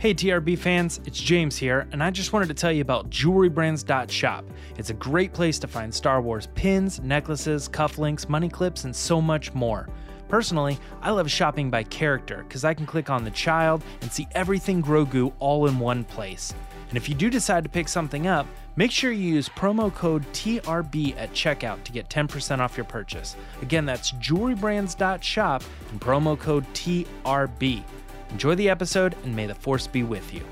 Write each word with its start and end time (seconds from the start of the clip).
Hey 0.00 0.14
TRB 0.14 0.56
fans, 0.56 1.00
it's 1.06 1.20
James 1.20 1.56
here, 1.56 1.88
and 1.90 2.04
I 2.04 2.12
just 2.12 2.32
wanted 2.32 2.46
to 2.46 2.54
tell 2.54 2.70
you 2.70 2.82
about 2.82 3.10
jewelrybrands.shop. 3.10 4.44
It's 4.76 4.90
a 4.90 4.94
great 4.94 5.32
place 5.32 5.58
to 5.58 5.66
find 5.66 5.92
Star 5.92 6.22
Wars 6.22 6.46
pins, 6.54 7.00
necklaces, 7.00 7.68
cufflinks, 7.68 8.28
money 8.28 8.48
clips, 8.48 8.84
and 8.84 8.94
so 8.94 9.20
much 9.20 9.52
more. 9.54 9.88
Personally, 10.28 10.78
I 11.02 11.10
love 11.10 11.28
shopping 11.28 11.68
by 11.68 11.82
character 11.82 12.44
because 12.46 12.64
I 12.64 12.74
can 12.74 12.86
click 12.86 13.10
on 13.10 13.24
the 13.24 13.32
child 13.32 13.82
and 14.00 14.12
see 14.12 14.28
everything 14.36 14.80
Grogu 14.80 15.32
all 15.40 15.66
in 15.66 15.80
one 15.80 16.04
place. 16.04 16.54
And 16.90 16.96
if 16.96 17.08
you 17.08 17.16
do 17.16 17.28
decide 17.28 17.64
to 17.64 17.68
pick 17.68 17.88
something 17.88 18.28
up, 18.28 18.46
make 18.76 18.92
sure 18.92 19.10
you 19.10 19.34
use 19.34 19.48
promo 19.48 19.92
code 19.92 20.24
TRB 20.32 21.16
at 21.16 21.32
checkout 21.32 21.82
to 21.82 21.90
get 21.90 22.08
10% 22.08 22.60
off 22.60 22.76
your 22.76 22.84
purchase. 22.84 23.34
Again, 23.62 23.84
that's 23.84 24.12
jewelrybrands.shop 24.12 25.64
and 25.90 26.00
promo 26.00 26.38
code 26.38 26.64
TRB. 26.72 27.82
Enjoy 28.30 28.54
the 28.54 28.68
episode 28.68 29.16
and 29.24 29.34
may 29.34 29.46
the 29.46 29.54
force 29.54 29.86
be 29.86 30.02
with 30.02 30.32
you. 30.32 30.44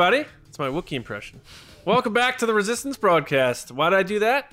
Everybody, 0.00 0.28
it's 0.46 0.60
my 0.60 0.68
Wookiee 0.68 0.92
impression. 0.92 1.40
Welcome 1.84 2.12
back 2.12 2.38
to 2.38 2.46
the 2.46 2.54
Resistance 2.54 2.96
broadcast. 2.96 3.72
Why 3.72 3.90
did 3.90 3.98
I 3.98 4.04
do 4.04 4.20
that? 4.20 4.52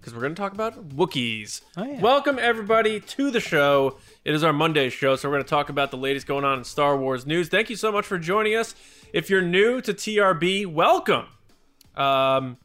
Because 0.00 0.14
we're 0.14 0.22
going 0.22 0.34
to 0.34 0.40
talk 0.40 0.54
about 0.54 0.88
Wookiees. 0.88 1.60
Oh, 1.76 1.84
yeah. 1.84 2.00
Welcome 2.00 2.38
everybody 2.40 3.00
to 3.00 3.30
the 3.30 3.38
show. 3.38 3.98
It 4.24 4.34
is 4.34 4.42
our 4.42 4.54
Monday 4.54 4.88
show, 4.88 5.14
so 5.16 5.28
we're 5.28 5.34
going 5.34 5.44
to 5.44 5.50
talk 5.50 5.68
about 5.68 5.90
the 5.90 5.98
latest 5.98 6.26
going 6.26 6.46
on 6.46 6.56
in 6.56 6.64
Star 6.64 6.96
Wars 6.96 7.26
news. 7.26 7.50
Thank 7.50 7.68
you 7.68 7.76
so 7.76 7.92
much 7.92 8.06
for 8.06 8.18
joining 8.18 8.56
us. 8.56 8.74
If 9.12 9.28
you're 9.28 9.42
new 9.42 9.82
to 9.82 9.92
TRB, 9.92 10.66
welcome. 10.66 11.26
Um, 11.94 12.56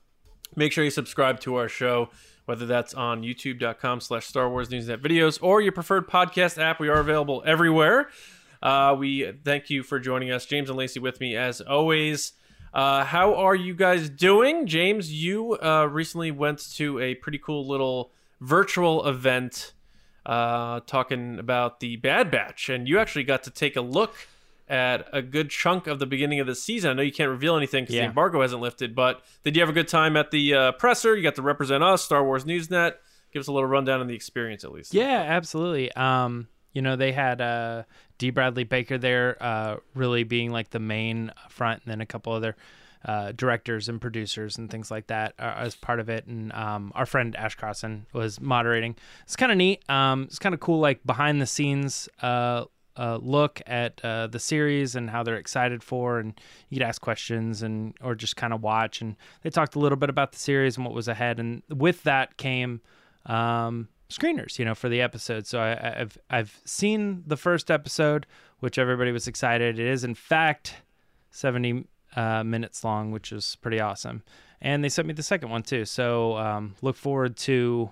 make 0.56 0.72
sure 0.72 0.86
you 0.86 0.90
subscribe 0.90 1.42
to 1.42 1.56
our 1.56 1.68
show, 1.68 2.12
whether 2.46 2.66
that's 2.66 2.94
on 2.94 3.24
youtube.com 3.24 4.00
slash 4.00 4.26
Star 4.26 4.50
Wars 4.50 4.70
Newsnet 4.70 5.00
videos 5.00 5.38
or 5.42 5.60
your 5.60 5.74
preferred 5.74 6.08
podcast 6.08 6.58
app. 6.58 6.80
We 6.80 6.88
are 6.88 7.02
available 7.02 7.44
everywhere. 7.46 8.08
Uh, 8.62 8.96
we 8.98 9.32
thank 9.44 9.70
you 9.70 9.84
for 9.84 10.00
joining 10.00 10.32
us. 10.32 10.46
James 10.46 10.70
and 10.70 10.78
Lacey 10.78 11.00
with 11.00 11.20
me 11.20 11.36
as 11.36 11.62
always. 11.62 12.34
Uh, 12.74 13.04
how 13.04 13.36
are 13.36 13.56
you 13.56 13.74
guys 13.74 14.10
doing? 14.10 14.66
James, 14.68 15.12
you 15.12 15.54
uh, 15.62 15.88
recently 15.92 16.32
went 16.32 16.60
to 16.76 17.00
a 17.00 17.16
pretty 17.16 17.38
cool 17.38 17.68
little 17.68 18.12
virtual 18.40 19.06
event 19.08 19.74
uh, 20.26 20.80
talking 20.86 21.40
about 21.40 21.80
the 21.80 21.96
Bad 21.98 22.30
Batch, 22.32 22.70
and 22.70 22.88
you 22.88 23.00
actually 23.00 23.24
got 23.24 23.44
to 23.44 23.50
take 23.52 23.76
a 23.76 23.82
look 23.82 24.14
at 24.70 25.06
a 25.12 25.22
good 25.22 25.50
chunk 25.50 25.86
of 25.88 26.00
the 26.00 26.06
beginning 26.06 26.40
of 26.40 26.48
the 26.48 26.56
season. 26.56 26.92
I 26.92 26.94
know 26.94 27.02
you 27.02 27.12
can't 27.12 27.30
reveal 27.30 27.58
anything 27.58 27.84
because 27.84 27.96
Yeah. 27.96 28.04
the 28.04 28.08
embargo 28.10 28.42
hasn't 28.42 28.62
lifted, 28.62 28.96
but 28.96 29.22
did 29.44 29.56
you 29.56 29.62
have 29.62 29.70
a 29.70 29.74
good 29.74 29.90
time 29.90 30.16
at 30.16 30.32
the 30.32 30.54
uh, 30.54 30.72
presser? 30.74 31.16
You 31.18 31.24
got 31.24 31.36
to 31.36 31.42
represent 31.42 31.84
us, 31.84 32.04
Star 32.06 32.24
Wars 32.24 32.46
Newsnet. 32.46 32.94
Give 33.34 33.42
us 33.42 33.48
a 33.48 33.52
little 33.52 33.68
rundown 33.68 34.00
on 34.00 34.08
the 34.08 34.16
experience, 34.16 34.64
at 34.64 34.72
least. 34.72 34.94
Yeah, 34.94 35.26
absolutely. 35.28 35.92
Um, 35.94 36.48
you 36.74 36.82
know, 36.82 36.96
they 36.96 37.12
had 37.12 37.42
uh, 37.42 37.84
D. 38.22 38.30
Bradley 38.30 38.66
Baker 38.66 39.00
there, 39.00 39.36
uh, 39.42 39.78
really 39.96 40.24
being 40.24 40.52
like 40.52 40.70
the 40.70 40.80
main 40.80 41.32
front, 41.50 41.82
and 41.84 41.92
then 41.92 42.02
a 42.02 42.06
couple 42.06 42.32
other 42.32 42.56
uh, 43.04 43.32
directors 43.32 43.90
and 43.90 44.00
producers 44.00 44.60
and 44.60 44.70
things 44.70 44.92
like 44.92 45.08
that 45.08 45.34
uh, 45.40 45.56
as 45.58 45.76
part 45.76 46.00
of 46.00 46.08
it. 46.08 46.28
And 46.28 46.54
um, 46.54 46.92
our 46.94 47.08
friend 47.08 47.36
Ash 47.36 47.56
Crossan 47.56 48.06
was 48.14 48.40
moderating. 48.40 48.96
It's 49.24 49.36
kind 49.36 49.52
of 49.52 49.58
neat. 49.58 49.90
Um, 49.90 50.26
it's 50.26 50.38
kind 50.38 50.54
of 50.54 50.62
cool, 50.62 50.80
like 50.80 51.04
behind 51.04 51.42
the 51.42 51.48
scenes. 51.48 52.08
Uh, 52.22 52.66
uh, 52.96 53.18
look 53.20 53.60
at 53.66 54.00
uh, 54.06 54.28
the 54.28 54.38
series 54.38 54.96
and 54.96 55.10
how 55.10 55.24
they're 55.24 55.38
excited 55.38 55.82
for, 55.82 56.20
and 56.20 56.40
you 56.70 56.78
could 56.78 56.86
ask 56.86 57.02
questions 57.02 57.64
and 57.64 57.96
or 58.04 58.14
just 58.14 58.36
kind 58.36 58.54
of 58.54 58.62
watch. 58.62 59.02
And 59.02 59.16
they 59.42 59.50
talked 59.50 59.74
a 59.74 59.80
little 59.80 59.98
bit 59.98 60.12
about 60.12 60.34
the 60.34 60.38
series 60.38 60.78
and 60.78 60.86
what 60.86 60.94
was 60.94 61.08
ahead, 61.08 61.40
and 61.40 61.64
with 61.70 62.04
that 62.04 62.38
came 62.38 62.82
um, 63.26 63.88
screeners, 64.12 64.60
you 64.60 64.66
know, 64.66 64.76
for 64.76 64.90
the 64.90 65.02
episode. 65.02 65.48
So 65.48 65.60
I, 65.60 66.02
I've 66.02 66.18
I've 66.30 66.60
seen 66.66 67.24
the 67.26 67.38
first 67.38 67.72
episode, 67.72 68.26
which 68.60 68.78
everybody 68.78 69.12
was 69.12 69.28
excited. 69.28 69.80
It 69.80 69.88
is 69.88 70.04
in 70.04 70.16
fact 70.16 70.76
seventy 71.30 71.86
uh, 72.16 72.44
minutes 72.44 72.84
long, 72.84 73.12
which 73.12 73.32
is 73.32 73.56
pretty 73.62 73.80
awesome. 73.80 74.22
And 74.62 74.84
they 74.84 74.90
sent 74.90 75.08
me 75.08 75.14
the 75.14 75.24
second 75.24 75.50
one 75.50 75.64
too. 75.64 75.86
So 75.86 76.38
um, 76.38 76.76
look 76.82 76.96
forward 76.96 77.36
to 77.38 77.90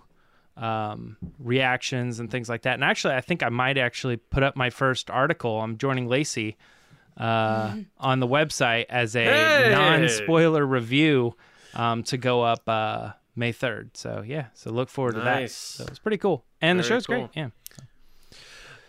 um, 0.56 1.18
reactions 1.40 2.20
and 2.20 2.30
things 2.30 2.50
like 2.50 2.62
that. 2.64 2.76
And 2.76 2.84
actually, 2.84 3.16
I 3.16 3.22
think 3.22 3.42
I 3.42 3.50
might 3.50 3.78
actually 3.78 4.18
put 4.18 4.44
up 4.44 4.56
my 4.56 4.70
first 4.70 5.10
article. 5.10 5.62
I'm 5.62 5.78
joining 5.78 6.08
Lacey 6.08 6.58
uh, 7.18 7.76
on 7.98 8.20
the 8.20 8.28
website 8.28 8.86
as 8.90 9.16
a 9.16 9.24
Hey! 9.24 9.72
non-spoiler 9.72 10.66
review 10.66 11.36
um, 11.74 12.04
to 12.04 12.18
go 12.18 12.44
up 12.44 12.68
uh, 12.68 13.14
May 13.40 13.54
3rd. 13.54 13.92
So 13.96 14.24
yeah, 14.26 14.48
so 14.54 14.70
look 14.70 14.90
forward 14.90 15.16
to 15.16 15.22
that. 15.22 15.40
Nice. 15.42 15.56
So 15.56 15.86
it's 15.88 15.98
pretty 16.00 16.18
cool, 16.18 16.46
and 16.62 16.78
the 16.78 16.84
Very 16.84 16.90
show's 16.98 17.08
cool. 17.08 17.16
great. 17.18 17.30
Yeah. 17.34 17.50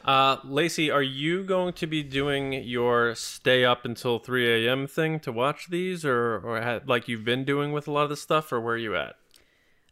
Uh, 0.04 0.38
Lacey, 0.44 0.90
are 0.90 1.02
you 1.02 1.44
going 1.44 1.74
to 1.74 1.86
be 1.86 2.02
doing 2.02 2.54
your 2.54 3.14
stay 3.14 3.64
up 3.66 3.84
until 3.84 4.18
3 4.18 4.66
a.m. 4.66 4.86
thing 4.86 5.20
to 5.20 5.30
watch 5.30 5.68
these, 5.68 6.04
or 6.04 6.38
or 6.40 6.60
ha- 6.62 6.80
like 6.86 7.06
you've 7.06 7.24
been 7.24 7.44
doing 7.44 7.70
with 7.72 7.86
a 7.86 7.92
lot 7.92 8.04
of 8.04 8.08
the 8.10 8.16
stuff, 8.16 8.50
or 8.52 8.60
where 8.60 8.74
are 8.74 8.78
you 8.78 8.96
at? 8.96 9.14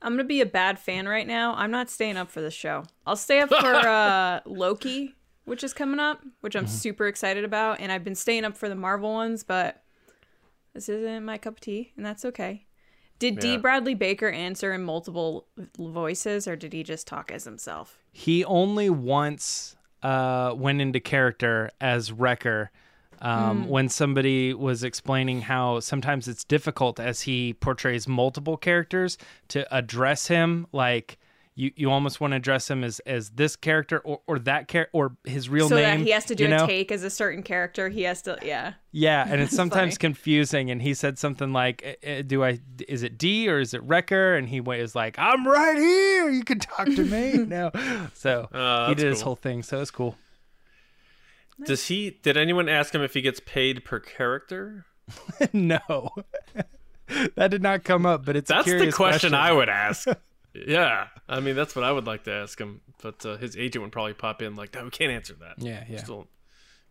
I'm 0.01 0.13
gonna 0.15 0.25
be 0.25 0.41
a 0.41 0.47
bad 0.47 0.79
fan 0.79 1.07
right 1.09 1.27
now. 1.27 1.55
I'm 1.57 1.71
not 1.71 1.91
staying 1.91 2.17
up 2.17 2.31
for 2.31 2.41
the 2.41 2.51
show. 2.51 2.85
I'll 3.07 3.17
stay 3.17 3.41
up 3.41 3.49
for 3.51 3.57
uh, 3.89 4.41
Loki, 4.47 5.15
which 5.45 5.63
is 5.63 5.75
coming 5.75 6.01
up, 6.01 6.23
which 6.41 6.57
I'm 6.57 6.67
super 6.67 7.07
excited 7.07 7.45
about, 7.45 7.81
and 7.81 7.93
I've 7.93 8.05
been 8.05 8.15
staying 8.15 8.45
up 8.45 8.57
for 8.57 8.69
the 8.69 8.77
Marvel 8.77 9.13
ones, 9.13 9.45
but 9.45 9.83
this 10.73 10.89
isn't 10.89 11.25
my 11.25 11.37
cup 11.37 11.55
of 11.55 11.61
tea, 11.61 11.93
and 11.97 12.07
that's 12.07 12.25
okay. 12.25 12.65
Did 13.19 13.41
D. 13.41 13.57
Bradley 13.57 13.95
Baker 13.95 14.29
answer 14.29 14.73
in 14.73 14.83
multiple 14.85 15.47
voices, 15.79 16.47
or 16.47 16.57
did 16.57 16.73
he 16.73 16.83
just 16.83 17.07
talk 17.07 17.33
as 17.33 17.45
himself? 17.45 17.99
He 18.13 18.45
only 18.45 18.91
once 18.91 19.77
uh, 20.03 20.55
went 20.57 20.81
into 20.81 21.01
character 21.01 21.71
as 21.81 22.13
Wrecker 22.13 22.71
um, 23.21 23.69
when 23.69 23.89
somebody 23.89 24.55
was 24.55 24.85
explaining 24.85 25.41
how 25.43 25.81
sometimes 25.81 26.29
it's 26.29 26.45
difficult 26.45 27.01
as 27.01 27.23
he 27.23 27.55
portrays 27.55 28.07
multiple 28.07 28.57
characters 28.57 29.19
to 29.49 29.75
address 29.75 30.29
him 30.29 30.67
like. 30.73 31.19
You, 31.61 31.73
you 31.75 31.91
almost 31.91 32.21
want 32.21 32.31
to 32.31 32.37
address 32.37 32.71
him 32.71 32.85
as, 32.85 33.01
as 33.01 33.31
this 33.31 33.57
character 33.57 33.99
or, 33.99 34.21
or 34.29 34.39
that 34.39 34.69
character 34.69 34.91
or 34.93 35.17
his 35.25 35.49
real 35.49 35.65
name. 35.65 35.71
so 35.71 35.75
name. 35.83 35.99
that 35.99 36.05
he 36.07 36.13
has 36.13 36.25
to 36.27 36.37
do 36.37 36.45
you 36.47 36.55
a 36.55 36.65
take 36.69 36.93
as 36.93 37.03
a 37.03 37.11
certain 37.11 37.43
character. 37.43 37.89
He 37.89 38.03
has 38.03 38.23
to, 38.23 38.39
yeah. 38.45 38.75
Yeah, 38.93 39.27
and 39.29 39.41
it's 39.41 39.57
sometimes 39.57 39.95
funny. 39.95 39.99
confusing. 39.99 40.71
And 40.71 40.81
he 40.81 40.95
said 40.95 41.19
something 41.19 41.53
like, 41.53 41.99
"Uh, 42.07 42.09
uh, 42.09 42.23
"Do 42.23 42.45
I? 42.45 42.61
Is 42.87 43.03
it 43.03 43.19
D 43.19 43.49
or 43.49 43.59
is 43.59 43.75
it 43.75 43.83
Wrecker?" 43.83 44.37
And 44.37 44.49
he 44.49 44.61
was 44.61 44.95
like, 44.95 45.19
"I'm 45.19 45.45
right 45.49 45.77
here. 45.77 46.31
You 46.31 46.45
can 46.45 46.61
talk 46.61 46.87
to 46.87 47.05
me 47.05 47.33
now." 47.47 47.73
So 48.15 48.49
Uh, 48.53 48.87
he 48.87 48.95
that's 48.95 49.03
did 49.03 49.11
his 49.11 49.23
whole 49.23 49.35
thing. 49.35 49.65
So 49.65 49.81
it's 49.81 49.91
cool. 49.91 50.17
Does 51.67 51.89
he? 51.89 52.19
Did 52.23 52.37
anyone 52.37 52.69
ask 52.69 52.95
him 52.95 53.03
if 53.03 53.15
he 53.15 53.21
gets 53.21 53.41
paid 53.41 53.85
per 53.85 53.99
character? 53.99 54.87
no, 55.53 56.09
that 57.35 57.51
did 57.51 57.63
not 57.65 57.83
come 57.83 58.07
up. 58.07 58.25
But 58.25 58.37
it's 58.37 58.49
a 58.49 58.55
That's 58.55 58.67
the 58.67 58.71
curious 58.77 58.95
question, 58.95 59.35
I 59.35 59.51
would 59.53 59.69
ask. 59.69 60.07
Yeah, 60.67 61.09
I 61.29 61.41
mean 61.41 61.57
that's 61.57 61.75
what 61.77 61.85
I 61.85 61.93
would 61.93 62.07
like 62.07 62.25
to 62.25 62.33
ask 62.33 62.61
him, 62.61 62.81
but 63.03 63.25
uh, 63.25 63.37
his 63.37 63.57
agent 63.57 63.83
would 63.83 63.93
probably 63.93 64.15
pop 64.15 64.43
in 64.43 64.57
like, 64.57 64.75
"No, 64.75 64.85
we 64.85 64.91
can't 64.91 65.13
answer 65.13 65.35
that." 65.35 65.55
Yeah, 65.59 65.85
yeah. 65.89 65.99
Still, 65.99 66.27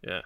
yeah. 0.03 0.21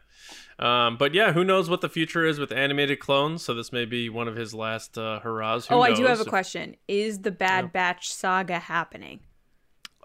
Um, 0.59 0.97
but 0.97 1.13
yeah, 1.13 1.33
who 1.33 1.43
knows 1.43 1.69
what 1.69 1.81
the 1.81 1.89
future 1.89 2.25
is 2.25 2.39
with 2.39 2.51
animated 2.51 2.99
clones? 2.99 3.43
So 3.43 3.53
this 3.53 3.71
may 3.71 3.85
be 3.85 4.09
one 4.09 4.27
of 4.27 4.35
his 4.35 4.53
last 4.53 4.97
uh, 4.97 5.19
hurrahs. 5.21 5.67
Who 5.67 5.75
oh, 5.75 5.81
I 5.81 5.93
do 5.93 6.05
have 6.05 6.21
a 6.21 6.25
question. 6.25 6.75
Is 6.87 7.19
the 7.19 7.31
Bad 7.31 7.73
Batch 7.73 8.11
saga 8.13 8.59
happening? 8.59 9.21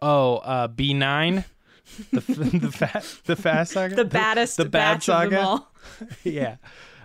Oh, 0.01 0.37
uh, 0.37 0.69
B 0.69 0.95
nine, 0.95 1.45
the 2.13 2.21
the 2.61 2.73
fat 2.73 3.05
the 3.25 3.37
fast 3.37 3.73
saga, 3.73 3.95
The 3.95 4.05
baddest 4.05 4.57
the 4.57 4.65
bad 4.65 4.95
batch 4.95 5.09
of 5.09 5.31
them 5.31 5.31
saga. 5.31 5.41
all. 5.41 5.75
yeah, 6.25 6.57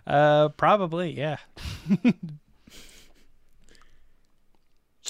uh, 0.07 0.49
probably 0.49 1.11
yeah. 1.11 1.37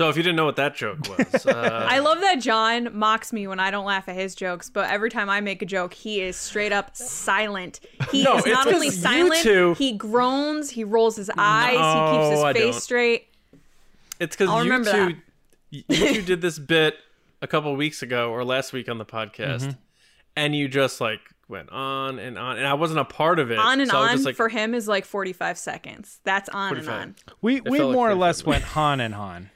So 0.01 0.09
if 0.09 0.18
you 0.18 0.24
didn't 0.24 0.36
know 0.36 0.45
what 0.45 0.56
that 0.56 0.75
joke 0.75 0.98
was, 1.09 1.45
uh, 1.45 1.86
I 1.88 2.00
love 2.00 2.21
that 2.21 2.36
John 2.42 2.89
mocks 2.98 3.31
me 3.31 3.45
when 3.45 3.59
I 3.59 3.69
don't 3.69 3.86
laugh 3.86 4.09
at 4.09 4.15
his 4.15 4.33
jokes, 4.33 4.68
but 4.69 4.89
every 4.89 5.12
time 5.12 5.30
I 5.30 5.42
make 5.42 5.62
a 5.62 5.65
joke, 5.65 5.94
he 5.94 6.21
is 6.21 6.36
straight 6.36 6.71
up 6.71 6.95
silent. 6.95 7.80
He 8.12 8.24
No, 8.24 8.38
is 8.38 8.45
it's 8.45 8.53
not 8.53 8.65
'cause 8.65 8.74
only 8.74 8.88
you 8.88 8.92
silent, 8.92 9.44
two- 9.44 9.74
he 9.77 9.92
groans, 9.94 10.71
he 10.71 10.83
rolls 10.83 11.15
his 11.18 11.30
eyes, 11.38 11.74
he 11.77 12.18
keeps 12.18 12.31
his 12.36 12.44
I 12.44 12.53
face 12.53 12.74
don't. 12.75 12.81
straight. 12.81 13.27
it's 14.19 14.36
because 14.36 14.50
you 14.65 14.71
remember 14.71 14.92
two, 14.92 15.15
you 15.69 15.83
two 15.83 16.21
did 16.24 16.42
this 16.42 16.57
bit 16.57 16.95
a 17.44 17.47
couple 17.47 17.75
weeks 17.75 18.01
ago 18.01 18.31
or 18.31 18.44
last 18.44 18.74
week 18.74 18.89
on 18.89 18.97
the 18.97 19.06
podcast, 19.06 19.59
Mm-hmm. 19.62 19.71
and 20.36 20.56
you 20.56 20.68
just 20.68 21.00
like 21.00 21.19
went 21.47 21.69
on 21.69 22.18
and 22.18 22.38
on, 22.39 22.57
and 22.57 22.65
I 22.65 22.74
wasn't 22.74 23.00
a 23.01 23.06
part 23.06 23.38
of 23.38 23.51
it. 23.51 23.59
on 23.59 23.81
and 23.81 23.89
so 23.92 23.97
on 23.97 24.24
like, 24.24 24.36
for 24.36 24.50
him 24.50 24.74
is 24.74 24.88
like 24.88 25.06
45 25.06 25.57
seconds. 25.57 26.19
That's 26.24 26.50
on 26.50 26.69
45. 26.69 26.94
and 26.94 27.01
on. 27.01 27.15
We 27.42 27.62
we 27.62 27.77
felt 27.77 27.89
like 27.89 27.95
more 27.95 28.09
or 28.09 28.15
less 28.15 28.44
went 28.45 28.63
Han 28.75 29.00
and 29.00 29.13
Han. 29.13 29.50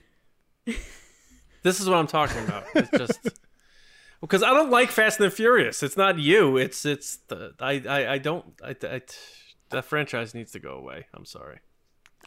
This 1.64 1.80
is 1.80 1.90
what 1.90 1.98
I'm 1.98 2.08
talking 2.08 2.44
about. 2.44 2.66
It's 2.76 2.90
just 2.92 3.40
because 4.22 4.44
I 4.44 4.52
don't 4.52 4.70
like 4.70 4.92
Fast 4.92 5.20
and 5.20 5.26
the 5.32 5.36
Furious. 5.36 5.82
It's 5.84 5.98
not 5.98 6.20
you. 6.20 6.58
It's 6.58 6.86
it's 6.86 7.18
the 7.28 7.54
I 7.60 7.82
I, 7.88 8.14
I 8.14 8.18
don't 8.20 8.46
I, 8.64 8.76
I 8.84 9.02
that 9.72 9.86
franchise 9.86 10.36
needs 10.36 10.52
to 10.52 10.60
go 10.60 10.74
away. 10.76 11.08
I'm 11.14 11.26
sorry. 11.26 11.60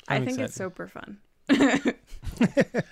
i 0.09 0.17
I'm 0.17 0.25
think 0.25 0.39
excited. 0.39 0.47
it's 0.47 0.55
super 0.57 0.89
fun. 0.89 1.19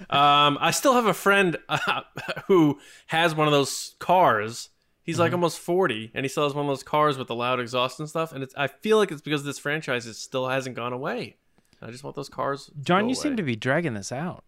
Um, 0.08 0.56
I 0.60 0.70
still 0.70 0.94
have 0.94 1.06
a 1.06 1.14
friend 1.14 1.56
uh, 1.68 2.02
who 2.46 2.78
has 3.08 3.34
one 3.34 3.46
of 3.48 3.52
those 3.52 3.94
cars. 3.98 4.70
He's 5.02 5.16
Mm-hmm. 5.16 5.20
like 5.22 5.32
almost 5.32 5.58
40 5.58 6.10
and 6.14 6.24
he 6.24 6.28
still 6.28 6.44
has 6.44 6.54
one 6.54 6.64
of 6.64 6.68
those 6.70 6.82
cars 6.82 7.18
with 7.18 7.28
the 7.28 7.34
loud 7.34 7.60
exhaust 7.60 8.00
and 8.00 8.08
stuff. 8.08 8.32
And 8.32 8.42
it's, 8.42 8.54
I 8.56 8.66
feel 8.66 8.96
like 8.98 9.10
it's 9.12 9.20
because 9.22 9.44
this 9.44 9.58
franchise 9.58 10.06
is 10.06 10.18
still 10.18 10.48
hasn't 10.48 10.74
gone 10.74 10.92
away. 10.92 11.36
I 11.82 11.90
just 11.90 12.02
want 12.02 12.16
those 12.16 12.28
cars. 12.28 12.70
John, 12.82 13.08
you 13.08 13.14
seem 13.14 13.36
to 13.36 13.42
be 13.42 13.56
dragging 13.56 13.94
this 13.94 14.10
out. 14.10 14.44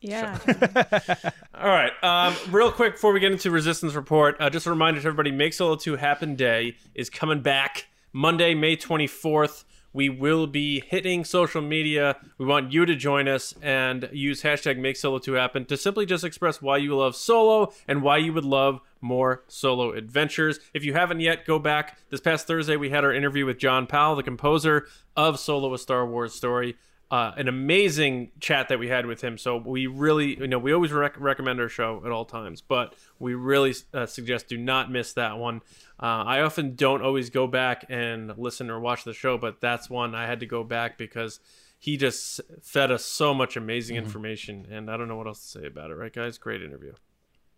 Yeah. 0.00 0.38
All 1.54 1.68
right. 1.68 1.92
Um, 2.02 2.34
real 2.50 2.72
quick 2.72 2.94
before 2.94 3.12
we 3.12 3.20
get 3.20 3.32
into 3.32 3.50
Resistance 3.50 3.94
Report, 3.94 4.36
uh, 4.40 4.48
just 4.50 4.66
a 4.66 4.70
reminder 4.70 5.00
to 5.00 5.06
everybody 5.06 5.30
Make 5.30 5.52
Solo 5.52 5.76
2 5.76 5.96
Happen 5.96 6.36
Day 6.36 6.76
is 6.94 7.10
coming 7.10 7.42
back 7.42 7.88
Monday, 8.12 8.54
May 8.54 8.76
24th. 8.76 9.64
We 9.92 10.08
will 10.08 10.46
be 10.46 10.80
hitting 10.86 11.24
social 11.24 11.60
media. 11.60 12.16
We 12.38 12.46
want 12.46 12.72
you 12.72 12.86
to 12.86 12.94
join 12.94 13.26
us 13.26 13.54
and 13.60 14.08
use 14.12 14.42
hashtag 14.42 14.78
Make 14.78 14.96
Solo 14.96 15.18
2 15.18 15.32
Happen 15.32 15.64
to 15.66 15.76
simply 15.76 16.06
just 16.06 16.22
express 16.22 16.62
why 16.62 16.76
you 16.76 16.96
love 16.96 17.16
solo 17.16 17.72
and 17.88 18.02
why 18.02 18.18
you 18.18 18.32
would 18.32 18.44
love 18.44 18.80
more 19.00 19.42
solo 19.48 19.92
adventures. 19.92 20.60
If 20.72 20.84
you 20.84 20.92
haven't 20.92 21.20
yet, 21.20 21.44
go 21.44 21.58
back. 21.58 21.98
This 22.08 22.20
past 22.20 22.46
Thursday, 22.46 22.76
we 22.76 22.90
had 22.90 23.04
our 23.04 23.12
interview 23.12 23.46
with 23.46 23.58
John 23.58 23.86
Powell, 23.86 24.14
the 24.14 24.22
composer 24.22 24.86
of 25.16 25.40
Solo: 25.40 25.74
A 25.74 25.78
Star 25.78 26.06
Wars 26.06 26.34
Story 26.34 26.76
uh, 27.10 27.32
an 27.36 27.48
amazing 27.48 28.30
chat 28.38 28.68
that 28.68 28.78
we 28.78 28.88
had 28.88 29.04
with 29.06 29.20
him. 29.20 29.36
So 29.36 29.56
we 29.56 29.86
really, 29.88 30.38
you 30.38 30.46
know, 30.46 30.58
we 30.58 30.72
always 30.72 30.92
rec- 30.92 31.18
recommend 31.20 31.60
our 31.60 31.68
show 31.68 32.02
at 32.04 32.12
all 32.12 32.24
times, 32.24 32.60
but 32.60 32.94
we 33.18 33.34
really 33.34 33.74
uh, 33.92 34.06
suggest 34.06 34.48
do 34.48 34.56
not 34.56 34.90
miss 34.90 35.12
that 35.14 35.36
one. 35.38 35.62
Uh, 36.00 36.22
I 36.24 36.40
often 36.42 36.76
don't 36.76 37.02
always 37.02 37.28
go 37.30 37.46
back 37.46 37.84
and 37.88 38.36
listen 38.38 38.70
or 38.70 38.78
watch 38.78 39.02
the 39.04 39.12
show, 39.12 39.36
but 39.38 39.60
that's 39.60 39.90
one 39.90 40.14
I 40.14 40.26
had 40.26 40.40
to 40.40 40.46
go 40.46 40.62
back 40.62 40.98
because 40.98 41.40
he 41.78 41.96
just 41.96 42.40
fed 42.62 42.90
us 42.92 43.04
so 43.04 43.34
much 43.34 43.56
amazing 43.56 43.96
information, 43.96 44.66
and 44.70 44.90
I 44.90 44.96
don't 44.96 45.08
know 45.08 45.16
what 45.16 45.26
else 45.26 45.40
to 45.52 45.60
say 45.60 45.66
about 45.66 45.90
it. 45.90 45.94
Right, 45.94 46.12
guys? 46.12 46.38
Great 46.38 46.62
interview. 46.62 46.92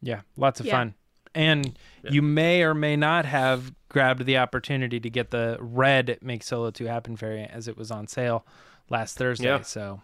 Yeah, 0.00 0.20
lots 0.36 0.60
of 0.60 0.66
Yeah. 0.66 0.72
fun. 0.78 0.94
And 1.34 1.78
you 2.10 2.20
may 2.20 2.62
or 2.62 2.74
may 2.74 2.94
not 2.94 3.24
have 3.24 3.72
grabbed 3.88 4.26
the 4.26 4.36
opportunity 4.36 5.00
to 5.00 5.08
get 5.10 5.30
the 5.30 5.56
red 5.60 6.18
Make 6.20 6.42
Solo 6.42 6.70
2 6.70 6.84
Happen 6.86 7.16
variant 7.16 7.52
as 7.52 7.68
it 7.68 7.76
was 7.76 7.90
on 7.90 8.06
sale 8.06 8.44
last 8.92 9.18
Thursday. 9.18 9.46
Yeah. 9.46 9.62
So 9.62 10.00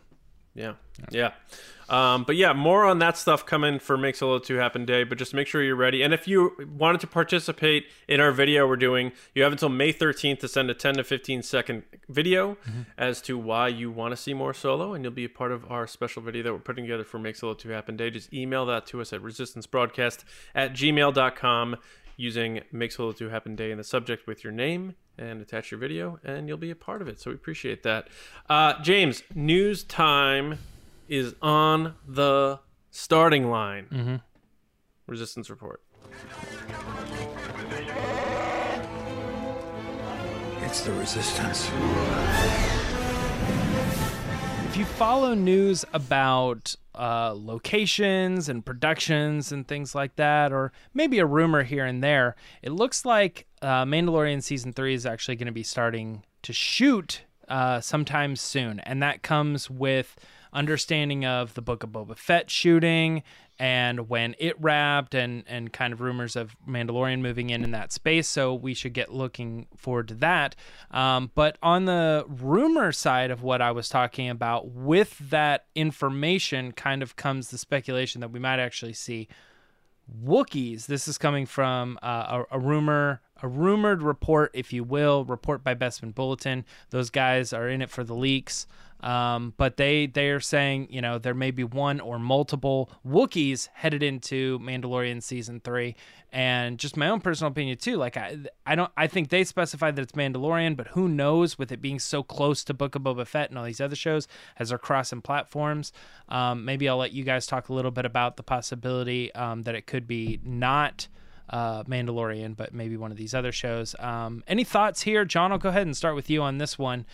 Yeah, 0.55 0.73
yeah. 1.12 1.32
Um, 1.88 2.25
but 2.25 2.37
yeah, 2.37 2.52
more 2.52 2.85
on 2.85 2.99
that 2.99 3.17
stuff 3.17 3.46
coming 3.46 3.79
for 3.79 3.96
Make 3.96 4.17
Solo 4.17 4.40
2 4.40 4.56
Happen 4.56 4.85
Day, 4.85 5.05
but 5.05 5.17
just 5.17 5.32
make 5.32 5.46
sure 5.46 5.62
you're 5.62 5.76
ready. 5.76 6.02
And 6.02 6.12
if 6.12 6.26
you 6.26 6.52
wanted 6.76 7.00
to 7.02 7.06
participate 7.06 7.87
in 8.08 8.20
our 8.20 8.32
video 8.32 8.67
we're 8.67 8.76
doing, 8.76 9.12
you 9.35 9.43
have 9.44 9.52
until 9.52 9.69
May 9.69 9.93
13th 9.93 10.40
to 10.40 10.49
send 10.49 10.69
a 10.69 10.75
10 10.75 10.96
to 10.96 11.05
15 11.05 11.43
second 11.43 11.85
video 12.08 12.58
as 12.99 13.23
to 13.23 13.38
why 13.38 13.69
you 13.69 13.90
want 13.90 14.12
to 14.12 14.17
see 14.17 14.35
more 14.35 14.52
solo, 14.52 14.94
and 14.94 15.05
you'll 15.05 15.12
be 15.12 15.25
a 15.25 15.31
part 15.31 15.52
of 15.52 15.70
our 15.70 15.87
special 15.87 16.20
video 16.20 16.43
that 16.43 16.52
we're 16.52 16.58
putting 16.58 16.85
together 16.85 17.05
for 17.05 17.19
Make 17.19 17.37
Solo 17.37 17.55
2 17.55 17.69
Happen 17.70 17.96
Day. 17.96 18.11
Just 18.11 18.35
email 18.35 18.67
that 18.67 18.85
to 18.87 19.00
us 19.00 19.12
at 19.12 19.23
resistancebroadcast 19.23 20.25
at 20.55 20.73
gmail.com 20.73 21.76
using 22.19 22.61
Make 22.73 22.93
Solo 22.93 23.12
2 23.12 23.31
Happen 23.31 23.56
Day 23.56 23.70
in 23.70 23.79
the 23.79 23.85
subject 23.85 24.26
with 24.26 24.44
your 24.44 24.53
name 24.53 24.97
and 25.17 25.41
attach 25.41 25.70
your 25.70 25.79
video, 25.79 26.19
and 26.23 26.49
you'll 26.49 26.59
be 26.59 26.70
a 26.70 26.76
part 26.76 27.00
of 27.00 27.09
it. 27.09 27.20
So 27.20 27.31
we 27.31 27.37
appreciate 27.37 27.85
that. 27.85 28.09
Uh, 28.50 28.75
James, 28.82 29.23
news 29.35 29.85
time 29.85 30.59
is 31.09 31.35
on 31.41 31.94
the 32.06 32.59
starting 32.91 33.49
line. 33.50 33.87
Mm-hmm. 33.91 34.17
Resistance 35.06 35.49
report. 35.49 35.81
It's 40.62 40.82
the 40.82 40.93
resistance. 40.93 41.71
If 44.69 44.76
you 44.76 44.85
follow 44.85 45.32
news 45.32 45.82
about 45.94 46.76
uh, 46.94 47.32
locations 47.35 48.50
and 48.50 48.67
productions 48.67 49.50
and 49.50 49.67
things 49.67 49.94
like 49.94 50.15
that, 50.17 50.53
or 50.53 50.73
maybe 50.93 51.19
a 51.19 51.25
rumor 51.25 51.62
here 51.62 51.87
and 51.87 52.05
there, 52.05 52.37
it 52.61 52.73
looks 52.73 53.06
like 53.06 53.47
uh, 53.62 53.87
Mandalorian 53.87 54.43
season 54.43 54.75
three 54.75 54.93
is 54.93 55.06
actually 55.06 55.37
going 55.37 55.47
to 55.47 55.53
be 55.53 55.62
starting 55.62 56.23
to 56.43 56.53
shoot 56.53 57.23
uh, 57.49 57.81
sometime 57.81 58.37
soon, 58.37 58.81
and 58.81 59.03
that 59.03 59.23
comes 59.23 59.70
with 59.70 60.17
understanding 60.53 61.25
of 61.25 61.55
the 61.55 61.62
Book 61.62 61.82
of 61.82 61.91
Boba 61.91 62.17
Fett 62.17 62.50
shooting 62.50 63.23
and 63.59 64.09
when 64.09 64.35
it 64.39 64.55
wrapped 64.61 65.15
and 65.15 65.45
and 65.47 65.73
kind 65.73 65.93
of 65.93 66.01
rumors 66.01 66.37
of 66.37 66.57
Mandalorian 66.69 67.21
moving 67.21 67.51
in 67.51 67.65
in 67.65 67.73
that 67.73 67.93
space 67.93 68.29
so 68.29 68.55
we 68.55 68.75
should 68.75 68.93
get 68.93 69.13
looking 69.13 69.67
forward 69.77 70.09
to 70.09 70.15
that 70.15 70.55
um, 70.91 71.31
but 71.35 71.59
on 71.63 71.85
the 71.87 72.25
rumor 72.29 72.93
side 72.93 73.31
of 73.31 73.43
what 73.43 73.61
I 73.61 73.71
was 73.73 73.89
talking 73.89 74.29
about 74.29 74.71
with 74.71 75.19
that 75.31 75.67
information 75.75 76.73
kind 76.73 77.03
of 77.03 77.17
comes 77.17 77.49
the 77.49 77.59
speculation 77.59 78.21
that 78.21 78.31
we 78.31 78.39
might 78.39 78.59
actually 78.61 78.93
see 78.93 79.29
Wookiees. 80.25 80.87
This 80.87 81.07
is 81.07 81.19
coming 81.19 81.47
from 81.47 81.99
uh, 82.03 82.45
a, 82.51 82.57
a 82.57 82.59
rumor, 82.59 83.21
a 83.43 83.49
rumored 83.49 84.03
report, 84.03 84.51
if 84.55 84.73
you 84.73 84.83
will, 84.85 85.25
report 85.25 85.63
by 85.63 85.75
Bespin 85.75 86.15
Bulletin. 86.15 86.65
Those 86.91 87.11
guys 87.11 87.53
are 87.53 87.69
in 87.69 87.83
it 87.83 87.91
for 87.91 88.05
the 88.05 88.15
leaks, 88.15 88.67
um, 89.00 89.55
but 89.56 89.77
they 89.77 90.06
they 90.06 90.29
are 90.31 90.41
saying 90.41 90.89
you 90.91 91.00
know 91.00 91.19
there 91.19 91.35
may 91.35 91.50
be 91.50 91.65
one 91.65 92.00
or 92.00 92.19
multiple 92.19 92.91
Wookiees 93.06 93.69
headed 93.75 94.03
into 94.03 94.59
Mandalorian 94.59 95.23
season 95.23 95.61
three, 95.61 95.95
and 96.33 96.79
just 96.79 96.97
my 96.97 97.09
own 97.09 97.21
personal 97.21 97.50
opinion 97.50 97.79
too. 97.79 97.97
Like 97.97 98.17
I 98.17 98.39
I 98.67 98.75
don't 98.75 98.91
I 98.97 99.06
think 99.06 99.29
they 99.29 99.45
specified 99.45 99.97
that 99.97 100.03
it's 100.03 100.12
Mandalorian, 100.12 100.77
but 100.77 100.89
who 100.89 101.09
knows 101.09 101.59
with 101.59 101.71
it 101.71 101.81
being 101.81 101.99
so 101.99 102.23
close 102.23 102.65
to 102.65 102.75
Book 102.75 102.95
of 102.95 103.03
Boba 103.03 103.27
Fett 103.27 103.50
and 103.50 103.59
all 103.59 103.65
these 103.65 103.81
other 103.81 103.97
shows 103.97 104.27
as 104.59 104.71
they're 104.71 104.79
crossing 104.79 105.23
platforms. 105.23 105.93
Um, 106.29 106.65
maybe 106.65 106.89
I'll 106.89 106.97
let 106.97 107.12
you 107.12 107.25
guys 107.25 107.47
talk 107.47 107.69
a 107.69 107.75
little 107.75 107.91
bit 107.91 108.05
about 108.05 108.37
the 108.37 108.43
possibility 108.43 109.33
um, 109.35 109.62
that 109.62 109.75
it 109.75 109.87
could 109.87 110.06
be 110.06 110.41
not 110.43 111.09
uh, 111.50 111.83
Mandalorian, 111.85 112.57
but 112.57 112.75
maybe 112.75 112.97
one 112.97 113.11
of 113.11 113.17
these 113.17 113.35
other 113.35 113.52
shows. 113.52 113.95
Um, 113.99 114.45
any 114.47 114.64
thoughts 114.64 115.02
here, 115.02 115.25
John? 115.25 115.52
I'll 115.52 115.59
go 115.59 115.71
ahead 115.71 115.87
and 115.87 115.97
start 115.97 116.14
with 116.14 116.28
you 116.28 116.43
on 116.43 116.59
this 116.59 116.78
one. 116.78 117.07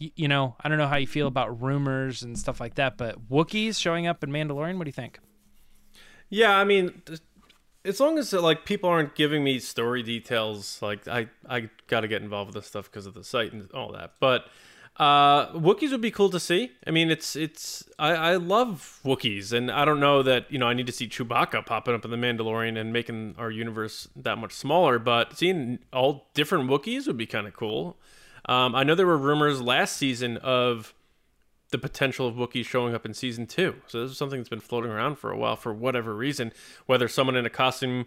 Um, 0.00 0.06
y- 0.06 0.12
you 0.16 0.28
know, 0.28 0.56
I 0.60 0.68
don't 0.68 0.78
know 0.78 0.88
how 0.88 0.96
you 0.96 1.06
feel 1.06 1.26
about 1.26 1.60
rumors 1.62 2.22
and 2.22 2.38
stuff 2.38 2.60
like 2.60 2.74
that, 2.76 2.96
but 2.96 3.28
Wookiees 3.28 3.78
showing 3.78 4.06
up 4.06 4.22
in 4.24 4.30
Mandalorian. 4.30 4.78
What 4.78 4.84
do 4.84 4.88
you 4.88 4.92
think? 4.92 5.20
Yeah, 6.28 6.56
I 6.56 6.64
mean, 6.64 7.02
as 7.84 7.98
long 8.00 8.18
as 8.18 8.32
like 8.32 8.64
people 8.64 8.88
aren't 8.88 9.14
giving 9.14 9.42
me 9.42 9.58
story 9.58 10.02
details, 10.02 10.80
like 10.80 11.08
I 11.08 11.28
I 11.48 11.70
got 11.88 12.00
to 12.00 12.08
get 12.08 12.22
involved 12.22 12.54
with 12.54 12.62
this 12.62 12.68
stuff 12.68 12.90
because 12.90 13.06
of 13.06 13.14
the 13.14 13.24
site 13.24 13.52
and 13.52 13.70
all 13.72 13.92
that. 13.92 14.12
But 14.20 14.46
uh, 14.96 15.52
Wookiees 15.54 15.90
would 15.90 16.00
be 16.00 16.10
cool 16.10 16.30
to 16.30 16.38
see. 16.38 16.72
I 16.86 16.90
mean, 16.90 17.10
it's 17.10 17.34
it's 17.34 17.88
I, 17.98 18.10
I 18.10 18.36
love 18.36 19.00
Wookiees, 19.04 19.52
and 19.52 19.70
I 19.72 19.84
don't 19.84 19.98
know 19.98 20.22
that 20.22 20.50
you 20.52 20.58
know 20.58 20.66
I 20.68 20.74
need 20.74 20.86
to 20.86 20.92
see 20.92 21.08
Chewbacca 21.08 21.66
popping 21.66 21.94
up 21.94 22.04
in 22.04 22.10
the 22.10 22.16
Mandalorian 22.16 22.78
and 22.78 22.92
making 22.92 23.34
our 23.38 23.50
universe 23.50 24.06
that 24.14 24.38
much 24.38 24.52
smaller. 24.52 24.98
But 25.00 25.36
seeing 25.36 25.80
all 25.92 26.28
different 26.34 26.70
Wookiees 26.70 27.06
would 27.08 27.16
be 27.16 27.26
kind 27.26 27.46
of 27.48 27.54
cool. 27.54 27.96
Um, 28.46 28.74
I 28.74 28.84
know 28.84 28.94
there 28.94 29.06
were 29.06 29.18
rumors 29.18 29.60
last 29.60 29.96
season 29.96 30.36
of 30.38 30.94
the 31.70 31.78
potential 31.78 32.26
of 32.26 32.34
Wookiees 32.34 32.66
showing 32.66 32.94
up 32.94 33.06
in 33.06 33.14
season 33.14 33.46
two. 33.46 33.76
So 33.86 34.02
this 34.02 34.10
is 34.12 34.18
something 34.18 34.40
that's 34.40 34.48
been 34.48 34.60
floating 34.60 34.90
around 34.90 35.16
for 35.16 35.30
a 35.30 35.36
while 35.36 35.56
for 35.56 35.72
whatever 35.72 36.14
reason. 36.14 36.52
Whether 36.86 37.06
someone 37.06 37.36
in 37.36 37.46
a 37.46 37.50
costume 37.50 38.06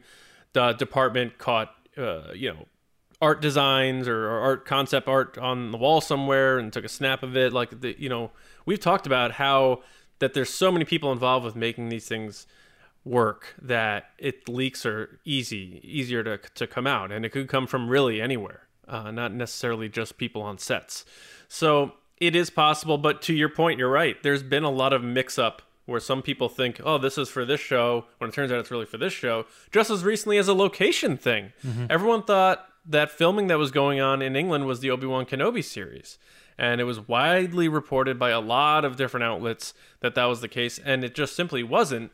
uh, 0.56 0.74
department 0.74 1.38
caught, 1.38 1.74
uh, 1.98 2.34
you 2.34 2.54
know, 2.54 2.66
art 3.22 3.42
designs 3.42 4.08
or, 4.08 4.26
or 4.26 4.40
art 4.40 4.66
concept 4.66 5.08
art 5.08 5.38
on 5.38 5.72
the 5.72 5.78
wall 5.78 6.02
somewhere 6.02 6.60
and 6.60 6.74
took 6.74 6.84
a 6.84 6.90
snap 6.90 7.24
of 7.24 7.38
it. 7.38 7.54
Like 7.54 7.80
the, 7.80 7.96
you 7.98 8.10
know, 8.10 8.32
we've 8.66 8.82
talked 8.82 9.08
about 9.08 9.34
how 9.34 9.82
that 10.20 10.34
there's 10.34 10.50
so 10.50 10.72
many 10.72 10.84
people 10.84 11.12
involved 11.12 11.46
with 11.46 11.56
making 11.56 11.88
these 11.90 12.08
things 12.08 12.48
work 13.06 13.56
that 13.62 14.06
it 14.18 14.48
leaks 14.48 14.86
are 14.86 15.20
easy, 15.26 15.80
easier 15.84 16.24
to 16.24 16.38
to 16.38 16.68
come 16.68 16.88
out, 16.88 17.12
and 17.12 17.26
it 17.26 17.30
could 17.30 17.48
come 17.48 17.68
from 17.68 17.90
really 17.90 18.22
anywhere, 18.22 18.63
uh, 18.88 19.12
not 19.12 19.34
necessarily 19.34 19.90
just 19.90 20.18
people 20.18 20.42
on 20.42 20.58
sets. 20.58 21.06
So 21.48 21.94
it 22.20 22.36
is 22.36 22.50
possible, 22.50 22.98
but 22.98 23.22
to 23.24 23.34
your 23.34 23.50
point, 23.50 23.80
you're 23.80 23.90
right. 23.92 24.22
There's 24.24 24.44
been 24.44 24.64
a 24.64 24.70
lot 24.72 24.94
of 24.94 25.04
mix 25.04 25.38
up 25.38 25.62
where 25.86 26.00
some 26.00 26.22
people 26.22 26.48
think, 26.48 26.80
oh, 26.84 26.98
this 26.98 27.18
is 27.18 27.28
for 27.30 27.44
this 27.44 27.60
show, 27.60 28.06
when 28.18 28.30
it 28.30 28.34
turns 28.34 28.52
out 28.52 28.60
it's 28.60 28.72
really 28.72 28.86
for 28.86 28.98
this 28.98 29.12
show, 29.12 29.46
just 29.72 29.90
as 29.90 30.04
recently 30.04 30.38
as 30.38 30.48
a 30.48 30.54
location 30.54 31.18
thing. 31.18 31.52
Everyone 31.90 32.24
thought 32.24 32.66
that 32.86 33.12
filming 33.12 33.48
that 33.48 33.58
was 33.58 33.72
going 33.72 34.00
on 34.00 34.22
in 34.22 34.36
England 34.36 34.66
was 34.66 34.80
the 34.80 34.90
Obi 34.90 35.08
Wan 35.08 35.26
Kenobi 35.26 35.64
series. 35.64 36.18
And 36.58 36.80
it 36.80 36.84
was 36.84 37.08
widely 37.08 37.68
reported 37.68 38.20
by 38.20 38.30
a 38.30 38.40
lot 38.40 38.86
of 38.86 38.96
different 38.96 39.24
outlets 39.24 39.74
that 40.02 40.16
that 40.16 40.26
was 40.26 40.40
the 40.42 40.48
case, 40.48 40.80
and 40.80 41.04
it 41.04 41.16
just 41.16 41.36
simply 41.36 41.64
wasn't 41.64 42.12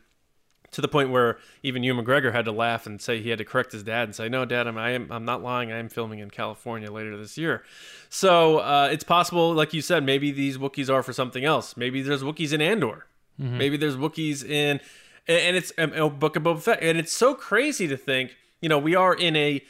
to 0.72 0.80
the 0.80 0.88
point 0.88 1.10
where 1.10 1.38
even 1.62 1.82
Ewan 1.82 2.04
McGregor 2.04 2.32
had 2.32 2.44
to 2.44 2.52
laugh 2.52 2.86
and 2.86 3.00
say 3.00 3.20
he 3.20 3.30
had 3.30 3.38
to 3.38 3.44
correct 3.44 3.72
his 3.72 3.82
dad 3.82 4.04
and 4.04 4.14
say, 4.14 4.28
"No, 4.28 4.44
Dad, 4.44 4.66
I'm 4.66 4.78
I 4.78 4.90
am 4.90 5.10
I'm 5.10 5.24
not 5.24 5.42
lying. 5.42 5.72
I 5.72 5.78
am 5.78 5.88
filming 5.88 6.20
in 6.20 6.30
California 6.30 6.90
later 6.90 7.16
this 7.16 7.36
year." 7.36 7.62
So 8.08 8.58
uh, 8.58 8.88
it's 8.92 9.04
possible, 9.04 9.52
like 9.52 9.72
you 9.74 9.82
said, 9.82 10.04
maybe 10.04 10.30
these 10.30 10.58
Wookiees 10.58 10.92
are 10.92 11.02
for 11.02 11.12
something 11.12 11.44
else. 11.44 11.76
Maybe 11.76 12.02
there's 12.02 12.22
Wookiees 12.22 12.52
in 12.52 12.60
Andor. 12.60 13.06
Maybe 13.38 13.78
there's 13.78 13.96
Wookiees 13.96 14.44
in, 14.44 14.80
and 15.26 15.56
it's 15.56 15.72
um, 15.78 15.92
a 15.94 16.10
Book 16.10 16.36
of 16.36 16.42
Boba 16.42 16.60
Fett, 16.60 16.82
and 16.82 16.98
it's 16.98 17.12
so 17.12 17.34
crazy 17.34 17.88
to 17.88 17.96
think. 17.96 18.36
You 18.60 18.68
know, 18.68 18.78
we 18.78 18.94
are 18.94 19.14
in 19.14 19.34
a 19.34 19.62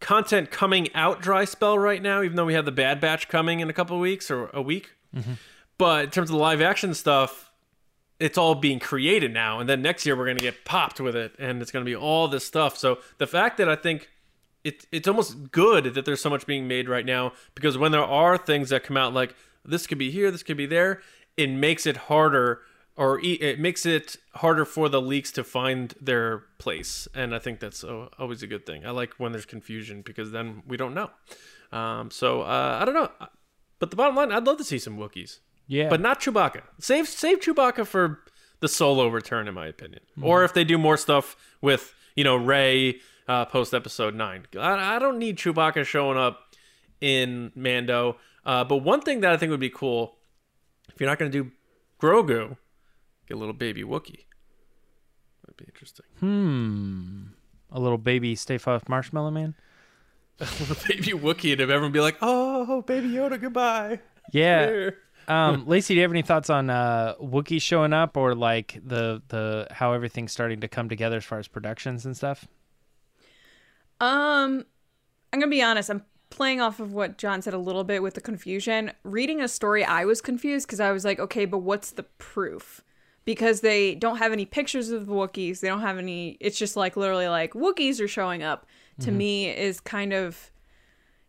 content 0.00 0.50
coming 0.50 0.92
out 0.92 1.22
dry 1.22 1.44
spell 1.44 1.78
right 1.78 2.02
now, 2.02 2.22
even 2.22 2.36
though 2.36 2.44
we 2.44 2.54
have 2.54 2.64
the 2.64 2.72
Bad 2.72 3.00
Batch 3.00 3.28
coming 3.28 3.60
in 3.60 3.70
a 3.70 3.72
couple 3.72 3.94
of 3.96 4.00
weeks 4.02 4.28
or 4.30 4.50
a 4.52 4.60
week. 4.60 4.90
But 5.78 6.04
in 6.06 6.10
terms 6.10 6.30
of 6.30 6.34
the 6.36 6.42
live 6.42 6.60
action 6.60 6.94
stuff, 6.94 7.45
it's 8.18 8.38
all 8.38 8.54
being 8.54 8.78
created 8.78 9.32
now. 9.32 9.60
And 9.60 9.68
then 9.68 9.82
next 9.82 10.06
year 10.06 10.16
we're 10.16 10.24
going 10.24 10.38
to 10.38 10.42
get 10.42 10.64
popped 10.64 11.00
with 11.00 11.16
it, 11.16 11.34
and 11.38 11.60
it's 11.60 11.70
going 11.70 11.84
to 11.84 11.88
be 11.88 11.96
all 11.96 12.28
this 12.28 12.44
stuff. 12.44 12.76
So 12.76 12.98
the 13.18 13.26
fact 13.26 13.58
that 13.58 13.68
I 13.68 13.76
think 13.76 14.08
it, 14.64 14.86
it's 14.90 15.06
almost 15.06 15.52
good 15.52 15.94
that 15.94 16.04
there's 16.04 16.20
so 16.20 16.30
much 16.30 16.46
being 16.46 16.66
made 16.66 16.88
right 16.88 17.06
now 17.06 17.32
because 17.54 17.78
when 17.78 17.92
there 17.92 18.02
are 18.02 18.36
things 18.36 18.70
that 18.70 18.82
come 18.82 18.96
out 18.96 19.14
like 19.14 19.34
this 19.64 19.86
could 19.86 19.98
be 19.98 20.10
here, 20.10 20.30
this 20.30 20.42
could 20.42 20.56
be 20.56 20.66
there, 20.66 21.02
it 21.36 21.50
makes 21.50 21.86
it 21.86 21.96
harder 21.96 22.62
or 22.96 23.20
it 23.22 23.60
makes 23.60 23.84
it 23.84 24.16
harder 24.36 24.64
for 24.64 24.88
the 24.88 25.00
leaks 25.00 25.30
to 25.30 25.44
find 25.44 25.94
their 26.00 26.44
place. 26.58 27.06
And 27.14 27.34
I 27.34 27.38
think 27.38 27.60
that's 27.60 27.84
always 27.84 28.42
a 28.42 28.46
good 28.46 28.64
thing. 28.64 28.86
I 28.86 28.90
like 28.90 29.12
when 29.18 29.32
there's 29.32 29.44
confusion 29.44 30.00
because 30.00 30.30
then 30.30 30.62
we 30.66 30.78
don't 30.78 30.94
know. 30.94 31.10
Um, 31.72 32.10
so 32.10 32.40
uh, 32.40 32.78
I 32.80 32.86
don't 32.86 32.94
know. 32.94 33.10
But 33.78 33.90
the 33.90 33.96
bottom 33.96 34.16
line, 34.16 34.32
I'd 34.32 34.46
love 34.46 34.56
to 34.58 34.64
see 34.64 34.78
some 34.78 34.96
Wookiees 34.96 35.40
Yeah. 35.66 35.88
but 35.88 36.00
not 36.00 36.20
Chewbacca. 36.20 36.62
Save 36.78 37.08
save 37.08 37.40
Chewbacca 37.40 37.86
for 37.86 38.20
the 38.60 38.68
solo 38.68 39.08
return, 39.08 39.48
in 39.48 39.54
my 39.54 39.66
opinion. 39.66 40.00
Or 40.20 40.44
if 40.44 40.54
they 40.54 40.64
do 40.64 40.78
more 40.78 40.96
stuff 40.96 41.36
with 41.60 41.94
you 42.14 42.24
know 42.24 42.36
Rey 42.36 43.00
uh, 43.28 43.44
post 43.46 43.74
Episode 43.74 44.14
Nine. 44.14 44.46
I, 44.58 44.96
I 44.96 44.98
don't 44.98 45.18
need 45.18 45.36
Chewbacca 45.36 45.84
showing 45.84 46.18
up 46.18 46.40
in 47.00 47.52
Mando. 47.54 48.16
Uh, 48.44 48.64
but 48.64 48.78
one 48.78 49.00
thing 49.00 49.20
that 49.20 49.32
I 49.32 49.36
think 49.36 49.50
would 49.50 49.60
be 49.60 49.70
cool, 49.70 50.16
if 50.88 51.00
you're 51.00 51.08
not 51.08 51.18
going 51.18 51.30
to 51.30 51.42
do 51.44 51.50
Grogu, 52.00 52.56
get 53.26 53.34
a 53.34 53.38
little 53.38 53.52
baby 53.54 53.82
Wookiee. 53.82 54.24
That'd 55.42 55.56
be 55.56 55.64
interesting. 55.66 56.06
Hmm. 56.20 57.22
A 57.72 57.80
little 57.80 57.98
baby 57.98 58.34
Stay 58.36 58.58
Puft 58.58 58.88
Marshmallow 58.88 59.30
Man. 59.32 59.54
A 60.40 60.44
little 60.60 60.76
baby 60.86 61.12
Wookiee, 61.12 61.52
and 61.52 61.62
everyone 61.62 61.92
be 61.92 62.00
like, 62.00 62.18
"Oh, 62.20 62.82
baby 62.82 63.08
Yoda, 63.08 63.40
goodbye." 63.40 64.00
Yeah. 64.32 64.90
Um, 65.28 65.66
Lacey, 65.66 65.94
do 65.94 65.96
you 65.96 66.02
have 66.02 66.12
any 66.12 66.22
thoughts 66.22 66.50
on 66.50 66.70
uh, 66.70 67.14
Wookiee 67.20 67.60
showing 67.60 67.92
up 67.92 68.16
or 68.16 68.34
like 68.34 68.80
the 68.84 69.22
the 69.28 69.66
how 69.70 69.92
everything's 69.92 70.32
starting 70.32 70.60
to 70.60 70.68
come 70.68 70.88
together 70.88 71.16
as 71.16 71.24
far 71.24 71.38
as 71.38 71.48
productions 71.48 72.06
and 72.06 72.16
stuff? 72.16 72.46
Um, 74.00 74.64
I'm 75.32 75.40
gonna 75.40 75.50
be 75.50 75.62
honest. 75.62 75.90
I'm 75.90 76.04
playing 76.30 76.60
off 76.60 76.80
of 76.80 76.92
what 76.92 77.18
John 77.18 77.42
said 77.42 77.54
a 77.54 77.58
little 77.58 77.84
bit 77.84 78.02
with 78.02 78.14
the 78.14 78.20
confusion. 78.20 78.92
Reading 79.04 79.40
a 79.40 79.48
story, 79.48 79.84
I 79.84 80.04
was 80.04 80.20
confused 80.20 80.66
because 80.66 80.80
I 80.80 80.92
was 80.92 81.04
like, 81.04 81.18
okay, 81.18 81.44
but 81.44 81.58
what's 81.58 81.90
the 81.92 82.02
proof? 82.04 82.82
Because 83.24 83.60
they 83.60 83.96
don't 83.96 84.18
have 84.18 84.32
any 84.32 84.44
pictures 84.44 84.90
of 84.90 85.06
the 85.06 85.12
Wookiees. 85.12 85.60
They 85.60 85.68
don't 85.68 85.80
have 85.80 85.98
any. 85.98 86.36
It's 86.40 86.58
just 86.58 86.76
like 86.76 86.96
literally 86.96 87.28
like 87.28 87.54
Wookiees 87.54 88.00
are 88.00 88.08
showing 88.08 88.42
up. 88.42 88.66
To 89.00 89.10
me, 89.10 89.50
is 89.50 89.78
kind 89.78 90.14
of 90.14 90.50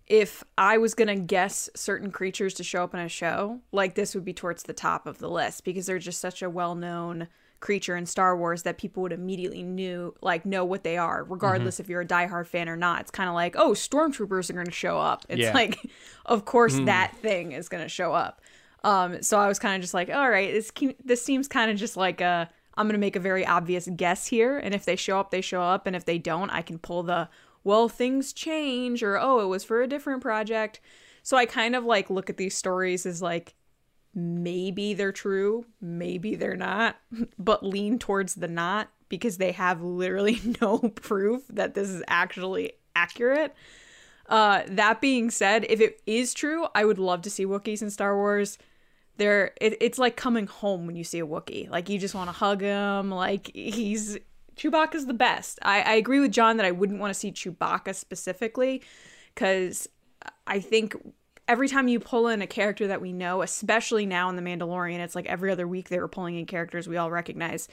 if 0.07 0.43
I 0.57 0.77
was 0.77 0.93
gonna 0.93 1.15
guess 1.17 1.69
certain 1.75 2.11
creatures 2.11 2.53
to 2.55 2.63
show 2.63 2.83
up 2.83 2.93
in 2.93 2.99
a 3.01 3.09
show, 3.09 3.59
like 3.71 3.95
this 3.95 4.15
would 4.15 4.23
be 4.25 4.33
towards 4.33 4.63
the 4.63 4.73
top 4.73 5.05
of 5.05 5.19
the 5.19 5.29
list 5.29 5.63
because 5.65 5.85
they're 5.85 5.99
just 5.99 6.21
such 6.21 6.41
a 6.41 6.49
well-known 6.49 7.27
creature 7.59 7.95
in 7.97 8.05
Star 8.05 8.37
Wars 8.37 8.63
that 8.63 8.77
people 8.77 9.01
would 9.03 9.11
immediately 9.11 9.63
knew 9.63 10.13
like 10.21 10.45
know 10.45 10.63
what 10.63 10.83
they 10.83 10.95
are, 10.95 11.23
regardless 11.23 11.79
if 11.79 11.89
you're 11.89 12.01
a 12.01 12.05
diehard 12.07 12.45
fan 12.47 12.69
or 12.69 12.77
not. 12.77 13.01
It's 13.01 13.11
kind 13.11 13.27
of 13.27 13.35
like, 13.35 13.55
oh, 13.57 13.71
stormtroopers 13.71 14.49
are 14.49 14.53
gonna 14.53 14.71
show 14.71 14.97
up. 14.99 15.25
It's 15.27 15.41
Yeah. 15.41 15.53
like, 15.53 15.79
of 16.25 16.45
course 16.45 16.77
that 16.85 17.15
thing 17.17 17.51
is 17.51 17.67
gonna 17.67 17.89
show 17.89 18.13
up. 18.13 18.41
Um, 18.83 19.21
so 19.23 19.39
I 19.39 19.47
was 19.47 19.59
kind 19.59 19.75
of 19.75 19.81
just 19.81 19.93
like, 19.93 20.09
all 20.09 20.29
right, 20.29 20.53
this 20.53 20.71
ke- 20.71 20.95
this 21.03 21.21
seems 21.23 21.47
kind 21.47 21.69
of 21.71 21.77
just 21.77 21.97
like 21.97 22.21
a 22.21 22.49
I'm 22.77 22.87
gonna 22.87 22.99
make 22.99 23.15
a 23.15 23.19
very 23.19 23.43
obvious 23.45 23.89
guess 23.95 24.27
here, 24.27 24.59
and 24.59 24.73
if 24.75 24.85
they 24.85 24.95
show 24.95 25.19
up, 25.19 25.31
they 25.31 25.41
show 25.41 25.63
up, 25.63 25.87
and 25.87 25.95
if 25.95 26.05
they 26.05 26.19
don't, 26.19 26.51
I 26.51 26.61
can 26.61 26.77
pull 26.77 27.01
the 27.01 27.27
well, 27.67 27.89
things 27.89 28.31
change, 28.31 29.03
or 29.03 29.19
oh, 29.19 29.41
it 29.41 29.47
was 29.47 29.65
for 29.65 29.81
a 29.81 29.87
different 29.87 30.21
project. 30.21 30.79
So 31.21 31.35
I 31.35 31.45
kind 31.45 31.75
of 31.75 31.83
like 31.83 32.09
look 32.09 32.29
at 32.29 32.37
these 32.37 32.55
stories 32.55 33.05
as 33.05 33.21
like 33.21 33.55
maybe 34.15 34.93
they're 34.93 35.11
true, 35.11 35.65
maybe 35.81 36.35
they're 36.35 36.55
not, 36.55 36.95
but 37.37 37.65
lean 37.65 37.99
towards 37.99 38.35
the 38.35 38.47
not 38.47 38.89
because 39.09 39.37
they 39.37 39.51
have 39.51 39.81
literally 39.81 40.39
no 40.61 40.77
proof 40.79 41.43
that 41.49 41.73
this 41.73 41.89
is 41.89 42.01
actually 42.07 42.71
accurate. 42.95 43.53
Uh, 44.29 44.63
that 44.67 45.01
being 45.01 45.29
said, 45.29 45.65
if 45.67 45.81
it 45.81 46.01
is 46.05 46.33
true, 46.33 46.67
I 46.73 46.85
would 46.85 46.99
love 46.99 47.21
to 47.23 47.29
see 47.29 47.45
Wookiees 47.45 47.81
in 47.81 47.89
Star 47.89 48.15
Wars. 48.15 48.57
They're 49.17 49.51
it, 49.59 49.75
it's 49.81 49.99
like 49.99 50.15
coming 50.15 50.47
home 50.47 50.87
when 50.87 50.95
you 50.95 51.03
see 51.03 51.19
a 51.19 51.27
Wookiee. 51.27 51.69
Like 51.69 51.89
you 51.89 51.99
just 51.99 52.15
want 52.15 52.29
to 52.29 52.33
hug 52.33 52.61
him. 52.61 53.11
Like 53.11 53.51
he's 53.53 54.17
Chewbacca's 54.57 55.05
the 55.05 55.13
best. 55.13 55.59
I, 55.61 55.81
I 55.81 55.93
agree 55.93 56.19
with 56.19 56.31
John 56.31 56.57
that 56.57 56.65
I 56.65 56.71
wouldn't 56.71 56.99
want 56.99 57.13
to 57.13 57.19
see 57.19 57.31
Chewbacca 57.31 57.95
specifically 57.95 58.81
because 59.33 59.87
I 60.45 60.59
think 60.59 60.95
every 61.47 61.67
time 61.67 61.87
you 61.87 61.99
pull 61.99 62.27
in 62.27 62.41
a 62.41 62.47
character 62.47 62.87
that 62.87 63.01
we 63.01 63.13
know, 63.13 63.41
especially 63.41 64.05
now 64.05 64.29
in 64.29 64.35
The 64.35 64.41
Mandalorian, 64.41 64.99
it's 64.99 65.15
like 65.15 65.27
every 65.27 65.51
other 65.51 65.67
week 65.67 65.89
they 65.89 65.99
were 65.99 66.07
pulling 66.07 66.35
in 66.35 66.45
characters 66.45 66.87
we 66.87 66.97
all 66.97 67.11
recognize. 67.11 67.67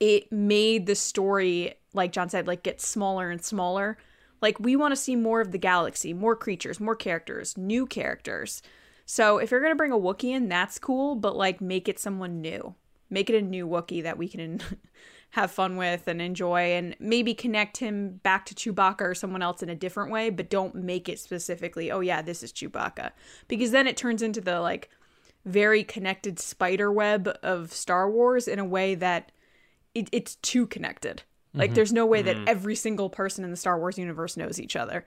It 0.00 0.32
made 0.32 0.86
the 0.86 0.94
story, 0.94 1.74
like 1.92 2.12
John 2.12 2.28
said, 2.28 2.46
like 2.46 2.62
get 2.62 2.80
smaller 2.80 3.30
and 3.30 3.44
smaller. 3.44 3.98
Like 4.40 4.58
we 4.58 4.74
want 4.76 4.92
to 4.92 4.96
see 5.00 5.14
more 5.14 5.40
of 5.40 5.52
the 5.52 5.58
galaxy, 5.58 6.12
more 6.12 6.34
creatures, 6.34 6.80
more 6.80 6.96
characters, 6.96 7.56
new 7.56 7.86
characters. 7.86 8.62
So 9.06 9.38
if 9.38 9.50
you're 9.50 9.62
gonna 9.62 9.74
bring 9.74 9.92
a 9.92 9.98
Wookiee 9.98 10.34
in, 10.34 10.48
that's 10.48 10.78
cool, 10.78 11.14
but 11.14 11.36
like 11.36 11.60
make 11.60 11.88
it 11.88 11.98
someone 11.98 12.40
new. 12.40 12.74
Make 13.10 13.28
it 13.28 13.36
a 13.36 13.42
new 13.42 13.68
Wookiee 13.68 14.02
that 14.02 14.18
we 14.18 14.26
can 14.26 14.60
have 15.32 15.50
fun 15.50 15.76
with 15.76 16.06
and 16.08 16.20
enjoy 16.20 16.74
and 16.74 16.94
maybe 17.00 17.32
connect 17.32 17.78
him 17.78 18.20
back 18.22 18.44
to 18.44 18.54
Chewbacca 18.54 19.00
or 19.00 19.14
someone 19.14 19.40
else 19.40 19.62
in 19.62 19.70
a 19.70 19.74
different 19.74 20.10
way, 20.10 20.28
but 20.28 20.50
don't 20.50 20.74
make 20.74 21.08
it 21.08 21.18
specifically, 21.18 21.90
oh 21.90 22.00
yeah, 22.00 22.20
this 22.20 22.42
is 22.42 22.52
Chewbacca. 22.52 23.12
Because 23.48 23.70
then 23.70 23.86
it 23.86 23.96
turns 23.96 24.20
into 24.20 24.42
the 24.42 24.60
like 24.60 24.90
very 25.46 25.84
connected 25.84 26.38
spider 26.38 26.92
web 26.92 27.34
of 27.42 27.72
Star 27.72 28.10
Wars 28.10 28.46
in 28.46 28.58
a 28.58 28.64
way 28.64 28.94
that 28.94 29.32
it, 29.94 30.10
it's 30.12 30.34
too 30.36 30.66
connected. 30.66 31.22
Like 31.54 31.68
mm-hmm. 31.70 31.76
there's 31.76 31.94
no 31.94 32.04
way 32.04 32.20
that 32.20 32.36
mm-hmm. 32.36 32.48
every 32.48 32.76
single 32.76 33.08
person 33.08 33.42
in 33.42 33.50
the 33.50 33.56
Star 33.56 33.78
Wars 33.78 33.96
universe 33.96 34.36
knows 34.36 34.60
each 34.60 34.76
other. 34.76 35.06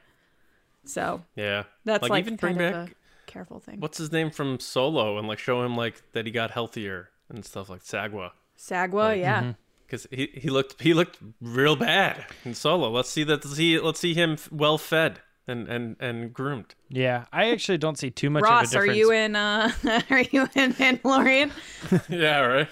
So 0.86 1.22
Yeah, 1.36 1.64
that's 1.84 2.10
like, 2.10 2.24
even 2.24 2.36
bring 2.36 2.58
kind 2.58 2.74
back 2.74 2.90
a 2.90 3.32
careful 3.32 3.60
thing. 3.60 3.80
what's 3.80 4.00
his 4.00 4.12
name 4.12 4.32
from 4.32 4.60
Solo 4.60 5.20
and 5.20 5.28
like 5.28 5.40
show 5.40 5.64
him 5.64 5.76
like 5.76 6.02
that 6.14 6.26
he 6.26 6.32
got 6.32 6.50
healthier 6.50 7.10
and 7.30 7.46
stuff 7.46 7.70
like 7.70 7.84
Sagwa 7.84 8.32
Sagwa, 8.58 9.20
yeah. 9.20 9.42
Mm-hmm. 9.42 9.52
Because 9.86 10.08
he, 10.12 10.30
he 10.34 10.50
looked 10.50 10.82
he 10.82 10.94
looked 10.94 11.20
real 11.42 11.76
bad 11.76 12.26
in 12.44 12.54
Solo. 12.54 12.90
Let's 12.90 13.10
see 13.10 13.24
that 13.24 13.46
let's 13.46 13.58
see 13.58 13.80
let's 13.80 14.00
see 14.00 14.14
him 14.14 14.38
well 14.52 14.78
fed 14.78 15.20
and 15.48 15.68
and 15.68 15.96
and 16.00 16.34
groomed. 16.34 16.76
Yeah, 16.90 17.26
I 17.32 17.52
actually 17.52 17.78
don't 17.78 17.98
see 17.98 18.12
too 18.12 18.30
much 18.30 18.44
of 18.44 18.50
a 18.50 18.52
Ross, 18.52 18.76
are 18.76 18.86
you 18.86 19.12
in 19.12 19.36
uh 19.36 19.72
are 20.10 20.22
you 20.22 20.48
in 20.56 20.74
Mandalorian? 20.74 21.52
yeah, 22.10 22.40
right. 22.40 22.68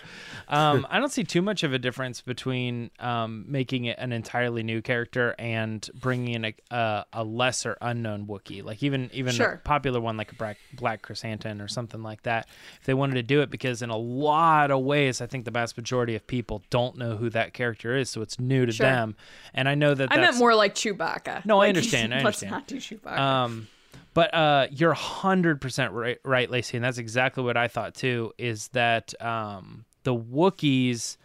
Um, 0.54 0.88
I 0.92 1.00
don't 1.00 1.12
see 1.12 1.24
too 1.24 1.42
much 1.42 1.64
of 1.64 1.74
a 1.74 1.80
difference 1.80 2.22
between 2.22 2.92
um, 3.00 3.46
making 3.48 3.86
it 3.86 3.98
an 4.00 4.12
entirely 4.12 4.64
new 4.64 4.82
character 4.82 5.36
and 5.40 5.88
bringing 6.00 6.34
in 6.36 6.46
a, 6.46 6.54
a, 6.72 7.06
a 7.14 7.24
lesser 7.24 7.78
unknown 7.82 8.28
Wookiee. 8.28 8.64
Like 8.64 8.84
even 8.84 9.10
even 9.14 9.40
a 9.42 9.58
popular 9.58 10.00
one 10.00 10.18
like 10.18 10.32
a 10.32 10.36
Black, 10.36 10.58
Black 10.74 11.02
Krrsantan 11.02 11.64
or 11.64 11.68
something 11.68 12.04
like 12.04 12.24
that. 12.24 12.48
If 12.80 12.86
they 12.86 12.94
wanted 12.94 13.16
to 13.16 13.24
do 13.24 13.42
it, 13.42 13.50
because 13.50 13.82
in 13.82 13.90
a 13.90 13.98
lot 13.98 14.72
of 14.72 14.84
ways, 14.84 15.22
I 15.22 15.26
think 15.26 15.46
the 15.46 15.52
vast 15.52 15.78
majority 15.78 16.16
of 16.16 16.26
people 16.28 16.62
don't 16.70 16.98
know 16.98 17.16
who 17.18 17.30
that 17.32 17.54
character 17.54 17.98
is, 17.98 18.10
so 18.10 18.22
it's 18.22 18.40
new 18.40 18.66
to 18.66 18.72
Sure. 18.72 18.88
them. 18.88 19.16
And 19.54 19.68
I 19.70 19.76
know 19.76 19.94
that 19.94 20.12
I 20.12 20.18
that's, 20.18 20.32
meant 20.34 20.38
more 20.40 20.56
like 20.56 20.76
Chewbacca. 20.76 21.46
No, 21.46 21.60
I 21.62 21.68
understand, 21.70 22.14
I 22.14 22.18
understand. 22.18 22.52
let's 22.52 22.62
not 22.62 22.68
do 22.68 22.78
Chewbacca. 22.78 23.18
Um, 23.18 23.68
but 24.14 24.34
uh, 24.34 24.68
you're 24.72 24.94
hundred 24.94 25.60
percent 25.62 25.92
right, 25.94 26.20
right, 26.24 26.50
Lacey, 26.50 26.78
and 26.78 26.84
that's 26.84 27.00
exactly 27.00 27.44
what 27.44 27.58
I 27.58 27.68
thought 27.68 27.96
too. 27.96 28.32
Is 28.38 28.68
that 28.70 29.20
um, 29.22 29.86
the 30.04 30.16
Wookiees 30.16 31.18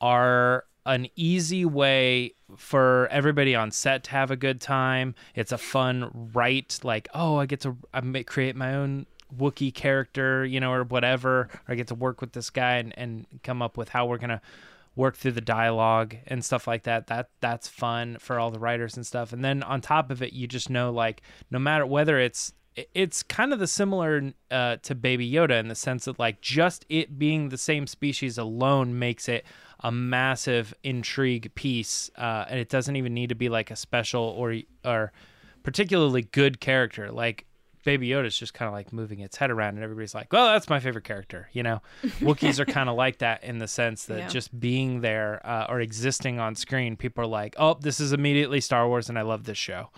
are 0.00 0.64
an 0.86 1.08
easy 1.16 1.64
way 1.64 2.34
for 2.56 3.08
everybody 3.10 3.54
on 3.54 3.70
set 3.70 4.04
to 4.04 4.10
have 4.10 4.30
a 4.30 4.36
good 4.36 4.60
time. 4.60 5.14
It's 5.34 5.52
a 5.52 5.58
fun 5.58 6.30
right, 6.32 6.78
like 6.82 7.08
oh, 7.14 7.36
I 7.36 7.46
get 7.46 7.60
to 7.60 7.76
I 7.92 8.00
create 8.22 8.56
my 8.56 8.74
own 8.74 9.06
Wookiee 9.36 9.74
character, 9.74 10.44
you 10.44 10.60
know, 10.60 10.72
or 10.72 10.84
whatever. 10.84 11.40
Or 11.40 11.50
I 11.68 11.74
get 11.74 11.88
to 11.88 11.94
work 11.94 12.20
with 12.20 12.32
this 12.32 12.50
guy 12.50 12.76
and, 12.76 12.94
and 12.96 13.26
come 13.42 13.60
up 13.60 13.76
with 13.76 13.90
how 13.90 14.06
we're 14.06 14.18
gonna 14.18 14.40
work 14.96 15.16
through 15.16 15.32
the 15.32 15.40
dialogue 15.40 16.16
and 16.26 16.44
stuff 16.44 16.66
like 16.66 16.84
that. 16.84 17.06
That 17.08 17.28
that's 17.40 17.68
fun 17.68 18.16
for 18.18 18.38
all 18.38 18.50
the 18.50 18.58
writers 18.58 18.96
and 18.96 19.06
stuff. 19.06 19.32
And 19.32 19.44
then 19.44 19.62
on 19.62 19.80
top 19.80 20.10
of 20.10 20.22
it, 20.22 20.32
you 20.32 20.46
just 20.46 20.70
know 20.70 20.90
like 20.90 21.22
no 21.50 21.58
matter 21.58 21.86
whether 21.86 22.18
it's 22.18 22.52
it's 22.94 23.22
kind 23.24 23.52
of 23.52 23.58
the 23.58 23.66
similar 23.66 24.32
uh, 24.50 24.76
to 24.82 24.94
Baby 24.94 25.30
Yoda 25.30 25.58
in 25.58 25.68
the 25.68 25.74
sense 25.74 26.04
that 26.04 26.18
like 26.18 26.40
just 26.40 26.84
it 26.88 27.18
being 27.18 27.48
the 27.48 27.58
same 27.58 27.86
species 27.86 28.38
alone 28.38 28.98
makes 28.98 29.28
it 29.28 29.44
a 29.80 29.90
massive 29.92 30.74
intrigue 30.82 31.52
piece, 31.54 32.10
uh, 32.16 32.44
and 32.48 32.58
it 32.60 32.68
doesn't 32.68 32.96
even 32.96 33.14
need 33.14 33.28
to 33.30 33.34
be 33.34 33.48
like 33.48 33.70
a 33.70 33.76
special 33.76 34.22
or 34.22 34.54
or 34.84 35.12
particularly 35.62 36.22
good 36.22 36.60
character. 36.60 37.10
Like 37.10 37.46
Baby 37.84 38.08
Yoda's 38.08 38.36
just 38.38 38.54
kind 38.54 38.66
of 38.68 38.72
like 38.74 38.92
moving 38.92 39.20
its 39.20 39.36
head 39.36 39.50
around, 39.50 39.74
and 39.74 39.82
everybody's 39.84 40.14
like, 40.14 40.32
"Well, 40.32 40.46
that's 40.52 40.68
my 40.68 40.78
favorite 40.80 41.04
character." 41.04 41.48
You 41.52 41.62
know, 41.62 41.82
Wookiees 42.22 42.58
are 42.60 42.66
kind 42.66 42.88
of 42.88 42.96
like 42.96 43.18
that 43.18 43.42
in 43.44 43.58
the 43.58 43.68
sense 43.68 44.06
that 44.06 44.18
Yeah. 44.18 44.28
just 44.28 44.58
being 44.58 45.00
there 45.00 45.40
uh, 45.44 45.66
or 45.68 45.80
existing 45.80 46.38
on 46.38 46.54
screen, 46.54 46.96
people 46.96 47.24
are 47.24 47.28
like, 47.28 47.54
"Oh, 47.58 47.76
this 47.80 47.98
is 48.00 48.12
immediately 48.12 48.60
Star 48.60 48.86
Wars, 48.88 49.08
and 49.08 49.18
I 49.18 49.22
love 49.22 49.44
this 49.44 49.58
show." 49.58 49.90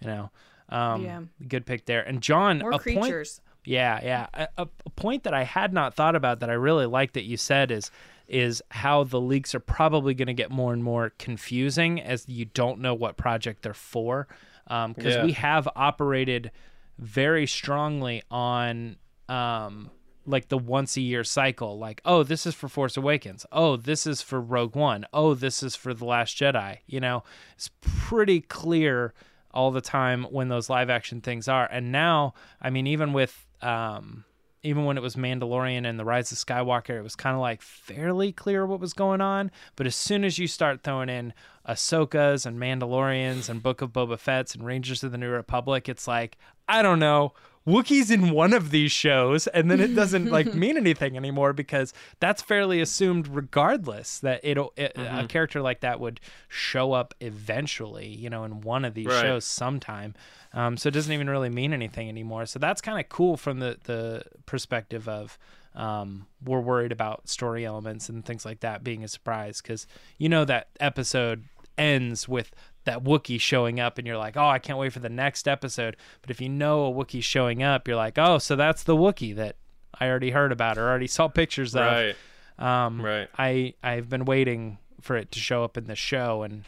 You 0.00 0.08
know, 0.08 0.30
um, 0.68 1.04
Yeah. 1.04 1.20
good 1.48 1.66
pick 1.66 1.86
there. 1.86 2.02
And 2.02 2.20
John, 2.22 2.58
More 2.58 2.70
a 2.72 2.78
point- 2.78 3.00
creatures. 3.00 3.40
yeah, 3.64 4.00
yeah. 4.02 4.26
A, 4.34 4.48
a, 4.62 4.68
a 4.86 4.90
point 4.90 5.24
that 5.24 5.34
I 5.34 5.44
had 5.44 5.72
not 5.72 5.94
thought 5.94 6.14
about 6.16 6.40
that 6.40 6.50
I 6.50 6.54
really 6.54 6.86
like 6.86 7.12
that 7.14 7.24
you 7.24 7.36
said 7.36 7.70
is 7.70 7.90
is 8.28 8.60
how 8.72 9.04
the 9.04 9.20
leaks 9.20 9.54
are 9.54 9.60
probably 9.60 10.12
going 10.12 10.26
to 10.26 10.34
get 10.34 10.50
more 10.50 10.72
and 10.72 10.82
more 10.82 11.10
confusing 11.16 12.00
as 12.00 12.28
you 12.28 12.44
don't 12.44 12.80
know 12.80 12.92
what 12.92 13.16
project 13.16 13.62
they're 13.62 13.72
for. 13.72 14.26
Um 14.66 14.92
because 14.94 15.14
Yeah. 15.14 15.24
we 15.24 15.32
have 15.32 15.68
operated 15.76 16.50
very 16.98 17.46
strongly 17.46 18.22
on 18.30 18.96
um, 19.28 19.90
like 20.24 20.48
the 20.48 20.58
once 20.58 20.96
a 20.96 21.00
year 21.00 21.22
cycle. 21.22 21.78
Like, 21.78 22.00
oh, 22.04 22.22
this 22.24 22.46
is 22.46 22.54
for 22.54 22.68
Force 22.68 22.96
Awakens. 22.96 23.46
Oh, 23.52 23.76
this 23.76 24.06
is 24.08 24.22
for 24.22 24.40
Rogue 24.40 24.74
One. 24.74 25.06
Oh, 25.12 25.34
this 25.34 25.62
is 25.62 25.76
for 25.76 25.94
The 25.94 26.04
Last 26.04 26.36
Jedi. 26.36 26.78
You 26.86 26.98
know, 27.00 27.22
it's 27.54 27.70
pretty 27.80 28.40
clear 28.40 29.14
all 29.56 29.70
the 29.70 29.80
time 29.80 30.24
when 30.24 30.48
those 30.48 30.68
live 30.68 30.90
action 30.90 31.22
things 31.22 31.48
are. 31.48 31.66
And 31.72 31.90
now, 31.90 32.34
I 32.60 32.68
mean, 32.68 32.86
even 32.86 33.14
with 33.14 33.46
um, 33.62 34.26
even 34.62 34.84
when 34.84 34.98
it 34.98 35.02
was 35.02 35.16
Mandalorian 35.16 35.86
and 35.86 35.98
The 35.98 36.04
Rise 36.04 36.30
of 36.30 36.38
Skywalker, 36.38 36.98
it 36.98 37.02
was 37.02 37.16
kind 37.16 37.34
of 37.34 37.40
like 37.40 37.62
fairly 37.62 38.32
clear 38.32 38.66
what 38.66 38.80
was 38.80 38.92
going 38.92 39.20
on. 39.20 39.50
But 39.76 39.86
as 39.86 39.96
soon 39.96 40.24
as 40.24 40.38
you 40.38 40.46
start 40.46 40.82
throwing 40.82 41.08
in 41.08 41.32
Ahsoka's 41.66 42.44
and 42.44 42.58
Mandalorians 42.58 43.48
and 43.48 43.62
Book 43.62 43.80
of 43.80 43.92
Boba 43.92 44.18
Fett's 44.18 44.54
and 44.54 44.66
Rangers 44.66 45.02
of 45.02 45.12
the 45.12 45.18
New 45.18 45.30
Republic, 45.30 45.88
it's 45.88 46.06
like, 46.06 46.36
I 46.68 46.82
don't 46.82 46.98
know. 46.98 47.32
Wookiees 47.66 48.10
in 48.12 48.30
one 48.30 48.52
of 48.52 48.70
these 48.70 48.92
shows, 48.92 49.46
and 49.48 49.68
then 49.70 49.80
it 49.80 49.94
doesn't 49.94 50.30
like 50.30 50.54
mean 50.54 50.76
anything 50.76 51.16
anymore 51.16 51.52
because 51.52 51.92
that's 52.20 52.40
fairly 52.40 52.80
assumed, 52.80 53.26
regardless 53.26 54.20
that 54.20 54.40
it'll 54.44 54.72
it, 54.76 54.92
a 54.96 55.26
character 55.26 55.60
like 55.60 55.80
that 55.80 55.98
would 55.98 56.20
show 56.48 56.92
up 56.92 57.12
eventually, 57.20 58.06
you 58.06 58.30
know, 58.30 58.44
in 58.44 58.60
one 58.60 58.84
of 58.84 58.94
these 58.94 59.06
Right. 59.06 59.22
shows 59.22 59.44
sometime. 59.44 60.14
Um, 60.54 60.76
so 60.76 60.88
it 60.88 60.92
doesn't 60.92 61.12
even 61.12 61.28
really 61.28 61.48
mean 61.50 61.72
anything 61.72 62.08
anymore. 62.08 62.46
So 62.46 62.58
that's 62.58 62.80
kind 62.80 62.98
of 63.00 63.08
cool 63.08 63.36
from 63.36 63.58
the 63.58 63.78
the 63.84 64.22
perspective 64.46 65.08
of 65.08 65.36
um, 65.74 66.26
we're 66.44 66.60
worried 66.60 66.92
about 66.92 67.28
story 67.28 67.66
elements 67.66 68.08
and 68.08 68.24
things 68.24 68.44
like 68.44 68.60
that 68.60 68.82
being 68.84 69.04
a 69.04 69.08
surprise 69.08 69.60
because 69.60 69.86
you 70.18 70.28
know 70.28 70.44
that 70.46 70.68
episode 70.80 71.44
ends 71.76 72.26
with 72.28 72.50
that 72.86 73.04
Wookiee 73.04 73.40
showing 73.40 73.78
up 73.78 73.98
and 73.98 74.06
you're 74.06 74.16
like, 74.16 74.36
oh, 74.36 74.48
I 74.48 74.58
can't 74.58 74.78
wait 74.78 74.92
for 74.92 75.00
the 75.00 75.08
next 75.08 75.46
episode. 75.46 75.96
But 76.22 76.30
if 76.30 76.40
you 76.40 76.48
know 76.48 76.86
a 76.86 76.92
Wookiee 76.92 77.22
showing 77.22 77.62
up, 77.62 77.86
you're 77.86 77.96
like, 77.96 78.18
oh, 78.18 78.38
so 78.38 78.56
that's 78.56 78.82
the 78.82 78.96
Wookiee 78.96 79.36
that 79.36 79.56
I 80.00 80.08
already 80.08 80.30
heard 80.30 80.52
about 80.52 80.78
or 80.78 80.88
already 80.88 81.06
saw 81.06 81.28
pictures 81.28 81.74
of. 81.76 81.82
Right. 81.82 82.16
Um, 82.58 83.02
Right. 83.02 83.28
I 83.36 83.74
I've 83.82 84.08
been 84.08 84.24
waiting 84.24 84.78
for 85.02 85.16
it 85.16 85.30
to 85.32 85.38
show 85.38 85.62
up 85.62 85.76
in 85.76 85.84
the 85.84 85.94
show, 85.94 86.42
and 86.42 86.64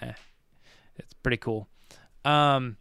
eh, 0.00 0.12
it's 0.96 1.14
pretty 1.14 1.38
cool. 1.38 1.66
Um, 2.24 2.76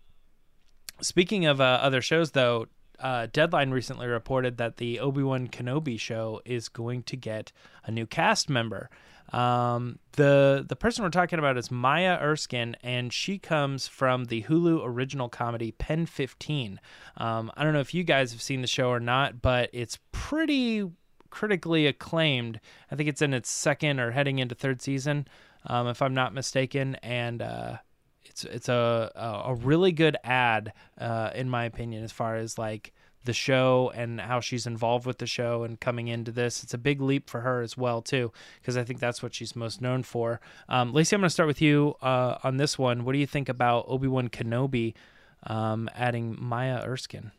speaking 1.02 1.46
of 1.46 1.62
uh, 1.62 1.80
other 1.82 2.02
shows, 2.02 2.32
though, 2.32 2.68
uh, 3.00 3.28
Deadline 3.32 3.72
recently 3.72 4.08
reported 4.08 4.58
that 4.58 4.78
the 4.78 5.00
Obi 5.00 5.24
Wan 5.24 5.48
Kenobi 5.48 6.00
show 6.00 6.42
is 6.46 6.68
going 6.68 7.04
to 7.04 7.16
get 7.16 7.52
a 7.86 7.92
new 7.92 8.06
cast 8.06 8.50
member. 8.50 8.90
Um, 9.32 10.00
the 10.14 10.66
the 10.68 10.76
person 10.76 11.04
we're 11.04 11.10
talking 11.10 11.40
about 11.40 11.58
is 11.58 11.70
Maya 11.70 12.18
Erskine, 12.22 12.76
and 12.82 13.14
she 13.14 13.38
comes 13.38 13.88
from 13.88 14.26
the 14.26 14.44
Hulu 14.44 14.82
original 14.84 15.30
comedy 15.30 15.72
Pen 15.72 16.06
15. 16.06 16.80
Um, 17.18 17.52
I 17.56 17.64
don't 17.64 17.74
know 17.74 17.80
if 17.80 17.94
you 17.94 18.04
guys 18.04 18.32
have 18.32 18.42
seen 18.42 18.62
the 18.62 18.68
show 18.68 18.90
or 18.90 19.00
not, 19.00 19.42
but 19.42 19.70
it's 19.72 20.00
pretty 20.12 20.90
critically 21.30 21.86
acclaimed. 21.86 22.60
I 22.92 22.96
think 22.96 23.08
it's 23.08 23.22
in 23.22 23.34
its 23.34 23.50
second 23.50 24.00
or 24.00 24.12
heading 24.12 24.40
into 24.40 24.56
third 24.56 24.82
season, 24.82 25.28
um, 25.66 25.88
if 25.88 26.02
I'm 26.02 26.14
not 26.14 26.34
mistaken, 26.34 26.96
and 26.96 27.42
uh, 27.42 27.78
it's 28.26 28.44
it's 28.46 28.70
a 28.70 29.12
a, 29.16 29.52
a 29.52 29.56
really 29.56 29.92
good 29.92 30.18
ad, 30.24 30.74
uh, 30.98 31.32
in 31.36 31.50
my 31.50 31.66
opinion, 31.66 32.04
as 32.04 32.12
far 32.12 32.36
as 32.36 32.58
like 32.58 32.94
the 33.26 33.34
show 33.34 33.92
and 33.94 34.22
how 34.22 34.40
she's 34.40 34.66
involved 34.66 35.06
with 35.06 35.18
the 35.18 35.28
show 35.28 35.64
and 35.64 35.80
coming 35.80 36.08
into 36.08 36.32
this. 36.32 36.64
It's 36.64 36.74
a 36.74 36.78
big 36.78 37.02
leap 37.02 37.30
for 37.30 37.42
her 37.42 37.62
as 37.62 37.78
well 37.78 38.02
too, 38.02 38.32
because 38.62 38.78
I 38.78 38.84
think 38.84 39.00
that's 39.00 39.22
what 39.22 39.34
she's 39.34 39.56
most 39.56 39.82
known 39.82 40.04
for. 40.04 40.40
Um, 40.70 40.94
Lacey, 40.94 41.16
I'm 41.16 41.22
going 41.22 41.28
to 41.28 41.34
start 41.34 41.48
with 41.48 41.62
you 41.62 41.96
uh, 42.02 42.38
on 42.44 42.58
this 42.58 42.78
one. 42.80 43.04
What 43.04 43.14
do 43.14 43.20
you 43.20 43.28
think 43.28 43.50
about 43.50 43.86
Obi 43.88 44.08
Wan 44.08 44.30
Kenobi 44.30 44.94
um, 45.44 45.90
adding 45.96 46.38
Maya 46.40 46.82
Erskine? 46.86 47.32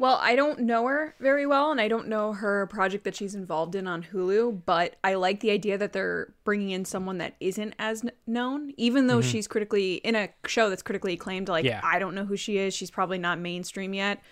Well, 0.00 0.16
I 0.22 0.36
don't 0.36 0.60
know 0.60 0.86
her 0.86 1.16
very 1.18 1.44
well, 1.44 1.72
and 1.72 1.80
I 1.80 1.88
don't 1.88 2.06
know 2.06 2.32
her 2.32 2.68
project 2.68 3.02
that 3.02 3.16
she's 3.16 3.34
involved 3.34 3.74
in 3.74 3.88
on 3.88 4.04
Hulu, 4.04 4.60
but 4.64 4.94
I 5.02 5.14
like 5.14 5.40
the 5.40 5.50
idea 5.50 5.76
that 5.76 5.92
they're 5.92 6.32
bringing 6.44 6.70
in 6.70 6.84
someone 6.84 7.18
that 7.18 7.34
isn't 7.40 7.74
as 7.80 8.02
kn- 8.02 8.12
known, 8.24 8.72
even 8.76 9.08
though 9.08 9.20
she's 9.20 9.48
critically 9.48 9.94
in 9.96 10.14
a 10.14 10.28
show 10.46 10.70
that's 10.70 10.82
critically 10.84 11.14
acclaimed. 11.14 11.48
Like, 11.48 11.64
Yeah. 11.64 11.80
I 11.82 11.98
don't 11.98 12.14
know 12.14 12.24
who 12.24 12.36
she 12.36 12.58
is. 12.58 12.74
She's 12.74 12.92
probably 12.92 13.18
not 13.18 13.40
mainstream 13.40 13.92
yet. 13.92 14.22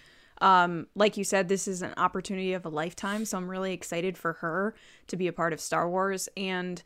Um, 0.40 0.86
like 0.94 1.16
you 1.16 1.24
said, 1.24 1.48
this 1.48 1.66
is 1.66 1.82
an 1.82 1.94
opportunity 1.96 2.52
of 2.52 2.64
a 2.66 2.68
lifetime, 2.68 3.24
so 3.24 3.38
I'm 3.38 3.48
really 3.48 3.72
excited 3.72 4.18
for 4.18 4.34
her 4.34 4.74
to 5.06 5.16
be 5.16 5.26
a 5.26 5.32
part 5.32 5.52
of 5.52 5.60
Star 5.60 5.88
Wars. 5.88 6.28
And 6.36 6.82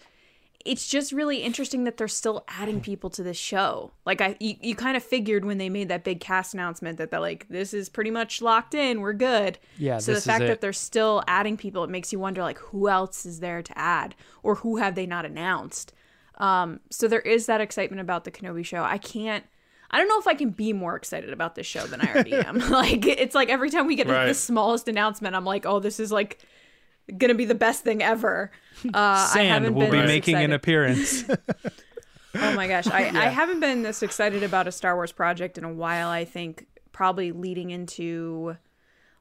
it's 0.65 0.87
just 0.89 1.13
really 1.13 1.39
interesting 1.39 1.85
that 1.85 1.97
they're 1.97 2.09
still 2.09 2.45
adding 2.49 2.81
people 2.81 3.09
to 3.11 3.23
this 3.23 3.37
show. 3.37 3.93
Like 4.05 4.21
I 4.21 4.37
you, 4.41 4.57
you 4.61 4.75
kind 4.75 4.97
of 4.97 5.03
figured 5.03 5.45
when 5.45 5.59
they 5.59 5.71
made 5.71 5.89
that 5.89 6.05
big 6.05 6.21
cast 6.21 6.53
announcement 6.55 6.99
that 6.99 7.11
they're 7.11 7.21
like 7.21 7.49
this 7.49 7.73
is 7.73 7.89
pretty 7.89 8.11
much 8.11 8.43
locked 8.43 8.75
in, 8.75 9.01
we're 9.01 9.15
good. 9.15 9.59
Yeah, 9.79 9.99
So 9.99 10.13
the 10.13 10.21
fact 10.21 10.41
that 10.49 10.61
they're 10.61 10.73
still 10.73 11.23
adding 11.27 11.57
people, 11.57 11.83
it 11.85 11.91
makes 11.91 12.13
you 12.13 12.19
wonder 12.19 12.43
like 12.43 12.59
who 12.59 12.89
else 12.89 13.25
is 13.25 13.41
there 13.41 13.63
to 13.63 13.79
add 13.79 14.15
or 14.43 14.57
who 14.57 14.77
have 14.77 14.95
they 14.95 15.07
not 15.07 15.25
announced. 15.25 15.95
Um 16.37 16.81
so 16.91 17.09
there 17.09 17.21
is 17.21 17.47
that 17.47 17.63
excitement 17.63 18.01
about 18.01 18.25
the 18.25 18.31
Kenobi 18.31 18.65
show. 18.65 18.83
I 18.83 18.99
can't 18.99 19.45
I 19.91 19.99
don't 19.99 20.09
know 20.09 20.19
if 20.21 20.27
I 20.27 20.35
can 20.35 20.51
be 20.51 20.73
more 20.73 20.95
excited 20.97 21.33
about 21.33 21.55
this 21.57 21.67
show 21.67 21.85
than 21.87 22.01
I 22.01 22.13
already 22.13 22.35
am. 22.35 22.59
like 22.71 23.07
it's 23.07 23.35
like 23.35 23.49
every 23.49 23.71
time 23.71 23.87
we 23.87 23.97
get 23.97 24.07
Right. 24.07 24.27
the 24.27 24.35
smallest 24.35 24.89
announcement, 24.89 25.35
I'm 25.35 25.45
like, 25.45 25.67
"Oh, 25.67 25.81
this 25.81 25.99
is 25.99 26.13
like 26.13 26.39
gonna 27.19 27.35
be 27.35 27.45
the 27.45 27.55
best 27.55 27.83
thing 27.85 28.03
ever." 28.03 28.51
Uh, 28.95 29.27
Sand 29.27 29.49
haven't 29.49 29.75
will 29.75 29.83
been 29.83 29.91
be 29.93 29.99
this 30.03 30.09
making 30.09 30.37
an 30.37 30.53
appearance. 30.53 31.25
Oh 32.33 32.55
my 32.55 32.69
gosh, 32.69 32.87
I, 32.87 33.07
I 33.09 33.25
haven't 33.27 33.59
been 33.59 33.83
this 33.83 34.05
excited 34.05 34.45
about 34.45 34.69
a 34.69 34.73
Star 34.73 34.95
Wars 34.95 35.11
project 35.11 35.59
in 35.59 35.65
a 35.65 35.73
while. 35.73 36.09
I 36.09 36.25
think 36.25 36.69
probably 36.93 37.33
leading 37.33 37.71
into 37.71 38.57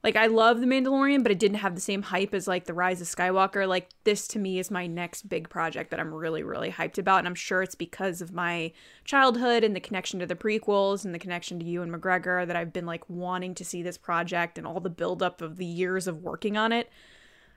like 0.04 0.16
I 0.16 0.28
love 0.28 0.62
The 0.62 0.66
Mandalorian, 0.66 1.24
but 1.24 1.32
it 1.32 1.40
didn't 1.40 1.58
have 1.58 1.76
the 1.76 1.82
same 1.82 2.02
hype 2.04 2.34
as 2.34 2.48
like 2.48 2.66
The 2.66 2.74
Rise 2.74 3.02
of 3.02 3.08
Skywalker. 3.08 3.68
Like 3.68 3.90
this 4.06 4.28
to 4.30 4.40
me 4.40 4.60
is 4.60 4.72
my 4.72 4.88
next 4.88 5.28
big 5.28 5.50
project 5.50 5.92
that 5.92 6.00
I'm 6.00 6.14
really 6.14 6.44
really 6.44 6.72
hyped 6.72 6.98
about, 6.98 7.20
and 7.20 7.28
I'm 7.28 7.36
sure 7.36 7.62
it's 7.62 7.76
because 7.76 8.22
of 8.22 8.32
my 8.32 8.72
childhood 9.04 9.64
and 9.64 9.76
the 9.76 9.80
connection 9.82 10.20
to 10.20 10.26
the 10.26 10.36
prequels 10.36 11.04
and 11.04 11.14
the 11.14 11.20
connection 11.20 11.60
to 11.60 11.66
Ewan 11.66 11.92
McGregor 11.92 12.48
that 12.48 12.56
I've 12.56 12.74
been 12.74 12.86
like 12.86 13.10
wanting 13.10 13.56
to 13.56 13.66
see 13.66 13.82
this 13.84 13.98
project 13.98 14.58
and 14.58 14.66
all 14.66 14.80
the 14.80 14.90
buildup 14.90 15.42
of 15.42 15.58
the 15.58 15.66
years 15.66 16.08
of 16.08 16.24
working 16.24 16.56
on 16.58 16.72
it. 16.72 16.90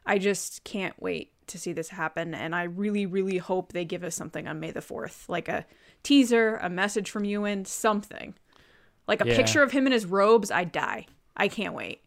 I 0.05 0.19
just 0.19 0.65
can't 0.65 1.01
wait 1.01 1.33
to 1.47 1.59
see 1.59 1.73
this 1.73 1.91
happen. 1.91 2.35
And 2.35 2.55
I 2.57 2.65
really, 2.65 3.07
really 3.07 3.39
hope 3.39 3.73
they 3.73 3.85
give 3.85 4.03
us 4.03 4.17
something 4.17 4.49
on 4.49 4.59
May 4.59 4.73
the 4.73 4.81
4th 4.81 5.29
like 5.29 5.49
a 5.49 5.65
teaser, 6.03 6.57
a 6.57 6.69
message 6.69 7.09
from 7.09 7.25
Ewan, 7.25 7.65
something. 7.65 8.35
Like 9.07 9.21
a 9.21 9.29
Yeah. 9.29 9.37
picture 9.37 9.63
of 9.63 9.71
him 9.71 9.87
in 9.87 9.93
his 9.93 10.07
robes. 10.07 10.51
I'd 10.51 10.73
die. 10.73 11.07
I 11.37 11.47
can't 11.47 11.75
wait. 11.75 12.03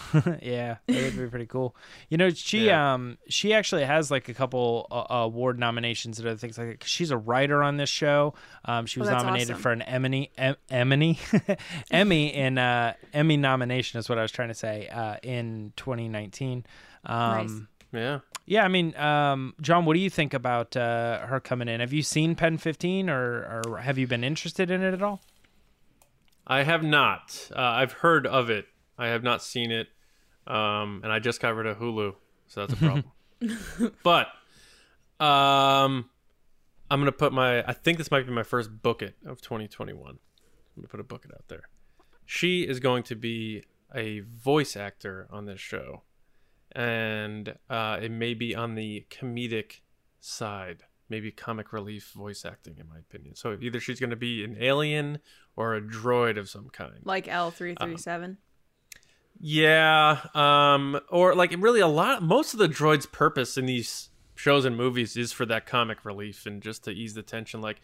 yeah, 0.42 0.76
that 0.86 0.96
would 0.96 1.16
be 1.16 1.26
pretty 1.28 1.46
cool. 1.46 1.74
You 2.08 2.16
know, 2.18 2.30
she 2.30 2.66
Yeah. 2.66 2.94
um 2.94 3.18
she 3.28 3.52
actually 3.54 3.84
has 3.84 4.10
like 4.10 4.28
a 4.28 4.34
couple 4.34 4.86
uh, 4.90 5.04
award 5.10 5.58
nominations 5.58 6.18
and 6.18 6.28
other 6.28 6.36
things 6.36 6.58
like 6.58 6.68
that. 6.68 6.80
'cause 6.80 6.88
she's 6.90 7.10
a 7.10 7.16
writer 7.16 7.62
on 7.62 7.76
this 7.76 7.88
show. 7.90 8.34
Um, 8.64 8.86
she 8.86 8.98
was 9.00 9.08
Oh, 9.08 9.12
nominated 9.12 9.52
awesome. 9.52 9.62
for 9.62 9.72
an 9.72 9.82
Emmy 9.82 10.30
em, 10.38 10.56
Emmy 10.70 11.18
Emmy 11.90 12.34
in 12.34 12.58
uh 12.58 12.94
Emmy 13.12 13.36
nomination 13.36 13.98
is 13.98 14.08
what 14.08 14.18
I 14.18 14.22
was 14.22 14.32
trying 14.32 14.48
to 14.48 14.54
say 14.54 14.88
uh 14.88 15.16
in 15.22 15.72
2019. 15.76 16.64
Um, 17.06 17.68
Yeah. 17.92 18.20
Yeah, 18.44 18.64
I 18.64 18.68
mean, 18.68 18.96
um, 18.96 19.54
John, 19.60 19.84
what 19.84 19.94
do 19.94 20.00
you 20.00 20.10
think 20.10 20.34
about 20.34 20.76
uh, 20.76 21.26
her 21.26 21.38
coming 21.38 21.68
in? 21.68 21.78
Have 21.78 21.92
you 21.92 22.02
seen 22.02 22.34
Pen 22.34 22.58
15 22.58 23.08
or, 23.08 23.62
or 23.68 23.78
have 23.78 23.98
you 23.98 24.08
been 24.08 24.24
interested 24.24 24.68
in 24.68 24.82
it 24.82 24.92
at 24.92 25.00
all? 25.00 25.20
I 26.46 26.64
have 26.64 26.82
not. 26.82 27.48
Uh, 27.54 27.60
I've 27.60 27.92
heard 27.92 28.26
of 28.26 28.50
it. 28.50 28.66
I 28.98 29.08
have 29.08 29.22
not 29.22 29.42
seen 29.42 29.70
it. 29.70 29.88
Um, 30.46 31.00
and 31.04 31.12
I 31.12 31.18
just 31.18 31.40
got 31.40 31.54
rid 31.54 31.66
of 31.66 31.78
Hulu, 31.78 32.14
so 32.48 32.66
that's 32.66 32.72
a 32.72 32.76
problem. 32.76 33.04
but 34.02 34.26
um, 35.24 36.10
I'm 36.90 37.00
gonna 37.00 37.12
put 37.12 37.32
my. 37.32 37.62
I 37.62 37.72
think 37.72 37.98
this 37.98 38.10
might 38.10 38.26
be 38.26 38.32
my 38.32 38.42
first 38.42 38.82
book 38.82 39.02
it 39.02 39.14
of 39.24 39.40
2021. 39.40 40.10
I'm 40.10 40.18
gonna 40.76 40.88
put 40.88 41.00
a 41.00 41.04
book 41.04 41.24
it 41.24 41.30
out 41.32 41.44
there. 41.48 41.62
she 42.26 42.62
is 42.62 42.80
going 42.80 43.02
to 43.04 43.14
be 43.14 43.62
a 43.94 44.20
voice 44.20 44.76
actor 44.76 45.28
on 45.30 45.44
this 45.46 45.60
show, 45.60 46.02
and 46.72 47.54
uh, 47.70 47.98
it 48.02 48.10
may 48.10 48.34
be 48.34 48.54
on 48.54 48.74
the 48.74 49.06
comedic 49.10 49.80
side, 50.20 50.84
maybe 51.08 51.30
comic 51.30 51.72
relief 51.72 52.10
voice 52.16 52.44
acting, 52.44 52.78
in 52.78 52.88
my 52.88 52.98
opinion. 52.98 53.36
So 53.36 53.56
either 53.60 53.78
she's 53.80 54.00
going 54.00 54.10
to 54.10 54.16
be 54.16 54.42
an 54.44 54.56
alien 54.58 55.18
or 55.56 55.76
a 55.76 55.80
droid 55.80 56.38
of 56.38 56.48
some 56.48 56.68
kind. 56.70 56.94
Like 57.04 57.28
L 57.28 57.50
three 57.50 57.74
three 57.74 57.96
seven. 57.96 58.38
Yeah, 59.40 60.20
um, 60.34 61.00
or 61.08 61.34
like 61.34 61.54
really 61.58 61.80
a 61.80 61.88
lot. 61.88 62.22
Most 62.22 62.52
of 62.52 62.58
the 62.58 62.68
droid's 62.68 63.06
purpose 63.06 63.56
in 63.56 63.66
these 63.66 64.08
shows 64.34 64.64
and 64.64 64.76
movies 64.76 65.16
is 65.16 65.32
for 65.32 65.46
that 65.46 65.66
comic 65.66 66.04
relief 66.04 66.46
and 66.46 66.62
just 66.62 66.84
to 66.84 66.90
ease 66.90 67.14
the 67.14 67.22
tension. 67.22 67.60
Like, 67.60 67.80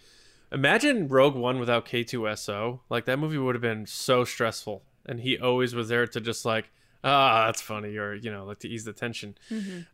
imagine 0.53 1.09
Rogue 1.09 1.35
One 1.35 1.59
without 1.59 1.85
K 1.85 2.05
two 2.05 2.29
S 2.29 2.49
O. 2.49 2.81
Like 2.89 3.07
that 3.07 3.19
movie 3.19 3.39
would 3.39 3.55
have 3.55 3.63
been 3.63 3.87
so 3.87 4.25
stressful, 4.25 4.83
and 5.07 5.21
he 5.21 5.39
always 5.39 5.75
was 5.75 5.89
there 5.89 6.07
to 6.07 6.21
just 6.21 6.45
like, 6.45 6.71
ah, 7.03 7.47
that's 7.47 7.61
funny, 7.63 7.97
or 7.97 8.15
you 8.15 8.31
know, 8.31 8.45
like 8.45 8.61
to 8.61 8.69
ease 8.69 8.85
the 8.85 8.93
tension. 8.93 9.37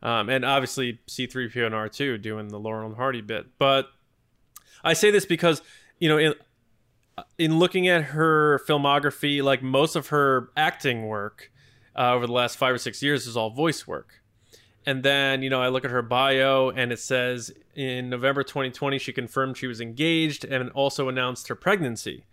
Um, 0.03 0.29
and 0.29 0.45
obviously 0.45 1.01
C 1.07 1.27
three 1.27 1.49
PO 1.49 1.67
and 1.67 1.75
R 1.75 1.89
two 1.89 2.19
doing 2.19 2.49
the 2.49 2.59
Laurel 2.59 2.87
and 2.87 2.97
Hardy 2.97 3.23
bit. 3.23 3.47
But 3.59 3.89
I 4.83 4.93
say 4.93 5.11
this 5.11 5.25
because 5.25 5.63
you 5.99 6.09
know 6.09 6.19
in 6.19 6.35
in 7.39 7.59
looking 7.59 7.89
at 7.89 8.03
her 8.05 8.61
filmography, 8.67 9.43
like 9.43 9.63
most 9.63 9.97
of 9.97 10.09
her 10.09 10.51
acting 10.57 11.07
work 11.07 11.51
uh, 11.97 12.13
over 12.13 12.27
the 12.27 12.33
last 12.33 12.57
five 12.57 12.75
or 12.75 12.79
six 12.79 13.03
years 13.03 13.27
is 13.27 13.37
all 13.37 13.51
voice 13.51 13.87
work. 13.87 14.23
And 14.87 15.03
then, 15.03 15.43
you 15.43 15.49
know, 15.49 15.63
I 15.63 15.69
look 15.69 15.85
at 15.85 15.91
her 15.91 16.03
bio 16.03 16.69
and 16.71 16.93
it 16.93 16.99
says 16.99 17.53
in 17.75 18.11
November 18.11 18.43
2020, 18.43 18.99
she 18.99 19.13
confirmed 19.13 19.57
she 19.57 19.67
was 19.67 19.81
engaged 19.81 20.45
and 20.45 20.71
also 20.71 21.09
announced 21.09 21.49
her 21.49 21.55
pregnancy. 21.55 22.27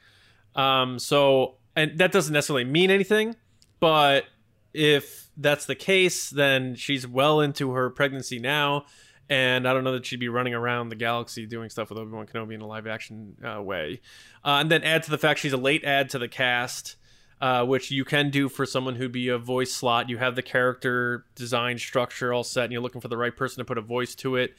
Um, 0.55 0.99
so, 0.99 1.55
and 1.75 1.97
that 1.97 2.11
doesn't 2.11 2.33
necessarily 2.33 2.65
mean 2.65 2.91
anything, 2.91 3.37
but 3.79 4.25
if 4.73 5.29
that's 5.37 5.65
the 5.65 5.75
case, 5.75 6.29
then 6.29 6.75
she's 6.75 7.07
well 7.07 7.39
into 7.39 7.71
her 7.71 7.89
pregnancy 7.89 8.39
now. 8.39 8.85
And 9.31 9.65
I 9.65 9.73
don't 9.73 9.85
know 9.85 9.93
that 9.93 10.05
she'd 10.05 10.19
be 10.19 10.27
running 10.27 10.53
around 10.53 10.89
the 10.89 10.95
galaxy 10.97 11.45
doing 11.45 11.69
stuff 11.69 11.89
with 11.89 11.97
Obi 11.97 12.11
Wan 12.11 12.27
Kenobi 12.27 12.53
in 12.53 12.59
a 12.59 12.67
live 12.67 12.85
action 12.85 13.37
uh, 13.41 13.61
way. 13.61 14.01
Uh, 14.43 14.57
and 14.59 14.69
then 14.69 14.83
add 14.83 15.03
to 15.03 15.09
the 15.09 15.17
fact 15.17 15.39
she's 15.39 15.53
a 15.53 15.57
late 15.57 15.85
add 15.85 16.09
to 16.09 16.19
the 16.19 16.27
cast, 16.27 16.97
uh, 17.39 17.65
which 17.65 17.91
you 17.91 18.03
can 18.03 18.29
do 18.29 18.49
for 18.49 18.65
someone 18.65 18.95
who'd 18.95 19.13
be 19.13 19.29
a 19.29 19.37
voice 19.37 19.71
slot. 19.71 20.09
You 20.09 20.17
have 20.17 20.35
the 20.35 20.41
character 20.41 21.25
design 21.33 21.77
structure 21.77 22.33
all 22.33 22.43
set, 22.43 22.65
and 22.65 22.73
you're 22.73 22.81
looking 22.81 22.99
for 22.99 23.07
the 23.07 23.15
right 23.15 23.33
person 23.33 23.59
to 23.59 23.65
put 23.65 23.77
a 23.77 23.81
voice 23.81 24.15
to 24.15 24.35
it. 24.35 24.53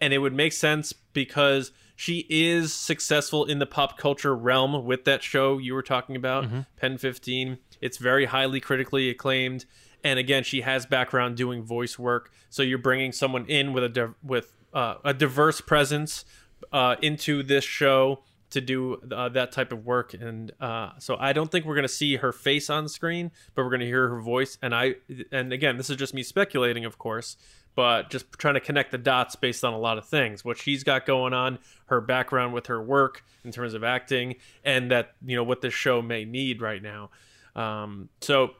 And 0.00 0.14
it 0.14 0.18
would 0.18 0.32
make 0.32 0.54
sense 0.54 0.94
because 0.94 1.70
she 1.94 2.26
is 2.30 2.72
successful 2.72 3.44
in 3.44 3.58
the 3.58 3.66
pop 3.66 3.98
culture 3.98 4.34
realm 4.34 4.86
with 4.86 5.04
that 5.04 5.22
show 5.22 5.58
you 5.58 5.74
were 5.74 5.82
talking 5.82 6.16
about, 6.16 6.44
Pen 6.76 6.96
15. 6.96 7.58
It's 7.82 7.98
very 7.98 8.24
highly 8.24 8.58
critically 8.58 9.10
acclaimed. 9.10 9.66
And 10.04 10.18
again, 10.18 10.44
she 10.44 10.60
has 10.60 10.86
background 10.86 11.36
doing 11.36 11.64
voice 11.64 11.98
work. 11.98 12.30
So 12.50 12.62
you're 12.62 12.78
bringing 12.78 13.10
someone 13.10 13.46
in 13.46 13.72
with 13.72 13.82
a 13.82 13.88
div- 13.88 14.14
with 14.22 14.52
uh, 14.72 14.96
a 15.04 15.14
diverse 15.14 15.60
presence 15.60 16.24
uh, 16.72 16.96
into 17.02 17.42
this 17.42 17.64
show 17.64 18.22
to 18.50 18.60
do 18.60 19.00
uh, 19.10 19.28
that 19.30 19.50
type 19.50 19.72
of 19.72 19.84
work. 19.84 20.14
And 20.14 20.52
uh, 20.60 20.90
so 20.98 21.16
I 21.18 21.32
don't 21.32 21.50
think 21.50 21.64
we're 21.64 21.74
going 21.74 21.82
to 21.82 21.88
see 21.88 22.16
her 22.16 22.32
face 22.32 22.70
on 22.70 22.88
screen, 22.88 23.32
but 23.54 23.64
we're 23.64 23.70
going 23.70 23.80
to 23.80 23.86
hear 23.86 24.08
her 24.08 24.20
voice. 24.20 24.58
And 24.62 24.74
I 24.74 24.96
and 25.32 25.52
again, 25.52 25.76
this 25.76 25.90
is 25.90 25.96
just 25.96 26.14
me 26.14 26.22
speculating, 26.22 26.84
of 26.84 26.98
course, 26.98 27.36
but 27.74 28.10
just 28.10 28.30
trying 28.32 28.54
to 28.54 28.60
connect 28.60 28.92
the 28.92 28.98
dots 28.98 29.34
based 29.34 29.64
on 29.64 29.72
a 29.72 29.78
lot 29.78 29.98
of 29.98 30.06
things. 30.06 30.44
What 30.44 30.58
she's 30.58 30.84
got 30.84 31.04
going 31.04 31.32
on, 31.32 31.58
her 31.86 32.00
background 32.00 32.54
with 32.54 32.66
her 32.66 32.80
work 32.80 33.24
in 33.44 33.50
terms 33.50 33.74
of 33.74 33.82
acting, 33.82 34.36
and 34.62 34.90
that 34.90 35.14
you 35.24 35.34
know 35.34 35.44
what 35.44 35.60
this 35.60 35.74
show 35.74 36.00
may 36.00 36.24
need 36.24 36.62
right 36.62 36.82
now. 36.82 37.10
Um, 37.56 38.08
so 38.20 38.52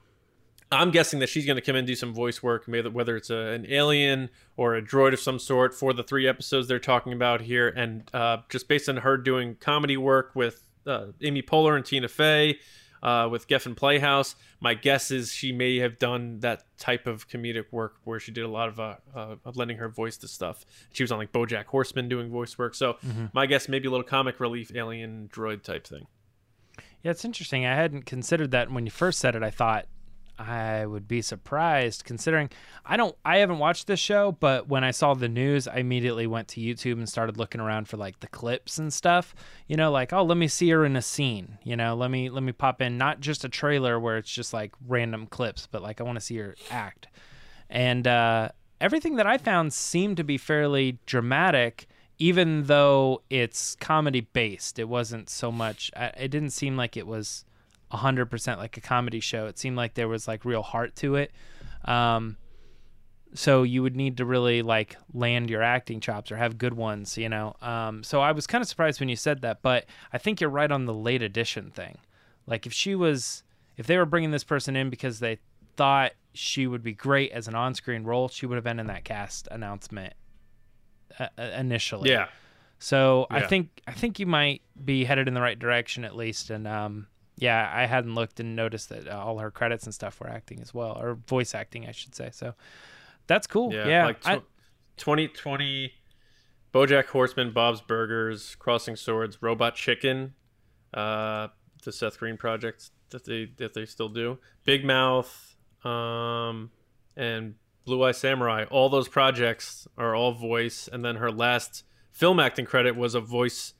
I'm 0.74 0.90
guessing 0.90 1.18
that 1.20 1.28
she's 1.28 1.46
going 1.46 1.56
to 1.56 1.62
come 1.62 1.74
in 1.74 1.80
and 1.80 1.86
do 1.86 1.94
some 1.94 2.14
voice 2.14 2.42
work, 2.42 2.64
whether 2.66 3.16
it's 3.16 3.30
a, 3.30 3.36
an 3.36 3.66
alien 3.68 4.30
or 4.56 4.74
a 4.74 4.82
droid 4.82 5.12
of 5.12 5.20
some 5.20 5.38
sort 5.38 5.74
for 5.74 5.92
the 5.92 6.02
three 6.02 6.26
episodes 6.26 6.68
they're 6.68 6.78
talking 6.78 7.12
about 7.12 7.40
here, 7.42 7.68
and 7.68 8.08
uh, 8.14 8.38
just 8.48 8.68
based 8.68 8.88
on 8.88 8.98
her 8.98 9.16
doing 9.16 9.56
comedy 9.56 9.96
work 9.96 10.32
with 10.34 10.66
uh, 10.86 11.06
Amy 11.22 11.42
Poehler 11.42 11.76
and 11.76 11.84
Tina 11.84 12.08
Fey, 12.08 12.58
uh, 13.02 13.28
with 13.30 13.46
Geffen 13.46 13.76
Playhouse, 13.76 14.34
my 14.60 14.72
guess 14.72 15.10
is 15.10 15.30
she 15.30 15.52
may 15.52 15.76
have 15.76 15.98
done 15.98 16.40
that 16.40 16.64
type 16.78 17.06
of 17.06 17.28
comedic 17.28 17.66
work 17.70 17.96
where 18.04 18.18
she 18.18 18.32
did 18.32 18.44
a 18.44 18.48
lot 18.48 18.70
of, 18.70 18.80
uh, 18.80 18.96
uh, 19.14 19.36
of 19.44 19.56
lending 19.58 19.76
her 19.76 19.90
voice 19.90 20.16
to 20.16 20.28
stuff. 20.28 20.64
She 20.90 21.02
was 21.02 21.12
on 21.12 21.18
like 21.18 21.30
BoJack 21.30 21.66
Horseman 21.66 22.08
doing 22.08 22.30
voice 22.30 22.56
work, 22.56 22.74
so 22.74 22.96
my 23.34 23.44
guess 23.44 23.68
maybe 23.68 23.88
a 23.88 23.90
little 23.90 24.04
comic 24.04 24.40
relief 24.40 24.72
alien 24.74 25.28
droid 25.30 25.62
type 25.62 25.86
thing. 25.86 26.06
Yeah, 27.02 27.10
it's 27.10 27.26
interesting. 27.26 27.66
I 27.66 27.74
hadn't 27.74 28.06
considered 28.06 28.52
that 28.52 28.70
when 28.70 28.86
you 28.86 28.90
first 28.90 29.18
said 29.18 29.36
it. 29.36 29.42
I 29.42 29.50
thought 29.50 29.84
I 30.38 30.84
would 30.84 31.06
be 31.06 31.22
surprised 31.22 32.04
considering 32.04 32.50
I 32.84 32.96
don't 32.96 33.16
I 33.24 33.38
haven't 33.38 33.58
watched 33.58 33.86
this 33.86 34.00
show, 34.00 34.32
but 34.32 34.68
when 34.68 34.82
I 34.82 34.90
saw 34.90 35.14
the 35.14 35.28
news, 35.28 35.68
I 35.68 35.76
immediately 35.76 36.26
went 36.26 36.48
to 36.48 36.60
YouTube 36.60 36.94
and 36.94 37.08
started 37.08 37.36
looking 37.36 37.60
around 37.60 37.88
for 37.88 37.96
like 37.96 38.20
the 38.20 38.26
clips 38.26 38.78
and 38.78 38.92
stuff. 38.92 39.34
You 39.68 39.76
know, 39.76 39.92
like, 39.92 40.12
oh, 40.12 40.24
let 40.24 40.36
me 40.36 40.48
see 40.48 40.70
her 40.70 40.84
in 40.84 40.96
a 40.96 41.02
scene. 41.02 41.58
You 41.62 41.76
know, 41.76 41.94
let 41.94 42.10
me 42.10 42.30
let 42.30 42.42
me 42.42 42.52
pop 42.52 42.82
in 42.82 42.98
not 42.98 43.20
just 43.20 43.44
a 43.44 43.48
trailer 43.48 44.00
where 44.00 44.16
it's 44.16 44.32
just 44.32 44.52
like 44.52 44.72
random 44.86 45.26
clips, 45.26 45.68
but 45.70 45.82
like 45.82 46.00
I 46.00 46.04
want 46.04 46.16
to 46.16 46.24
see 46.24 46.36
her 46.38 46.56
act. 46.70 47.06
And 47.70 48.06
uh 48.06 48.48
everything 48.80 49.16
that 49.16 49.26
I 49.26 49.38
found 49.38 49.72
seemed 49.72 50.16
to 50.16 50.24
be 50.24 50.36
fairly 50.36 50.98
dramatic 51.06 51.86
even 52.18 52.64
though 52.64 53.22
it's 53.28 53.74
comedy 53.76 54.20
based. 54.20 54.78
It 54.78 54.88
wasn't 54.88 55.28
so 55.30 55.52
much 55.52 55.90
it 55.96 56.28
didn't 56.28 56.50
seem 56.50 56.76
like 56.76 56.96
it 56.96 57.06
was 57.06 57.44
100% 57.92 58.56
like 58.58 58.76
a 58.76 58.80
comedy 58.80 59.20
show. 59.20 59.46
It 59.46 59.58
seemed 59.58 59.76
like 59.76 59.94
there 59.94 60.08
was 60.08 60.26
like 60.26 60.44
real 60.44 60.62
heart 60.62 60.96
to 60.96 61.16
it. 61.16 61.32
Um, 61.84 62.36
so 63.34 63.64
you 63.64 63.82
would 63.82 63.96
need 63.96 64.16
to 64.18 64.24
really 64.24 64.62
like 64.62 64.96
land 65.12 65.50
your 65.50 65.62
acting 65.62 66.00
chops 66.00 66.30
or 66.30 66.36
have 66.36 66.56
good 66.56 66.74
ones, 66.74 67.18
you 67.18 67.28
know. 67.28 67.56
Um, 67.60 68.02
so 68.04 68.20
I 68.20 68.32
was 68.32 68.46
kind 68.46 68.62
of 68.62 68.68
surprised 68.68 69.00
when 69.00 69.08
you 69.08 69.16
said 69.16 69.42
that, 69.42 69.60
but 69.60 69.86
I 70.12 70.18
think 70.18 70.40
you're 70.40 70.50
right 70.50 70.70
on 70.70 70.86
the 70.86 70.94
late 70.94 71.22
edition 71.22 71.70
thing. 71.70 71.98
Like 72.46 72.66
if 72.66 72.72
she 72.72 72.94
was, 72.94 73.42
if 73.76 73.86
they 73.86 73.98
were 73.98 74.06
bringing 74.06 74.30
this 74.30 74.44
person 74.44 74.76
in 74.76 74.88
because 74.88 75.18
they 75.18 75.38
thought 75.76 76.12
she 76.32 76.66
would 76.66 76.82
be 76.82 76.92
great 76.92 77.32
as 77.32 77.48
an 77.48 77.54
on-screen 77.54 78.04
role, 78.04 78.28
she 78.28 78.46
would 78.46 78.54
have 78.54 78.64
been 78.64 78.78
in 78.78 78.86
that 78.86 79.04
cast 79.04 79.48
announcement 79.50 80.14
uh, 81.18 81.26
uh, 81.36 81.42
initially. 81.58 82.10
Yeah. 82.10 82.28
So 82.78 83.26
I 83.30 83.40
think 83.42 83.82
I 83.86 83.92
think 83.92 84.18
you 84.18 84.26
might 84.26 84.60
be 84.84 85.04
headed 85.04 85.26
in 85.26 85.34
the 85.34 85.40
right 85.40 85.58
direction 85.58 86.04
at 86.04 86.14
least. 86.14 86.50
And 86.50 86.68
um, 86.68 87.06
yeah, 87.36 87.70
I 87.74 87.86
hadn't 87.86 88.14
looked 88.14 88.40
and 88.40 88.54
noticed 88.54 88.88
that 88.90 89.08
uh, 89.08 89.16
all 89.18 89.38
her 89.38 89.50
credits 89.50 89.84
and 89.84 89.94
stuff 89.94 90.20
were 90.20 90.28
acting 90.28 90.60
as 90.60 90.72
well, 90.72 90.98
or 91.00 91.14
voice 91.14 91.54
acting, 91.54 91.86
I 91.86 91.92
should 91.92 92.14
say. 92.14 92.30
So 92.32 92.54
that's 93.26 93.46
cool. 93.46 93.72
Yeah, 93.72 93.88
Yeah, 93.88 94.04
like 94.06 94.26
I- 94.26 94.42
2020, 94.96 95.92
BoJack 96.72 97.06
Horseman, 97.06 97.52
Bob's 97.52 97.80
Burgers, 97.80 98.54
Crossing 98.56 98.96
Swords, 98.96 99.42
Robot 99.42 99.74
Chicken, 99.74 100.34
uh, 100.92 101.48
the 101.84 101.92
Seth 101.92 102.18
Green 102.18 102.36
project 102.36 102.90
that 103.10 103.24
they 103.24 103.50
that 103.58 103.74
they 103.74 103.86
still 103.86 104.08
do, 104.08 104.38
Big 104.64 104.84
Mouth, 104.84 105.56
um, 105.84 106.70
and 107.16 107.54
Blue 107.84 108.02
Eye 108.02 108.12
Samurai. 108.12 108.64
All 108.70 108.88
those 108.88 109.08
projects 109.08 109.86
are 109.98 110.14
all 110.14 110.32
voice, 110.32 110.88
and 110.90 111.04
then 111.04 111.16
her 111.16 111.30
last 111.30 111.84
film 112.12 112.40
acting 112.40 112.64
credit 112.64 112.96
was 112.96 113.14
a 113.14 113.20
voice 113.20 113.74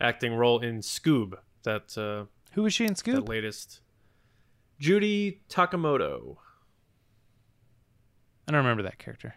acting 0.00 0.34
role 0.34 0.58
in 0.60 0.78
Scoob. 0.80 1.34
That 1.64 1.96
uh, 1.98 2.26
who 2.52 2.62
was 2.62 2.74
she 2.74 2.84
in 2.84 2.90
that 2.90 2.98
Scoop? 2.98 3.28
latest. 3.28 3.80
Judy 4.78 5.40
Takamoto. 5.48 6.36
I 8.46 8.52
don't 8.52 8.58
remember 8.58 8.82
that 8.84 8.98
character. 8.98 9.34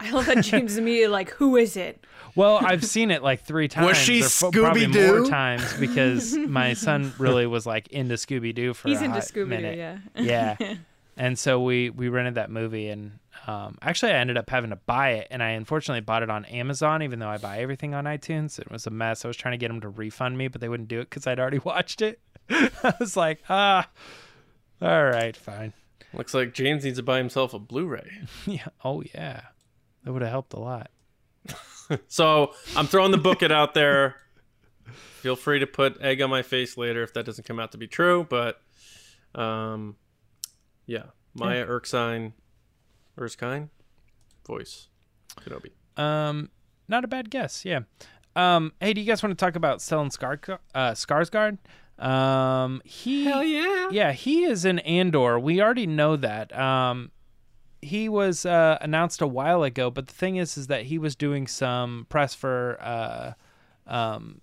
I 0.00 0.10
love 0.10 0.26
that 0.26 0.42
James 0.44 0.76
immediately 0.76 1.12
like, 1.12 1.30
who 1.30 1.56
is 1.56 1.76
it? 1.76 2.04
Well, 2.34 2.58
I've 2.62 2.84
seen 2.84 3.10
it 3.10 3.22
like 3.22 3.42
three 3.44 3.68
times. 3.68 3.86
Was 3.86 3.96
she 3.96 4.22
or 4.22 4.28
fo- 4.28 4.50
probably 4.50 4.86
more 4.86 4.96
Scooby-Doo? 4.96 5.30
times 5.30 5.72
because 5.78 6.36
my 6.36 6.74
son 6.74 7.12
really 7.18 7.46
was 7.46 7.64
like 7.64 7.88
into 7.88 8.14
Scooby 8.14 8.54
Doo 8.54 8.74
for 8.74 8.88
a 8.88 8.90
while. 8.90 8.94
He's 8.94 9.02
a 9.02 9.04
into 9.04 9.14
hot 9.20 9.24
Scooby 9.24 9.34
Doo, 9.34 9.46
minute. 9.46 9.78
yeah. 10.16 10.56
yeah 10.58 10.74
and 11.16 11.38
so 11.38 11.60
we 11.62 11.90
we 11.90 12.08
rented 12.08 12.34
that 12.34 12.50
movie 12.50 12.88
and 12.88 13.12
um, 13.46 13.78
actually 13.82 14.10
i 14.10 14.16
ended 14.16 14.36
up 14.36 14.50
having 14.50 14.70
to 14.70 14.76
buy 14.76 15.10
it 15.10 15.28
and 15.30 15.44
i 15.44 15.50
unfortunately 15.50 16.00
bought 16.00 16.24
it 16.24 16.30
on 16.30 16.44
amazon 16.46 17.02
even 17.04 17.20
though 17.20 17.28
i 17.28 17.38
buy 17.38 17.58
everything 17.60 17.94
on 17.94 18.04
itunes 18.04 18.58
it 18.58 18.68
was 18.68 18.86
a 18.88 18.90
mess 18.90 19.24
i 19.24 19.28
was 19.28 19.36
trying 19.36 19.52
to 19.52 19.58
get 19.58 19.68
them 19.68 19.80
to 19.80 19.88
refund 19.88 20.36
me 20.36 20.48
but 20.48 20.60
they 20.60 20.68
wouldn't 20.68 20.88
do 20.88 20.98
it 20.98 21.08
because 21.08 21.24
i'd 21.28 21.38
already 21.38 21.58
watched 21.64 22.02
it 22.02 22.18
i 22.50 22.94
was 23.00 23.16
like 23.16 23.40
ah 23.48 23.88
all 24.82 25.04
right 25.04 25.36
fine 25.36 25.72
Looks 26.12 26.32
like 26.32 26.54
James 26.54 26.84
needs 26.84 26.98
to 26.98 27.02
buy 27.02 27.18
himself 27.18 27.54
a 27.54 27.58
Blu-ray. 27.58 28.08
yeah 28.46 28.66
oh 28.84 29.02
yeah 29.14 29.40
that 30.04 30.12
would 30.12 30.22
have 30.22 30.30
helped 30.30 30.52
a 30.52 30.60
lot 30.60 30.90
So 32.08 32.52
I'm 32.76 32.86
throwing 32.86 33.10
the 33.10 33.18
book 33.18 33.42
it 33.42 33.50
out 33.52 33.74
there. 33.74 34.16
Feel 34.86 35.36
free 35.36 35.58
to 35.58 35.66
put 35.66 36.00
egg 36.00 36.22
on 36.22 36.30
my 36.30 36.42
face 36.42 36.76
later 36.78 37.02
if 37.02 37.12
that 37.14 37.26
doesn't 37.26 37.44
come 37.46 37.58
out 37.60 37.72
to 37.72 37.78
be 37.78 37.86
true. 37.88 38.26
But 38.30 38.60
um, 39.34 39.96
yeah, 40.86 41.04
Maya 41.34 41.66
Erskine, 41.66 42.32
Erskine, 43.18 43.70
voice, 44.46 44.88
Kenobi. 45.40 45.72
um 46.00 46.48
not 46.88 47.04
a 47.04 47.08
bad 47.08 47.28
guess 47.30 47.64
yeah 47.64 47.80
um 48.36 48.72
hey 48.80 48.92
do 48.94 49.00
you 49.00 49.06
guys 49.06 49.22
want 49.22 49.36
to 49.36 49.44
talk 49.44 49.56
about 49.56 49.78
Stellan 49.80 50.10
Skar- 50.16 50.58
uh, 50.74 50.92
Skarsgård 50.92 51.58
Um, 51.98 52.82
he 52.84 53.24
Hell 53.24 53.44
yeah. 53.44 53.88
yeah, 53.90 54.12
he 54.12 54.44
is 54.44 54.64
in 54.64 54.80
Andor. 54.80 55.38
We 55.38 55.60
already 55.60 55.86
know 55.86 56.16
that. 56.16 56.56
Um, 56.56 57.10
he 57.80 58.08
was 58.08 58.46
uh, 58.46 58.78
announced 58.80 59.20
a 59.20 59.26
while 59.26 59.62
ago, 59.62 59.90
but 59.90 60.06
the 60.08 60.14
thing 60.14 60.36
is, 60.36 60.56
is 60.56 60.66
that 60.68 60.84
he 60.84 60.98
was 60.98 61.14
doing 61.14 61.46
some 61.46 62.06
press 62.08 62.34
for. 62.34 62.78
Uh, 62.80 63.32
um, 63.86 64.40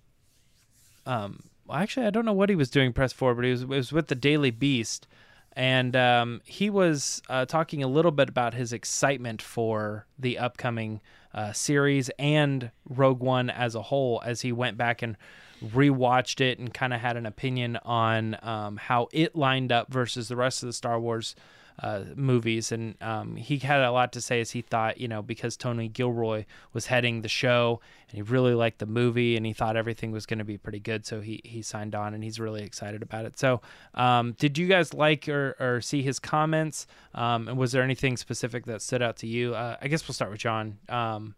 um, 1.06 1.50
actually, 1.72 2.06
I 2.06 2.12
don't 2.12 2.26
know 2.26 2.34
what 2.34 2.50
he 2.50 2.56
was 2.56 2.70
doing 2.70 2.94
press 2.94 3.12
for, 3.12 3.34
but 3.34 3.44
he 3.44 3.52
was 3.52 3.66
was 3.66 3.92
with 3.92 4.08
the 4.08 4.16
Daily 4.16 4.52
Beast, 4.52 5.08
and 5.54 5.96
um, 5.96 6.42
he 6.46 6.70
was 6.70 7.22
uh, 7.30 7.46
talking 7.46 7.84
a 7.84 7.88
little 7.88 8.12
bit 8.12 8.30
about 8.30 8.54
his 8.54 8.72
excitement 8.72 9.42
for 9.42 10.06
the 10.18 10.38
upcoming 10.38 11.02
uh, 11.34 11.52
series 11.52 12.10
and 12.20 12.72
Rogue 12.88 13.22
One 13.22 13.50
as 13.50 13.76
a 13.76 13.82
whole, 13.82 14.22
as 14.24 14.42
he 14.42 14.52
went 14.52 14.78
back 14.78 15.02
and 15.02 15.18
rewatched 15.64 16.42
it 16.42 16.60
and 16.60 16.74
kind 16.74 16.94
of 16.94 17.00
had 17.00 17.18
an 17.18 17.26
opinion 17.26 17.78
on 17.84 18.38
um, 18.42 18.78
how 18.78 19.08
it 19.12 19.36
lined 19.36 19.72
up 19.72 19.92
versus 19.92 20.28
the 20.28 20.36
rest 20.36 20.64
of 20.64 20.68
the 20.68 20.74
Star 20.74 21.00
Wars 21.00 21.36
uh, 21.82 22.04
movies. 22.16 22.72
And 22.72 22.96
um, 23.02 23.36
he 23.36 23.58
had 23.58 23.82
a 23.82 23.92
lot 23.92 24.14
to 24.14 24.22
say 24.22 24.40
as 24.42 24.52
he 24.52 24.62
thought, 24.62 25.00
you 25.00 25.08
know, 25.08 25.22
because 25.22 25.58
Tony 25.58 25.88
Gilroy 25.88 26.46
was 26.74 26.86
heading 26.88 27.22
the 27.22 27.28
show 27.28 27.80
and 28.10 28.16
he 28.18 28.22
really 28.22 28.54
liked 28.54 28.80
the 28.80 28.86
movie 28.86 29.36
and 29.38 29.46
he 29.46 29.54
thought 29.54 29.76
everything 29.76 30.12
was 30.12 30.26
going 30.26 30.40
to 30.40 30.46
be 30.46 30.58
pretty 30.58 30.80
good. 30.80 31.06
So 31.06 31.22
he, 31.22 31.42
he 31.44 31.62
signed 31.62 31.96
on 31.96 32.14
and 32.14 32.24
he's 32.24 32.40
really 32.40 32.64
excited 32.64 33.02
about 33.02 33.26
it. 33.26 33.40
So, 33.40 33.62
um, 33.94 34.34
did 34.34 34.58
you 34.58 34.68
guys 34.68 34.94
like 34.94 35.28
or, 35.28 35.56
or 35.60 35.82
see 35.82 36.02
his 36.02 36.20
comments? 36.20 36.88
Um, 37.16 37.48
and 37.48 37.58
was 37.58 37.72
there 37.72 37.84
anything 37.84 38.18
specific 38.18 38.66
that 38.66 38.82
stood 38.82 39.02
out 39.02 39.18
to 39.18 39.28
you? 39.28 39.56
Uh, 39.56 39.78
I 39.82 39.88
guess 39.88 40.08
we'll 40.08 40.14
start 40.14 40.32
with 40.32 40.40
John. 40.40 40.78
Um, 40.90 41.36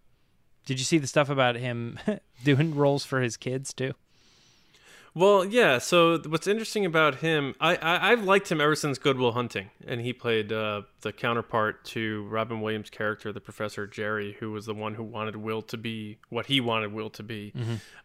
did 0.66 0.80
you 0.80 0.86
see 0.86 0.98
the 0.98 1.08
stuff 1.08 1.30
about 1.30 1.56
him 1.56 2.00
doing 2.44 2.76
roles 2.76 3.06
for 3.06 3.22
his 3.22 3.38
kids 3.38 3.74
too? 3.74 3.94
Well, 5.16 5.46
yeah. 5.46 5.78
So 5.78 6.20
what's 6.28 6.48
interesting 6.48 6.86
about 6.86 7.16
him, 7.16 7.54
I, 7.60 7.76
I 7.76 8.12
I've 8.12 8.24
liked 8.24 8.52
him 8.52 8.60
ever 8.60 8.76
since 8.76 8.98
Good 8.98 9.18
Will 9.20 9.34
Hunting, 9.34 9.70
and 9.86 10.02
he 10.02 10.12
played 10.12 10.52
uh, 10.52 10.84
the 11.02 11.14
counterpart 11.14 11.86
to 11.86 12.24
Robin 12.30 12.62
Williams' 12.62 12.90
character, 12.90 13.32
the 13.32 13.40
Professor 13.40 13.86
Jerry, 13.86 14.36
who 14.40 14.52
was 14.52 14.66
the 14.66 14.74
one 14.74 14.96
who 14.96 15.04
wanted 15.04 15.36
Will 15.36 15.62
to 15.64 15.78
be 15.78 16.18
what 16.30 16.48
he 16.48 16.60
wanted 16.60 16.94
Will 16.94 17.12
to 17.12 17.22
be. 17.22 17.54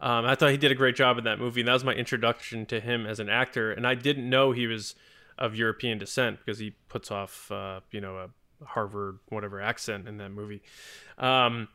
Um, 0.01 0.27
I 0.27 0.35
thought 0.35 0.51
he 0.51 0.59
did 0.59 0.71
a 0.71 0.75
great 0.75 0.97
job 0.97 1.16
in 1.16 1.25
that 1.25 1.38
movie, 1.38 1.62
and 1.62 1.68
that 1.68 1.73
was 1.73 1.85
my 1.85 1.94
introduction 1.94 2.66
to 2.66 2.79
him 2.79 3.07
as 3.07 3.21
an 3.21 3.31
actor. 3.31 3.73
And 3.73 3.87
I 3.87 3.94
didn't 3.94 4.29
know 4.29 4.53
he 4.53 4.66
was 4.66 4.94
of 5.38 5.55
European 5.57 5.97
descent 5.99 6.40
because 6.44 6.59
he 6.59 6.73
puts 6.88 7.11
off, 7.11 7.51
uh, 7.51 7.81
you 7.90 8.03
know, 8.03 8.16
a 8.16 8.29
Harvard 8.64 9.18
whatever 9.29 9.61
accent 9.62 10.09
in 10.09 10.18
that 10.18 10.31
movie. 10.31 10.62
Um, 11.16 11.68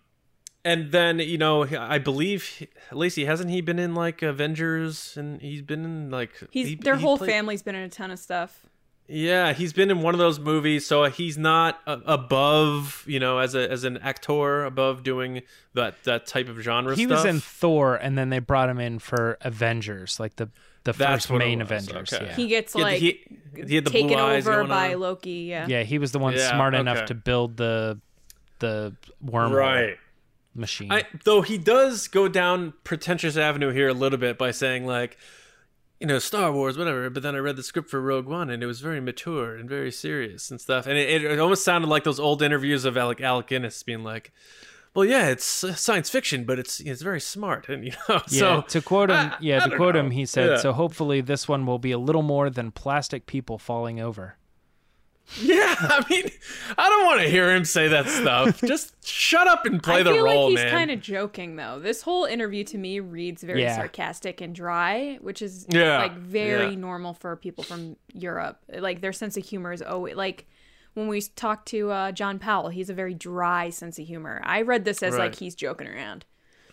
and 0.65 0.91
then 0.91 1.19
you 1.19 1.38
know 1.38 1.65
I 1.78 1.97
believe 1.97 2.67
Lacey 2.91 3.26
hasn't 3.26 3.49
he 3.49 3.62
been 3.62 3.80
in 3.80 3.93
like 3.95 4.21
Avengers 4.21 5.15
and 5.17 5.41
he's 5.41 5.62
been 5.62 5.84
in 5.86 6.10
like 6.12 6.32
He's 6.52 6.69
he- 6.69 6.76
their 6.76 6.95
he 6.95 7.02
whole 7.04 7.17
played- 7.17 7.30
family's 7.32 7.62
been 7.63 7.76
in 7.76 7.84
a 7.84 7.89
ton 7.89 8.12
of 8.12 8.19
stuff. 8.19 8.65
Yeah, 9.06 9.52
he's 9.52 9.73
been 9.73 9.91
in 9.91 10.02
one 10.02 10.15
of 10.15 10.19
those 10.19 10.39
movies, 10.39 10.86
so 10.88 11.04
he's 11.06 11.38
not 11.38 11.82
uh, 11.86 11.97
above 12.06 13.04
you 13.06 13.19
know 13.19 13.39
as 13.39 13.54
a 13.54 13.69
as 13.69 13.84
an 13.84 13.97
actor 13.97 14.63
above 14.63 15.04
doing 15.04 15.41
that 15.73 16.02
that 16.06 16.26
type 16.26 16.47
of 16.47 16.58
genre. 16.62 16.95
He 16.95 17.04
stuff. 17.04 17.17
was 17.17 17.26
in 17.26 17.41
Thor, 17.41 17.95
and 17.95 18.17
then 18.17 18.30
they 18.30 18.39
brought 18.39 18.69
him 18.69 18.80
in 18.80 18.99
for 18.99 19.38
Avengers, 19.41 20.19
like 20.21 20.38
the 20.38 20.49
the 20.86 20.93
That's 20.93 21.26
first 21.26 21.38
main 21.38 21.60
Avengers. 21.62 22.13
okay. 22.13 22.26
Yeah. 22.28 22.36
He 22.36 22.47
gets 22.47 22.73
He 22.73 22.80
had- 22.80 22.86
like 22.86 22.99
he, 22.99 23.19
he 23.67 23.76
had 23.76 23.86
the 23.86 23.89
taken 23.91 24.08
blue 24.08 24.17
eyes 24.17 24.47
over 24.47 24.63
by 24.63 24.93
on. 24.93 24.99
Loki. 25.02 25.32
Yeah. 25.49 25.67
yeah, 25.67 25.84
he 25.84 25.97
was 25.97 26.12
the 26.13 26.19
one 26.19 26.34
Yeah, 26.36 26.49
smart 26.52 26.73
enough 26.73 27.06
to 27.08 27.13
build 27.13 27.58
the 27.58 27.99
the 28.60 28.95
wormhole 29.26 29.52
right. 29.54 29.97
Machine. 30.56 30.92
I 30.92 31.06
though 31.24 31.42
he 31.42 31.58
does 31.58 32.08
go 32.08 32.28
down 32.28 32.74
pretentious 32.84 33.38
avenue 33.38 33.72
here 33.72 33.88
a 33.89 33.94
little 33.94 34.20
bit 34.20 34.38
by 34.38 34.52
saying 34.52 34.86
like, 34.86 35.18
you 36.00 36.08
know, 36.08 36.20
Star 36.20 36.52
Wars, 36.52 36.78
whatever. 36.78 37.10
But 37.10 37.24
then 37.24 37.36
I 37.36 37.39
read 37.39 37.56
the 37.56 37.63
script 37.63 37.89
for 37.89 38.02
Rogue 38.02 38.26
One, 38.28 38.50
and 38.50 38.62
it 38.62 38.66
was 38.66 38.82
very 38.82 39.00
mature 39.00 39.56
and 39.56 39.70
very 39.70 39.92
serious 39.92 40.52
and 40.52 40.60
stuff. 40.60 40.86
And 40.88 40.98
it, 40.98 41.24
it 41.24 41.39
almost 41.39 41.63
sounded 41.63 41.88
like 41.88 42.04
those 42.04 42.20
old 42.20 42.42
interviews 42.42 42.86
of 42.86 42.98
Alec 42.98 43.22
Alec 43.22 43.48
Guinness 43.48 43.82
being 43.84 44.04
like, 44.04 44.32
"Well, 44.94 45.06
yeah, 45.06 45.28
it's 45.30 45.46
science 45.46 46.10
fiction, 46.10 46.44
but 46.44 46.60
it's 46.60 46.80
it's 46.82 47.02
very 47.02 47.22
smart." 47.22 47.66
And 47.70 47.86
you 47.86 47.92
know, 48.10 48.22
yeah, 48.28 48.39
so 48.39 48.62
to 48.68 48.82
quote 48.82 49.10
him, 49.12 49.16
I- 49.18 49.38
yeah, 49.39 49.63
I 49.63 49.70
to 49.70 49.76
quote 49.78 49.96
know. 49.96 50.02
him, 50.02 50.12
he 50.12 50.26
said, 50.26 50.50
Yeah. 50.50 50.58
"So 50.58 50.74
hopefully 50.74 51.22
this 51.22 51.48
one 51.48 51.66
will 51.66 51.80
be 51.80 51.92
a 51.92 51.98
little 52.00 52.22
more 52.24 52.50
than 52.50 52.72
plastic 52.72 53.26
people 53.26 53.58
falling 53.58 54.00
over." 54.00 54.36
yeah, 55.42 55.76
I 55.80 56.06
mean, 56.10 56.30
I 56.78 56.90
don't 56.90 57.06
want 57.06 57.22
to 57.22 57.30
hear 57.30 57.56
him 57.56 57.64
say 57.66 57.88
that 57.88 58.08
stuff. 58.08 58.60
Just 58.66 59.08
shut 59.08 59.48
up 59.48 59.66
and 59.66 59.82
play 59.82 60.02
I 60.02 60.04
the 60.04 60.12
feel 60.12 60.24
role, 60.24 60.44
like 60.44 60.50
he's 60.52 60.66
man. 60.66 60.72
kind 60.72 60.92
of 60.92 61.00
joking 61.02 61.56
though. 61.56 61.80
This 61.80 62.02
whole 62.02 62.26
interview 62.26 62.64
to 62.66 62.78
me 62.78 63.00
reads 63.00 63.42
very 63.42 63.62
Yeah. 63.62 63.76
sarcastic 63.76 64.42
and 64.42 64.54
dry, 64.54 65.18
which 65.22 65.42
is 65.42 65.66
Yeah, 65.70 65.98
like 66.00 66.18
very 66.18 66.72
yeah. 66.72 66.76
normal 66.76 67.14
for 67.14 67.36
people 67.38 67.64
from 67.64 67.96
Europe. 68.14 68.60
Like 68.74 69.02
their 69.02 69.14
sense 69.14 69.38
of 69.38 69.46
humor 69.46 69.72
is 69.72 69.82
always 69.82 70.16
like 70.16 70.46
when 70.94 71.08
we 71.08 71.22
talked 71.22 71.68
to 71.70 71.90
uh, 71.90 72.12
John 72.12 72.38
Powell, 72.38 72.70
he's 72.70 72.90
a 72.90 72.94
very 72.94 73.14
dry 73.16 73.70
sense 73.72 73.98
of 73.98 74.06
humor. 74.06 74.42
I 74.44 74.62
read 74.62 74.86
this 74.86 75.02
as 75.02 75.14
Right. 75.14 75.22
like 75.32 75.36
he's 75.36 75.56
joking 75.56 75.88
around. 75.88 76.26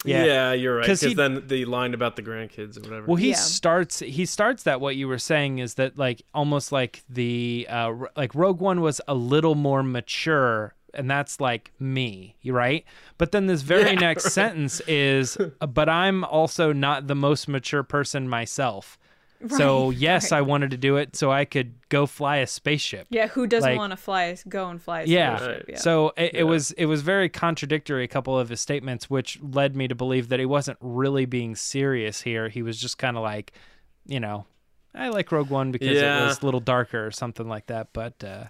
Yeah. 0.04 0.24
yeah, 0.24 0.52
you're 0.52 0.76
right. 0.76 0.82
Because 0.82 1.00
he- 1.02 1.14
then 1.14 1.42
the 1.46 1.64
line 1.66 1.92
about 1.94 2.16
the 2.16 2.22
grandkids 2.22 2.78
or 2.78 2.80
whatever. 2.82 3.06
Well, 3.06 3.16
he 3.16 3.30
Yeah. 3.30 3.34
starts 3.36 3.98
he 4.00 4.24
starts 4.24 4.62
that 4.62 4.80
what 4.80 4.96
you 4.96 5.06
were 5.08 5.18
saying 5.18 5.58
is 5.58 5.74
that 5.74 5.98
like 5.98 6.22
almost 6.34 6.72
like 6.72 7.02
the 7.08 7.66
uh 7.68 7.92
like 8.16 8.34
Rogue 8.34 8.60
One 8.60 8.80
was 8.80 9.00
a 9.06 9.14
little 9.14 9.54
more 9.54 9.82
mature 9.82 10.74
and 10.94 11.08
that's 11.08 11.40
like 11.40 11.70
me, 11.78 12.34
right? 12.46 12.84
But 13.18 13.30
then 13.32 13.46
this 13.46 13.62
very 13.62 13.92
Yeah, 13.92 14.00
next 14.08 14.32
sentence 14.32 14.80
is 14.88 15.36
but 15.60 15.88
I'm 15.88 16.24
also 16.24 16.72
not 16.72 17.06
the 17.06 17.14
most 17.14 17.46
mature 17.46 17.82
person 17.82 18.28
myself. 18.28 18.98
so, 19.56 19.90
yes, 19.90 20.30
right. 20.32 20.38
I 20.38 20.42
wanted 20.42 20.70
to 20.72 20.76
do 20.76 20.96
it 20.96 21.16
so 21.16 21.30
I 21.32 21.44
could 21.44 21.74
go 21.88 22.06
fly 22.06 22.36
a 22.38 22.46
spaceship. 22.46 23.06
Yeah, 23.10 23.26
who 23.28 23.46
doesn't 23.46 23.70
Like- 23.70 23.78
want 23.78 23.92
to 23.92 23.96
fly? 23.96 24.36
Go 24.48 24.68
and 24.68 24.80
fly. 24.82 25.00
A 25.02 25.04
Yeah. 25.06 25.36
spaceship, 25.38 25.64
yeah. 25.68 25.76
So 25.78 26.12
it, 26.16 26.30
it 26.34 26.42
was 26.44 26.72
it 26.72 26.86
was 26.86 27.02
very 27.02 27.28
contradictory 27.28 28.04
a 28.04 28.08
couple 28.08 28.38
of 28.38 28.48
his 28.50 28.60
statements, 28.60 29.08
which 29.08 29.38
led 29.42 29.74
me 29.76 29.88
to 29.88 29.94
believe 29.94 30.28
that 30.28 30.38
he 30.40 30.46
wasn't 30.46 30.78
really 30.80 31.24
being 31.24 31.54
serious 31.56 32.20
here. 32.22 32.48
He 32.48 32.62
was 32.62 32.78
just 32.80 32.98
kind 32.98 33.16
of 33.16 33.22
like, 33.22 33.52
you 34.06 34.20
know, 34.20 34.46
I 34.94 35.08
like 35.08 35.30
Rogue 35.32 35.50
One 35.50 35.72
because 35.72 35.96
Yeah. 35.96 36.22
it 36.22 36.26
was 36.26 36.42
a 36.42 36.44
little 36.44 36.60
darker 36.60 37.06
or 37.06 37.10
something 37.10 37.48
like 37.48 37.66
that. 37.66 37.92
But 37.92 38.22
uh, 38.22 38.44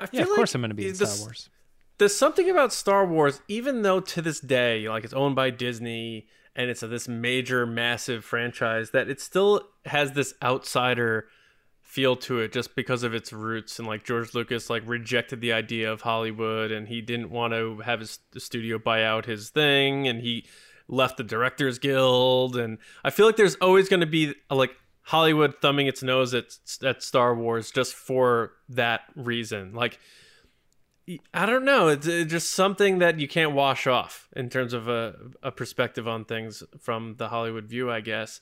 I 0.00 0.06
feel 0.06 0.18
yeah, 0.18 0.22
of 0.24 0.28
like 0.30 0.36
course 0.36 0.54
I'm 0.54 0.60
going 0.62 0.70
to 0.70 0.74
be 0.74 0.88
in 0.88 0.96
this- 0.96 1.14
Star 1.14 1.26
Wars. 1.26 1.48
there's 1.98 2.16
something 2.16 2.50
about 2.50 2.72
Star 2.72 3.06
Wars, 3.06 3.40
even 3.46 3.82
though 3.82 4.00
to 4.00 4.20
this 4.20 4.40
day, 4.40 4.88
like 4.88 5.04
it's 5.04 5.14
owned 5.14 5.36
by 5.36 5.50
Disney 5.50 6.26
and 6.56 6.70
it's 6.70 6.82
a, 6.82 6.86
this 6.86 7.08
major, 7.08 7.66
massive 7.66 8.24
franchise, 8.24 8.90
that 8.90 9.08
it 9.08 9.20
still 9.20 9.68
has 9.86 10.12
this 10.12 10.34
outsider 10.42 11.26
feel 11.80 12.16
to 12.16 12.40
it 12.40 12.52
just 12.52 12.74
because 12.74 13.02
of 13.02 13.14
its 13.14 13.32
roots. 13.32 13.78
And 13.78 13.86
like 13.86 14.04
George 14.04 14.34
Lucas, 14.34 14.70
like 14.70 14.82
rejected 14.86 15.40
the 15.40 15.52
idea 15.52 15.92
of 15.92 16.00
Hollywood, 16.02 16.72
and 16.72 16.88
he 16.88 17.00
didn't 17.00 17.30
want 17.30 17.52
to 17.52 17.80
have 17.80 18.00
his 18.00 18.18
studio 18.38 18.78
buy 18.78 19.04
out 19.04 19.26
his 19.26 19.50
thing, 19.50 20.08
and 20.08 20.20
he 20.20 20.44
left 20.88 21.16
the 21.16 21.24
Directors 21.24 21.78
Guild. 21.78 22.56
And 22.56 22.78
I 23.04 23.10
feel 23.10 23.26
like 23.26 23.36
there's 23.36 23.56
always 23.56 23.88
going 23.88 24.00
to 24.00 24.06
be 24.06 24.34
like 24.50 24.76
Hollywood 25.02 25.54
thumbing 25.60 25.86
its 25.86 26.02
nose 26.02 26.34
at 26.34 26.56
at 26.82 27.02
Star 27.02 27.34
Wars 27.34 27.70
just 27.70 27.94
for 27.94 28.52
that 28.68 29.02
reason, 29.14 29.72
like. 29.74 29.98
I 31.34 31.44
don't 31.44 31.64
know. 31.64 31.88
It's 31.88 32.08
uh, 32.08 32.24
just 32.26 32.52
something 32.52 32.98
that 32.98 33.20
you 33.20 33.28
can't 33.28 33.52
wash 33.52 33.86
off 33.86 34.28
in 34.34 34.48
terms 34.48 34.72
of 34.72 34.88
a, 34.88 35.14
a 35.42 35.50
perspective 35.50 36.08
on 36.08 36.24
things 36.24 36.62
from 36.80 37.16
the 37.18 37.28
Hollywood 37.28 37.66
view, 37.66 37.90
I 37.90 38.00
guess. 38.00 38.40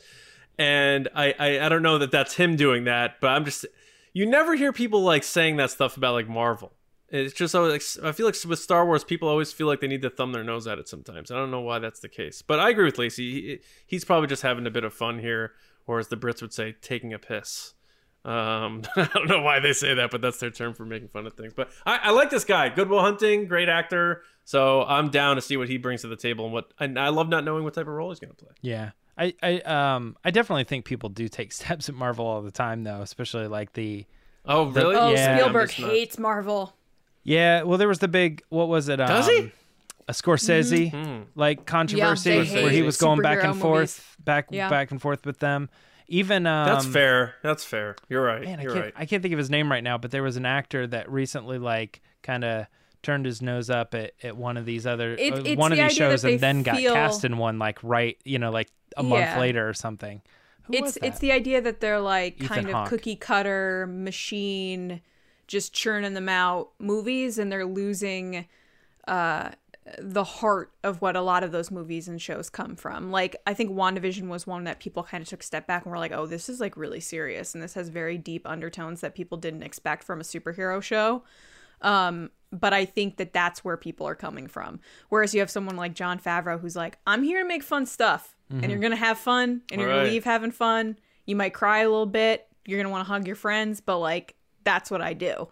And 0.59 1.09
I, 1.15 1.35
I, 1.39 1.67
I 1.67 1.69
don't 1.69 1.83
know 1.83 1.99
that 1.99 2.13
that's 2.13 2.35
him 2.35 2.57
doing 2.57 2.85
that, 2.85 3.21
but 3.21 3.29
I'm 3.29 3.45
just, 3.45 3.67
you 4.13 4.27
never 4.27 4.55
hear 4.55 4.73
people 4.73 5.03
like 5.03 5.25
saying 5.25 5.57
that 5.57 5.71
stuff 5.71 5.97
about 5.97 6.13
like 6.13 6.29
Marvel. 6.29 6.73
It's 7.09 7.35
just 7.35 7.53
like, 7.53 7.83
I 8.03 8.13
feel 8.13 8.27
like 8.27 8.37
with 8.47 8.59
Star 8.59 8.87
Wars, 8.87 9.05
people 9.05 9.29
always 9.29 9.53
feel 9.53 9.67
like 9.67 9.81
they 9.81 9.87
need 9.87 10.03
to 10.03 10.11
thumb 10.11 10.33
their 10.33 10.45
nose 10.45 10.67
at 10.67 10.79
it 10.79 10.89
sometimes. 10.89 11.31
I 11.31 11.37
don't 11.37 11.51
know 11.51 11.61
why 11.61 11.79
that's 11.79 12.01
the 12.01 12.09
case, 12.09 12.43
but 12.43 12.59
I 12.61 12.71
agree 12.71 12.85
with 12.85 12.97
Lacey. 12.97 13.33
He, 13.33 13.59
he's 13.87 14.05
probably 14.05 14.29
just 14.29 14.43
having 14.43 14.67
a 14.67 14.71
bit 14.71 14.85
of 14.85 14.95
fun 14.95 15.19
here, 15.19 15.53
or 15.87 15.99
as 15.99 16.09
the 16.09 16.17
Brits 16.17 16.41
would 16.41 16.55
say, 16.55 16.75
taking 16.81 17.13
a 17.13 17.19
piss. 17.19 17.75
Um, 18.25 18.83
I 18.97 19.09
don't 19.15 19.29
know 19.29 19.41
why 19.43 19.59
they 19.61 19.73
say 19.73 19.95
that, 19.95 20.11
but 20.11 20.21
that's 20.21 20.39
their 20.39 20.51
term 20.51 20.75
for 20.75 20.85
making 20.85 21.09
fun 21.09 21.27
of 21.27 21.35
things. 21.35 21.53
But 21.55 21.71
I, 21.85 21.99
I 22.05 22.11
like 22.11 22.31
this 22.31 22.45
guy, 22.45 22.69
Good 22.69 22.89
Will 22.89 23.01
Hunting, 23.01 23.47
great 23.49 23.69
actor. 23.69 24.23
So 24.45 24.83
I'm 24.85 25.11
down 25.11 25.37
to 25.37 25.43
see 25.43 25.57
what 25.57 25.69
he 25.69 25.77
brings 25.77 26.03
to 26.03 26.09
the 26.09 26.17
table 26.17 26.45
and 26.45 26.53
what. 26.55 26.73
And 26.79 26.99
I 26.99 27.09
love 27.09 27.29
not 27.29 27.45
knowing 27.45 27.65
what 27.65 27.75
type 27.75 27.87
of 27.87 27.93
role 27.95 28.11
he's 28.11 28.21
going 28.21 28.31
to 28.35 28.37
play. 28.37 28.53
Yeah. 28.61 28.91
I, 29.19 29.35
I 29.43 29.59
um 29.61 30.17
I 30.25 30.31
definitely 30.31 30.65
think 30.65 30.85
people 30.87 31.09
do 31.11 31.29
take 31.29 31.53
steps 31.61 31.89
at 31.89 31.95
Marvel 31.95 32.27
all 32.27 32.41
the 32.43 32.51
time 32.51 32.83
though, 32.85 33.03
especially 33.03 33.47
like 33.47 33.73
the 33.75 34.07
Oh, 34.47 34.67
really? 34.71 34.97
oh, 34.97 35.11
Yeah. 35.11 35.37
Spielberg 35.39 35.71
I'm 35.77 35.83
not- 35.85 35.91
hates 35.93 36.19
Marvel. 36.19 36.75
yeah. 37.23 37.63
Well, 37.63 37.77
there 37.79 37.89
was 37.89 37.99
the 37.99 38.09
big 38.09 38.43
what 38.49 38.69
was 38.69 38.89
it? 38.89 39.01
Um, 39.01 39.09
Does 39.09 39.27
he? 39.29 39.53
A 40.09 40.13
Scorsese 40.13 41.27
like 41.37 41.65
controversy 41.67 42.43
they 42.43 42.63
where 42.63 42.71
he 42.71 42.83
was 42.83 42.97
going 42.97 43.21
back 43.23 43.45
and 43.45 43.55
superhero 43.55 43.61
forth, 43.61 44.17
back 44.19 44.47
Yeah. 44.51 44.69
back 44.69 44.91
and 44.91 45.01
forth 45.01 45.25
with 45.27 45.39
them. 45.39 45.69
Even 46.13 46.47
um, 46.47 46.67
That's 46.67 46.85
fair. 46.87 47.35
That's 47.43 47.65
fair. 47.65 47.97
You're 48.11 48.23
right. 48.23 48.43
Man, 48.45 48.59
I 48.61 48.63
You're 48.63 48.73
can't 48.75 48.85
right. 48.85 48.95
I 48.97 49.07
can't 49.07 49.23
think 49.23 49.33
of 49.33 49.39
his 49.39 49.49
name 49.49 49.71
right 49.71 49.83
now, 49.83 49.97
but 49.97 50.11
there 50.11 50.23
was 50.23 50.37
an 50.37 50.45
actor 50.45 50.87
that 50.89 51.11
recently 51.11 51.59
like 51.59 52.03
kind 52.23 52.45
of 52.45 52.67
turned 53.03 53.25
his 53.25 53.41
nose 53.41 53.71
up 53.71 53.95
at, 53.95 54.13
at 54.23 54.37
one 54.37 54.59
of 54.59 54.67
these 54.67 54.87
other 54.87 55.15
It- 55.15 55.33
uh, 55.33 55.43
it's 55.45 55.57
one 55.59 55.73
of 55.73 55.79
these 55.79 55.95
shows 55.97 56.23
and 56.25 56.39
then 56.39 56.63
got 56.63 56.77
cast 56.79 57.25
in 57.25 57.39
one 57.39 57.59
like 57.59 57.79
right, 57.83 58.19
you 58.25 58.39
know, 58.39 58.51
like 58.51 58.69
a 58.97 59.03
month 59.03 59.23
Yeah. 59.23 59.41
later 59.41 59.67
or 59.67 59.73
something. 59.73 60.21
Who 60.65 60.75
it's 60.75 60.99
it's 61.03 61.19
the 61.19 61.33
idea 61.33 61.61
that 61.63 61.81
they're 61.81 61.99
like 61.99 62.35
Ethan 62.37 62.49
kind 62.49 62.67
of 62.67 62.73
Hawke. 62.75 62.89
cookie 62.91 63.17
cutter 63.17 63.87
machine 63.89 65.01
just 65.49 65.73
churning 65.73 66.13
them 66.15 66.29
out 66.29 66.71
movies 66.79 67.39
and 67.39 67.51
they're 67.51 67.65
losing 67.67 68.47
uh 69.09 69.51
the 69.99 70.23
heart 70.25 70.73
of 70.85 71.03
what 71.03 71.17
a 71.17 71.21
lot 71.21 71.43
of 71.43 71.51
those 71.51 71.71
movies 71.71 72.07
and 72.07 72.23
shows 72.23 72.49
come 72.49 72.77
from. 72.77 73.11
Like 73.11 73.35
I 73.47 73.55
think 73.55 73.73
WandaVision 73.73 74.29
was 74.29 74.47
one 74.47 74.65
that 74.65 74.79
people 74.79 75.03
kind 75.03 75.23
of 75.23 75.29
took 75.29 75.41
a 75.43 75.45
step 75.45 75.67
back 75.67 75.85
and 75.85 75.91
were 75.91 75.99
like, 75.99 76.13
"Oh, 76.13 76.27
this 76.27 76.49
is 76.49 76.61
like 76.61 76.77
really 76.77 77.01
serious 77.01 77.53
and 77.55 77.63
this 77.63 77.75
has 77.75 77.89
very 77.89 78.17
deep 78.17 78.47
undertones 78.47 79.01
that 79.01 79.15
people 79.15 79.39
didn't 79.39 79.65
expect 79.65 80.05
from 80.05 80.21
a 80.21 80.25
superhero 80.25 80.81
show." 80.83 81.25
Um 81.81 82.31
but 82.53 82.75
I 82.75 82.85
think 82.85 83.17
that 83.17 83.33
that's 83.33 83.65
where 83.65 83.77
people 83.79 84.07
are 84.07 84.15
coming 84.15 84.47
from. 84.47 84.79
Whereas 85.09 85.33
you 85.35 85.41
have 85.41 85.51
someone 85.51 85.75
like 85.77 85.95
Jon 85.95 86.19
Favreau 86.21 86.61
who's 86.61 86.77
like, 86.77 86.99
"I'm 87.07 87.23
here 87.23 87.41
to 87.43 87.49
make 87.49 87.63
fun 87.63 87.87
stuff 87.87 88.37
and 88.51 88.71
you're 88.71 88.81
going 88.81 88.91
to 88.91 88.97
have 88.99 89.17
fun 89.17 89.63
and 89.73 89.81
you're 89.81 89.89
going 89.89 90.01
Right. 90.01 90.07
to 90.09 90.13
leave 90.13 90.25
having 90.25 90.51
fun. 90.51 90.99
You 91.25 91.35
might 91.37 91.55
cry 91.55 91.79
a 91.79 91.89
little 91.89 92.05
bit, 92.05 92.47
you're 92.67 92.77
going 92.77 92.87
to 92.87 92.91
want 92.91 93.07
to 93.07 93.11
hug 93.11 93.27
your 93.27 93.35
friends, 93.37 93.81
but 93.81 93.99
like 93.99 94.35
that's 94.63 94.91
what 94.91 95.01
I 95.01 95.15
do." 95.15 95.49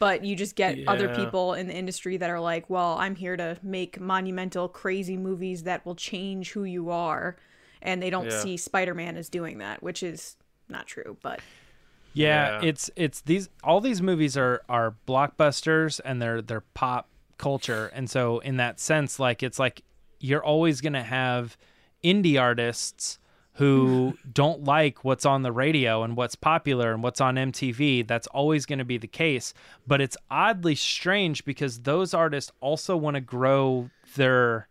But 0.00 0.24
you 0.24 0.34
just 0.34 0.56
get 0.56 0.78
other 0.88 1.08
people 1.10 1.54
in 1.54 1.68
the 1.68 1.74
industry 1.74 2.16
that 2.16 2.30
are 2.30 2.40
like, 2.40 2.68
well, 2.68 2.96
I'm 2.98 3.14
here 3.14 3.36
to 3.36 3.58
make 3.62 4.00
monumental, 4.00 4.66
crazy 4.68 5.16
movies 5.16 5.62
that 5.64 5.86
will 5.86 5.94
change 5.94 6.50
who 6.52 6.64
you 6.64 6.90
are. 6.90 7.36
And 7.82 8.02
they 8.02 8.10
don't 8.10 8.30
Yeah. 8.32 8.42
see 8.42 8.56
Spider 8.56 8.94
Man 8.94 9.16
as 9.16 9.28
doing 9.28 9.58
that, 9.58 9.82
which 9.82 10.02
is 10.02 10.36
not 10.68 10.86
true. 10.86 11.16
But 11.22 11.40
Yeah, 12.12 12.60
Yeah. 12.60 12.66
it's 12.68 12.90
it's 12.96 13.20
these 13.20 13.48
all 13.62 13.80
these 13.80 14.02
movies 14.02 14.36
are 14.36 14.62
are 14.68 14.96
blockbusters 15.06 16.00
and 16.04 16.20
they're 16.20 16.42
they're 16.42 16.64
pop 16.74 17.08
culture, 17.38 17.86
and 17.94 18.10
so 18.10 18.40
in 18.40 18.56
that 18.56 18.80
sense, 18.80 19.18
like 19.20 19.42
it's 19.42 19.58
like 19.58 19.82
you're 20.18 20.44
always 20.44 20.80
gonna 20.80 21.02
have 21.04 21.56
indie 22.02 22.40
artists 22.40 23.18
who 23.54 24.16
don't 24.32 24.64
like 24.64 25.04
what's 25.04 25.26
on 25.26 25.42
the 25.42 25.52
radio 25.52 26.02
and 26.02 26.16
what's 26.16 26.34
popular 26.34 26.92
and 26.92 27.02
what's 27.02 27.20
on 27.20 27.34
MTV. 27.34 28.06
That's 28.06 28.26
always 28.28 28.64
going 28.64 28.78
to 28.78 28.84
be 28.84 28.96
the 28.96 29.06
case. 29.08 29.52
But 29.86 30.00
it's 30.00 30.16
oddly 30.30 30.74
strange 30.74 31.44
because 31.44 31.80
those 31.80 32.14
artists 32.14 32.52
also 32.60 32.96
want 32.96 33.16
to 33.16 33.20
grow 33.20 33.90
their 34.16 34.68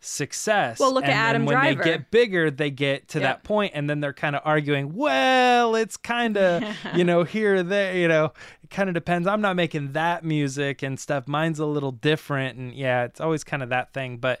success. 0.00 0.78
Well, 0.78 0.92
look 0.92 1.04
at 1.04 1.10
and 1.10 1.16
then 1.18 1.24
Adam 1.26 1.44
when 1.46 1.56
Driver. 1.56 1.82
they 1.82 1.90
get 1.90 2.10
bigger, 2.10 2.50
they 2.50 2.70
get 2.70 3.08
to 3.08 3.18
Yep. 3.20 3.22
that 3.28 3.44
point, 3.44 3.72
and 3.74 3.88
then 3.88 4.00
they're 4.00 4.12
kind 4.12 4.36
of 4.36 4.42
arguing. 4.44 4.94
Well, 4.94 5.74
it's 5.74 5.96
kind 5.96 6.36
of 6.36 6.62
you 6.94 7.04
know 7.04 7.22
here 7.24 7.56
or 7.56 7.62
there. 7.62 7.96
You 7.96 8.08
know, 8.08 8.32
it 8.62 8.70
kind 8.70 8.88
of 8.88 8.94
depends. 8.94 9.26
I'm 9.26 9.40
not 9.40 9.56
making 9.56 9.92
that 9.92 10.24
music 10.24 10.82
and 10.82 10.98
stuff. 10.98 11.26
Mine's 11.28 11.58
a 11.58 11.66
little 11.66 11.92
different, 11.92 12.58
and 12.58 12.72
yeah, 12.74 13.04
it's 13.04 13.20
always 13.20 13.44
kind 13.44 13.62
of 13.62 13.68
that 13.70 13.92
thing. 13.92 14.18
But 14.18 14.40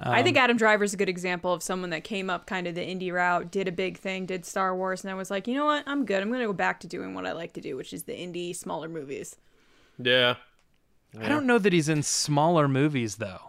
I 0.00 0.22
think 0.22 0.36
um, 0.36 0.44
Adam 0.44 0.56
Driver 0.56 0.84
is 0.84 0.94
a 0.94 0.96
good 0.96 1.08
example 1.08 1.52
of 1.52 1.62
someone 1.62 1.90
that 1.90 2.04
came 2.04 2.30
up 2.30 2.46
kind 2.46 2.68
of 2.68 2.76
the 2.76 2.80
indie 2.80 3.12
route, 3.12 3.50
did 3.50 3.66
a 3.66 3.72
big 3.72 3.98
thing, 3.98 4.26
did 4.26 4.44
Star 4.44 4.76
Wars, 4.76 5.02
and 5.02 5.10
I 5.10 5.14
was 5.14 5.30
like, 5.30 5.48
you 5.48 5.54
know 5.54 5.64
what? 5.64 5.82
I'm 5.86 6.04
good. 6.04 6.22
I'm 6.22 6.28
going 6.28 6.40
to 6.40 6.46
go 6.46 6.52
back 6.52 6.80
to 6.80 6.86
doing 6.86 7.14
what 7.14 7.26
I 7.26 7.32
like 7.32 7.52
to 7.54 7.60
do, 7.60 7.76
which 7.76 7.92
is 7.92 8.04
the 8.04 8.12
indie, 8.12 8.54
smaller 8.54 8.88
movies. 8.88 9.36
Yeah. 9.98 10.36
I 11.18 11.28
don't 11.28 11.46
know 11.46 11.58
that 11.58 11.72
he's 11.72 11.88
in 11.88 12.02
smaller 12.02 12.68
movies 12.68 13.16
though. 13.16 13.47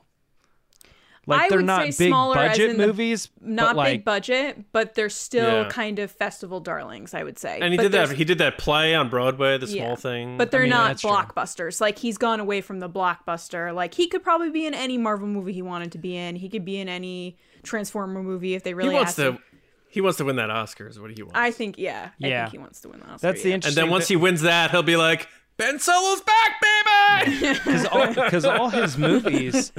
Like 1.29 1.41
I 1.41 1.49
they're 1.49 1.57
would 1.59 1.65
not 1.65 1.81
say 1.93 2.05
big 2.05 2.09
smaller 2.09 2.37
as 2.37 2.51
budget 2.51 2.69
in 2.71 2.77
the- 2.77 2.87
movies, 2.87 3.29
Not 3.41 3.69
but 3.71 3.75
like 3.77 3.93
big 3.99 4.05
budget, 4.05 4.65
but 4.71 4.95
they're 4.95 5.09
still 5.09 5.63
Yeah. 5.63 5.69
kind 5.69 5.99
of 5.99 6.11
festival 6.11 6.59
darlings, 6.59 7.13
I 7.13 7.23
would 7.23 7.37
say. 7.39 7.59
And 7.61 7.71
he 7.73 7.77
But 7.77 7.83
did 7.83 7.91
that. 7.93 8.11
He 8.11 8.23
did 8.25 8.37
that 8.39 8.57
play 8.57 8.93
on 8.95 9.09
Broadway, 9.09 9.57
the 9.57 9.67
small 9.67 9.95
thing. 9.95 10.37
But 10.37 10.51
they're 10.51 10.61
mean, 10.61 10.69
not 10.71 10.87
that's 10.89 11.01
true. 11.01 11.11
blockbusters. 11.11 11.79
Like 11.81 11.99
he's 11.99 12.17
gone 12.17 12.39
away 12.39 12.61
from 12.61 12.79
the 12.79 12.89
blockbuster. 12.89 13.73
Like 13.73 13.93
he 13.93 14.07
could 14.07 14.23
probably 14.23 14.49
be 14.49 14.65
in 14.65 14.73
any 14.73 14.97
Marvel 14.97 15.27
movie 15.27 15.53
he 15.53 15.61
wanted 15.61 15.91
to 15.93 15.97
be 15.97 16.15
in. 16.17 16.35
He 16.35 16.49
could 16.49 16.65
be 16.65 16.77
in 16.79 16.89
any 16.89 17.37
Transformer 17.63 18.23
movie 18.23 18.53
if 18.55 18.63
they 18.63 18.71
he 18.71 18.73
really 18.75 18.93
wants 18.95 19.11
asked 19.11 19.19
him. 19.19 19.37
to. 19.37 19.43
He 19.91 20.01
wants 20.01 20.17
to 20.19 20.25
win 20.25 20.35
that 20.35 20.51
Oscar. 20.51 20.87
Is 20.87 20.99
what 20.99 21.11
he 21.11 21.23
wants. 21.23 21.35
I 21.37 21.49
think 21.51 21.77
yeah. 21.77 22.09
I 22.23 22.27
Yeah. 22.27 22.43
think 22.45 22.51
he 22.51 22.57
wants 22.59 22.79
to 22.81 22.89
win 22.89 22.99
the 22.99 23.07
Oscar. 23.07 23.27
that's 23.27 23.41
the 23.41 23.49
yeah. 23.49 23.55
and 23.55 23.63
then 23.63 23.89
once 23.89 24.07
he 24.07 24.15
wins 24.15 24.41
that, 24.41 24.69
he'll 24.71 24.83
be 24.83 24.95
like, 24.97 25.27
Ben 25.59 25.77
Solo's 25.77 26.21
back, 26.21 26.61
baby. 26.61 27.53
because 27.53 27.85
all, 27.85 28.13
'cause 28.13 28.45
all 28.45 28.69
his 28.69 28.97
movies 28.97 29.71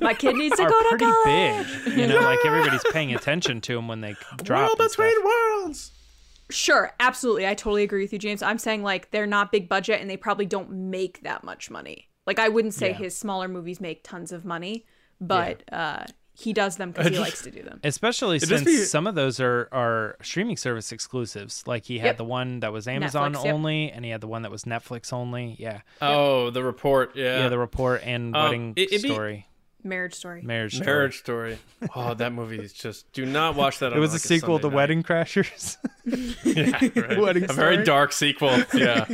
My 0.00 0.12
kid 0.14 0.36
needs 0.36 0.56
to 0.56 0.62
are 0.64 0.68
go 0.70 0.82
to 0.82 0.88
pretty 0.90 1.04
college. 1.06 1.84
big. 1.86 1.98
You 1.98 2.06
know, 2.06 2.20
like 2.20 2.38
everybody's 2.44 2.84
paying 2.92 3.14
attention 3.14 3.60
to 3.62 3.78
him 3.78 3.88
when 3.88 4.02
they 4.02 4.14
drop. 4.44 4.68
World 4.68 4.80
and 4.80 4.90
stuff. 4.90 5.06
between 5.06 5.24
worlds. 5.24 5.90
Sure, 6.50 6.92
absolutely. 7.00 7.46
I 7.46 7.54
totally 7.54 7.82
agree 7.82 8.02
with 8.02 8.12
you, 8.12 8.18
James. 8.18 8.42
I'm 8.42 8.58
saying 8.58 8.82
like 8.82 9.10
they're 9.10 9.26
not 9.26 9.50
big 9.50 9.68
budget 9.68 10.00
and 10.00 10.08
they 10.08 10.16
probably 10.16 10.46
don't 10.46 10.70
make 10.70 11.22
that 11.22 11.42
much 11.42 11.70
money. 11.70 12.08
Like 12.26 12.38
I 12.38 12.48
wouldn't 12.48 12.74
say 12.74 12.88
Yeah. 12.90 12.96
his 12.98 13.16
smaller 13.16 13.48
movies 13.48 13.80
make 13.80 14.04
tons 14.04 14.30
of 14.32 14.44
money, 14.44 14.84
but 15.20 15.62
uh 15.72 16.04
he 16.38 16.52
does 16.52 16.76
them 16.76 16.90
because 16.92 17.10
he 17.12 17.18
likes 17.18 17.42
to 17.42 17.50
do 17.50 17.62
them. 17.62 17.80
Especially 17.82 18.38
just 18.38 18.50
since 18.50 18.64
be- 18.64 18.76
some 18.84 19.06
of 19.06 19.14
those 19.14 19.40
are, 19.40 19.68
are 19.72 20.16
streaming 20.22 20.56
service 20.56 20.92
exclusives. 20.92 21.66
Like 21.66 21.84
he 21.86 21.98
had 21.98 22.06
Yep. 22.08 22.16
the 22.18 22.24
one 22.24 22.60
that 22.60 22.72
was 22.72 22.86
Amazon 22.86 23.32
Netflix, 23.34 23.44
yep. 23.44 23.54
only, 23.54 23.90
and 23.90 24.04
he 24.04 24.10
had 24.10 24.20
the 24.20 24.26
one 24.28 24.42
that 24.42 24.50
was 24.50 24.64
Netflix 24.64 25.12
only. 25.12 25.56
Yeah, 25.58 25.80
Oh, 26.02 26.50
the 26.50 26.62
report. 26.62 27.16
Yeah. 27.16 27.42
yeah. 27.44 27.48
The 27.48 27.58
report 27.58 28.02
and 28.04 28.36
Um, 28.36 28.42
wedding 28.44 28.72
it- 28.76 28.92
it'd 28.92 29.02
be- 29.02 29.08
story, 29.08 29.46
Marriage 29.82 30.14
story. 30.14 30.42
marriage 30.42 30.74
story. 30.74 30.86
Marriage 30.86 31.18
Story. 31.18 31.58
Oh, 31.94 32.12
that 32.14 32.32
movie 32.32 32.58
is 32.58 32.72
just. 32.72 33.10
Do 33.12 33.24
not 33.24 33.54
watch 33.54 33.78
that. 33.78 33.86
On 33.92 33.96
It 33.98 34.00
was 34.00 34.12
like 34.12 34.20
a 34.22 34.26
sequel 34.26 34.58
to 34.58 34.68
night. 34.68 34.74
Wedding 34.76 35.02
Crashers. 35.02 35.76
Yeah, 36.44 37.00
right. 37.00 37.18
Wedding 37.18 37.44
a 37.48 37.52
very 37.52 37.82
dark 37.84 38.12
sequel. 38.12 38.62
Yeah. 38.74 39.06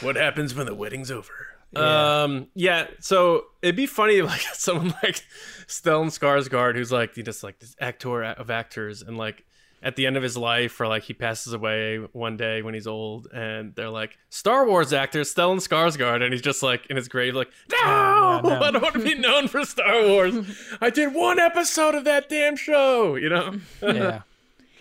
What 0.00 0.16
happens 0.16 0.54
when 0.54 0.66
the 0.66 0.74
wedding's 0.74 1.10
over? 1.10 1.32
Um. 1.76 2.48
Yeah. 2.54 2.86
So 3.00 3.44
it'd 3.62 3.76
be 3.76 3.86
funny, 3.86 4.22
like 4.22 4.40
someone 4.52 4.94
like 5.02 5.22
Stellan 5.66 6.06
Skarsgård, 6.06 6.74
who's 6.74 6.92
like 6.92 7.14
he 7.14 7.22
just 7.22 7.42
like 7.42 7.58
this 7.58 7.74
actor 7.80 8.22
of 8.22 8.50
actors, 8.50 9.02
and 9.02 9.16
like 9.16 9.44
at 9.82 9.96
the 9.96 10.06
end 10.06 10.16
of 10.16 10.22
his 10.22 10.36
life, 10.36 10.80
or 10.80 10.86
like 10.86 11.02
he 11.02 11.12
passes 11.12 11.52
away 11.52 11.98
one 12.12 12.36
day 12.36 12.62
when 12.62 12.74
he's 12.74 12.86
old, 12.86 13.26
and 13.34 13.74
they're 13.74 13.90
like 13.90 14.16
Star 14.30 14.66
Wars 14.66 14.92
actor 14.92 15.22
Stellan 15.22 15.56
Skarsgård, 15.56 16.22
and 16.22 16.32
he's 16.32 16.42
just 16.42 16.62
like 16.62 16.86
in 16.86 16.96
his 16.96 17.08
grave, 17.08 17.34
like 17.34 17.50
no, 17.70 17.78
yeah, 17.78 18.40
no. 18.44 18.60
I 18.62 18.70
don't 18.70 18.82
want 18.82 18.94
to 18.94 19.00
be 19.00 19.14
known 19.14 19.48
for 19.48 19.64
Star 19.64 20.06
Wars. 20.06 20.34
I 20.80 20.90
did 20.90 21.14
one 21.14 21.38
episode 21.38 21.94
of 21.94 22.04
that 22.04 22.28
damn 22.28 22.56
show, 22.56 23.16
you 23.16 23.28
know. 23.28 23.58
yeah. 23.82 24.22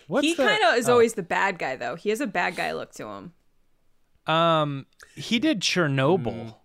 What's 0.08 0.27
he 0.27 0.36
kind 0.36 0.62
of 0.63 0.75
is 0.75 0.89
oh. 0.89 0.93
always 0.93 1.13
the 1.13 1.23
bad 1.23 1.58
guy 1.58 1.75
though. 1.75 1.95
He 1.95 2.10
has 2.10 2.21
a 2.21 2.27
bad 2.27 2.56
guy 2.56 2.73
look 2.73 2.91
to 2.95 3.08
him. 3.08 3.34
Um, 4.27 4.86
he 5.15 5.39
did 5.39 5.62
Chernobyl, 5.62 6.56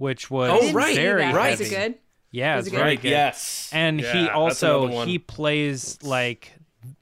which 0.00 0.30
was 0.30 0.50
Oh, 0.52 0.72
right, 0.72 0.96
very 0.96 1.22
that. 1.22 1.34
right. 1.34 1.50
Was 1.58 1.60
it 1.60 1.70
good? 1.70 1.94
Yeah, 2.32 2.56
Was 2.56 2.66
it's 2.66 2.74
it 2.74 2.78
very 2.78 2.96
good. 2.96 3.10
Yes. 3.10 3.70
and 3.72 4.00
Yeah, 4.00 4.12
he 4.12 4.28
also 4.28 5.04
he 5.04 5.18
plays 5.18 5.98
like 6.02 6.52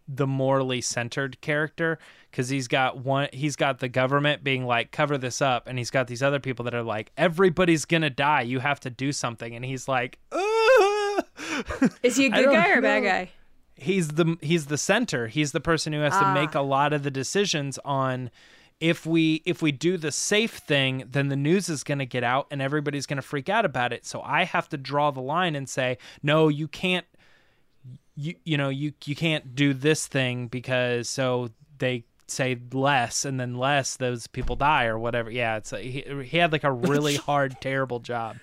the 0.09 0.27
morally 0.27 0.81
centered 0.81 1.41
character 1.41 1.99
because 2.31 2.49
he's 2.49 2.67
got 2.67 2.99
one 2.99 3.29
he's 3.33 3.55
got 3.57 3.79
the 3.79 3.89
government 3.89 4.43
being 4.43 4.65
like 4.67 4.91
cover 4.91 5.17
this 5.19 5.41
up 5.43 5.67
and 5.69 5.77
he's 5.79 5.91
got 5.91 6.07
these 6.09 6.23
other 6.23 6.41
people 6.41 6.65
that 6.65 6.75
are 6.75 6.83
like 6.83 7.13
everybody's 7.19 7.85
gonna 7.85 8.09
die 8.11 8.41
you 8.43 8.59
have 8.59 8.81
to 8.81 8.91
do 8.91 9.13
something 9.13 9.55
and 9.55 9.65
he's 9.65 9.87
like 9.87 10.19
"Ah." 10.33 11.21
Is 12.03 12.17
he 12.17 12.27
a 12.27 12.31
good 12.39 12.47
guy 12.51 12.71
or 12.71 12.79
a 12.79 12.83
bad 12.83 13.03
guy? 13.05 13.31
he's 13.77 14.09
the 14.09 14.37
he's 14.41 14.67
the 14.67 14.79
center 14.79 15.29
he's 15.29 15.53
the 15.53 15.61
person 15.61 15.93
who 15.93 16.01
has 16.01 16.19
to 16.19 16.35
make 16.35 16.57
Ah. 16.57 16.61
a 16.61 16.63
lot 16.63 16.93
of 16.93 17.03
the 17.05 17.11
decisions 17.11 17.79
on 17.85 18.31
if 18.81 19.05
we 19.05 19.43
if 19.45 19.61
we 19.61 19.73
do 19.73 19.97
the 19.97 20.13
safe 20.13 20.53
thing 20.59 21.05
then 21.11 21.29
the 21.29 21.37
news 21.37 21.69
is 21.69 21.83
going 21.83 21.99
to 21.99 22.07
get 22.07 22.23
out 22.23 22.47
and 22.51 22.63
everybody's 22.63 23.07
going 23.07 23.17
to 23.17 23.23
freak 23.23 23.49
out 23.49 23.65
about 23.65 23.93
it 23.93 24.07
so 24.07 24.23
i 24.23 24.45
have 24.45 24.69
to 24.69 24.77
draw 24.77 25.11
the 25.11 25.21
line 25.21 25.57
and 25.57 25.69
say 25.69 25.99
no 26.23 26.47
you 26.49 26.69
can't 26.69 27.07
you 28.15 28.35
you 28.45 28.57
know 28.57 28.69
you 28.69 28.93
you 29.05 29.17
can't 29.17 29.55
do 29.55 29.75
this 29.75 30.07
thing 30.07 30.47
because 30.47 31.09
so 31.09 31.49
they 31.79 32.05
say 32.31 32.59
less 32.73 33.25
and 33.25 33.41
then 33.41 33.55
less 33.55 33.97
those 33.97 34.27
people 34.27 34.55
die 34.55 34.85
or 34.85 34.99
whatever 34.99 35.31
yeah 35.31 35.57
it's 35.57 35.73
a, 35.73 35.79
he, 35.81 36.05
he 36.25 36.37
had 36.39 36.53
like 36.53 36.63
a 36.65 36.71
really 36.71 37.17
hard 37.29 37.57
terrible 37.61 38.01
job 38.01 38.37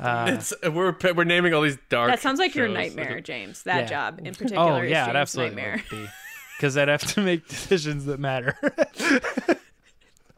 uh, 0.00 0.26
It's 0.34 0.52
we're 0.64 0.94
we're 1.14 1.24
naming 1.24 1.54
all 1.54 1.62
these 1.62 1.78
dark. 1.88 2.10
That 2.10 2.20
sounds 2.20 2.40
like 2.40 2.54
your 2.56 2.66
nightmare, 2.66 3.20
James. 3.24 3.62
That 3.62 3.82
Yeah. 3.82 3.86
job 3.86 4.20
in 4.24 4.34
particular 4.34 4.80
oh 4.80 4.82
yeah 4.82 5.04
it 5.04 5.06
James' 5.06 5.16
absolutely 5.16 5.56
nightmare. 5.62 5.84
because 6.58 6.76
i'd 6.76 6.88
have 6.88 7.02
to 7.14 7.20
make 7.22 7.46
decisions 7.48 8.04
that 8.06 8.18
matter 8.18 8.58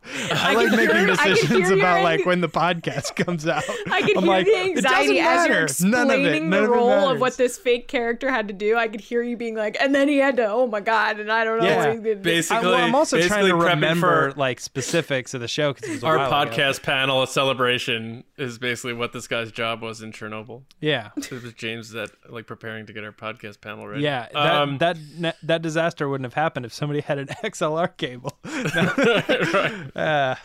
I, 0.05 0.53
I 0.53 0.55
like 0.55 0.71
making 0.73 0.97
hear- 0.97 1.07
decisions 1.07 1.71
about 1.71 1.97
your 1.97 2.05
like 2.05 2.27
when 2.27 2.41
the 2.41 2.49
podcast 2.49 3.15
comes 3.25 3.47
out. 3.47 3.63
I 3.91 4.03
could 4.03 4.17
I'm 4.17 4.25
hear 4.25 4.33
like, 4.33 4.47
the 4.47 4.57
anxiety 4.57 5.21
as 5.21 5.47
you're 5.47 5.61
matter. 5.61 5.69
None 5.89 6.11
of 6.11 6.17
it. 6.17 6.21
explaining 6.25 6.51
None 6.51 6.61
the 6.65 6.65
of 6.65 6.71
role 6.77 7.09
of 7.09 7.21
what 7.21 7.37
this 7.37 7.57
fake 7.59 7.87
character 7.89 8.31
had 8.31 8.49
to 8.49 8.55
do. 8.55 8.77
I 8.77 8.89
could 8.89 9.01
hear 9.01 9.23
you 9.23 9.37
being 9.37 9.55
like, 9.55 9.77
and 9.81 9.95
then 9.95 10.09
he 10.09 10.19
had 10.19 10.37
to, 10.37 10.47
oh 10.51 10.67
my 10.67 10.81
god, 10.81 11.21
and 11.21 11.31
I 11.31 11.45
don't 11.45 11.61
know. 11.61 11.67
Yeah. 11.67 11.87
what 11.87 11.95
he 11.97 12.03
did. 12.03 12.19
I, 12.19 12.23
Basically, 12.23 12.67
well, 12.67 12.75
I'm 12.75 12.95
also 12.95 13.21
trying 13.21 13.47
to 13.47 13.55
remember 13.55 14.33
for 14.33 14.39
like 14.39 14.59
specifics 14.61 15.35
of 15.35 15.41
the 15.41 15.49
show 15.49 15.73
because 15.73 15.89
it 15.89 15.93
was 15.93 16.05
our 16.05 16.17
while 16.19 16.43
ago. 16.43 16.51
podcast 16.57 16.83
panel. 16.83 17.23
A 17.23 17.27
celebration 17.27 18.25
is 18.37 18.59
basically 18.59 18.93
what 18.95 19.13
this 19.13 19.29
guy's 19.29 19.53
job 19.53 19.83
was 19.83 20.03
in 20.03 20.11
Chernobyl. 20.13 20.63
Yeah, 20.81 21.11
It 21.17 21.31
was 21.31 21.53
James 21.53 21.91
that 21.93 22.11
like 22.29 22.47
preparing 22.47 22.87
to 22.87 22.93
get 22.93 23.05
our 23.05 23.13
podcast 23.13 23.61
panel 23.61 23.87
ready. 23.87 24.03
yeah. 24.03 24.29
That 24.33 24.55
Um, 24.57 24.79
that 24.79 24.97
that 25.45 25.63
disaster 25.63 26.09
wouldn't 26.09 26.25
have 26.25 26.35
happened 26.35 26.67
if 26.67 26.73
somebody 26.73 27.01
had 27.01 27.19
an 27.19 27.27
XLR 27.45 27.97
cable. 27.97 28.33
Uh, 29.95 30.35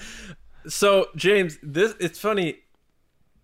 So 0.67 1.07
James, 1.15 1.57
this 1.63 1.93
it's 1.99 2.19
funny. 2.19 2.57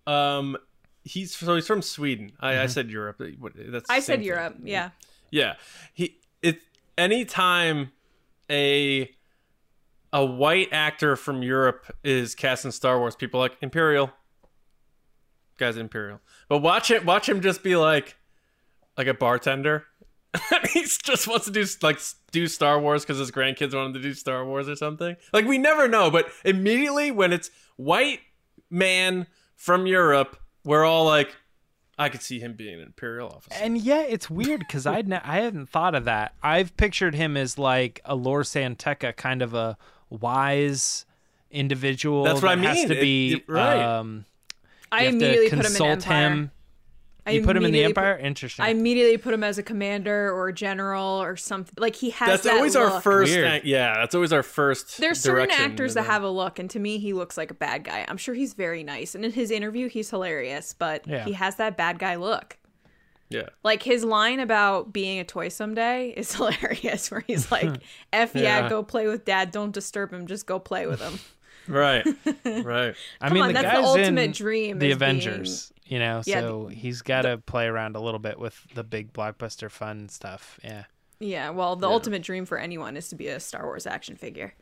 Um, 0.06 0.58
he's 1.04 1.34
so 1.34 1.54
he's 1.54 1.66
from 1.66 1.80
Sweden. 1.80 2.32
I, 2.38 2.52
Mm-hmm. 2.52 2.62
I 2.62 2.66
said 2.66 2.90
Europe. 2.90 3.16
That's 3.18 3.88
I 3.88 3.96
the 3.96 4.02
same 4.02 4.02
said 4.02 4.18
thing. 4.18 4.26
Europe. 4.26 4.56
Yeah. 4.62 4.90
Yeah, 5.30 5.54
he 5.94 6.18
it 6.42 6.58
anytime 6.98 7.92
a 8.50 9.10
a 10.12 10.24
white 10.24 10.68
actor 10.70 11.16
from 11.16 11.42
Europe 11.42 11.96
is 12.04 12.34
cast 12.34 12.66
in 12.66 12.72
Star 12.72 12.98
Wars, 12.98 13.16
people 13.16 13.40
like 13.40 13.56
Imperial. 13.62 14.12
Guy's 15.56 15.76
Imperial. 15.78 16.20
But 16.48 16.58
watch 16.58 16.90
it 16.90 17.06
watch 17.06 17.26
him 17.26 17.40
just 17.40 17.62
be 17.62 17.74
like 17.74 18.16
like 18.98 19.06
a 19.06 19.14
bartender. 19.14 19.86
he 20.72 20.82
just 20.82 21.28
wants 21.28 21.44
to 21.46 21.50
do 21.52 21.64
like 21.82 22.00
do 22.32 22.46
Star 22.48 22.80
Wars 22.80 23.02
because 23.04 23.18
his 23.18 23.30
grandkids 23.30 23.74
want 23.74 23.88
him 23.88 23.94
to 23.94 24.00
do 24.00 24.14
Star 24.14 24.44
Wars 24.44 24.68
or 24.68 24.76
something. 24.76 25.16
Like 25.32 25.44
we 25.46 25.58
never 25.58 25.86
know, 25.88 26.10
but 26.10 26.26
immediately 26.44 27.10
when 27.10 27.32
it's 27.32 27.50
white 27.76 28.20
man 28.70 29.26
from 29.56 29.86
Europe, 29.86 30.36
we're 30.64 30.84
all 30.84 31.04
like, 31.04 31.36
I 31.96 32.08
could 32.08 32.22
see 32.22 32.40
him 32.40 32.54
being 32.54 32.74
an 32.74 32.86
imperial 32.86 33.28
officer. 33.28 33.62
And 33.62 33.78
yeah, 33.78 34.02
it's 34.02 34.28
weird 34.28 34.60
because 34.60 34.86
I 34.86 35.02
ne- 35.02 35.20
I 35.22 35.36
hadn't 35.40 35.66
thought 35.66 35.94
of 35.94 36.04
that. 36.06 36.34
I've 36.42 36.76
pictured 36.76 37.14
him 37.14 37.36
as 37.36 37.56
like 37.58 38.00
a 38.04 38.16
Lor 38.16 38.42
San 38.42 38.74
Tekka, 38.74 39.14
kind 39.16 39.42
of 39.42 39.54
a 39.54 39.76
wise 40.10 41.06
individual. 41.50 42.24
That's 42.24 42.42
what 42.42 42.50
I 42.50 42.56
that 42.56 42.64
Has 42.64 42.76
mean. 42.78 42.88
to 42.88 42.94
be. 43.00 43.32
it- 43.34 43.44
right. 43.48 43.80
Um, 43.98 44.24
I 44.90 45.02
you 45.02 45.04
have 45.10 45.18
to 45.18 45.24
immediately 45.24 45.48
put 45.50 45.52
him 45.52 45.58
in 45.60 45.64
consult 45.66 45.90
Empire. 45.90 46.28
him. 46.30 46.50
I 47.26 47.30
You 47.30 47.42
put 47.42 47.56
him 47.56 47.64
in 47.64 47.72
the 47.72 47.78
immediately 47.82 47.94
put- 47.94 48.00
Empire. 48.00 48.18
Interesting. 48.18 48.64
I 48.64 48.68
immediately 48.68 49.16
put 49.16 49.32
him 49.32 49.42
as 49.42 49.56
a 49.56 49.62
commander 49.62 50.30
or 50.30 50.48
a 50.48 50.52
general 50.52 51.22
or 51.22 51.36
something. 51.36 51.74
Like 51.78 51.96
he 51.96 52.10
has 52.10 52.28
That's 52.28 52.42
that 52.42 52.54
always 52.56 52.76
our 52.76 53.00
first. 53.00 53.32
Weird. 53.32 53.46
act- 53.46 53.64
yeah, 53.64 53.94
that's 53.94 54.14
always 54.14 54.32
our 54.32 54.42
first. 54.42 54.98
There's 54.98 55.20
certain 55.20 55.50
actors 55.50 55.94
that 55.94 56.02
have 56.04 56.22
a 56.22 56.28
look, 56.28 56.58
and 56.58 56.68
to 56.70 56.78
me, 56.78 56.98
he 56.98 57.12
looks 57.14 57.38
like 57.38 57.50
a 57.50 57.54
bad 57.54 57.84
guy. 57.84 58.04
I'm 58.08 58.18
sure 58.18 58.34
he's 58.34 58.52
very 58.54 58.82
nice, 58.84 59.14
and 59.14 59.24
in 59.24 59.32
his 59.32 59.50
interview, 59.50 59.88
he's 59.88 60.10
hilarious, 60.10 60.74
but 60.78 61.06
Yeah. 61.06 61.24
he 61.24 61.32
has 61.32 61.56
that 61.56 61.76
bad 61.78 61.98
guy 61.98 62.16
look. 62.16 62.58
Yeah. 63.30 63.48
Like 63.62 63.82
his 63.82 64.04
line 64.04 64.38
about 64.38 64.92
being 64.92 65.18
a 65.18 65.24
toy 65.24 65.48
someday 65.48 66.10
is 66.10 66.34
hilarious, 66.36 67.10
where 67.10 67.24
he's 67.26 67.50
like, 67.50 67.80
"F 68.12 68.34
yeah, 68.34 68.60
Yeah. 68.64 68.68
go 68.68 68.82
play 68.82 69.06
with 69.06 69.24
dad. 69.24 69.50
Don't 69.50 69.72
disturb 69.72 70.12
him. 70.12 70.26
Just 70.26 70.46
go 70.46 70.58
play 70.58 70.86
with 70.86 71.00
him." 71.00 71.18
Right. 71.66 72.04
right. 72.44 72.94
I 73.22 73.28
Come 73.28 73.32
mean, 73.34 73.42
on, 73.44 73.48
the 73.48 73.54
that's 73.62 73.78
the 73.78 73.82
ultimate 73.82 74.20
in 74.20 74.32
dream 74.32 74.78
The 74.78 74.90
is 74.90 74.98
being- 74.98 75.16
Avengers, 75.16 75.72
you 75.84 75.98
know, 75.98 76.22
Yeah, 76.26 76.40
so 76.40 76.66
he's 76.66 77.02
got 77.02 77.22
to 77.22 77.38
play 77.38 77.66
around 77.66 77.96
a 77.96 78.00
little 78.00 78.20
bit 78.20 78.38
with 78.38 78.58
the 78.74 78.84
big 78.84 79.12
blockbuster 79.12 79.70
fun 79.70 80.08
stuff. 80.08 80.58
Yeah. 80.62 80.84
Yeah, 81.20 81.50
well, 81.50 81.76
the 81.76 81.88
ultimate 81.88 82.22
dream 82.22 82.44
for 82.44 82.58
anyone 82.58 82.96
is 82.96 83.08
to 83.08 83.14
be 83.14 83.28
a 83.28 83.38
Star 83.40 83.64
Wars 83.64 83.86
action 83.86 84.16
figure. 84.16 84.54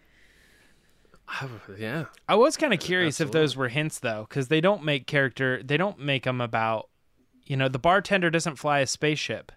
Oh, 1.40 1.50
yeah. 1.78 2.04
I 2.28 2.34
was 2.34 2.56
kind 2.56 2.74
of 2.74 2.80
curious 2.80 3.20
if 3.20 3.32
those 3.32 3.56
were 3.56 3.68
hints 3.68 4.00
though, 4.00 4.26
because 4.28 4.48
they 4.48 4.60
don't 4.60 4.84
make 4.84 5.06
character. 5.06 5.62
They 5.62 5.76
don't 5.76 5.98
make 5.98 6.24
them 6.24 6.40
about, 6.40 6.88
you 7.44 7.56
know, 7.56 7.68
the 7.68 7.78
bartender 7.78 8.30
doesn't 8.30 8.56
fly 8.56 8.80
a 8.80 8.86
spaceship. 8.86 9.50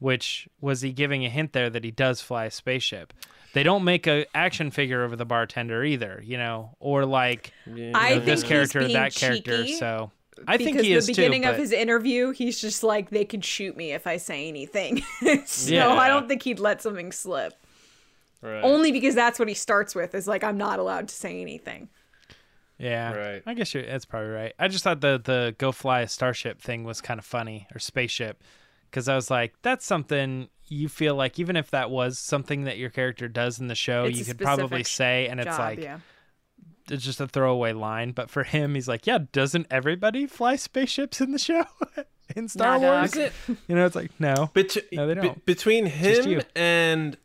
Which 0.00 0.48
was 0.60 0.80
he 0.80 0.92
giving 0.92 1.24
a 1.26 1.28
hint 1.28 1.52
there 1.52 1.68
that 1.68 1.82
he 1.82 1.90
does 1.90 2.20
fly 2.20 2.44
a 2.44 2.50
spaceship? 2.52 3.12
They 3.52 3.64
don't 3.64 3.82
make 3.82 4.06
a 4.06 4.26
action 4.32 4.70
figure 4.70 5.02
over 5.02 5.16
the 5.16 5.24
bartender 5.24 5.82
either, 5.82 6.22
you 6.24 6.38
know, 6.38 6.76
or 6.78 7.04
like 7.04 7.52
I 7.66 7.70
you 7.70 7.90
know, 7.90 7.98
think 7.98 8.24
this 8.24 8.42
he's 8.42 8.48
character, 8.48 8.78
being 8.78 8.92
that 8.92 9.12
character. 9.12 9.64
cheeky 9.64 9.76
So 9.76 10.12
I 10.46 10.56
think 10.56 10.72
because 10.72 10.86
he 10.86 10.92
is 10.92 11.06
the 11.06 11.12
beginning 11.12 11.42
too. 11.42 11.50
of 11.50 11.56
his 11.56 11.72
interview, 11.72 12.30
he's 12.30 12.60
just 12.60 12.82
like, 12.82 13.10
"They 13.10 13.24
could 13.24 13.44
shoot 13.44 13.76
me 13.76 13.92
if 13.92 14.06
I 14.06 14.16
say 14.16 14.48
anything." 14.48 15.02
so 15.46 15.72
Yeah. 15.72 15.92
I 15.92 16.08
don't 16.08 16.28
think 16.28 16.42
he'd 16.42 16.60
let 16.60 16.82
something 16.82 17.12
slip. 17.12 17.54
Right. 18.40 18.62
Only 18.62 18.92
because 18.92 19.14
that's 19.14 19.38
what 19.38 19.48
he 19.48 19.54
starts 19.54 19.94
with 19.94 20.14
is 20.14 20.28
like, 20.28 20.44
"I'm 20.44 20.58
not 20.58 20.78
allowed 20.78 21.08
to 21.08 21.14
say 21.14 21.40
anything." 21.40 21.88
Yeah, 22.78 23.12
Right. 23.12 23.42
I 23.44 23.54
guess 23.54 23.74
you're, 23.74 23.84
that's 23.84 24.04
probably 24.04 24.30
right. 24.30 24.52
I 24.58 24.68
just 24.68 24.84
thought 24.84 25.00
the 25.00 25.20
the 25.22 25.54
go 25.58 25.72
fly 25.72 26.00
a 26.00 26.08
starship 26.08 26.60
thing 26.60 26.84
was 26.84 27.00
kind 27.00 27.18
of 27.18 27.24
funny 27.24 27.66
or 27.74 27.80
spaceship 27.80 28.42
because 28.90 29.08
I 29.08 29.16
was 29.16 29.30
like, 29.30 29.54
that's 29.62 29.84
something 29.84 30.48
you 30.68 30.88
feel 30.88 31.14
like 31.14 31.38
even 31.38 31.56
if 31.56 31.70
that 31.70 31.90
was 31.90 32.18
something 32.18 32.64
that 32.64 32.78
your 32.78 32.90
character 32.90 33.26
does 33.28 33.58
in 33.58 33.66
the 33.68 33.74
show, 33.74 34.04
It's 34.04 34.18
you 34.18 34.24
could 34.24 34.38
probably 34.38 34.84
say, 34.84 35.26
and 35.28 35.40
it's 35.40 35.58
like 35.58 35.80
yeah. 35.80 35.98
It's 36.90 37.04
just 37.04 37.20
a 37.20 37.26
throwaway 37.28 37.72
line. 37.72 38.12
But 38.12 38.30
for 38.30 38.44
him, 38.44 38.74
he's 38.74 38.88
like, 38.88 39.06
yeah, 39.06 39.18
doesn't 39.32 39.66
everybody 39.70 40.26
fly 40.26 40.56
spaceships 40.56 41.20
in 41.20 41.32
the 41.32 41.38
show 41.38 41.64
in 42.36 42.48
Star 42.48 42.78
Nah, 42.78 43.00
Wars? 43.00 43.12
dog. 43.12 43.30
You 43.68 43.74
know, 43.76 43.86
it's 43.86 43.96
like 43.96 44.10
no. 44.20 44.50
Bet- 44.54 44.76
No, 44.92 45.06
they 45.06 45.14
don't. 45.14 45.44
between 45.46 45.86
him 45.86 46.42
and 46.54 47.16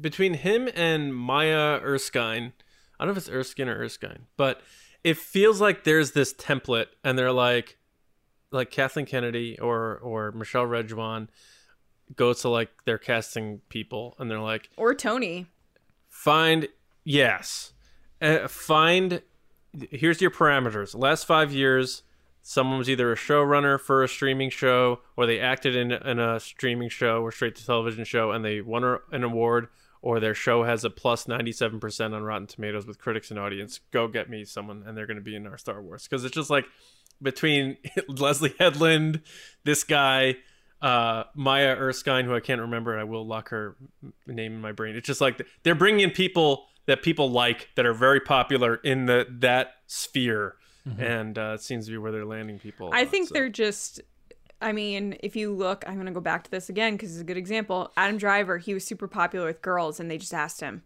between 0.00 0.34
him 0.34 0.68
and 0.74 1.14
Maya 1.14 1.80
Erskine, 1.82 2.52
I 2.98 3.04
don't 3.04 3.08
know 3.08 3.12
if 3.12 3.18
it's 3.18 3.28
Erskine 3.30 3.68
or 3.68 3.76
Erskine, 3.82 4.26
but 4.36 4.60
it 5.02 5.16
feels 5.16 5.60
like 5.60 5.84
there's 5.84 6.12
this 6.12 6.32
template, 6.34 6.86
and 7.02 7.18
they're 7.18 7.32
like, 7.32 7.76
like 8.52 8.70
Kathleen 8.70 9.06
Kennedy 9.06 9.58
or 9.58 9.96
or 9.98 10.30
Michelle 10.32 10.66
Rejwan 10.66 11.28
goes 12.16 12.42
to 12.42 12.48
like 12.48 12.70
they're 12.84 12.98
casting 12.98 13.60
people, 13.68 14.14
and 14.18 14.30
they're 14.30 14.40
like, 14.40 14.68
Or 14.76 14.94
Tony. 14.94 15.46
find 16.08 16.68
yes 17.04 17.72
uh, 18.20 18.48
find 18.48 19.22
here's 19.90 20.20
your 20.20 20.30
parameters. 20.30 20.98
Last 20.98 21.24
five 21.24 21.52
years 21.52 22.02
someone 22.42 22.78
was 22.78 22.88
either 22.88 23.12
a 23.12 23.16
showrunner 23.16 23.78
for 23.78 24.02
a 24.02 24.08
streaming 24.08 24.50
show 24.50 25.00
or 25.16 25.26
they 25.26 25.38
acted 25.38 25.76
in, 25.76 25.92
in 25.92 26.18
a 26.18 26.40
streaming 26.40 26.88
show 26.88 27.22
or 27.22 27.30
straight 27.30 27.54
to 27.54 27.64
television 27.64 28.04
show 28.04 28.30
and 28.32 28.44
they 28.44 28.60
won 28.60 28.98
an 29.12 29.22
award 29.22 29.68
or 30.02 30.18
their 30.18 30.34
show 30.34 30.64
has 30.64 30.82
a 30.82 30.90
plus 30.90 31.26
97% 31.26 32.14
on 32.14 32.22
rotten 32.22 32.46
tomatoes 32.46 32.86
with 32.86 32.98
critics 32.98 33.30
and 33.30 33.38
audience. 33.38 33.80
Go 33.90 34.08
get 34.08 34.30
me 34.30 34.44
someone 34.44 34.82
and 34.86 34.96
they're 34.96 35.06
going 35.06 35.18
to 35.18 35.22
be 35.22 35.36
in 35.36 35.46
our 35.46 35.58
star 35.58 35.82
wars. 35.82 36.04
Because 36.08 36.24
it's 36.24 36.34
just 36.34 36.48
like 36.48 36.64
between 37.20 37.76
leslye 38.08 38.56
headland 38.58 39.20
this 39.64 39.84
guy 39.84 40.36
uh, 40.82 41.24
Maya 41.34 41.76
Erskine, 41.76 42.24
who 42.24 42.34
I 42.34 42.40
can't 42.40 42.62
remember, 42.62 42.98
I 42.98 43.04
will 43.04 43.26
lock 43.26 43.50
her 43.50 43.76
name 44.26 44.54
in 44.54 44.60
my 44.62 44.72
brain. 44.72 44.96
It's 44.96 45.06
just 45.06 45.20
like 45.20 45.46
they're 45.62 45.74
bringing 45.74 46.00
in 46.00 46.10
people 46.10 46.68
that 46.90 47.02
people 47.02 47.30
like 47.30 47.68
that 47.76 47.86
are 47.86 47.94
very 47.94 48.20
popular 48.20 48.74
in 48.76 49.06
the 49.06 49.26
that 49.38 49.74
sphere, 49.86 50.56
and 50.98 51.38
uh, 51.38 51.52
it 51.54 51.62
seems 51.62 51.86
to 51.86 51.92
be 51.92 51.98
where 51.98 52.10
they're 52.12 52.24
landing 52.26 52.58
people. 52.58 52.90
I 52.92 53.04
think 53.04 53.28
so- 53.28 53.34
they're 53.34 53.48
just. 53.48 54.00
I 54.62 54.72
mean, 54.72 55.16
if 55.22 55.36
you 55.36 55.52
look, 55.54 55.84
I'm 55.86 55.96
gonna 55.96 56.12
go 56.12 56.20
back 56.20 56.44
to 56.44 56.50
this 56.50 56.68
again 56.68 56.94
because 56.94 57.12
it's 57.12 57.20
a 57.22 57.24
good 57.24 57.38
example. 57.38 57.90
Adam 57.96 58.18
Driver, 58.18 58.58
he 58.58 58.74
was 58.74 58.84
super 58.84 59.08
popular 59.08 59.46
with 59.46 59.62
girls, 59.62 59.98
and 60.00 60.10
they 60.10 60.18
just 60.18 60.34
asked 60.34 60.60
him. 60.60 60.82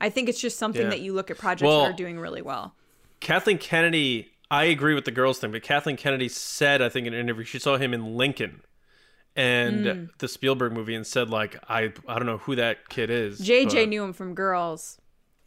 I 0.00 0.10
think 0.10 0.28
it's 0.28 0.40
just 0.40 0.58
something 0.58 0.82
Yeah. 0.82 0.90
that 0.90 1.00
you 1.00 1.12
look 1.12 1.30
at 1.30 1.38
projects 1.38 1.66
Well- 1.66 1.80
that 1.84 1.90
are 1.90 1.96
doing 1.96 2.20
really 2.20 2.42
well. 2.42 2.74
Kathleen 3.20 3.58
Kennedy. 3.58 4.30
I 4.48 4.64
agree 4.64 4.94
with 4.94 5.06
the 5.06 5.10
girls 5.10 5.38
thing, 5.40 5.50
but 5.50 5.62
Kathleen 5.64 5.96
Kennedy 5.96 6.28
said, 6.28 6.80
I 6.80 6.88
think 6.88 7.06
in 7.08 7.14
an 7.14 7.18
interview, 7.18 7.42
she 7.44 7.58
saw 7.58 7.78
him 7.78 7.92
in 7.92 8.14
Lincoln. 8.16 8.60
And 9.34 9.84
Mm. 9.84 10.08
the 10.18 10.28
Spielberg 10.28 10.72
movie, 10.72 10.94
and 10.94 11.06
said 11.06 11.28
like 11.28 11.56
I 11.68 11.92
I 12.08 12.14
don't 12.18 12.26
know 12.26 12.38
who 12.38 12.54
that 12.56 12.88
kid 12.88 13.10
is. 13.10 13.38
JJ 13.40 13.82
but- 13.82 13.88
knew 13.88 14.04
him 14.04 14.12
from 14.12 14.34
Girls, 14.34 14.98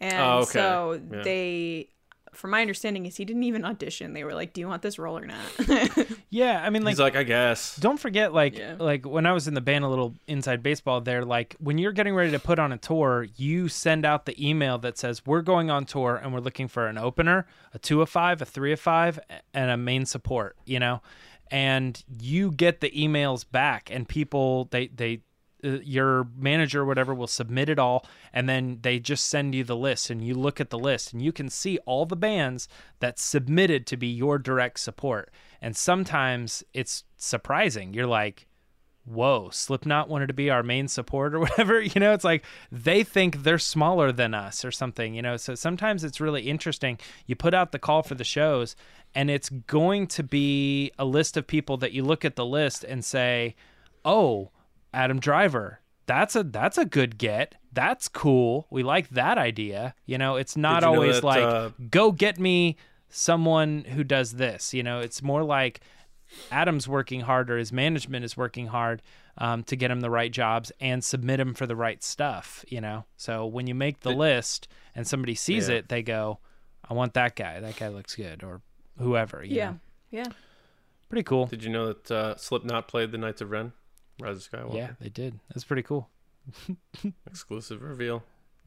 Oh, 0.02 0.06
and 0.06 0.22
Oh, 0.22 0.38
okay. 0.40 0.52
so 0.52 1.02
Yeah. 1.12 1.22
they, 1.24 1.90
from 2.34 2.52
my 2.52 2.62
understanding, 2.62 3.06
is 3.06 3.18
he 3.18 3.26
didn't 3.26 3.44
even 3.44 3.66
audition. 3.66 4.14
They 4.14 4.24
were 4.24 4.34
like, 4.36 4.54
"Do 4.54 4.62
you 4.62 4.68
want 4.68 4.82
this 4.82 4.98
role 5.00 5.18
or 5.18 5.26
not?" 5.26 5.40
Yeah, 6.30 6.62
I 6.64 6.70
mean, 6.70 6.84
like 6.84 6.92
He's 6.92 7.00
like 7.00 7.16
I 7.16 7.24
guess. 7.24 7.76
don't 7.78 8.00
forget 8.00 8.34
like 8.34 8.56
Yeah. 8.58 8.76
like 8.80 9.04
when 9.06 9.26
i 9.26 9.32
was 9.34 9.48
in 9.48 9.56
the 9.56 9.62
band 9.62 9.84
a 9.84 9.88
little 9.88 10.14
inside 10.28 10.62
baseball 10.62 11.02
there 11.02 11.26
like 11.26 11.56
when 11.60 11.80
you're 11.80 11.92
getting 11.92 12.14
ready 12.14 12.30
to 12.32 12.40
put 12.40 12.60
on 12.60 12.72
a 12.72 12.78
tour 12.78 13.28
you 13.36 13.68
send 13.68 14.06
out 14.06 14.26
the 14.28 14.36
email 14.50 14.78
that 14.78 14.98
says 15.00 15.26
we're 15.26 15.42
going 15.42 15.72
on 15.72 15.86
tour 15.86 16.20
and 16.22 16.32
we're 16.32 16.40
looking 16.40 16.68
for 16.68 16.86
an 16.88 17.00
opener 17.00 17.48
a 17.74 17.80
two 17.80 18.02
of 18.04 18.10
five 18.10 18.42
a 18.44 18.46
three 18.46 18.72
of 18.72 18.80
five 18.80 19.20
and 19.56 19.72
a 19.72 19.78
main 19.78 20.06
support 20.06 20.56
you 20.66 20.80
know 20.80 21.02
and 21.50 22.04
you 22.22 22.52
get 22.52 22.80
the 22.80 22.92
emails 22.92 23.44
back 23.50 23.90
and 23.92 24.08
people 24.08 24.66
they 24.72 24.88
they 24.88 25.22
uh, 25.64 25.80
your 25.84 26.28
manager 26.38 26.82
or 26.82 26.86
whatever 26.86 27.14
will 27.14 27.28
submit 27.28 27.70
it 27.70 27.80
all 27.80 28.06
and 28.34 28.48
then 28.48 28.80
they 28.82 29.00
just 29.00 29.28
send 29.28 29.54
you 29.54 29.64
the 29.64 29.76
list 29.76 30.10
and 30.10 30.24
you 30.24 30.34
look 30.34 30.62
at 30.62 30.70
the 30.70 30.80
list 30.80 31.14
and 31.14 31.22
you 31.22 31.32
can 31.32 31.50
see 31.50 31.78
all 31.86 32.06
the 32.06 32.16
bands 32.16 32.68
that 33.00 33.20
submitted 33.20 33.86
to 33.88 33.98
be 33.98 34.08
your 34.08 34.38
direct 34.38 34.80
support. 34.80 35.32
And 35.62 35.76
sometimes 35.76 36.64
it's 36.74 37.04
surprising. 37.18 37.94
You're 37.94 38.08
like 38.08 38.48
whoa 39.06 39.50
slipknot 39.50 40.08
wanted 40.08 40.28
to 40.28 40.34
be 40.34 40.52
our 40.52 40.62
main 40.62 40.88
support 40.88 41.34
or 41.34 41.40
whatever. 41.42 41.82
You 41.82 42.00
know 42.00 42.14
it's 42.14 42.24
like 42.24 42.46
they 42.72 43.04
think 43.04 43.44
they're 43.44 43.58
smaller 43.58 44.12
than 44.12 44.34
us 44.34 44.64
or 44.64 44.72
something 44.72 45.14
you 45.14 45.22
know? 45.22 45.38
So 45.38 45.56
sometimes 45.56 46.04
it's 46.04 46.22
really 46.22 46.44
interesting. 46.44 47.00
You 47.26 47.36
put 47.36 47.54
out 47.54 47.72
the 47.72 47.80
call 47.80 48.04
for 48.04 48.16
the 48.16 48.24
shows 48.24 48.76
and 49.16 49.30
it's 49.30 49.50
going 49.50 50.08
to 50.08 50.24
be 50.24 50.92
a 51.00 51.06
list 51.06 51.38
of 51.38 51.48
people 51.48 51.78
that 51.78 51.92
you 51.92 52.04
look 52.04 52.24
at 52.24 52.36
the 52.36 52.46
list 52.46 52.84
and 52.84 53.04
say 53.04 53.56
oh 54.06 54.52
adam 54.94 55.20
driver 55.20 55.80
that's 56.06 56.36
a 56.36 56.44
that's 56.44 56.78
a 56.78 56.86
good 56.86 57.18
get 57.18 57.56
that's 57.72 58.08
cool 58.08 58.66
we 58.70 58.82
like 58.84 59.10
that 59.10 59.38
idea 59.38 59.94
you 60.06 60.18
know 60.18 60.36
it's 60.36 60.58
not 60.58 60.82
Did 60.82 60.88
you 60.88 60.92
know 60.94 61.02
always 61.02 61.16
that, 61.18 61.26
like 61.26 61.44
uh, 61.44 61.70
go 61.90 62.12
get 62.12 62.40
me 62.40 62.78
someone 63.10 63.84
who 63.86 64.04
does 64.04 64.34
this 64.34 64.74
you 64.74 64.84
know 64.84 65.00
it's 65.00 65.22
more 65.22 65.44
like 65.44 65.82
Adam's 66.52 66.88
working 66.88 67.22
hard 67.22 67.50
or 67.50 67.58
his 67.58 67.72
management 67.72 68.24
is 68.24 68.38
working 68.38 68.68
hard 68.68 69.02
um, 69.38 69.64
to 69.64 69.76
get 69.76 69.90
him 69.90 70.02
the 70.02 70.10
right 70.10 70.32
jobs 70.32 70.72
and 70.80 71.04
submit 71.04 71.40
him 71.40 71.54
for 71.54 71.66
the 71.66 71.76
right 71.76 72.04
stuff, 72.04 72.64
you 72.68 72.80
know? 72.82 73.06
So 73.18 73.46
when 73.46 73.68
you 73.68 73.74
make 73.74 74.02
the 74.02 74.12
list 74.12 74.68
and 74.94 75.08
somebody 75.08 75.34
sees 75.34 75.70
Yeah. 75.70 75.76
it, 75.78 75.90
they 75.90 76.04
go, 76.04 76.40
I 76.88 76.94
want 76.94 77.14
that 77.16 77.36
guy. 77.36 77.60
That 77.60 77.78
guy 77.78 77.88
looks 77.88 78.16
good 78.16 78.44
or 78.44 78.62
whoever. 79.00 79.44
you 79.44 79.56
yeah, 79.56 79.70
know? 79.72 79.80
yeah. 80.12 80.26
Pretty 81.10 81.24
cool. 81.24 81.48
Did 81.48 81.64
you 81.64 81.72
know 81.72 81.88
that 81.88 82.12
uh, 82.12 82.36
Slipknot 82.36 82.88
played 82.88 83.12
the 83.12 83.18
Knights 83.18 83.42
of 83.42 83.50
Ren? 83.50 83.74
Rise 84.20 84.38
of 84.46 84.52
Skywalker. 84.52 84.76
Yeah, 84.76 84.90
they 85.00 85.10
did. 85.10 85.40
That's 85.50 85.64
pretty 85.64 85.84
cool. 85.84 86.10
Exclusive 87.28 87.82
reveal. 87.82 88.24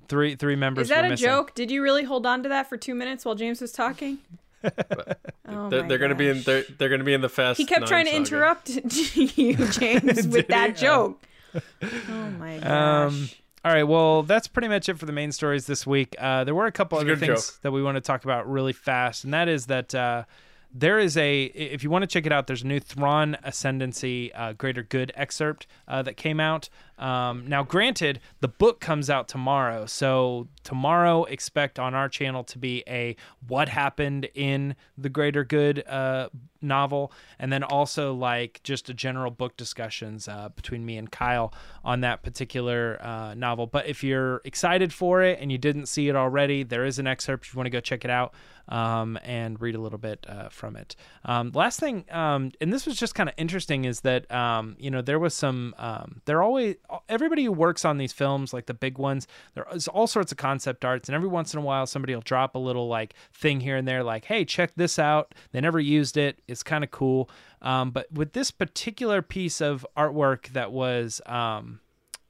Three 0.09 0.35
three 0.35 0.57
members. 0.57 0.85
Is 0.85 0.89
that 0.91 1.03
were 1.03 1.07
a 1.07 1.11
missing. 1.11 1.25
joke? 1.27 1.55
Did 1.55 1.71
you 1.71 1.83
really 1.83 2.05
hold 2.05 2.27
on 2.27 2.43
to 2.43 2.49
that 2.49 2.69
for 2.69 2.77
two 2.77 2.95
minutes 2.95 3.25
while 3.25 3.35
James 3.35 3.61
was 3.61 3.73
talking? 3.73 4.19
oh 5.49 5.69
they're 5.69 5.83
they're 5.89 5.99
gonna 5.99 6.15
be 6.15 6.29
in 6.29 6.43
they're, 6.43 6.65
they're 6.79 6.89
gonna 6.89 7.05
be 7.05 7.15
in 7.15 7.21
the 7.21 7.29
fast. 7.29 7.59
He 7.59 7.65
kept 7.67 7.87
trying 7.87 8.05
to 8.07 8.11
saga. 8.13 8.17
interrupt 8.25 8.69
you, 9.39 9.57
James, 9.69 10.27
with 10.29 10.49
that 10.49 10.77
joke. 10.77 11.21
Oh 11.55 12.31
my 12.39 12.59
gosh. 12.59 12.67
Um, 12.67 13.29
all 13.65 13.73
right, 13.73 13.85
well, 13.85 14.23
that's 14.25 14.49
pretty 14.49 14.69
much 14.69 14.89
it 14.89 14.99
for 14.99 15.07
the 15.07 15.13
main 15.13 15.31
stories 15.31 15.67
this 15.67 15.87
week. 15.87 16.17
Uh, 16.19 16.43
there 16.43 16.55
were 16.55 16.67
a 16.67 16.73
couple 16.73 16.99
It's 16.99 17.05
other 17.05 17.15
good 17.15 17.27
things 17.27 17.47
joke. 17.51 17.61
that 17.63 17.71
we 17.71 17.81
want 17.83 17.95
to 17.97 18.01
talk 18.01 18.25
about 18.25 18.51
really 18.51 18.73
fast, 18.73 19.23
and 19.25 19.33
that 19.35 19.49
is 19.49 19.67
that 19.67 19.95
uh, 19.95 20.25
there 20.73 20.99
is 20.99 21.17
a, 21.17 21.45
if 21.45 21.85
you 21.85 21.91
want 21.91 22.03
to 22.03 22.07
check 22.07 22.27
it 22.27 22.33
out, 22.33 22.47
there's 22.47 22.63
a 22.63 22.67
new 22.67 22.81
Thrawn 22.81 23.37
Ascendancy 23.45 24.33
uh, 24.35 24.53
Greater 24.55 24.83
Good 24.83 25.13
excerpt 25.15 25.67
uh, 25.87 26.03
that 26.03 26.17
came 26.17 26.41
out. 26.41 26.69
Um, 27.03 27.49
now, 27.49 27.65
granted, 27.65 28.21
the 28.41 28.49
book 28.49 28.79
comes 28.79 29.11
out 29.11 29.27
tomorrow, 29.27 29.87
so 29.87 30.47
tomorrow 30.63 31.25
expect 31.25 31.81
on 31.81 31.95
our 31.95 32.09
channel 32.09 32.45
to 32.45 32.59
be 32.59 32.85
a 32.87 33.17
what 33.49 33.69
happened 33.69 34.29
in 34.35 34.77
the 34.97 35.09
Greater 35.09 35.43
Good 35.43 35.85
uh, 35.89 36.29
novel, 36.61 37.13
and 37.41 37.53
then 37.53 37.65
also 37.65 38.15
like 38.15 38.61
just 38.63 38.89
a 38.89 38.95
general 38.95 39.33
book 39.33 39.57
discussions 39.57 40.29
uh, 40.29 40.51
between 40.51 40.87
me 40.87 40.97
and 40.97 41.11
Kyle 41.11 41.53
on 41.85 42.03
that 42.03 42.23
particular 42.23 42.99
uh, 43.03 43.35
novel. 43.35 43.67
But 43.67 43.89
if 43.89 44.05
you're 44.05 44.41
excited 44.45 44.93
for 44.93 45.23
it 45.23 45.41
and 45.41 45.51
you 45.51 45.59
didn't 45.59 45.87
see 45.87 46.09
it 46.09 46.15
already, 46.15 46.63
there 46.63 46.85
is 46.85 47.01
an 47.01 47.09
excerpt. 47.09 47.47
If 47.47 47.55
you 47.55 47.59
want 47.59 47.67
to 47.67 47.71
go 47.71 47.81
check 47.81 48.05
it 48.05 48.11
out 48.11 48.33
um, 48.69 49.19
and 49.25 49.61
read 49.61 49.75
a 49.75 49.81
little 49.81 49.99
bit 49.99 50.25
uh, 50.29 50.49
from 50.49 50.77
it. 50.77 50.97
Um, 51.25 51.51
last 51.53 51.81
thing, 51.81 52.05
um, 52.11 52.53
and 52.61 52.73
this 52.73 52.87
was 52.87 52.97
just 52.97 53.15
kind 53.15 53.29
of 53.29 53.35
interesting, 53.37 53.85
is 53.85 54.01
that 54.03 54.31
um, 54.31 54.77
you 54.79 54.91
know 54.91 55.03
there 55.03 55.19
was 55.19 55.35
some. 55.35 55.75
Um, 55.79 56.23
there 56.25 56.43
always 56.43 56.77
everybody 57.09 57.45
who 57.45 57.53
works 57.53 57.85
on 57.85 57.99
these 57.99 58.13
films, 58.13 58.53
like 58.53 58.67
the 58.67 58.75
big 58.75 58.99
ones, 58.99 59.27
there 59.55 59.67
is 59.73 59.89
all 59.89 60.07
sorts 60.07 60.33
of 60.33 60.39
concept 60.39 60.85
arts, 60.85 61.09
and 61.09 61.17
every 61.17 61.29
once 61.29 61.55
in 61.55 61.61
a 61.61 61.63
while 61.63 61.87
somebody 61.87 62.15
will 62.15 62.23
drop 62.23 62.55
a 62.55 62.59
little 62.59 62.89
like 62.89 63.15
thing 63.33 63.61
here 63.61 63.77
and 63.77 63.87
there, 63.87 64.03
like, 64.03 64.25
"Hey, 64.25 64.45
check 64.45 64.73
this 64.77 64.99
out." 64.99 65.35
They 65.53 65.61
never 65.61 65.81
used 65.81 66.17
it. 66.17 66.41
It's 66.49 66.63
kind 66.63 66.85
of 66.85 66.91
cool. 66.91 67.31
Um, 67.61 67.91
but 67.91 68.11
with 68.13 68.33
this 68.33 68.51
particular 68.51 69.23
piece 69.23 69.61
of 69.61 69.87
artwork 69.97 70.49
that 70.49 70.73
was, 70.73 71.21
um, 71.27 71.81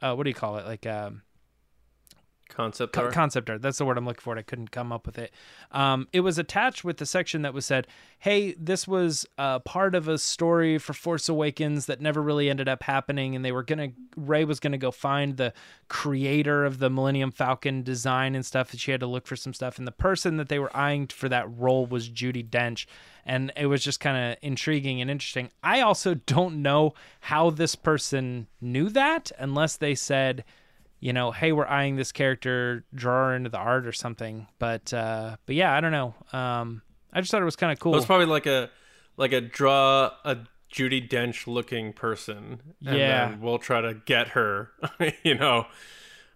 uh, 0.00 0.14
what 0.14 0.24
do 0.24 0.30
you 0.30 0.34
call 0.34 0.58
it? 0.58 0.66
Like, 0.66 0.86
um, 0.86 1.22
Concept 2.52 2.92
co- 2.92 3.04
art. 3.04 3.12
concept 3.12 3.48
art. 3.48 3.62
That's 3.62 3.78
the 3.78 3.84
word 3.84 3.96
I'm 3.96 4.04
looking 4.04 4.20
for. 4.20 4.36
I 4.36 4.42
couldn't 4.42 4.70
come 4.70 4.92
up 4.92 5.06
with 5.06 5.18
it. 5.18 5.32
Um, 5.70 6.06
it 6.12 6.20
was 6.20 6.38
attached 6.38 6.84
with 6.84 6.98
the 6.98 7.06
section 7.06 7.42
that 7.42 7.54
was 7.54 7.64
said, 7.64 7.86
"Hey, 8.18 8.54
this 8.58 8.86
was 8.86 9.26
uh, 9.38 9.60
part 9.60 9.94
of 9.94 10.06
a 10.06 10.18
story 10.18 10.78
for 10.78 10.92
Force 10.92 11.28
Awakens 11.28 11.86
that 11.86 12.00
never 12.00 12.20
really 12.20 12.50
ended 12.50 12.68
up 12.68 12.82
happening, 12.82 13.34
and 13.34 13.44
they 13.44 13.52
were 13.52 13.62
gonna 13.62 13.88
Rey 14.16 14.44
was 14.44 14.60
gonna 14.60 14.78
go 14.78 14.90
find 14.90 15.36
the 15.36 15.52
creator 15.88 16.64
of 16.64 16.78
the 16.78 16.90
Millennium 16.90 17.32
Falcon 17.32 17.82
design 17.82 18.34
and 18.34 18.44
stuff, 18.44 18.70
and 18.72 18.80
she 18.80 18.90
had 18.90 19.00
to 19.00 19.06
look 19.06 19.26
for 19.26 19.36
some 19.36 19.54
stuff. 19.54 19.78
And 19.78 19.86
the 19.86 19.92
person 19.92 20.36
that 20.36 20.48
they 20.48 20.58
were 20.58 20.74
eyeing 20.76 21.06
for 21.06 21.28
that 21.28 21.46
role 21.58 21.86
was 21.86 22.08
Judi 22.08 22.48
Dench." 22.48 22.86
And 23.24 23.52
it 23.56 23.66
was 23.66 23.84
just 23.84 24.00
kind 24.00 24.32
of 24.32 24.38
intriguing 24.42 25.00
and 25.00 25.08
interesting. 25.08 25.50
I 25.62 25.80
also 25.80 26.14
don't 26.14 26.60
know 26.60 26.94
how 27.20 27.50
this 27.50 27.76
person 27.76 28.48
knew 28.60 28.88
that 28.90 29.30
unless 29.38 29.76
they 29.76 29.94
said, 29.94 30.42
you 31.02 31.12
know, 31.12 31.32
hey, 31.32 31.50
we're 31.52 31.66
eyeing 31.66 31.96
this 31.96 32.12
character, 32.12 32.84
draw 32.94 33.26
her 33.28 33.34
into 33.34 33.50
the 33.50 33.58
art 33.58 33.86
or 33.86 33.92
something. 33.92 34.46
But 34.58 34.94
uh, 34.94 35.36
but 35.46 35.54
yeah, 35.56 35.74
I 35.76 35.80
don't 35.80 35.92
know. 35.92 36.14
Um, 36.32 36.80
I 37.12 37.20
just 37.20 37.30
thought 37.32 37.42
it 37.42 37.44
was 37.44 37.56
kind 37.56 37.72
of 37.72 37.78
cool. 37.80 37.90
Well, 37.92 37.98
it's 37.98 38.06
probably 38.06 38.26
like 38.26 38.46
a 38.46 38.70
like 39.16 39.32
a 39.32 39.40
draw 39.40 40.10
a 40.24 40.36
Judi 40.72 41.06
Dench 41.06 41.46
looking 41.46 41.92
person. 41.92 42.62
And 42.86 42.96
Yeah. 42.98 43.28
then 43.28 43.40
we'll 43.40 43.58
try 43.58 43.80
to 43.82 43.94
get 43.94 44.28
her. 44.28 44.70
you 45.24 45.34
know. 45.34 45.66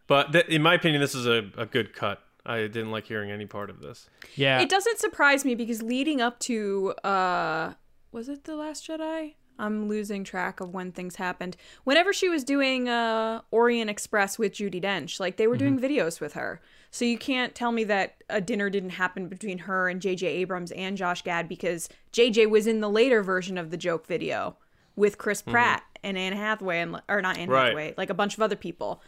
But 0.08 0.32
th- 0.32 0.46
in 0.48 0.62
my 0.62 0.74
opinion, 0.74 1.00
this 1.00 1.14
is 1.14 1.26
a, 1.26 1.48
a 1.56 1.64
good 1.66 1.92
cut. 1.94 2.20
I 2.44 2.58
didn't 2.62 2.90
like 2.90 3.06
hearing 3.06 3.30
any 3.30 3.46
part 3.46 3.70
of 3.70 3.80
this. 3.80 4.08
yeah, 4.36 4.60
It 4.60 4.68
doesn't 4.68 4.98
surprise 4.98 5.44
me 5.44 5.54
because 5.54 5.82
leading 5.82 6.20
up 6.20 6.38
to 6.40 6.92
uh 7.02 7.72
was 8.12 8.28
it 8.28 8.44
The 8.44 8.54
Last 8.56 8.86
Jedi? 8.86 9.34
I'm 9.58 9.88
losing 9.88 10.24
track 10.24 10.60
of 10.60 10.74
when 10.74 10.92
things 10.92 11.16
happened. 11.16 11.56
Whenever 11.84 12.12
she 12.12 12.28
was 12.28 12.44
doing 12.44 12.88
uh 12.88 13.42
Orient 13.50 13.90
Express 13.90 14.38
with 14.38 14.52
Judi 14.52 14.82
Dench, 14.82 15.20
like 15.20 15.36
they 15.36 15.46
were 15.46 15.56
doing 15.56 15.78
videos 15.78 16.20
with 16.20 16.34
her. 16.34 16.60
So 16.90 17.04
you 17.04 17.18
can't 17.18 17.54
tell 17.54 17.72
me 17.72 17.84
that 17.84 18.22
a 18.30 18.40
dinner 18.40 18.70
didn't 18.70 18.90
happen 18.90 19.28
between 19.28 19.58
her 19.58 19.88
and 19.88 20.00
JJ 20.00 20.22
Abrams 20.24 20.72
and 20.72 20.96
Josh 20.96 21.22
Gad 21.22 21.48
because 21.48 21.88
JJ 22.12 22.48
was 22.48 22.66
in 22.66 22.80
the 22.80 22.88
later 22.88 23.22
version 23.22 23.58
of 23.58 23.70
the 23.70 23.76
joke 23.76 24.06
video 24.06 24.56
with 24.94 25.18
Chris 25.18 25.42
Pratt 25.42 25.82
and 26.02 26.16
Anne 26.16 26.32
Hathaway 26.32 26.80
and 26.80 27.00
or 27.08 27.20
not 27.20 27.36
Anne 27.36 27.50
Right. 27.50 27.66
Hathaway, 27.66 27.94
like 27.96 28.10
a 28.10 28.14
bunch 28.14 28.34
of 28.34 28.42
other 28.42 28.56
people. 28.56 29.02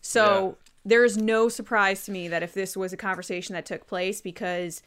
So 0.00 0.56
there 0.84 1.04
is 1.04 1.16
no 1.16 1.48
surprise 1.48 2.04
to 2.04 2.12
me 2.12 2.28
that 2.28 2.42
if 2.42 2.54
this 2.54 2.76
was 2.76 2.92
a 2.92 2.96
conversation 2.96 3.54
that 3.54 3.66
took 3.66 3.86
place 3.86 4.20
because 4.20 4.82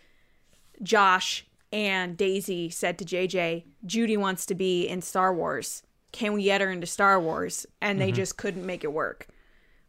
Josh 0.83 1.45
and 1.75 2.15
Daisy 2.15 2.69
said 2.69 2.97
to 2.99 3.05
JJ, 3.05 3.65
Judy 3.85 4.15
wants 4.15 4.45
to 4.45 4.55
be 4.55 4.87
in 4.87 5.01
Star 5.01 5.35
Wars. 5.35 5.83
Can 6.13 6.31
we 6.31 6.43
get 6.43 6.61
her 6.61 6.71
into 6.71 6.87
Star 6.87 7.19
Wars? 7.19 7.65
And 7.81 7.99
they 7.99 8.07
mm-hmm. 8.07 8.15
just 8.15 8.37
couldn't 8.37 8.65
make 8.65 8.85
it 8.85 8.93
work. 8.93 9.27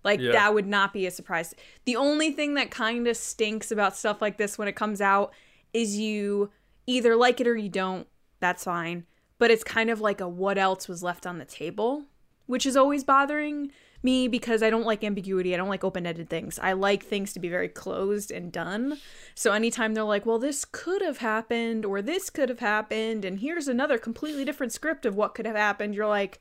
Like 0.02 0.18
Yeah. 0.18 0.32
that 0.32 0.52
would 0.52 0.66
not 0.66 0.92
be 0.92 1.06
a 1.06 1.12
surprise. 1.12 1.54
The 1.84 1.94
only 1.94 2.32
thing 2.32 2.54
that 2.54 2.72
kind 2.72 3.06
of 3.06 3.16
stinks 3.16 3.70
about 3.70 3.96
stuff 3.96 4.20
like 4.20 4.36
this 4.36 4.58
when 4.58 4.66
it 4.66 4.74
comes 4.74 5.00
out 5.00 5.32
is 5.72 5.96
you 5.96 6.50
either 6.88 7.14
like 7.14 7.40
it 7.40 7.46
or 7.46 7.56
you 7.56 7.68
don't. 7.68 8.08
That's 8.40 8.64
fine. 8.64 9.06
But 9.38 9.52
it's 9.52 9.62
kind 9.62 9.88
of 9.88 10.00
like 10.00 10.20
a 10.20 10.28
what 10.28 10.58
else 10.58 10.88
was 10.88 11.04
left 11.04 11.24
on 11.24 11.38
the 11.38 11.44
table, 11.44 12.06
which 12.46 12.66
is 12.66 12.76
always 12.76 13.04
bothering 13.04 13.70
me 14.02 14.28
because 14.28 14.62
I 14.62 14.70
don't 14.70 14.84
like 14.86 15.02
ambiguity. 15.02 15.52
I 15.54 15.56
don't 15.56 15.68
like 15.68 15.82
open-ended 15.82 16.28
things. 16.28 16.58
I 16.60 16.72
like 16.74 17.02
things 17.02 17.32
to 17.32 17.40
be 17.40 17.48
very 17.48 17.68
closed 17.68 18.30
and 18.30 18.52
done. 18.52 18.98
So 19.34 19.52
anytime 19.52 19.94
they're 19.94 20.04
like, 20.04 20.26
"Well, 20.26 20.38
this 20.38 20.64
could 20.64 21.02
have 21.02 21.18
happened 21.18 21.84
or 21.84 22.02
this 22.02 22.30
could 22.30 22.48
have 22.48 22.60
happened 22.60 23.24
and 23.24 23.40
here's 23.40 23.68
another 23.68 23.98
completely 23.98 24.44
different 24.44 24.72
script 24.72 25.06
of 25.06 25.16
what 25.16 25.34
could 25.34 25.46
have 25.46 25.56
happened." 25.56 25.94
You're 25.94 26.06
like, 26.06 26.40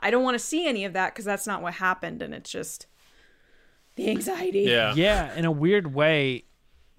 "I 0.00 0.10
don't 0.10 0.24
want 0.24 0.34
to 0.34 0.44
see 0.44 0.66
any 0.66 0.84
of 0.84 0.92
that 0.94 1.12
because 1.12 1.24
that's 1.24 1.46
not 1.46 1.62
what 1.62 1.74
happened." 1.74 2.20
And 2.22 2.34
it's 2.34 2.50
just 2.50 2.86
the 3.96 4.10
anxiety. 4.10 4.62
Yeah. 4.62 4.92
yeah, 4.94 5.34
in 5.36 5.44
a 5.44 5.52
weird 5.52 5.94
way. 5.94 6.44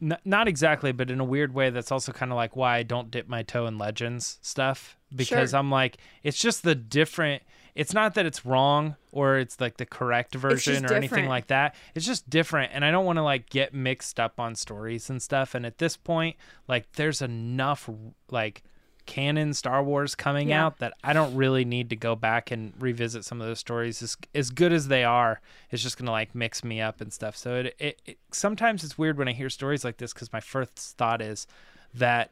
N- 0.01 0.17
not 0.23 0.47
exactly, 0.47 0.91
but 0.91 1.09
in 1.09 1.19
a 1.19 1.25
weird 1.25 1.53
way, 1.53 1.69
that's 1.69 1.91
also 1.91 2.11
kind 2.11 2.31
of 2.31 2.35
like 2.35 2.55
why 2.55 2.77
I 2.77 2.83
don't 2.83 3.11
dip 3.11 3.27
my 3.27 3.43
toe 3.43 3.65
in 3.65 3.77
Legends 3.77 4.39
stuff 4.41 4.97
because 5.13 5.49
Sure. 5.51 5.59
I'm 5.59 5.71
like, 5.71 5.97
it's 6.23 6.37
just 6.39 6.63
the 6.63 6.75
different. 6.75 7.43
It's 7.75 7.93
not 7.93 8.13
that 8.15 8.25
it's 8.25 8.45
wrong 8.45 8.95
or 9.11 9.37
it's 9.37 9.59
like 9.59 9.77
the 9.77 9.85
correct 9.85 10.33
version 10.33 10.85
or 10.85 10.93
anything 10.93 11.27
like 11.27 11.47
that. 11.47 11.75
It's 11.93 12.05
just 12.05 12.29
different, 12.29 12.71
and 12.73 12.85
I 12.85 12.91
don't 12.91 13.05
want 13.05 13.17
to 13.17 13.23
like 13.23 13.49
get 13.49 13.73
mixed 13.73 14.19
up 14.19 14.39
on 14.39 14.55
stories 14.55 15.09
and 15.09 15.21
stuff. 15.21 15.53
And 15.53 15.65
at 15.65 15.77
this 15.77 15.97
point, 15.97 16.37
like, 16.67 16.89
there's 16.93 17.21
enough 17.21 17.89
like 18.31 18.63
canon 19.05 19.53
Star 19.53 19.83
Wars 19.83 20.15
coming 20.15 20.49
Yeah. 20.49 20.65
out 20.65 20.79
that 20.79 20.93
I 21.03 21.13
don't 21.13 21.35
really 21.35 21.63
need 21.63 21.89
to 21.91 21.95
go 21.95 22.15
back 22.15 22.49
and 22.49 22.73
revisit 22.79 23.23
some 23.23 23.39
of 23.39 23.45
those 23.47 23.59
stories. 23.59 24.01
As 24.01 24.17
as 24.33 24.49
good 24.49 24.71
as 24.73 24.87
they 24.87 25.03
are, 25.03 25.41
it's 25.69 25.83
just 25.83 25.97
gonna 25.97 26.11
like 26.11 26.33
mix 26.33 26.63
me 26.63 26.79
up 26.81 27.01
and 27.01 27.11
stuff. 27.13 27.35
So 27.35 27.55
it, 27.55 27.75
it, 27.77 28.01
it 28.05 28.17
sometimes 28.31 28.83
it's 28.83 28.97
weird 28.97 29.17
when 29.17 29.27
I 29.27 29.33
hear 29.33 29.49
stories 29.49 29.83
like 29.83 29.97
this 29.97 30.13
because 30.13 30.31
my 30.33 30.39
first 30.39 30.97
thought 30.97 31.21
is 31.21 31.45
that 31.93 32.31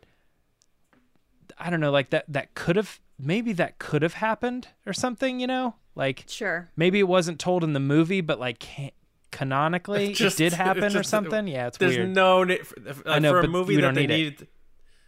I 1.57 1.69
don't 1.69 1.79
know, 1.79 1.91
like 1.91 2.09
that 2.11 2.25
that 2.29 2.53
could 2.55 2.75
have 2.75 2.99
maybe 3.19 3.53
that 3.53 3.79
could 3.79 4.01
have 4.01 4.13
happened 4.15 4.67
or 4.85 4.93
something, 4.93 5.39
you 5.39 5.47
know, 5.47 5.75
like 5.95 6.25
Sure. 6.27 6.69
maybe 6.75 6.99
it 6.99 7.07
wasn't 7.07 7.39
told 7.39 7.63
in 7.63 7.73
the 7.73 7.79
movie, 7.79 8.21
but 8.21 8.39
like 8.39 8.59
can 8.59 8.91
canonically 9.31 10.09
It's 10.11 10.19
just- 10.19 10.39
it 10.39 10.43
did 10.45 10.47
it's 10.53 10.55
happen 10.55 10.83
or 10.85 10.89
just- 10.89 11.09
something. 11.09 11.47
Yeah, 11.47 11.67
it's 11.67 11.77
There's 11.77 11.97
weird. 11.97 12.09
no 12.13 12.43
ne- 12.43 12.57
for, 12.59 12.75
uh, 12.87 12.93
I 13.05 13.19
know, 13.19 13.31
for 13.31 13.39
a 13.41 13.47
movie 13.47 13.75
that 13.77 13.93
they 13.95 14.01
need 14.07 14.09
it. 14.11 14.17
needed. 14.17 14.47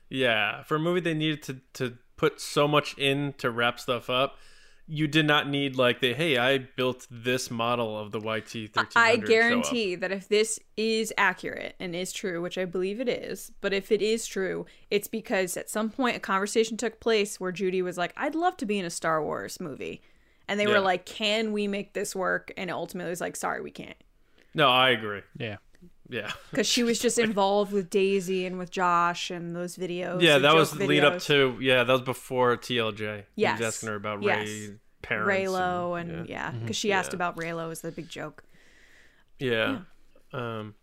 Yeah, 0.09 0.63
for 0.63 0.75
a 0.75 0.79
movie 0.79 0.99
they 1.01 1.13
needed 1.13 1.41
to 1.43 1.61
to 1.73 1.97
put 2.17 2.39
so 2.39 2.67
much 2.67 2.97
in 2.97 3.33
to 3.39 3.49
wrap 3.51 3.79
stuff 3.79 4.09
up. 4.09 4.37
You 4.87 5.07
did 5.07 5.25
not 5.25 5.49
need 5.49 5.75
like 5.75 5.99
the 5.99 6.13
hey, 6.13 6.37
I 6.37 6.59
built 6.59 7.07
this 7.09 7.49
model 7.49 7.97
of 7.97 8.11
the 8.11 8.19
YT 8.19 8.71
thirteen 8.71 8.87
I 8.95 9.15
guarantee 9.15 9.95
that 9.95 10.11
if 10.11 10.27
this 10.27 10.59
is 10.77 11.11
accurate 11.17 11.75
and 11.79 11.95
is 11.95 12.13
true, 12.13 12.41
which 12.41 12.57
I 12.57 12.65
believe 12.65 12.99
it 12.99 13.09
is, 13.09 13.51
but 13.61 13.73
if 13.73 13.91
it 13.91 14.01
is 14.03 14.27
true, 14.27 14.67
it's 14.91 15.07
because 15.07 15.57
at 15.57 15.71
some 15.71 15.89
point 15.89 16.17
a 16.17 16.19
conversation 16.19 16.77
took 16.77 16.99
place 16.99 17.39
where 17.39 17.51
Judy 17.51 17.81
was 17.81 17.97
like, 17.97 18.13
I'd 18.15 18.35
love 18.35 18.57
to 18.57 18.65
be 18.67 18.77
in 18.77 18.85
a 18.85 18.91
Star 18.91 19.23
Wars 19.23 19.59
movie. 19.59 20.01
And 20.47 20.59
they 20.59 20.65
Yeah. 20.67 20.73
were 20.73 20.79
like, 20.81 21.05
Can 21.07 21.51
we 21.51 21.67
make 21.67 21.93
this 21.93 22.15
work? 22.15 22.51
And 22.55 22.69
ultimately 22.69 23.09
was 23.09 23.21
like, 23.21 23.35
Sorry, 23.35 23.61
we 23.61 23.71
can't. 23.71 23.97
No, 24.53 24.69
I 24.69 24.91
agree. 24.91 25.21
yeah. 25.37 25.57
Yeah, 26.09 26.31
Because 26.51 26.67
she 26.67 26.83
was 26.83 26.99
just 26.99 27.17
involved 27.17 27.71
with 27.71 27.89
Daisy 27.89 28.45
and 28.45 28.57
with 28.59 28.69
Josh 28.71 29.31
and 29.31 29.55
those 29.55 29.75
videos. 29.77 30.21
yeah, 30.21 30.37
that 30.37 30.53
was 30.53 30.71
the 30.71 30.85
lead 30.85 31.03
up 31.03 31.15
videos. 31.15 31.25
to 31.25 31.57
yeah, 31.61 31.83
that 31.83 31.91
was 31.93 32.01
before 32.03 32.57
TLJ. 32.57 33.23
he 33.35 33.41
Yes. 33.41 33.59
was 33.59 33.67
asking 33.75 33.89
her 33.89 33.95
about 33.95 34.21
Yes. 34.21 34.47
Rey 34.47 34.69
parents. 35.01 35.29
Reylo 35.51 35.99
and 35.99 36.29
yeah, 36.29 36.51
because 36.51 36.75
she 36.75 36.91
asked 36.91 37.11
Yeah. 37.11 37.15
about 37.17 37.37
Reylo 37.37 37.71
as 37.71 37.81
the 37.81 37.91
big 37.91 38.07
joke. 38.09 38.43
yeah, 39.39 39.79
um, 40.33 40.75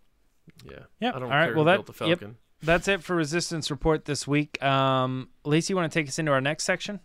yeah. 0.64 0.78
Yep. 1.00 1.14
I 1.14 1.18
don't 1.18 1.22
All 1.24 1.28
right, 1.38 1.54
well, 1.54 1.64
that- 1.66 1.84
built 1.86 1.96
the 1.98 2.06
yep. 2.08 2.22
That's 2.64 2.86
it 2.86 3.02
for 3.02 3.16
Resistance 3.16 3.72
Report 3.72 4.04
this 4.04 4.26
week. 4.28 4.62
Um, 4.62 5.30
Lacey, 5.44 5.72
you 5.72 5.76
want 5.76 5.90
to 5.90 5.98
take 5.98 6.06
us 6.06 6.18
into 6.20 6.30
our 6.30 6.40
next 6.40 6.62
section? 6.62 7.00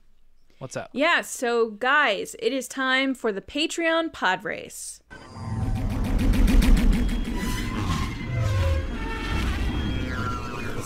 What's 0.60 0.78
up? 0.78 0.90
Yeah, 0.94 1.22
so 1.22 1.72
guys, 1.72 2.36
it 2.40 2.54
is 2.54 2.68
time 2.68 3.16
for 3.16 3.32
the 3.32 3.42
Patreon 3.42 4.14
pod 4.14 4.44
race. 4.44 5.02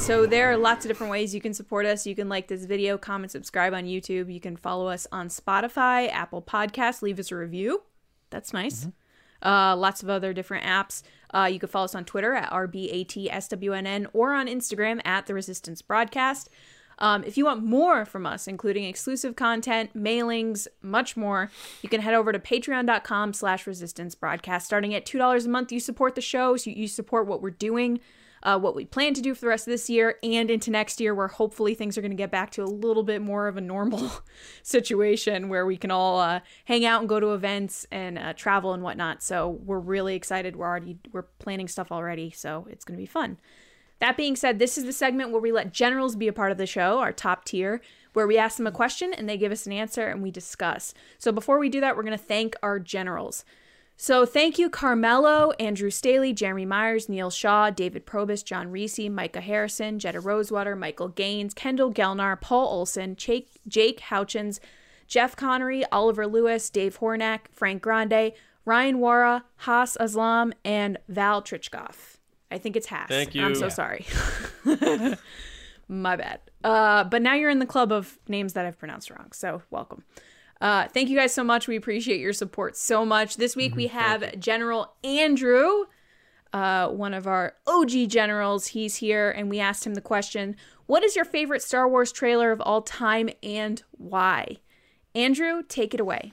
So 0.02 0.26
there 0.26 0.52
are 0.52 0.58
lots 0.58 0.84
of 0.84 0.90
different 0.90 1.12
ways 1.12 1.36
you 1.36 1.42
can 1.42 1.54
support 1.54 1.86
us. 1.86 2.08
You 2.08 2.16
can 2.16 2.28
like 2.28 2.48
this 2.48 2.66
video, 2.66 2.98
comment, 2.98 3.32
subscribe 3.32 3.74
on 3.74 3.84
YouTube. 3.86 4.34
You 4.34 4.40
can 4.40 4.58
follow 4.58 4.88
us 4.88 5.06
on 5.12 5.28
Spotify, 5.28 6.12
Apple 6.12 6.42
Podcasts, 6.42 7.04
leave 7.04 7.20
us 7.20 7.32
a 7.32 7.36
review. 7.36 7.84
That's 8.32 8.52
nice. 8.52 8.88
Uh, 9.44 9.76
lots 9.76 10.02
of 10.02 10.10
other 10.10 10.34
different 10.34 10.66
apps. 10.66 11.04
Uh, 11.32 11.48
you 11.52 11.60
can 11.60 11.70
follow 11.70 11.86
us 11.86 11.94
on 11.94 12.06
Twitter 12.06 12.34
at 12.34 12.50
RBATSWNN 12.52 14.08
or 14.14 14.34
on 14.34 14.48
Instagram 14.48 15.02
at 15.06 15.28
The 15.28 15.36
Resistance 15.36 15.84
Broadcast. 15.84 16.50
Um, 16.98 17.24
if 17.24 17.38
you 17.38 17.46
want 17.46 17.64
more 17.64 18.06
from 18.06 18.26
us, 18.26 18.48
including 18.48 18.86
exclusive 18.86 19.36
content, 19.36 19.96
mailings, 19.96 20.68
much 20.82 21.16
more, 21.18 21.50
you 21.82 21.90
can 21.90 22.02
head 22.02 22.14
over 22.14 22.32
to 22.32 22.40
patreon.com 22.40 23.34
slash 23.34 23.66
resistance 23.66 24.14
broadcast. 24.14 24.68
Starting 24.68 24.94
at 24.94 25.06
$2 25.06 25.46
a 25.46 25.50
month, 25.50 25.72
you 25.72 25.80
support 25.80 26.16
the 26.16 26.22
show, 26.22 26.58
so 26.58 26.70
you 26.70 26.88
support 26.88 27.26
what 27.28 27.42
we're 27.42 27.50
doing, 27.50 28.00
uh, 28.44 28.58
what 28.60 28.76
we 28.76 28.86
plan 28.86 29.14
to 29.14 29.22
do 29.22 29.34
for 29.34 29.42
the 29.42 29.48
rest 29.48 29.68
of 29.68 29.72
this 29.72 29.90
year 29.90 30.18
and 30.24 30.50
into 30.50 30.72
next 30.72 31.00
year, 31.00 31.14
where 31.14 31.28
hopefully 31.28 31.76
things 31.76 31.98
are 31.98 32.02
going 32.02 32.12
to 32.12 32.18
get 32.18 32.32
back 32.32 32.52
to 32.52 32.64
a 32.64 32.66
little 32.66 33.04
bit 33.04 33.22
more 33.22 33.48
of 33.48 33.58
a 33.58 33.62
normal 33.62 34.12
situation 34.64 35.50
where 35.50 35.66
we 35.66 35.78
can 35.78 35.92
all 35.92 36.20
uh, 36.20 36.40
hang 36.66 36.86
out 36.86 37.02
and 37.02 37.10
go 37.10 37.20
to 37.20 37.34
events 37.34 37.86
and 37.92 38.18
uh, 38.18 38.34
travel 38.34 38.74
and 38.74 38.84
whatnot. 38.84 39.22
So 39.22 39.60
we're 39.66 39.80
really 39.80 40.16
excited. 40.16 40.56
We're 40.56 40.68
already 40.68 40.98
we're 41.12 41.24
planning 41.40 41.68
stuff 41.68 41.92
already, 41.92 42.32
so 42.32 42.68
it's 42.70 42.86
going 42.86 42.98
to 42.98 43.02
be 43.02 43.08
fun. 43.08 43.38
That 44.00 44.18
being 44.18 44.36
said, 44.36 44.58
this 44.58 44.80
is 44.80 44.86
the 44.86 44.94
segment 44.94 45.30
where 45.30 45.40
we 45.40 45.52
let 45.52 45.72
generals 45.72 46.16
be 46.16 46.28
a 46.28 46.34
part 46.34 46.52
of 46.52 46.58
the 46.58 46.66
show, 46.66 46.98
our 46.98 47.14
top 47.14 47.46
tier, 47.46 47.82
where 48.14 48.26
we 48.26 48.36
ask 48.36 48.58
them 48.58 48.66
a 48.66 48.72
question 48.72 49.14
and 49.14 49.30
they 49.30 49.38
give 49.38 49.52
us 49.52 49.68
an 49.68 49.72
answer 49.72 50.08
and 50.08 50.24
we 50.24 50.32
discuss. 50.32 50.96
So 51.20 51.32
before 51.32 51.60
we 51.60 51.70
do 51.70 51.80
that, 51.82 51.96
we're 51.96 52.02
going 52.04 52.18
to 52.18 52.24
thank 52.24 52.56
our 52.64 52.80
generals. 52.80 53.46
So 54.02 54.26
thank 54.26 54.58
you, 54.58 54.68
Carmelo, 54.68 55.52
Andrew 55.60 55.92
Staley, 55.92 56.34
Jeremy 56.34 56.66
Myers, 56.66 57.08
Neil 57.08 57.30
Shaw, 57.30 57.70
David 57.70 58.04
Probus, 58.04 58.42
John 58.42 58.72
Reese, 58.72 58.98
Micah 58.98 59.42
Harrison, 59.42 60.00
Jetta 60.00 60.20
Rosewater, 60.20 60.76
Michael 60.76 61.10
Gaines, 61.10 61.54
Kendall 61.54 61.94
Gelnar, 61.94 62.42
Paul 62.42 62.68
Olson, 62.68 63.16
Jake, 63.16 63.60
Jake 63.68 64.00
Houchins, 64.00 64.60
Jeff 65.06 65.36
Connery, 65.36 65.86
Oliver 65.92 66.26
Lewis, 66.26 66.72
Dave 66.72 66.98
Hornack, 66.98 67.42
Frank 67.52 67.84
Grande, 67.84 68.32
Ryan 68.66 68.98
Wara, 68.98 69.44
Haas 69.58 69.96
Aslam, 69.98 70.54
and 70.66 70.98
Val 71.08 71.44
Trichkoff. 71.44 72.18
I 72.50 72.58
think 72.58 72.76
it's 72.76 72.88
Haas. 72.88 73.08
Thank 73.08 73.36
you. 73.36 73.44
I'm 73.44 73.50
you. 73.50 73.56
so 73.56 73.70
sorry. 73.70 74.08
My 75.88 76.16
bad. 76.16 76.40
Uh, 76.64 77.04
but 77.04 77.22
now 77.22 77.36
you're 77.36 77.52
in 77.52 77.60
the 77.60 77.68
club 77.68 77.92
of 77.92 78.18
names 78.28 78.54
that 78.54 78.66
I've 78.66 78.80
pronounced 78.80 79.12
wrong. 79.12 79.32
So 79.32 79.62
welcome. 79.70 80.06
Uh, 80.62 80.88
thank 80.88 81.10
you 81.10 81.18
guys 81.18 81.34
so 81.34 81.44
much. 81.44 81.68
We 81.68 81.76
appreciate 81.76 82.20
your 82.20 82.34
support 82.34 82.78
so 82.78 83.04
much. 83.04 83.38
This 83.38 83.56
week 83.56 83.76
we 83.76 83.88
have 83.88 84.40
General 84.40 84.94
Andrew, 85.04 85.86
uh, 86.54 86.90
one 86.90 87.16
of 87.16 87.26
our 87.26 87.56
OG 87.66 88.08
generals. 88.08 88.68
He's 88.68 88.98
here, 88.98 89.32
and 89.32 89.50
we 89.50 89.60
asked 89.60 89.88
him 89.88 89.96
the 89.96 90.02
question 90.02 90.56
What 90.86 91.04
is 91.04 91.16
your 91.16 91.26
favorite 91.26 91.64
Star 91.64 91.90
Wars 91.90 92.12
trailer 92.12 92.52
of 92.52 92.62
all 92.62 92.84
time 92.84 93.30
and 93.42 93.82
why? 93.92 94.58
Andrew, 95.16 95.64
take 95.68 95.96
it 95.96 96.00
away. 96.00 96.32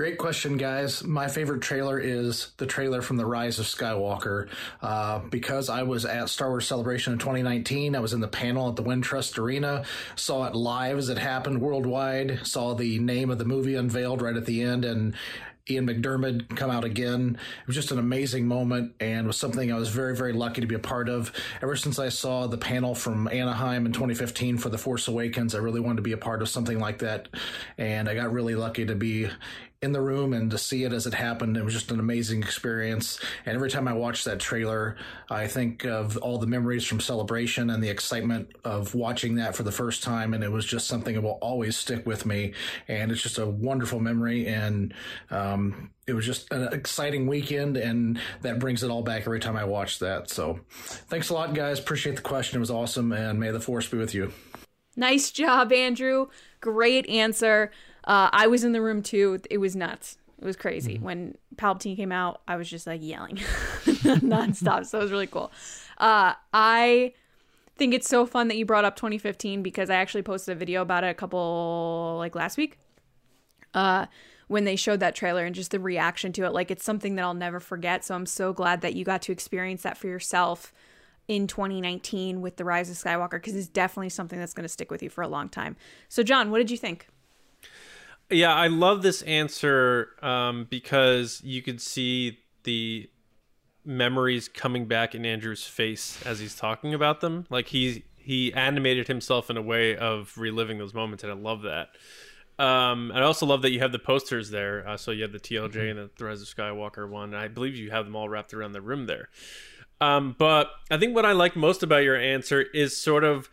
Great 0.00 0.16
question, 0.16 0.56
guys. 0.56 1.04
My 1.04 1.28
favorite 1.28 1.60
trailer 1.60 1.98
is 1.98 2.52
the 2.56 2.64
trailer 2.64 3.02
from 3.02 3.18
The 3.18 3.26
Rise 3.26 3.58
of 3.58 3.66
Skywalker. 3.66 4.48
Uh, 4.80 5.18
because 5.18 5.68
I 5.68 5.82
was 5.82 6.06
at 6.06 6.30
Star 6.30 6.48
Wars 6.48 6.66
Celebration 6.66 7.12
in 7.12 7.18
2019, 7.18 7.94
I 7.94 8.00
was 8.00 8.14
in 8.14 8.20
the 8.20 8.26
panel 8.26 8.70
at 8.70 8.76
the 8.76 8.82
Wintrust 8.82 9.36
Arena, 9.38 9.84
saw 10.16 10.46
it 10.46 10.54
live 10.54 10.96
as 10.96 11.10
it 11.10 11.18
happened 11.18 11.60
worldwide, 11.60 12.46
saw 12.46 12.72
the 12.72 12.98
name 12.98 13.28
of 13.28 13.36
the 13.36 13.44
movie 13.44 13.74
unveiled 13.74 14.22
right 14.22 14.36
at 14.36 14.46
the 14.46 14.62
end, 14.62 14.86
and 14.86 15.14
Ian 15.68 15.86
McDiarmid 15.86 16.56
come 16.56 16.70
out 16.70 16.84
again. 16.84 17.38
It 17.60 17.66
was 17.66 17.76
just 17.76 17.92
an 17.92 17.98
amazing 17.98 18.46
moment 18.46 18.94
and 19.00 19.26
was 19.26 19.36
something 19.36 19.70
I 19.70 19.76
was 19.76 19.90
very, 19.90 20.16
very 20.16 20.32
lucky 20.32 20.62
to 20.62 20.66
be 20.66 20.74
a 20.74 20.80
part 20.80 21.08
of. 21.08 21.30
Ever 21.62 21.76
since 21.76 21.98
I 21.98 22.08
saw 22.08 22.46
the 22.46 22.58
panel 22.58 22.94
from 22.94 23.28
Anaheim 23.28 23.86
in 23.86 23.92
2015 23.92 24.58
for 24.58 24.70
The 24.70 24.78
Force 24.78 25.06
Awakens, 25.08 25.54
I 25.54 25.58
really 25.58 25.80
wanted 25.80 25.96
to 25.96 26.02
be 26.02 26.12
a 26.12 26.16
part 26.16 26.42
of 26.42 26.48
something 26.48 26.78
like 26.78 26.98
that. 27.00 27.28
And 27.78 28.08
I 28.08 28.14
got 28.14 28.32
really 28.32 28.54
lucky 28.54 28.86
to 28.86 28.94
be 28.94 29.28
in 29.82 29.92
the 29.92 30.00
room 30.00 30.34
and 30.34 30.50
to 30.50 30.58
see 30.58 30.84
it 30.84 30.92
as 30.92 31.06
it 31.06 31.14
happened. 31.14 31.56
It 31.56 31.64
was 31.64 31.72
just 31.72 31.90
an 31.90 32.00
amazing 32.00 32.42
experience. 32.42 33.18
And 33.46 33.54
every 33.54 33.70
time 33.70 33.88
I 33.88 33.94
watch 33.94 34.24
that 34.24 34.38
trailer, 34.38 34.96
I 35.30 35.46
think 35.46 35.86
of 35.86 36.18
all 36.18 36.36
the 36.36 36.46
memories 36.46 36.84
from 36.84 37.00
Celebration 37.00 37.70
and 37.70 37.82
the 37.82 37.88
excitement 37.88 38.50
of 38.62 38.94
watching 38.94 39.36
that 39.36 39.56
for 39.56 39.62
the 39.62 39.72
first 39.72 40.02
time. 40.02 40.34
And 40.34 40.44
it 40.44 40.52
was 40.52 40.66
just 40.66 40.86
something 40.86 41.14
that 41.14 41.22
will 41.22 41.38
always 41.40 41.78
stick 41.78 42.04
with 42.04 42.26
me. 42.26 42.52
And 42.88 43.10
it's 43.10 43.22
just 43.22 43.38
a 43.38 43.46
wonderful 43.46 44.00
memory. 44.00 44.46
And 44.46 44.92
um, 45.30 45.90
it 46.06 46.12
was 46.12 46.26
just 46.26 46.52
an 46.52 46.74
exciting 46.74 47.26
weekend. 47.26 47.78
And 47.78 48.20
that 48.42 48.58
brings 48.58 48.82
it 48.82 48.90
all 48.90 49.02
back 49.02 49.22
every 49.22 49.40
time 49.40 49.56
I 49.56 49.64
watch 49.64 49.98
that. 50.00 50.28
So 50.28 50.60
thanks 50.72 51.30
a 51.30 51.34
lot, 51.34 51.54
guys. 51.54 51.78
Appreciate 51.78 52.16
the 52.16 52.22
question. 52.22 52.58
It 52.58 52.60
was 52.60 52.70
awesome. 52.70 53.12
And 53.12 53.40
may 53.40 53.50
the 53.50 53.60
force 53.60 53.88
be 53.88 53.96
with 53.96 54.14
you. 54.14 54.30
Nice 54.94 55.30
job, 55.30 55.72
Andrew. 55.72 56.26
Great 56.60 57.08
answer. 57.08 57.70
Uh, 58.04 58.30
I 58.32 58.46
was 58.46 58.64
in 58.64 58.72
the 58.72 58.80
room 58.80 59.02
too. 59.02 59.40
It 59.50 59.58
was 59.58 59.76
nuts. 59.76 60.18
It 60.40 60.44
was 60.44 60.56
crazy. 60.56 60.98
When 60.98 61.36
Palpatine 61.56 61.96
came 61.96 62.12
out, 62.12 62.40
I 62.48 62.56
was 62.56 62.68
just 62.68 62.86
like 62.86 63.02
yelling 63.02 63.36
nonstop. 63.84 64.86
so 64.86 64.98
it 64.98 65.02
was 65.02 65.12
really 65.12 65.26
cool. 65.26 65.52
Uh, 65.98 66.32
I 66.54 67.12
think 67.76 67.92
it's 67.92 68.08
so 68.08 68.24
fun 68.26 68.48
that 68.48 68.56
you 68.56 68.64
brought 68.64 68.84
up 68.84 68.96
2015 68.96 69.62
because 69.62 69.90
I 69.90 69.96
actually 69.96 70.22
posted 70.22 70.56
a 70.56 70.58
video 70.58 70.82
about 70.82 71.04
it 71.04 71.08
a 71.08 71.14
couple 71.14 72.16
like 72.18 72.34
last 72.34 72.56
week. 72.56 72.78
Uh, 73.74 74.06
when 74.48 74.64
they 74.64 74.76
showed 74.76 75.00
that 75.00 75.14
trailer 75.14 75.44
and 75.44 75.54
just 75.54 75.70
the 75.70 75.78
reaction 75.78 76.32
to 76.32 76.44
it, 76.44 76.52
like 76.52 76.70
it's 76.70 76.84
something 76.84 77.14
that 77.14 77.22
I'll 77.22 77.34
never 77.34 77.60
forget. 77.60 78.04
So 78.04 78.14
I'm 78.14 78.26
so 78.26 78.52
glad 78.52 78.80
that 78.80 78.94
you 78.94 79.04
got 79.04 79.22
to 79.22 79.32
experience 79.32 79.82
that 79.82 79.96
for 79.96 80.08
yourself 80.08 80.72
in 81.28 81.46
2019 81.46 82.40
with 82.40 82.56
the 82.56 82.64
Rise 82.64 82.90
of 82.90 82.96
Skywalker 82.96 83.32
because 83.32 83.54
it's 83.54 83.68
definitely 83.68 84.08
something 84.08 84.38
that's 84.38 84.52
going 84.52 84.64
to 84.64 84.68
stick 84.68 84.90
with 84.90 85.02
you 85.02 85.08
for 85.08 85.22
a 85.22 85.28
long 85.28 85.48
time. 85.48 85.76
So 86.08 86.22
John, 86.22 86.50
what 86.50 86.58
did 86.58 86.70
you 86.70 86.76
think? 86.76 87.06
Yeah, 88.30 88.54
I 88.54 88.68
love 88.68 89.02
this 89.02 89.22
answer 89.22 90.10
um, 90.22 90.66
because 90.70 91.40
you 91.42 91.62
could 91.62 91.80
see 91.80 92.38
the 92.62 93.10
memories 93.84 94.48
coming 94.48 94.86
back 94.86 95.14
in 95.14 95.24
Andrew's 95.26 95.64
face 95.64 96.24
as 96.24 96.38
he's 96.38 96.54
talking 96.54 96.94
about 96.94 97.20
them. 97.20 97.46
Like 97.50 97.68
he 97.68 98.04
he 98.16 98.52
animated 98.52 99.08
himself 99.08 99.50
in 99.50 99.56
a 99.56 99.62
way 99.62 99.96
of 99.96 100.32
reliving 100.36 100.78
those 100.78 100.94
moments, 100.94 101.24
and 101.24 101.32
I 101.32 101.36
love 101.36 101.62
that. 101.62 101.88
Um, 102.62 103.10
I 103.14 103.22
also 103.22 103.46
love 103.46 103.62
that 103.62 103.70
you 103.70 103.80
have 103.80 103.90
the 103.90 103.98
posters 103.98 104.50
there. 104.50 104.86
Uh, 104.86 104.96
so 104.96 105.10
you 105.10 105.22
have 105.22 105.32
the 105.32 105.40
TLJ 105.40 105.90
and 105.90 106.10
the, 106.14 106.24
Rise 106.24 106.42
of 106.42 106.48
Skywalker 106.48 107.08
one. 107.08 107.34
I 107.34 107.48
believe 107.48 107.74
you 107.74 107.90
have 107.90 108.04
them 108.04 108.14
all 108.14 108.28
wrapped 108.28 108.52
around 108.52 108.72
the 108.72 108.82
room 108.82 109.06
there. 109.06 109.30
Um, 110.00 110.36
but 110.38 110.70
I 110.90 110.98
think 110.98 111.14
what 111.14 111.24
I 111.24 111.32
like 111.32 111.56
most 111.56 111.82
about 111.82 112.04
your 112.04 112.16
answer 112.16 112.60
is 112.60 112.96
sort 112.96 113.24
of, 113.24 113.48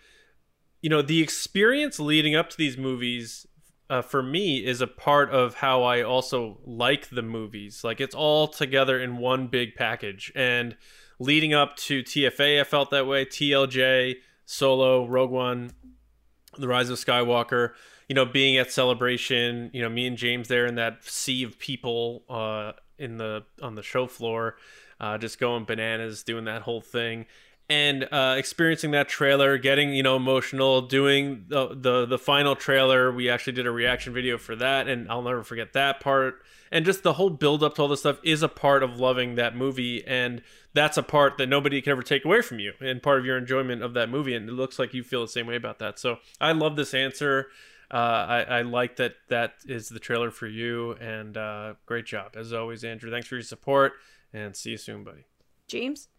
you 0.81 0.89
know, 0.89 1.01
the 1.01 1.23
experience 1.23 1.99
leading 1.99 2.35
up 2.35 2.49
to 2.49 2.57
these 2.57 2.77
movies 2.77 3.47
uh, 3.89 4.01
for 4.01 4.21
me 4.21 4.65
is 4.65 4.81
a 4.81 4.87
part 4.87 5.29
of 5.31 5.55
how 5.55 5.83
I 5.83 6.01
also 6.01 6.59
like 6.65 7.09
the 7.09 7.21
movies. 7.21 7.83
Like 7.83 8.01
it's 8.01 8.15
all 8.15 8.47
together 8.47 8.99
in 8.99 9.17
one 9.17 9.47
big 9.47 9.75
package. 9.75 10.31
And 10.35 10.75
leading 11.19 11.53
up 11.53 11.75
to 11.77 12.03
TFA, 12.03 12.61
I 12.61 12.63
felt 12.63 12.89
that 12.91 13.07
way. 13.07 13.25
TLJ, 13.25 14.15
Solo, 14.45 15.07
Rogue 15.07 15.31
One, 15.31 15.71
The 16.57 16.67
Rise 16.67 16.89
of 16.89 16.97
Skywalker. 16.97 17.71
You 18.09 18.15
know, 18.15 18.25
being 18.25 18.57
at 18.57 18.71
Celebration, 18.71 19.69
you 19.73 19.81
know, 19.81 19.89
me 19.89 20.07
and 20.07 20.17
James 20.17 20.47
there 20.47 20.65
in 20.65 20.75
that 20.75 21.03
sea 21.03 21.43
of 21.43 21.59
people 21.59 22.23
uh, 22.29 22.71
in 22.97 23.17
the 23.17 23.43
on 23.61 23.75
the 23.75 23.83
show 23.83 24.07
floor, 24.07 24.55
uh, 25.01 25.17
just 25.17 25.39
going 25.39 25.65
bananas, 25.65 26.23
doing 26.23 26.45
that 26.45 26.61
whole 26.61 26.79
thing 26.79 27.25
and 27.69 28.07
uh, 28.11 28.35
experiencing 28.37 28.91
that 28.91 29.09
trailer, 29.09 29.57
getting 29.57 29.93
you 29.93 30.03
know 30.03 30.15
emotional, 30.15 30.81
doing 30.81 31.45
the, 31.47 31.69
the 31.75 32.05
the 32.05 32.17
final 32.17 32.55
trailer. 32.55 33.11
We 33.11 33.29
actually 33.29 33.53
did 33.53 33.67
a 33.67 33.71
reaction 33.71 34.13
video 34.13 34.37
for 34.37 34.55
that, 34.55 34.87
and 34.87 35.09
I'll 35.09 35.21
never 35.21 35.43
forget 35.43 35.73
that 35.73 35.99
part. 35.99 36.43
And 36.71 36.85
just 36.85 37.03
the 37.03 37.13
whole 37.13 37.29
build 37.29 37.63
up 37.63 37.75
to 37.75 37.81
all 37.81 37.87
this 37.87 38.01
stuff 38.01 38.19
is 38.23 38.43
a 38.43 38.49
part 38.49 38.83
of 38.83 38.99
loving 38.99 39.35
that 39.35 39.55
movie, 39.55 40.05
and 40.05 40.41
that's 40.73 40.97
a 40.97 41.03
part 41.03 41.37
that 41.37 41.47
nobody 41.47 41.81
can 41.81 41.91
ever 41.91 42.03
take 42.03 42.25
away 42.25 42.41
from 42.41 42.59
you, 42.59 42.73
and 42.79 43.03
part 43.03 43.19
of 43.19 43.25
your 43.25 43.37
enjoyment 43.37 43.83
of 43.83 43.93
that 43.93 44.09
movie. 44.09 44.33
And 44.33 44.49
it 44.49 44.53
looks 44.53 44.79
like 44.79 44.93
you 44.93 45.03
feel 45.03 45.21
the 45.21 45.27
same 45.27 45.47
way 45.47 45.55
about 45.55 45.79
that. 45.79 45.99
So 45.99 46.19
I 46.39 46.53
love 46.53 46.75
this 46.75 46.93
answer. 46.93 47.47
Uh, 47.89 47.95
I, 47.95 48.41
I 48.41 48.61
like 48.63 48.97
that 48.97 49.15
that 49.29 49.55
is 49.65 49.87
the 49.87 49.99
trailer 49.99 50.31
for 50.31 50.47
you, 50.47 50.93
and 50.93 51.37
uh, 51.37 51.73
great 51.85 52.05
job 52.05 52.35
as 52.35 52.53
always, 52.53 52.83
Andrew. 52.83 53.09
Thanks 53.11 53.27
for 53.27 53.35
your 53.35 53.43
support, 53.43 53.93
and 54.33 54.55
see 54.55 54.71
you 54.71 54.77
soon, 54.77 55.03
buddy. 55.03 55.25
James? 55.67 56.09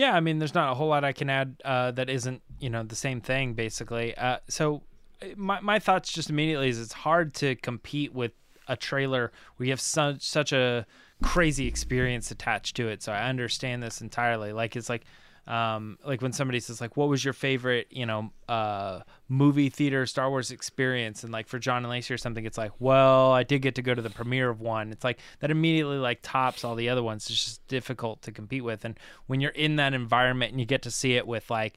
Yeah, 0.00 0.14
I 0.16 0.20
mean, 0.20 0.38
there's 0.38 0.54
not 0.54 0.72
a 0.72 0.74
whole 0.74 0.88
lot 0.88 1.04
I 1.04 1.12
can 1.12 1.28
add 1.28 1.56
uh, 1.62 1.90
that 1.90 2.08
isn't, 2.08 2.40
you 2.58 2.70
know, 2.70 2.82
the 2.82 2.96
same 2.96 3.20
thing 3.20 3.52
basically. 3.52 4.16
Uh, 4.16 4.38
so, 4.48 4.80
uh, 5.20 5.26
my 5.36 5.60
my 5.60 5.78
thoughts 5.78 6.10
just 6.10 6.30
immediately 6.30 6.70
is 6.70 6.80
it's 6.80 6.94
hard 6.94 7.34
to 7.34 7.54
compete 7.56 8.14
with 8.14 8.32
a 8.66 8.78
trailer 8.78 9.30
where 9.56 9.66
you 9.66 9.72
have 9.72 9.80
such 9.80 10.22
such 10.22 10.54
a 10.54 10.86
crazy 11.22 11.66
experience 11.66 12.30
attached 12.30 12.76
to 12.76 12.88
it. 12.88 13.02
So 13.02 13.12
I 13.12 13.28
understand 13.28 13.82
this 13.82 14.00
entirely. 14.00 14.54
Like 14.54 14.74
it's 14.74 14.88
like 14.88 15.04
um, 15.46 15.98
like 16.04 16.22
when 16.22 16.32
somebody 16.32 16.60
says 16.60 16.80
like, 16.80 16.96
"What 16.96 17.08
was 17.08 17.24
your 17.24 17.32
favorite, 17.32 17.88
you 17.90 18.06
know, 18.06 18.32
uh, 18.48 19.00
movie 19.28 19.68
theater 19.68 20.06
Star 20.06 20.30
Wars 20.30 20.50
experience?" 20.50 21.24
and 21.24 21.32
like 21.32 21.48
for 21.48 21.58
John 21.58 21.78
and 21.78 21.90
Lacey 21.90 22.14
or 22.14 22.18
something, 22.18 22.44
it's 22.44 22.58
like, 22.58 22.72
"Well, 22.78 23.32
I 23.32 23.42
did 23.42 23.62
get 23.62 23.74
to 23.76 23.82
go 23.82 23.94
to 23.94 24.02
the 24.02 24.10
premiere 24.10 24.50
of 24.50 24.60
one." 24.60 24.92
It's 24.92 25.04
like 25.04 25.18
that 25.40 25.50
immediately 25.50 25.96
like 25.96 26.20
tops 26.22 26.64
all 26.64 26.74
the 26.74 26.88
other 26.88 27.02
ones. 27.02 27.28
It's 27.30 27.44
just 27.44 27.66
difficult 27.68 28.22
to 28.22 28.32
compete 28.32 28.64
with, 28.64 28.84
and 28.84 28.98
when 29.26 29.40
you're 29.40 29.50
in 29.52 29.76
that 29.76 29.94
environment 29.94 30.52
and 30.52 30.60
you 30.60 30.66
get 30.66 30.82
to 30.82 30.90
see 30.90 31.14
it 31.14 31.26
with 31.26 31.50
like 31.50 31.76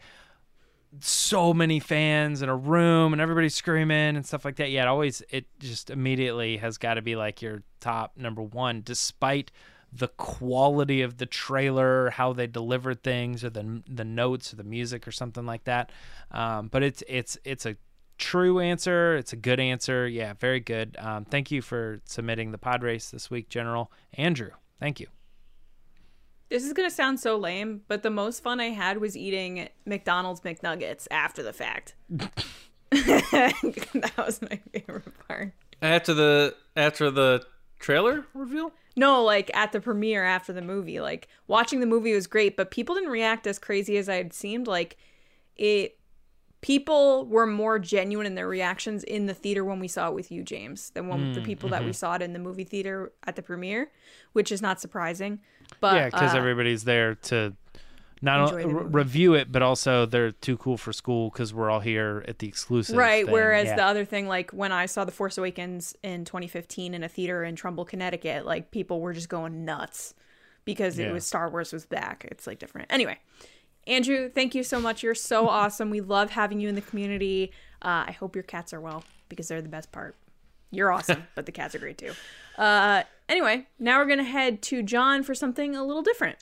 so 0.99 1.53
many 1.53 1.79
fans 1.79 2.41
in 2.41 2.49
a 2.49 2.55
room 2.55 3.13
and 3.13 3.21
everybody 3.21 3.49
screaming 3.49 4.15
and 4.15 4.25
stuff 4.25 4.45
like 4.45 4.57
that. 4.57 4.69
Yeah, 4.69 4.83
it 4.83 4.87
always 4.87 5.23
it 5.29 5.45
just 5.59 5.89
immediately 5.89 6.57
has 6.57 6.77
got 6.77 6.95
to 6.95 7.01
be 7.01 7.15
like 7.15 7.41
your 7.41 7.63
top 7.79 8.13
number 8.17 8.41
one, 8.41 8.81
despite 8.83 9.51
the 9.95 10.07
quality 10.07 11.01
of 11.01 11.17
the 11.17 11.25
trailer, 11.25 12.09
how 12.09 12.33
they 12.33 12.47
delivered 12.47 13.03
things, 13.03 13.43
or 13.43 13.49
the 13.49 13.83
the 13.87 14.05
notes 14.05 14.53
or 14.53 14.55
the 14.55 14.63
music 14.63 15.07
or 15.07 15.11
something 15.11 15.45
like 15.45 15.65
that. 15.65 15.91
Um, 16.31 16.67
but 16.67 16.83
it's 16.83 17.03
it's 17.07 17.37
it's 17.43 17.65
a 17.65 17.75
true 18.17 18.59
answer. 18.59 19.15
It's 19.15 19.33
a 19.33 19.35
good 19.35 19.59
answer. 19.59 20.07
Yeah, 20.07 20.33
very 20.39 20.59
good. 20.59 20.95
Um, 20.99 21.25
thank 21.25 21.51
you 21.51 21.61
for 21.61 22.01
submitting 22.05 22.51
the 22.51 22.57
pod 22.57 22.83
race 22.83 23.11
this 23.11 23.29
week, 23.29 23.49
General 23.49 23.91
Andrew. 24.13 24.51
Thank 24.79 24.99
you. 24.99 25.07
This 26.49 26.65
is 26.65 26.73
gonna 26.73 26.91
sound 26.91 27.19
so 27.19 27.35
lame, 27.35 27.81
but 27.87 28.03
the 28.03 28.09
most 28.09 28.43
fun 28.43 28.59
I 28.59 28.69
had 28.69 28.99
was 28.99 29.17
eating 29.17 29.69
McDonald's 29.85 30.41
McNuggets 30.41 31.07
after 31.09 31.41
the 31.41 31.53
fact. 31.53 31.95
that 32.09 34.11
was 34.17 34.41
my 34.41 34.59
favorite 34.71 35.27
part. 35.27 35.53
After 35.81 36.13
the 36.13 36.55
after 36.75 37.09
the 37.09 37.43
trailer 37.83 38.25
reveal? 38.33 38.71
No, 38.95 39.23
like 39.23 39.51
at 39.55 39.71
the 39.71 39.81
premiere 39.81 40.23
after 40.23 40.53
the 40.53 40.61
movie. 40.61 40.99
Like 40.99 41.27
watching 41.47 41.79
the 41.79 41.85
movie 41.85 42.13
was 42.13 42.25
great, 42.25 42.57
but 42.57 42.71
people 42.71 42.95
didn't 42.95 43.11
react 43.11 43.45
as 43.45 43.59
crazy 43.59 43.97
as 43.97 44.09
I 44.09 44.15
had 44.15 44.33
seemed. 44.33 44.67
Like 44.67 44.97
it 45.55 45.99
people 46.61 47.25
were 47.25 47.45
more 47.45 47.77
genuine 47.77 48.25
in 48.25 48.35
their 48.35 48.47
reactions 48.47 49.03
in 49.03 49.25
the 49.25 49.33
theater 49.33 49.65
when 49.65 49.79
we 49.79 49.87
saw 49.87 50.07
it 50.07 50.13
with 50.13 50.31
you, 50.31 50.43
James, 50.43 50.91
than 50.91 51.09
when 51.09 51.33
the 51.33 51.41
people 51.41 51.67
that 51.69 51.83
we 51.83 51.91
saw 51.91 52.15
it 52.15 52.21
in 52.21 52.31
the 52.31 52.39
movie 52.39 52.63
theater 52.63 53.11
at 53.27 53.35
the 53.35 53.41
premiere, 53.41 53.91
which 54.31 54.49
is 54.49 54.61
not 54.61 54.79
surprising. 54.79 55.39
But 55.81 55.95
yeah, 55.95 56.05
because 56.05 56.33
uh, 56.33 56.37
everybody's 56.37 56.85
there 56.85 57.15
to 57.15 57.53
not 58.23 58.51
only 58.51 58.65
re- 58.65 58.85
review 58.85 59.33
it, 59.35 59.51
but 59.51 59.61
also 59.61 60.05
they're 60.05 60.31
too 60.31 60.57
cool 60.57 60.77
for 60.77 60.91
school 60.93 61.29
because 61.29 61.53
we're 61.53 61.69
all 61.69 61.81
here 61.81 62.23
at 62.27 62.39
the 62.39 62.47
exclusive. 62.47 62.95
Right. 62.95 63.25
thing. 63.25 63.33
Whereas 63.33 63.65
Yeah. 63.67 63.75
the 63.75 63.83
other 63.83 64.05
thing, 64.05 64.27
like 64.27 64.51
when 64.51 64.71
I 64.71 64.85
saw 64.87 65.03
The 65.05 65.11
Force 65.11 65.37
Awakens 65.37 65.95
in 66.03 66.25
2015 66.25 66.93
in 66.93 67.03
a 67.03 67.09
theater 67.09 67.43
in 67.43 67.55
Trumbull, 67.55 67.85
Connecticut, 67.85 68.45
like 68.45 68.71
people 68.71 69.01
were 69.01 69.13
just 69.13 69.29
going 69.29 69.65
nuts 69.65 70.13
because 70.65 70.97
Yeah. 70.97 71.07
it 71.07 71.11
was 71.11 71.27
Star 71.27 71.49
Wars 71.49 71.73
was 71.73 71.85
back. 71.85 72.25
It's 72.31 72.47
like 72.47 72.59
different. 72.59 72.91
Anyway, 72.91 73.19
Andrew, 73.85 74.29
thank 74.29 74.55
you 74.55 74.63
so 74.63 74.79
much. 74.79 75.03
You're 75.03 75.13
so 75.15 75.47
awesome. 75.59 75.89
We 75.89 75.99
love 76.01 76.31
having 76.31 76.59
you 76.61 76.69
in 76.69 76.75
the 76.75 76.81
community. 76.81 77.51
Uh, 77.81 78.05
I 78.07 78.11
hope 78.13 78.35
your 78.35 78.43
cats 78.43 78.73
are 78.73 78.79
well 78.79 79.03
because 79.27 79.49
they're 79.49 79.61
the 79.61 79.67
best 79.69 79.91
part. 79.91 80.15
You're 80.71 80.91
awesome, 80.91 81.27
but 81.35 81.45
the 81.45 81.51
cats 81.51 81.75
are 81.75 81.79
great 81.79 81.97
too. 81.97 82.13
Uh, 82.57 83.03
anyway, 83.27 83.67
now 83.79 83.99
we're 83.99 84.07
gonna 84.07 84.23
head 84.23 84.61
to 84.63 84.81
John 84.81 85.21
for 85.23 85.35
something 85.35 85.75
a 85.75 85.83
little 85.83 86.01
different. 86.01 86.37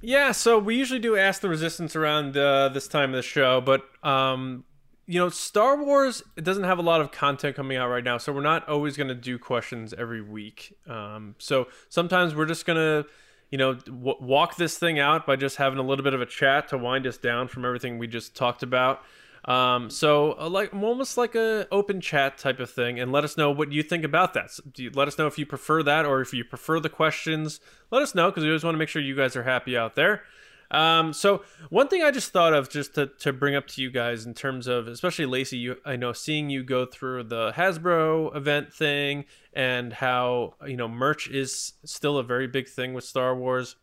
Yeah, 0.00 0.32
so 0.32 0.58
we 0.58 0.76
usually 0.76 1.00
do 1.00 1.16
ask 1.16 1.40
the 1.40 1.48
resistance 1.48 1.96
around 1.96 2.36
uh, 2.36 2.68
this 2.68 2.86
time 2.86 3.10
of 3.10 3.16
the 3.16 3.22
show, 3.22 3.60
but 3.60 3.84
um, 4.02 4.64
you 5.06 5.18
know, 5.18 5.28
Star 5.28 5.82
Wars 5.82 6.22
it 6.36 6.44
doesn't 6.44 6.64
have 6.64 6.78
a 6.78 6.82
lot 6.82 7.00
of 7.00 7.12
content 7.12 7.56
coming 7.56 7.76
out 7.76 7.88
right 7.88 8.04
now, 8.04 8.18
so 8.18 8.32
we're 8.32 8.40
not 8.40 8.68
always 8.68 8.96
going 8.96 9.08
to 9.08 9.14
do 9.14 9.38
questions 9.38 9.94
every 9.96 10.20
week. 10.20 10.76
Um, 10.86 11.34
so 11.38 11.68
sometimes 11.88 12.34
we're 12.34 12.46
just 12.46 12.66
gonna, 12.66 13.04
you 13.50 13.58
know, 13.58 13.74
w- 13.74 14.16
walk 14.20 14.56
this 14.56 14.78
thing 14.78 14.98
out 14.98 15.26
by 15.26 15.36
just 15.36 15.56
having 15.56 15.78
a 15.78 15.82
little 15.82 16.04
bit 16.04 16.14
of 16.14 16.20
a 16.20 16.26
chat 16.26 16.68
to 16.68 16.78
wind 16.78 17.06
us 17.06 17.16
down 17.16 17.48
from 17.48 17.64
everything 17.64 17.98
we 17.98 18.06
just 18.06 18.34
talked 18.34 18.62
about. 18.62 19.02
Um, 19.46 19.90
so 19.90 20.36
uh, 20.38 20.48
like 20.48 20.74
almost 20.74 21.16
like 21.16 21.34
a 21.36 21.68
open 21.70 22.00
chat 22.00 22.36
type 22.36 22.58
of 22.58 22.68
thing, 22.68 22.98
and 22.98 23.12
let 23.12 23.22
us 23.22 23.36
know 23.36 23.50
what 23.50 23.70
you 23.70 23.82
think 23.82 24.04
about 24.04 24.34
that. 24.34 24.50
So 24.50 24.62
you, 24.76 24.90
let 24.90 25.06
us 25.06 25.18
know 25.18 25.26
if 25.26 25.38
you 25.38 25.46
prefer 25.46 25.82
that 25.84 26.04
or 26.04 26.20
if 26.20 26.32
you 26.34 26.44
prefer 26.44 26.80
the 26.80 26.88
questions. 26.88 27.60
Let 27.90 28.02
us 28.02 28.14
know 28.14 28.30
because 28.30 28.42
we 28.42 28.50
always 28.50 28.64
want 28.64 28.74
to 28.74 28.78
make 28.78 28.88
sure 28.88 29.00
you 29.00 29.14
guys 29.14 29.36
are 29.36 29.44
happy 29.44 29.76
out 29.76 29.94
there. 29.94 30.22
Um, 30.70 31.12
so 31.12 31.44
one 31.70 31.88
thing 31.88 32.02
I 32.02 32.10
just 32.10 32.32
thought 32.32 32.52
of 32.52 32.68
just 32.68 32.94
to, 32.96 33.06
to 33.20 33.32
bring 33.32 33.54
up 33.54 33.66
to 33.68 33.82
you 33.82 33.90
guys 33.90 34.26
in 34.26 34.34
terms 34.34 34.66
of 34.66 34.88
especially 34.88 35.26
Lacey, 35.26 35.58
you 35.58 35.76
I 35.84 35.96
know 35.96 36.12
seeing 36.12 36.50
you 36.50 36.64
go 36.64 36.86
through 36.86 37.24
the 37.24 37.52
Hasbro 37.52 38.34
event 38.34 38.72
thing 38.72 39.26
and 39.52 39.92
how 39.92 40.54
you 40.66 40.76
know 40.76 40.88
merch 40.88 41.28
is 41.28 41.74
still 41.84 42.18
a 42.18 42.24
very 42.24 42.48
big 42.48 42.68
thing 42.68 42.94
with 42.94 43.04
Star 43.04 43.36
Wars. 43.36 43.76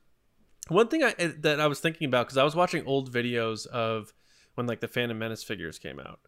One 0.68 0.88
thing 0.88 1.04
I 1.04 1.14
that 1.40 1.60
I 1.60 1.68
was 1.68 1.80
thinking 1.80 2.08
about 2.08 2.28
because 2.28 2.38
I 2.38 2.44
was 2.44 2.56
watching 2.56 2.86
old 2.86 3.14
videos 3.14 3.66
of 3.68 4.14
when 4.56 4.68
like 4.68 4.80
the 4.80 4.88
Phantom 4.88 5.18
Menace 5.18 5.44
figures 5.44 5.80
came 5.80 6.00
out, 6.00 6.20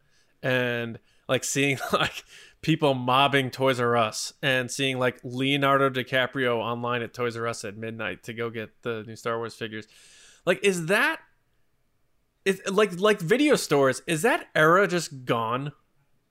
and 0.41 0.99
like 1.27 1.43
seeing 1.43 1.79
like 1.93 2.23
people 2.61 2.93
mobbing 2.93 3.51
Toys 3.51 3.79
R 3.79 3.95
Us 3.95 4.33
and 4.41 4.69
seeing 4.69 4.99
like 4.99 5.19
Leonardo 5.23 5.89
DiCaprio 5.89 6.57
online 6.57 7.01
at 7.01 7.13
Toys 7.13 7.37
R 7.37 7.47
Us 7.47 7.63
at 7.65 7.77
midnight 7.77 8.23
to 8.23 8.33
go 8.33 8.49
get 8.49 8.81
the 8.83 9.03
new 9.07 9.15
Star 9.15 9.37
Wars 9.37 9.55
figures. 9.55 9.87
Like, 10.45 10.63
is 10.63 10.87
that 10.87 11.19
is 12.45 12.61
like 12.69 12.99
like 12.99 13.19
video 13.19 13.55
stores? 13.55 14.01
Is 14.07 14.21
that 14.21 14.47
era 14.55 14.87
just 14.87 15.25
gone? 15.25 15.71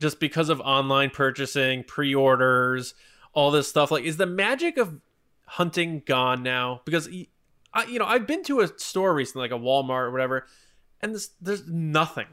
Just 0.00 0.20
because 0.20 0.48
of 0.48 0.60
online 0.60 1.10
purchasing, 1.10 1.84
pre-orders, 1.84 2.94
all 3.32 3.50
this 3.50 3.68
stuff. 3.68 3.90
Like, 3.90 4.04
is 4.04 4.16
the 4.16 4.26
magic 4.26 4.76
of 4.76 5.00
hunting 5.46 6.02
gone 6.04 6.42
now? 6.42 6.82
Because 6.84 7.08
I, 7.72 7.84
you 7.84 7.98
know, 7.98 8.04
I've 8.04 8.26
been 8.26 8.42
to 8.44 8.60
a 8.60 8.68
store 8.78 9.14
recently, 9.14 9.48
like 9.48 9.58
a 9.58 9.62
Walmart 9.62 10.06
or 10.06 10.10
whatever, 10.10 10.46
and 11.04 11.14
this, 11.14 11.30
there's 11.40 11.66
nothing. 11.68 12.26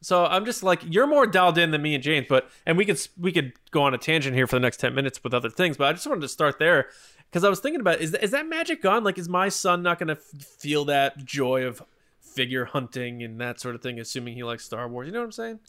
So 0.00 0.24
I'm 0.24 0.44
just 0.44 0.62
like 0.62 0.80
you're 0.84 1.06
more 1.06 1.26
dialed 1.26 1.58
in 1.58 1.70
than 1.70 1.82
me 1.82 1.94
and 1.94 2.02
James, 2.02 2.26
but 2.28 2.50
and 2.66 2.76
we 2.76 2.84
could 2.84 3.00
we 3.18 3.32
could 3.32 3.52
go 3.70 3.82
on 3.82 3.94
a 3.94 3.98
tangent 3.98 4.34
here 4.34 4.46
for 4.46 4.56
the 4.56 4.60
next 4.60 4.78
ten 4.78 4.94
minutes 4.94 5.22
with 5.22 5.34
other 5.34 5.50
things, 5.50 5.76
but 5.76 5.88
I 5.88 5.92
just 5.92 6.06
wanted 6.06 6.22
to 6.22 6.28
start 6.28 6.58
there 6.58 6.88
because 7.30 7.44
I 7.44 7.48
was 7.48 7.60
thinking 7.60 7.80
about 7.80 8.00
is 8.00 8.12
that, 8.12 8.22
is 8.22 8.30
that 8.32 8.46
magic 8.46 8.82
gone? 8.82 9.04
Like, 9.04 9.18
is 9.18 9.28
my 9.28 9.48
son 9.48 9.82
not 9.82 9.98
going 9.98 10.08
to 10.08 10.16
f- 10.16 10.42
feel 10.42 10.84
that 10.86 11.24
joy 11.24 11.64
of 11.64 11.82
figure 12.20 12.64
hunting 12.64 13.22
and 13.22 13.40
that 13.40 13.60
sort 13.60 13.74
of 13.74 13.82
thing, 13.82 13.98
assuming 14.00 14.34
he 14.34 14.42
likes 14.42 14.64
Star 14.64 14.88
Wars? 14.88 15.06
You 15.06 15.12
know 15.12 15.20
what 15.20 15.26
I'm 15.26 15.32
saying? 15.32 15.60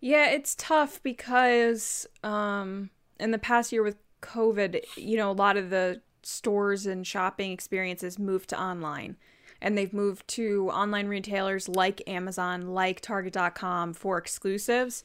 Yeah, 0.00 0.30
it's 0.30 0.54
tough 0.56 1.02
because 1.02 2.06
um, 2.24 2.90
in 3.20 3.30
the 3.30 3.38
past 3.38 3.72
year 3.72 3.82
with 3.82 3.96
COVID, 4.20 4.82
you 4.96 5.16
know, 5.16 5.30
a 5.30 5.32
lot 5.32 5.56
of 5.56 5.70
the 5.70 6.02
stores 6.22 6.86
and 6.86 7.06
shopping 7.06 7.52
experiences 7.52 8.18
moved 8.18 8.48
to 8.50 8.60
online. 8.60 9.16
And 9.62 9.78
they've 9.78 9.92
moved 9.92 10.26
to 10.28 10.68
online 10.70 11.06
retailers 11.06 11.68
like 11.68 12.02
Amazon, 12.06 12.74
like 12.74 13.00
Target.com 13.00 13.94
for 13.94 14.18
exclusives. 14.18 15.04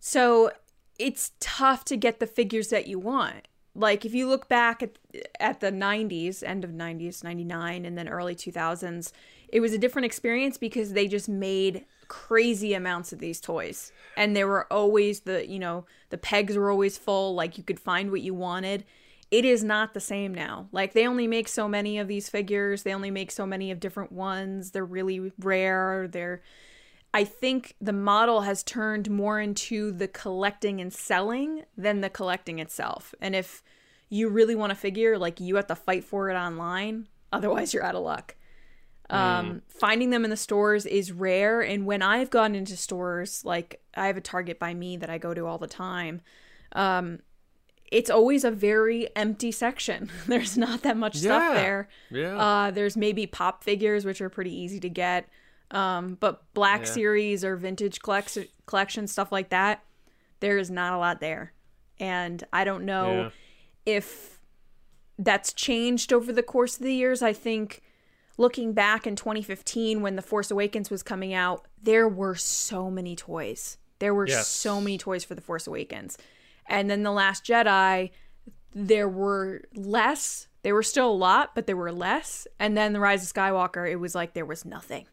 So 0.00 0.50
it's 0.98 1.30
tough 1.38 1.84
to 1.86 1.96
get 1.96 2.18
the 2.18 2.26
figures 2.26 2.68
that 2.68 2.88
you 2.88 2.98
want. 2.98 3.46
Like 3.74 4.04
if 4.04 4.14
you 4.14 4.28
look 4.28 4.48
back 4.48 4.82
at 4.82 4.98
at 5.40 5.60
the 5.60 5.70
90s, 5.70 6.42
end 6.42 6.64
of 6.64 6.72
90s, 6.72 7.24
99 7.24 7.86
and 7.86 7.96
then 7.96 8.08
early 8.08 8.34
2000s, 8.34 9.12
it 9.48 9.60
was 9.60 9.72
a 9.72 9.78
different 9.78 10.06
experience 10.06 10.58
because 10.58 10.92
they 10.92 11.06
just 11.06 11.28
made 11.28 11.84
crazy 12.08 12.74
amounts 12.74 13.12
of 13.12 13.20
these 13.20 13.40
toys. 13.40 13.92
And 14.16 14.36
there 14.36 14.48
were 14.48 14.70
always 14.72 15.20
the, 15.20 15.48
you 15.48 15.58
know, 15.58 15.86
the 16.10 16.18
pegs 16.18 16.56
were 16.56 16.70
always 16.70 16.98
full, 16.98 17.34
like 17.34 17.56
you 17.56 17.64
could 17.64 17.80
find 17.80 18.10
what 18.10 18.20
you 18.20 18.34
wanted. 18.34 18.84
It 19.32 19.46
is 19.46 19.64
not 19.64 19.94
the 19.94 20.00
same 20.00 20.34
now. 20.34 20.68
Like 20.72 20.92
they 20.92 21.06
only 21.06 21.26
make 21.26 21.48
so 21.48 21.66
many 21.66 21.98
of 21.98 22.06
these 22.06 22.28
figures, 22.28 22.82
they 22.82 22.94
only 22.94 23.10
make 23.10 23.32
so 23.32 23.46
many 23.46 23.70
of 23.70 23.80
different 23.80 24.12
ones. 24.12 24.70
They're 24.70 24.84
really 24.84 25.32
rare. 25.38 26.06
They're 26.06 26.42
I 27.14 27.24
think 27.24 27.74
the 27.80 27.92
model 27.92 28.42
has 28.42 28.62
turned 28.62 29.10
more 29.10 29.40
into 29.40 29.90
the 29.92 30.08
collecting 30.08 30.80
and 30.80 30.92
selling 30.92 31.64
than 31.76 32.00
the 32.00 32.08
collecting 32.08 32.58
itself. 32.58 33.14
And 33.20 33.34
if 33.34 33.62
you 34.08 34.28
really 34.28 34.54
want 34.54 34.72
a 34.72 34.74
figure, 34.74 35.18
like 35.18 35.40
you 35.40 35.56
have 35.56 35.66
to 35.66 35.74
fight 35.74 36.04
for 36.04 36.30
it 36.30 36.34
online, 36.34 37.08
otherwise 37.32 37.74
you're 37.74 37.84
out 37.84 37.94
of 37.94 38.02
luck. 38.02 38.36
Um, 39.10 39.60
finding 39.68 40.08
them 40.08 40.24
in 40.24 40.30
the 40.30 40.38
stores 40.38 40.86
is 40.86 41.12
rare. 41.12 41.60
And 41.60 41.84
when 41.84 42.00
I've 42.00 42.30
gone 42.30 42.54
into 42.54 42.78
stores, 42.78 43.44
like 43.44 43.82
I 43.94 44.06
have 44.06 44.16
a 44.16 44.22
Target 44.22 44.58
by 44.58 44.72
me 44.72 44.96
that 44.96 45.10
I 45.10 45.18
go 45.18 45.34
to 45.34 45.46
all 45.46 45.58
the 45.58 45.66
time, 45.66 46.22
um, 46.72 47.18
it's 47.92 48.10
always 48.10 48.42
a 48.42 48.50
very 48.50 49.06
empty 49.14 49.52
section. 49.52 50.10
There's 50.26 50.56
not 50.56 50.82
that 50.82 50.96
much 50.96 51.16
stuff 51.16 51.54
there. 51.54 51.88
Yeah. 52.10 52.36
Uh, 52.38 52.70
there's 52.70 52.96
maybe 52.96 53.26
pop 53.26 53.62
figures, 53.62 54.04
which 54.04 54.20
are 54.20 54.30
pretty 54.30 54.54
easy 54.54 54.80
to 54.80 54.88
get. 54.88 55.28
Um, 55.70 56.16
but 56.18 56.42
Black 56.54 56.80
Yeah. 56.80 56.86
Series 56.86 57.44
or 57.44 57.56
vintage 57.56 58.00
collect- 58.00 58.38
collection 58.66 59.06
stuff 59.06 59.30
like 59.30 59.50
that, 59.50 59.84
there 60.40 60.56
is 60.58 60.70
not 60.70 60.94
a 60.94 60.98
lot 60.98 61.20
there. 61.20 61.52
And 62.00 62.42
I 62.52 62.64
don't 62.64 62.84
know 62.84 63.12
Yeah. 63.14 63.30
if 63.84 64.40
that's 65.18 65.52
changed 65.52 66.12
over 66.12 66.32
the 66.32 66.42
course 66.42 66.76
of 66.78 66.82
the 66.84 66.94
years. 66.94 67.22
I 67.22 67.32
think 67.34 67.82
looking 68.38 68.72
back 68.72 69.06
in 69.06 69.16
2015 69.16 70.00
when 70.00 70.16
The 70.16 70.22
Force 70.22 70.50
Awakens 70.50 70.90
was 70.90 71.02
coming 71.02 71.34
out, 71.34 71.66
there 71.80 72.08
were 72.08 72.34
so 72.34 72.90
many 72.90 73.14
toys. 73.14 73.76
There 73.98 74.14
were 74.14 74.26
Yes. 74.26 74.48
so 74.48 74.80
many 74.80 74.96
toys 74.98 75.24
for 75.24 75.34
The 75.34 75.42
Force 75.42 75.66
Awakens. 75.66 76.16
And 76.72 76.90
then 76.90 77.02
The 77.02 77.12
Last 77.12 77.44
Jedi, 77.44 78.10
there 78.74 79.08
were 79.08 79.62
less, 79.74 80.48
there 80.62 80.74
were 80.74 80.82
still 80.82 81.10
a 81.10 81.12
lot, 81.12 81.54
but 81.54 81.66
there 81.66 81.76
were 81.76 81.92
less. 81.92 82.46
And 82.58 82.76
then 82.76 82.92
the 82.92 83.00
Rise 83.00 83.22
of 83.22 83.32
Skywalker, 83.32 83.90
it 83.90 83.96
was 83.96 84.14
like 84.14 84.32
there 84.32 84.46
was 84.46 84.64
nothing. 84.64 85.06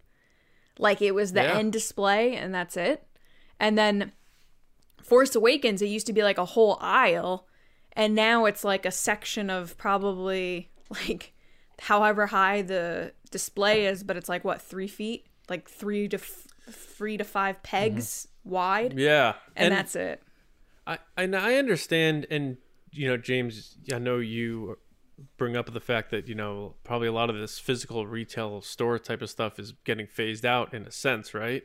Like 0.78 1.02
it 1.02 1.14
was 1.14 1.34
the 1.34 1.44
Yeah. 1.44 1.58
end 1.58 1.74
display 1.74 2.36
and 2.36 2.54
that's 2.56 2.78
it. 2.78 3.06
And 3.60 3.78
then 3.78 4.14
Force 5.04 5.36
Awakens, 5.36 5.82
it 5.82 5.88
used 5.88 6.08
to 6.08 6.14
be 6.14 6.24
like 6.24 6.38
a 6.38 6.46
whole 6.46 6.78
aisle, 6.80 7.48
and 7.94 8.16
now 8.16 8.46
it's 8.46 8.64
like 8.64 8.86
a 8.86 8.92
section 8.92 9.50
of 9.50 9.78
probably 9.78 10.70
like 10.90 11.34
however 11.82 12.28
high 12.28 12.62
the 12.62 13.14
display 13.32 13.86
is, 13.86 14.04
but 14.04 14.16
it's 14.18 14.30
like 14.30 14.46
what 14.46 14.62
three 14.62 14.88
feet, 14.88 15.26
like 15.50 15.70
three 15.70 16.08
to 16.08 16.18
f- 16.18 16.48
three 16.72 17.18
to 17.18 17.24
five 17.24 17.62
pegs 17.64 18.28
mm-hmm. 18.46 18.50
wide, 18.56 18.94
Yeah, 19.00 19.34
and, 19.56 19.74
that's 19.74 19.96
it. 19.96 20.22
I 20.94 20.98
and 21.18 21.36
I 21.36 21.56
understand, 21.56 22.26
and 22.30 22.58
you 22.92 23.08
know, 23.08 23.18
James, 23.18 23.78
I 23.94 24.00
know 24.00 24.18
you 24.18 24.78
bring 25.38 25.58
up 25.58 25.72
the 25.74 25.80
fact 25.80 26.12
that 26.12 26.28
you 26.28 26.36
know 26.36 26.76
probably 26.84 27.08
a 27.08 27.12
lot 27.12 27.30
of 27.30 27.38
this 27.38 27.60
physical 27.60 28.08
retail 28.08 28.62
store 28.62 28.98
type 28.98 29.22
of 29.22 29.30
stuff 29.30 29.60
is 29.60 29.74
getting 29.84 30.08
phased 30.08 30.46
out 30.46 30.74
in 30.74 30.84
a 30.84 30.92
sense, 30.92 31.34
right? 31.34 31.64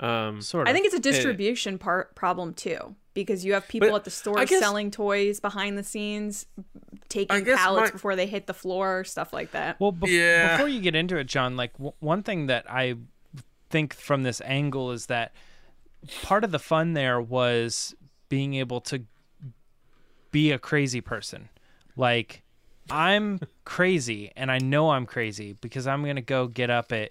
Um, 0.00 0.40
Sort 0.40 0.66
of. 0.68 0.70
I 0.70 0.72
think 0.74 0.86
it's 0.86 0.94
a 0.94 1.00
distribution 1.00 1.76
part 1.76 2.14
problem 2.14 2.54
too, 2.54 2.94
because 3.14 3.44
you 3.44 3.52
have 3.54 3.66
people 3.66 3.94
at 3.96 4.04
the 4.04 4.10
store 4.12 4.38
I 4.38 4.44
guess- 4.44 4.60
selling 4.60 4.90
toys 4.92 5.40
behind 5.40 5.76
the 5.76 5.82
scenes, 5.82 6.46
taking 7.08 7.44
pallets 7.44 7.88
my- 7.88 7.90
before 7.90 8.14
they 8.14 8.26
hit 8.28 8.46
the 8.46 8.54
floor, 8.54 9.02
stuff 9.02 9.32
like 9.32 9.50
that. 9.52 9.80
Well, 9.80 9.92
bef- 9.92 10.08
Yeah. 10.08 10.56
before 10.56 10.68
you 10.68 10.80
get 10.80 10.94
into 10.94 11.16
it, 11.16 11.24
John, 11.24 11.56
like 11.56 11.72
w- 11.74 11.94
one 11.98 12.22
thing 12.22 12.46
that 12.46 12.70
I 12.70 12.94
think 13.70 13.92
from 13.92 14.22
this 14.22 14.40
angle 14.44 14.92
is 14.92 15.06
that 15.06 15.32
part 16.22 16.44
of 16.44 16.52
the 16.52 16.60
fun 16.60 16.92
there 16.92 17.20
was 17.20 17.92
being 18.28 18.54
able 18.54 18.80
to 18.82 19.04
be 20.30 20.50
a 20.50 20.58
crazy 20.58 21.00
person. 21.00 21.48
Like, 21.96 22.42
I'm 22.90 23.40
crazy, 23.64 24.32
and 24.36 24.50
I 24.50 24.58
know 24.58 24.90
I'm 24.90 25.06
crazy 25.06 25.56
because 25.60 25.86
I'm 25.86 26.02
going 26.02 26.16
to 26.16 26.22
go 26.22 26.46
get 26.46 26.70
up 26.70 26.92
at 26.92 27.10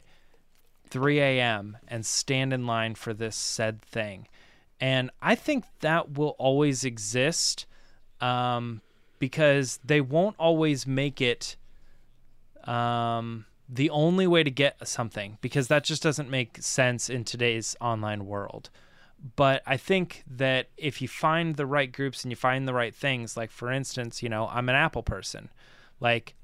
3 0.89 1.19
a.m. 1.19 1.77
and 1.87 2.05
stand 2.05 2.53
in 2.53 2.65
line 2.65 2.95
for 2.95 3.13
this 3.13 3.35
said 3.35 3.81
thing. 3.81 4.27
And 4.79 5.11
I 5.21 5.35
think 5.35 5.65
that 5.81 6.17
will 6.17 6.35
always 6.37 6.83
exist 6.83 7.65
um, 8.21 8.81
because 9.19 9.79
they 9.83 10.01
won't 10.01 10.35
always 10.39 10.85
make 10.85 11.21
it 11.21 11.55
um, 12.65 13.45
the 13.67 13.89
only 13.89 14.27
way 14.27 14.43
to 14.43 14.51
get 14.51 14.87
something 14.87 15.37
because 15.41 15.67
that 15.67 15.83
just 15.83 16.03
doesn't 16.03 16.29
make 16.29 16.61
sense 16.61 17.09
in 17.09 17.23
today's 17.23 17.75
online 17.81 18.25
world. 18.25 18.69
But 19.35 19.63
I 19.65 19.77
think 19.77 20.23
that 20.27 20.69
if 20.77 21.01
you 21.01 21.07
find 21.07 21.55
the 21.55 21.65
right 21.65 21.91
groups 21.91 22.23
and 22.23 22.31
you 22.31 22.35
find 22.35 22.67
the 22.67 22.73
right 22.73 22.93
things, 22.93 23.35
like 23.35 23.49
for 23.51 23.71
instance, 23.71 24.21
you 24.21 24.29
know, 24.29 24.47
I'm 24.51 24.69
an 24.69 24.75
Apple 24.75 25.03
person. 25.03 25.49
Like, 25.99 26.35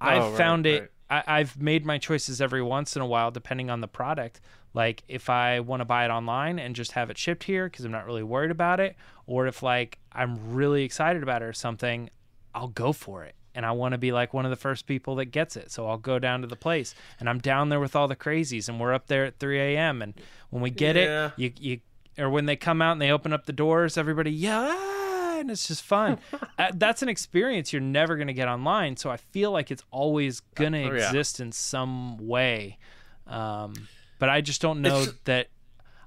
oh, 0.00 0.06
I've 0.06 0.22
Oh, 0.22 0.28
right, 0.28 0.36
found 0.36 0.66
it. 0.66 0.80
right. 1.10 1.24
I, 1.26 1.40
I've 1.40 1.60
made 1.60 1.84
my 1.84 1.98
choices 1.98 2.40
every 2.40 2.62
once 2.62 2.96
in 2.96 3.02
a 3.02 3.06
while, 3.06 3.30
depending 3.30 3.68
on 3.68 3.80
the 3.80 3.88
product. 3.88 4.40
Like, 4.72 5.02
if 5.08 5.28
I 5.28 5.60
want 5.60 5.80
to 5.80 5.84
buy 5.84 6.04
it 6.04 6.10
online 6.10 6.58
and 6.58 6.74
just 6.74 6.92
have 6.92 7.10
it 7.10 7.18
shipped 7.18 7.44
here 7.44 7.66
because 7.68 7.84
I'm 7.84 7.92
not 7.92 8.06
really 8.06 8.22
worried 8.22 8.50
about 8.50 8.80
it, 8.80 8.96
or 9.26 9.46
if 9.46 9.62
like 9.62 9.98
I'm 10.12 10.54
really 10.54 10.82
excited 10.84 11.22
about 11.22 11.42
it 11.42 11.46
or 11.46 11.52
something, 11.52 12.10
I'll 12.54 12.68
go 12.68 12.92
for 12.92 13.24
it. 13.24 13.34
And 13.56 13.64
I 13.66 13.70
want 13.72 13.92
to 13.92 13.98
be 13.98 14.10
like 14.12 14.32
one 14.34 14.44
of 14.44 14.50
the 14.50 14.56
first 14.56 14.86
people 14.86 15.14
that 15.16 15.26
gets 15.26 15.56
it. 15.56 15.70
So 15.70 15.86
I'll 15.88 15.98
go 15.98 16.18
down 16.18 16.40
to 16.40 16.46
the 16.48 16.56
place 16.56 16.94
and 17.20 17.28
I'm 17.28 17.38
down 17.38 17.68
there 17.68 17.78
with 17.78 17.94
all 17.94 18.08
the 18.08 18.16
crazies 18.16 18.68
and 18.68 18.80
we're 18.80 18.92
up 18.92 19.06
there 19.06 19.24
at 19.24 19.38
3 19.38 19.60
a.m. 19.60 20.02
And 20.02 20.14
when 20.50 20.60
we 20.62 20.70
get 20.70 20.96
Yeah. 20.96 21.26
it, 21.26 21.32
you, 21.36 21.52
you, 21.60 21.80
or 22.18 22.30
when 22.30 22.46
they 22.46 22.56
come 22.56 22.80
out 22.82 22.92
and 22.92 23.02
they 23.02 23.10
open 23.10 23.32
up 23.32 23.46
the 23.46 23.52
doors, 23.52 23.96
everybody, 23.98 24.30
yeah, 24.30 25.38
and 25.40 25.50
it's 25.50 25.66
just 25.68 25.82
fun. 25.82 26.18
uh, 26.58 26.70
that's 26.74 27.02
an 27.02 27.08
experience 27.08 27.72
you're 27.72 27.82
never 27.82 28.16
going 28.16 28.28
to 28.28 28.32
get 28.34 28.48
online. 28.48 28.96
So 28.96 29.10
I 29.10 29.16
feel 29.16 29.50
like 29.50 29.70
it's 29.70 29.82
always 29.90 30.40
going 30.54 30.72
to 30.72 30.84
Oh, 30.84 30.92
yeah. 30.94 31.06
exist 31.06 31.40
in 31.40 31.52
some 31.52 32.18
way. 32.26 32.78
Um, 33.26 33.74
but 34.18 34.28
I 34.28 34.40
just 34.40 34.60
don't 34.60 34.80
know 34.82 35.00
It's- 35.02 35.14
that, 35.24 35.48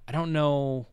I 0.07 0.11
don't 0.11 0.31
know 0.31 0.87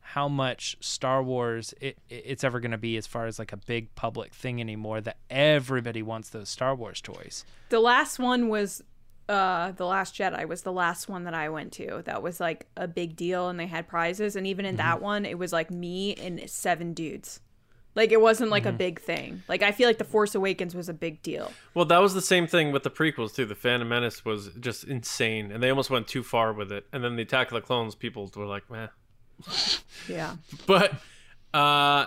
how 0.00 0.28
much 0.28 0.76
Star 0.80 1.22
Wars 1.22 1.72
it, 1.80 1.96
it- 2.08 2.22
it's 2.26 2.44
ever 2.44 2.58
going 2.60 2.72
to 2.72 2.78
be 2.78 2.96
as 2.96 3.06
far 3.06 3.26
as 3.26 3.38
like 3.38 3.52
a 3.52 3.56
big 3.56 3.94
public 3.94 4.34
thing 4.34 4.60
anymore 4.60 5.00
that 5.00 5.16
everybody 5.30 6.02
wants 6.02 6.30
those 6.30 6.48
Star 6.48 6.74
Wars 6.74 7.00
toys. 7.00 7.44
The 7.68 7.78
last 7.80 8.18
one 8.18 8.48
was 8.48 8.82
uh 9.30 9.72
The 9.72 9.86
Last 9.86 10.14
Jedi 10.16 10.46
was 10.46 10.62
the 10.62 10.72
last 10.72 11.08
one 11.08 11.24
that 11.24 11.34
I 11.34 11.48
went 11.48 11.72
to. 11.74 12.02
That 12.04 12.22
was 12.22 12.40
like 12.40 12.66
a 12.76 12.86
big 12.88 13.16
deal 13.16 13.48
and 13.48 13.58
they 13.58 13.66
had 13.66 13.86
prizes 13.88 14.36
and 14.36 14.46
even 14.46 14.64
in 14.64 14.72
Mm-hmm. 14.76 14.86
that 14.88 15.00
one 15.02 15.24
it 15.24 15.38
was 15.38 15.52
like 15.52 15.70
me 15.70 16.14
and 16.14 16.48
seven 16.50 16.92
dudes. 16.94 17.40
Like 17.94 18.12
it 18.12 18.20
wasn't 18.20 18.46
Mm-hmm. 18.48 18.52
like 18.52 18.66
a 18.66 18.72
big 18.72 19.00
thing. 19.00 19.42
Like 19.48 19.62
I 19.62 19.72
feel 19.72 19.88
like 19.88 19.98
The 19.98 20.04
Force 20.04 20.34
Awakens 20.34 20.74
was 20.74 20.88
a 20.88 20.94
big 20.94 21.22
deal. 21.22 21.52
Well, 21.74 21.84
that 21.86 21.98
was 21.98 22.14
the 22.14 22.22
same 22.22 22.46
thing 22.46 22.70
with 22.72 22.82
the 22.82 22.90
prequels 22.90 23.34
too. 23.34 23.46
The 23.46 23.54
Phantom 23.54 23.88
Menace 23.88 24.24
was 24.24 24.50
just 24.60 24.84
insane, 24.84 25.50
and 25.52 25.62
they 25.62 25.70
almost 25.70 25.90
went 25.90 26.06
too 26.08 26.22
far 26.22 26.52
with 26.52 26.70
it. 26.72 26.86
And 26.92 27.02
then 27.02 27.16
the 27.16 27.22
Attack 27.22 27.48
of 27.48 27.54
the 27.54 27.60
Clones, 27.60 27.94
people 27.96 28.30
were 28.36 28.46
like, 28.46 28.70
"Meh." 28.70 28.88
Yeah. 30.08 30.36
But 30.66 30.94
uh, 31.52 32.06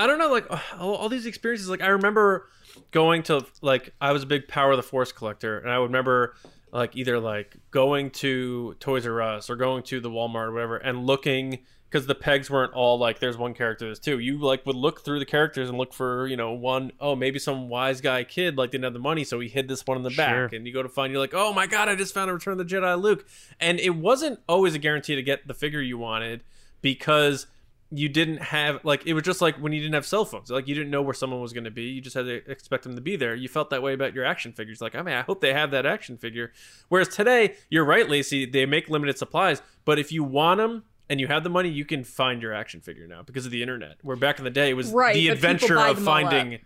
I 0.00 0.06
don't 0.06 0.18
know, 0.18 0.30
like 0.30 0.46
all, 0.78 0.94
all 0.94 1.08
these 1.08 1.26
experiences. 1.26 1.68
Like 1.68 1.82
I 1.82 1.88
remember 1.88 2.48
going 2.90 3.22
to 3.24 3.46
like 3.62 3.94
I 4.00 4.12
was 4.12 4.22
a 4.22 4.26
big 4.26 4.48
Power 4.48 4.72
of 4.72 4.76
the 4.76 4.82
Force 4.82 5.12
collector, 5.12 5.58
and 5.58 5.70
I 5.70 5.78
would 5.78 5.86
remember 5.86 6.34
like 6.72 6.96
either 6.96 7.18
like 7.18 7.56
going 7.70 8.10
to 8.10 8.74
Toys 8.80 9.06
R 9.06 9.22
Us 9.22 9.50
or 9.50 9.56
going 9.56 9.82
to 9.84 10.00
the 10.00 10.10
Walmart 10.10 10.48
or 10.48 10.52
whatever, 10.52 10.76
and 10.76 11.06
looking 11.06 11.60
because 11.90 12.06
the 12.06 12.14
pegs 12.14 12.50
weren't 12.50 12.74
all 12.74 12.98
like 12.98 13.18
there's 13.18 13.38
one 13.38 13.54
character 13.54 13.86
there's 13.86 13.98
two. 13.98 14.18
You 14.18 14.38
like 14.38 14.66
would 14.66 14.76
look 14.76 15.04
through 15.04 15.18
the 15.20 15.24
characters 15.24 15.68
and 15.68 15.78
look 15.78 15.94
for 15.94 16.26
you 16.26 16.36
know 16.36 16.52
one 16.52 16.92
oh 17.00 17.16
maybe 17.16 17.38
some 17.38 17.68
wise 17.68 18.00
guy 18.00 18.24
kid 18.24 18.58
like 18.58 18.70
didn't 18.70 18.84
have 18.84 18.92
the 18.92 18.98
money 18.98 19.24
so 19.24 19.40
he 19.40 19.48
hid 19.48 19.68
this 19.68 19.86
one 19.86 19.96
in 19.96 20.02
the 20.02 20.10
back. 20.10 20.52
And 20.52 20.66
you 20.66 20.72
go 20.72 20.82
to 20.82 20.88
find 20.88 21.12
you're 21.12 21.20
like 21.20 21.34
oh 21.34 21.52
my 21.52 21.66
god 21.66 21.88
i 21.88 21.94
just 21.94 22.12
found 22.12 22.30
a 22.30 22.34
return 22.34 22.60
of 22.60 22.68
the 22.68 22.74
jedi 22.74 23.00
luke. 23.00 23.26
And 23.58 23.80
it 23.80 23.94
wasn't 23.96 24.40
always 24.48 24.74
a 24.74 24.78
guarantee 24.78 25.14
to 25.14 25.22
get 25.22 25.46
the 25.46 25.54
figure 25.54 25.80
you 25.80 25.96
wanted 25.96 26.42
because 26.82 27.46
you 27.90 28.08
didn't 28.08 28.38
have 28.38 28.84
like 28.84 29.06
it 29.06 29.14
was 29.14 29.22
just 29.22 29.40
like 29.40 29.56
when 29.56 29.72
you 29.72 29.80
didn't 29.80 29.94
have 29.94 30.04
cell 30.04 30.24
phones 30.24 30.50
like 30.50 30.68
you 30.68 30.74
didn't 30.74 30.90
know 30.90 31.00
where 31.00 31.14
someone 31.14 31.40
was 31.40 31.54
going 31.54 31.64
to 31.64 31.70
be 31.70 31.84
you 31.84 32.00
just 32.02 32.14
had 32.14 32.26
to 32.26 32.50
expect 32.50 32.84
them 32.84 32.94
to 32.94 33.00
be 33.00 33.16
there 33.16 33.34
you 33.34 33.48
felt 33.48 33.70
that 33.70 33.82
way 33.82 33.94
about 33.94 34.14
your 34.14 34.24
action 34.26 34.52
figures 34.52 34.80
like 34.82 34.94
i 34.94 35.00
mean 35.00 35.14
i 35.14 35.22
hope 35.22 35.40
they 35.40 35.54
have 35.54 35.70
that 35.70 35.86
action 35.86 36.18
figure 36.18 36.52
whereas 36.88 37.08
today 37.08 37.54
you're 37.70 37.84
right 37.84 38.08
lacey 38.10 38.44
they 38.44 38.66
make 38.66 38.90
limited 38.90 39.16
supplies 39.16 39.62
but 39.86 39.98
if 39.98 40.12
you 40.12 40.22
want 40.22 40.58
them 40.58 40.84
and 41.08 41.18
you 41.18 41.26
have 41.28 41.42
the 41.44 41.50
money 41.50 41.70
you 41.70 41.86
can 41.86 42.04
find 42.04 42.42
your 42.42 42.52
action 42.52 42.80
figure 42.80 43.06
now 43.06 43.22
because 43.22 43.46
of 43.46 43.52
the 43.52 43.62
internet 43.62 43.96
where 44.02 44.16
back 44.16 44.38
in 44.38 44.44
the 44.44 44.50
day 44.50 44.68
it 44.68 44.74
was 44.74 44.92
Right, 44.92 45.14
the 45.14 45.28
adventure 45.28 45.78
of 45.78 45.96
them 45.96 46.08
all 46.08 46.14
up. 46.14 46.30
finding 46.30 46.60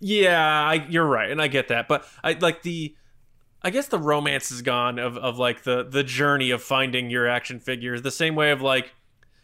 yeah 0.00 0.42
I, 0.42 0.86
you're 0.88 1.06
right 1.06 1.30
and 1.30 1.42
i 1.42 1.48
get 1.48 1.68
that 1.68 1.86
but 1.86 2.06
i 2.24 2.32
like 2.32 2.62
the 2.62 2.94
I 3.64 3.70
guess 3.70 3.86
the 3.86 3.98
romance 3.98 4.50
is 4.50 4.60
gone 4.60 4.98
of, 4.98 5.16
of 5.16 5.38
like 5.38 5.62
the 5.62 5.84
the 5.84 6.02
journey 6.02 6.50
of 6.50 6.62
finding 6.62 7.10
your 7.10 7.28
action 7.28 7.60
figures. 7.60 8.02
The 8.02 8.10
same 8.10 8.34
way 8.34 8.50
of 8.50 8.60
like, 8.60 8.92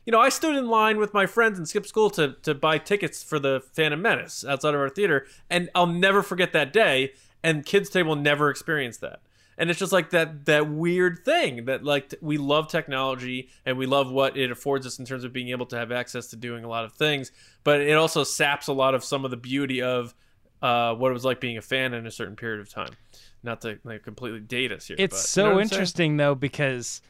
you 0.09 0.13
know, 0.13 0.21
I 0.21 0.31
stood 0.31 0.57
in 0.57 0.69
line 0.69 0.97
with 0.97 1.13
my 1.13 1.27
friends 1.27 1.59
and 1.59 1.69
skipped 1.69 1.87
school 1.87 2.09
to 2.13 2.33
to 2.41 2.55
buy 2.55 2.79
tickets 2.79 3.23
for 3.23 3.39
the 3.39 3.63
Phantom 3.75 4.01
Menace 4.01 4.43
outside 4.43 4.73
of 4.73 4.81
our 4.81 4.89
theater, 4.89 5.27
and 5.51 5.69
I'll 5.75 5.87
never 5.87 6.23
forget 6.23 6.55
that 6.55 6.73
day. 6.73 7.13
And 7.43 7.67
kids 7.67 7.91
today 7.91 8.05
will 8.05 8.17
never 8.17 8.49
experience 8.49 8.97
that. 8.99 9.21
And 9.59 9.69
it's 9.69 9.79
just 9.79 9.93
like 9.93 10.09
that 10.11 10.47
that 10.47 10.71
weird 10.71 11.27
thing 11.27 11.67
that 11.67 11.85
like 11.85 12.09
t- 12.09 12.17
we 12.23 12.39
love 12.39 12.69
technology 12.69 13.51
and 13.67 13.77
we 13.77 13.85
love 13.85 14.11
what 14.11 14.35
it 14.35 14.51
affords 14.51 14.87
us 14.87 14.99
in 14.99 15.05
terms 15.05 15.25
of 15.25 15.35
being 15.35 15.51
able 15.51 15.67
to 15.67 15.77
have 15.77 15.93
access 15.93 16.29
to 16.29 16.37
doing 16.37 16.65
a 16.65 16.69
lot 16.69 16.87
of 16.87 16.95
things, 16.95 17.31
but 17.63 17.83
it 17.83 17.93
also 17.93 18.25
saps 18.25 18.67
a 18.67 18.73
lot 18.73 18.95
of 18.95 19.05
some 19.05 19.27
of 19.27 19.31
the 19.31 19.37
beauty 19.37 19.83
of 19.83 20.15
uh, 20.63 20.95
what 20.95 21.11
it 21.11 21.13
was 21.13 21.27
like 21.27 21.39
being 21.39 21.59
a 21.59 21.63
fan 21.63 21.93
in 21.93 22.07
a 22.07 22.11
certain 22.11 22.35
period 22.35 22.61
of 22.61 22.71
time. 22.71 22.95
Not 23.43 23.61
to 23.61 23.79
like 23.85 24.05
completely 24.05 24.41
date 24.41 24.73
us 24.73 24.87
here. 24.87 24.97
It's 24.99 25.29
so 25.29 25.43
you 25.43 25.49
know 25.51 25.55
what 25.57 25.69
saying? 25.69 25.73
interesting 25.73 26.17
though 26.17 26.35
because 26.35 27.03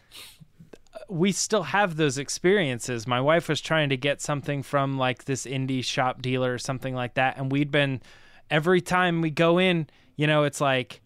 we 1.08 1.32
still 1.32 1.62
have 1.64 1.96
those 1.96 2.18
experiences. 2.18 3.06
My 3.06 3.20
wife 3.20 3.48
was 3.48 3.60
trying 3.60 3.88
to 3.90 3.96
get 3.96 4.20
something 4.20 4.62
from 4.62 4.98
like 4.98 5.24
this 5.24 5.46
indie 5.46 5.84
shop 5.84 6.22
dealer 6.22 6.52
or 6.54 6.58
something 6.58 6.94
like 6.94 7.14
that, 7.14 7.36
and 7.38 7.50
we'd 7.52 7.70
been 7.70 8.00
every 8.50 8.80
time 8.80 9.20
we 9.20 9.30
go 9.30 9.58
in, 9.58 9.88
you 10.16 10.26
know, 10.26 10.44
it's 10.44 10.60
like 10.60 11.00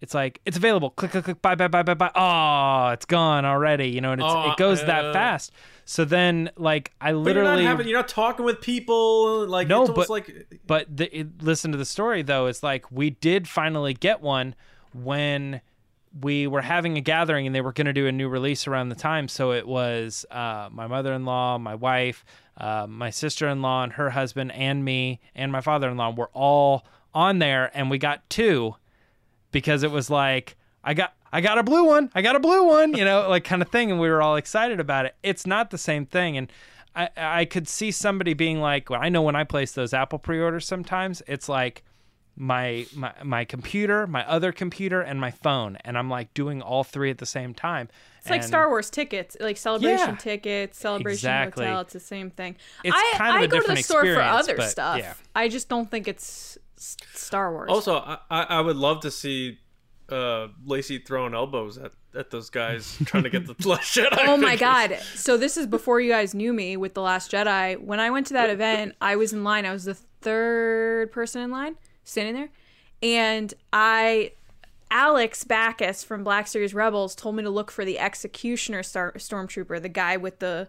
it's 0.00 0.12
like 0.14 0.40
it's 0.44 0.56
available. 0.56 0.90
Click, 0.90 1.12
click, 1.12 1.24
click. 1.24 1.42
Buy, 1.42 1.54
buy, 1.54 1.68
buy, 1.68 1.82
buy, 1.82 1.94
buy. 1.94 2.10
Oh, 2.14 2.92
it's 2.92 3.06
gone 3.06 3.44
already. 3.44 3.88
You 3.88 4.00
know, 4.02 4.12
and 4.12 4.20
it's, 4.20 4.30
Oh, 4.30 4.50
it 4.50 4.56
goes 4.58 4.82
uh, 4.82 4.86
that 4.86 5.12
fast. 5.14 5.52
So 5.86 6.04
then, 6.04 6.50
like, 6.56 6.92
I 7.00 7.12
literally 7.12 7.62
you're 7.62 7.62
not 7.62 7.68
having, 7.70 7.88
you're 7.88 7.98
not 7.98 8.08
talking 8.08 8.44
with 8.44 8.60
people. 8.60 9.46
Like 9.46 9.68
No, 9.68 9.82
it's 9.84 9.92
but- 9.92 10.10
like 10.10 10.60
but 10.66 10.94
the, 10.94 11.20
it, 11.20 11.42
listen 11.42 11.72
to 11.72 11.78
the 11.78 11.84
story 11.84 12.22
though. 12.22 12.46
It's 12.46 12.62
like 12.62 12.90
we 12.90 13.10
did 13.10 13.48
finally 13.48 13.94
get 13.94 14.20
one 14.20 14.54
when 14.92 15.60
we 16.20 16.46
were 16.46 16.62
having 16.62 16.96
a 16.96 17.00
gathering 17.00 17.46
and 17.46 17.54
they 17.54 17.60
were 17.60 17.72
going 17.72 17.86
to 17.86 17.92
do 17.92 18.06
a 18.06 18.12
new 18.12 18.28
release 18.28 18.66
around 18.66 18.88
the 18.88 18.94
time. 18.94 19.28
So 19.28 19.52
it 19.52 19.66
was 19.66 20.24
uh, 20.30 20.68
my 20.70 20.86
mother-in-law, 20.86 21.58
my 21.58 21.74
wife, 21.74 22.24
uh, 22.56 22.86
my 22.88 23.10
sister-in-law, 23.10 23.84
and 23.84 23.92
her 23.94 24.10
husband, 24.10 24.52
and 24.52 24.84
me, 24.84 25.20
and 25.34 25.50
my 25.50 25.60
father-in-law 25.60 26.14
were 26.14 26.30
all 26.32 26.84
on 27.12 27.38
there, 27.38 27.70
and 27.74 27.90
we 27.90 27.98
got 27.98 28.28
two 28.28 28.76
because 29.52 29.82
it 29.82 29.90
was 29.90 30.10
like 30.10 30.56
I 30.82 30.94
got 30.94 31.14
I 31.32 31.40
got 31.40 31.58
a 31.58 31.62
blue 31.62 31.84
one, 31.84 32.10
I 32.14 32.22
got 32.22 32.36
a 32.36 32.40
blue 32.40 32.64
one, 32.64 32.94
you 32.94 33.04
know, 33.04 33.28
like 33.28 33.44
kind 33.44 33.62
of 33.62 33.68
thing, 33.70 33.90
and 33.90 34.00
we 34.00 34.08
were 34.08 34.22
all 34.22 34.36
excited 34.36 34.80
about 34.80 35.06
it. 35.06 35.14
It's 35.22 35.46
not 35.46 35.70
the 35.70 35.78
same 35.78 36.06
thing, 36.06 36.36
and 36.36 36.52
I 36.94 37.08
I 37.16 37.44
could 37.44 37.68
see 37.68 37.90
somebody 37.90 38.34
being 38.34 38.60
like, 38.60 38.90
well, 38.90 39.00
I 39.02 39.08
know 39.08 39.22
when 39.22 39.36
I 39.36 39.44
place 39.44 39.72
those 39.72 39.94
Apple 39.94 40.18
pre-orders, 40.18 40.66
sometimes 40.66 41.22
it's 41.26 41.48
like 41.48 41.84
my 42.36 42.86
my 42.94 43.12
my 43.22 43.44
computer, 43.44 44.06
my 44.06 44.26
other 44.28 44.52
computer, 44.52 45.00
and 45.00 45.20
my 45.20 45.30
phone, 45.30 45.76
and 45.84 45.96
I'm 45.96 46.10
like 46.10 46.34
doing 46.34 46.62
all 46.62 46.82
three 46.84 47.10
at 47.10 47.18
the 47.18 47.26
same 47.26 47.54
time. 47.54 47.88
It's 48.20 48.30
like 48.30 48.42
Star 48.42 48.68
Wars 48.68 48.88
tickets, 48.90 49.36
like 49.38 49.56
celebration 49.56 50.10
Yeah. 50.10 50.16
tickets, 50.16 50.78
celebration 50.78 51.28
Exactly. 51.28 51.66
hotel. 51.66 51.80
It's 51.82 51.92
the 51.92 52.00
same 52.00 52.30
thing. 52.30 52.56
It's 52.82 52.96
I, 52.96 53.12
kind 53.18 53.36
of 53.36 53.42
I 53.42 53.44
a 53.44 53.48
go 53.48 53.60
to 53.60 53.74
the 53.74 53.82
store 53.82 54.04
for 54.04 54.20
other 54.22 54.56
but, 54.56 54.70
stuff. 54.70 54.98
yeah. 54.98 55.12
I 55.36 55.48
just 55.48 55.68
don't 55.68 55.90
think 55.90 56.08
it's 56.08 56.56
Star 56.76 57.52
Wars. 57.52 57.68
Also, 57.70 57.96
I, 57.96 58.18
I 58.30 58.42
I 58.44 58.60
would 58.60 58.76
love 58.76 59.00
to 59.00 59.10
see 59.10 59.58
uh, 60.08 60.48
Lacey 60.64 60.98
throwing 60.98 61.34
elbows 61.34 61.78
at, 61.78 61.92
at 62.14 62.30
those 62.30 62.50
guys 62.50 62.96
trying 63.04 63.22
to 63.24 63.30
get 63.30 63.46
the 63.46 63.68
Last 63.68 63.94
Jedi. 63.96 64.16
Oh 64.26 64.36
my 64.36 64.56
god. 64.56 64.98
So 65.14 65.36
this 65.36 65.56
is 65.56 65.66
before 65.66 66.00
you 66.00 66.10
guys 66.10 66.34
knew 66.34 66.52
me 66.52 66.76
with 66.76 66.94
The 66.94 67.02
Last 67.02 67.30
Jedi. 67.30 67.78
When 67.80 68.00
I 68.00 68.10
went 68.10 68.26
to 68.28 68.34
that 68.34 68.50
event, 68.50 68.94
I 69.00 69.16
was 69.16 69.32
in 69.32 69.44
line. 69.44 69.64
I 69.66 69.72
was 69.72 69.84
the 69.84 69.94
third 69.94 71.12
person 71.12 71.42
in 71.42 71.50
line 71.50 71.76
standing 72.04 72.34
there. 72.34 72.50
And 73.02 73.52
I 73.72 74.32
Alex 74.90 75.44
Backus 75.44 76.04
from 76.04 76.22
Black 76.22 76.46
Series 76.46 76.72
Rebels 76.74 77.14
told 77.14 77.36
me 77.36 77.42
to 77.42 77.50
look 77.50 77.70
for 77.70 77.84
the 77.84 77.98
executioner 77.98 78.82
star- 78.82 79.14
stormtrooper, 79.14 79.82
the 79.82 79.88
guy 79.88 80.16
with 80.16 80.38
the 80.38 80.68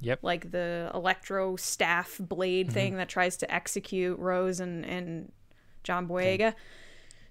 Yep. 0.00 0.18
like 0.22 0.50
the 0.50 0.90
electro 0.92 1.56
staff 1.56 2.16
blade 2.20 2.70
thing 2.70 2.96
that 2.96 3.08
tries 3.08 3.36
to 3.38 3.54
execute 3.54 4.18
Rose 4.18 4.60
and 4.60 4.84
and 4.84 5.32
John 5.82 6.06
Boyega. 6.08 6.54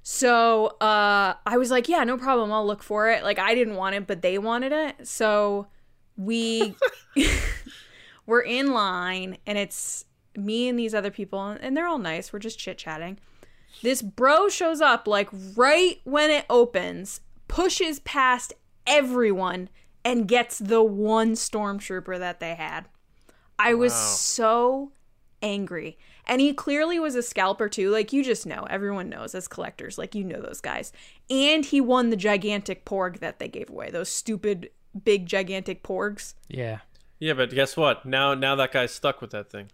So 0.02 0.68
uh, 0.82 1.36
I 1.46 1.58
was 1.58 1.70
like, 1.72 1.88
yeah, 1.88 2.04
no 2.04 2.18
problem. 2.18 2.52
I'll 2.52 2.66
look 2.66 2.82
for 2.82 3.10
it. 3.10 3.24
Like 3.24 3.38
I 3.38 3.54
didn't 3.54 3.76
want 3.76 3.96
it, 3.96 4.08
but 4.08 4.22
they 4.22 4.38
wanted 4.38 4.72
it. 4.72 5.08
So 5.08 5.68
we 6.18 6.76
we're 8.26 8.42
in 8.42 8.72
line, 8.74 9.38
and 9.46 9.58
it's 9.58 10.06
me 10.36 10.68
and 10.68 10.78
these 10.78 10.94
other 10.94 11.12
people, 11.12 11.42
and 11.42 11.76
they're 11.76 11.88
all 11.88 12.00
nice. 12.00 12.32
We're 12.32 12.40
just 12.40 12.60
chit 12.60 12.78
chatting. 12.78 13.20
This 13.82 14.02
bro 14.02 14.50
shows 14.50 14.82
up 14.82 15.08
like 15.08 15.30
right 15.56 16.00
when 16.04 16.30
it 16.30 16.46
opens, 16.50 17.22
pushes 17.48 18.00
past 18.00 18.54
everyone, 18.86 19.70
and 20.06 20.28
gets 20.28 20.60
the 20.60 20.84
one 20.84 21.34
stormtrooper 21.34 22.20
that 22.20 22.40
they 22.40 22.56
had. 22.56 22.86
I 23.58 23.74
was 23.74 23.94
so 23.94 24.92
angry. 25.42 25.98
And 26.26 26.40
he 26.40 26.54
clearly 26.54 27.00
was 27.00 27.16
a 27.16 27.24
scalper 27.24 27.68
too. 27.68 27.90
Like 27.90 28.14
you 28.14 28.24
just 28.24 28.46
know, 28.46 28.66
everyone 28.70 29.10
knows 29.10 29.36
as 29.36 29.48
collectors, 29.48 29.98
like 29.98 30.16
you 30.16 30.24
know 30.24 30.42
those 30.42 30.62
guys. 30.62 30.92
And 31.30 31.66
he 31.66 31.82
won 31.82 32.10
the 32.10 32.16
gigantic 32.16 32.86
porg 32.86 33.20
that 33.20 33.40
they 33.40 33.48
gave 33.48 33.70
away. 33.70 33.92
Those 33.92 34.10
stupid 34.10 34.70
big 35.04 35.26
gigantic 35.26 35.84
porgs. 35.84 36.34
Yeah. 36.48 36.80
Yeah, 37.20 37.34
but 37.34 37.52
guess 37.52 37.76
what? 37.78 38.06
Now 38.06 38.34
now 38.34 38.56
that 38.56 38.72
guy's 38.72 38.92
stuck 38.92 39.22
with 39.22 39.32
that 39.32 39.50
thing. 39.50 39.70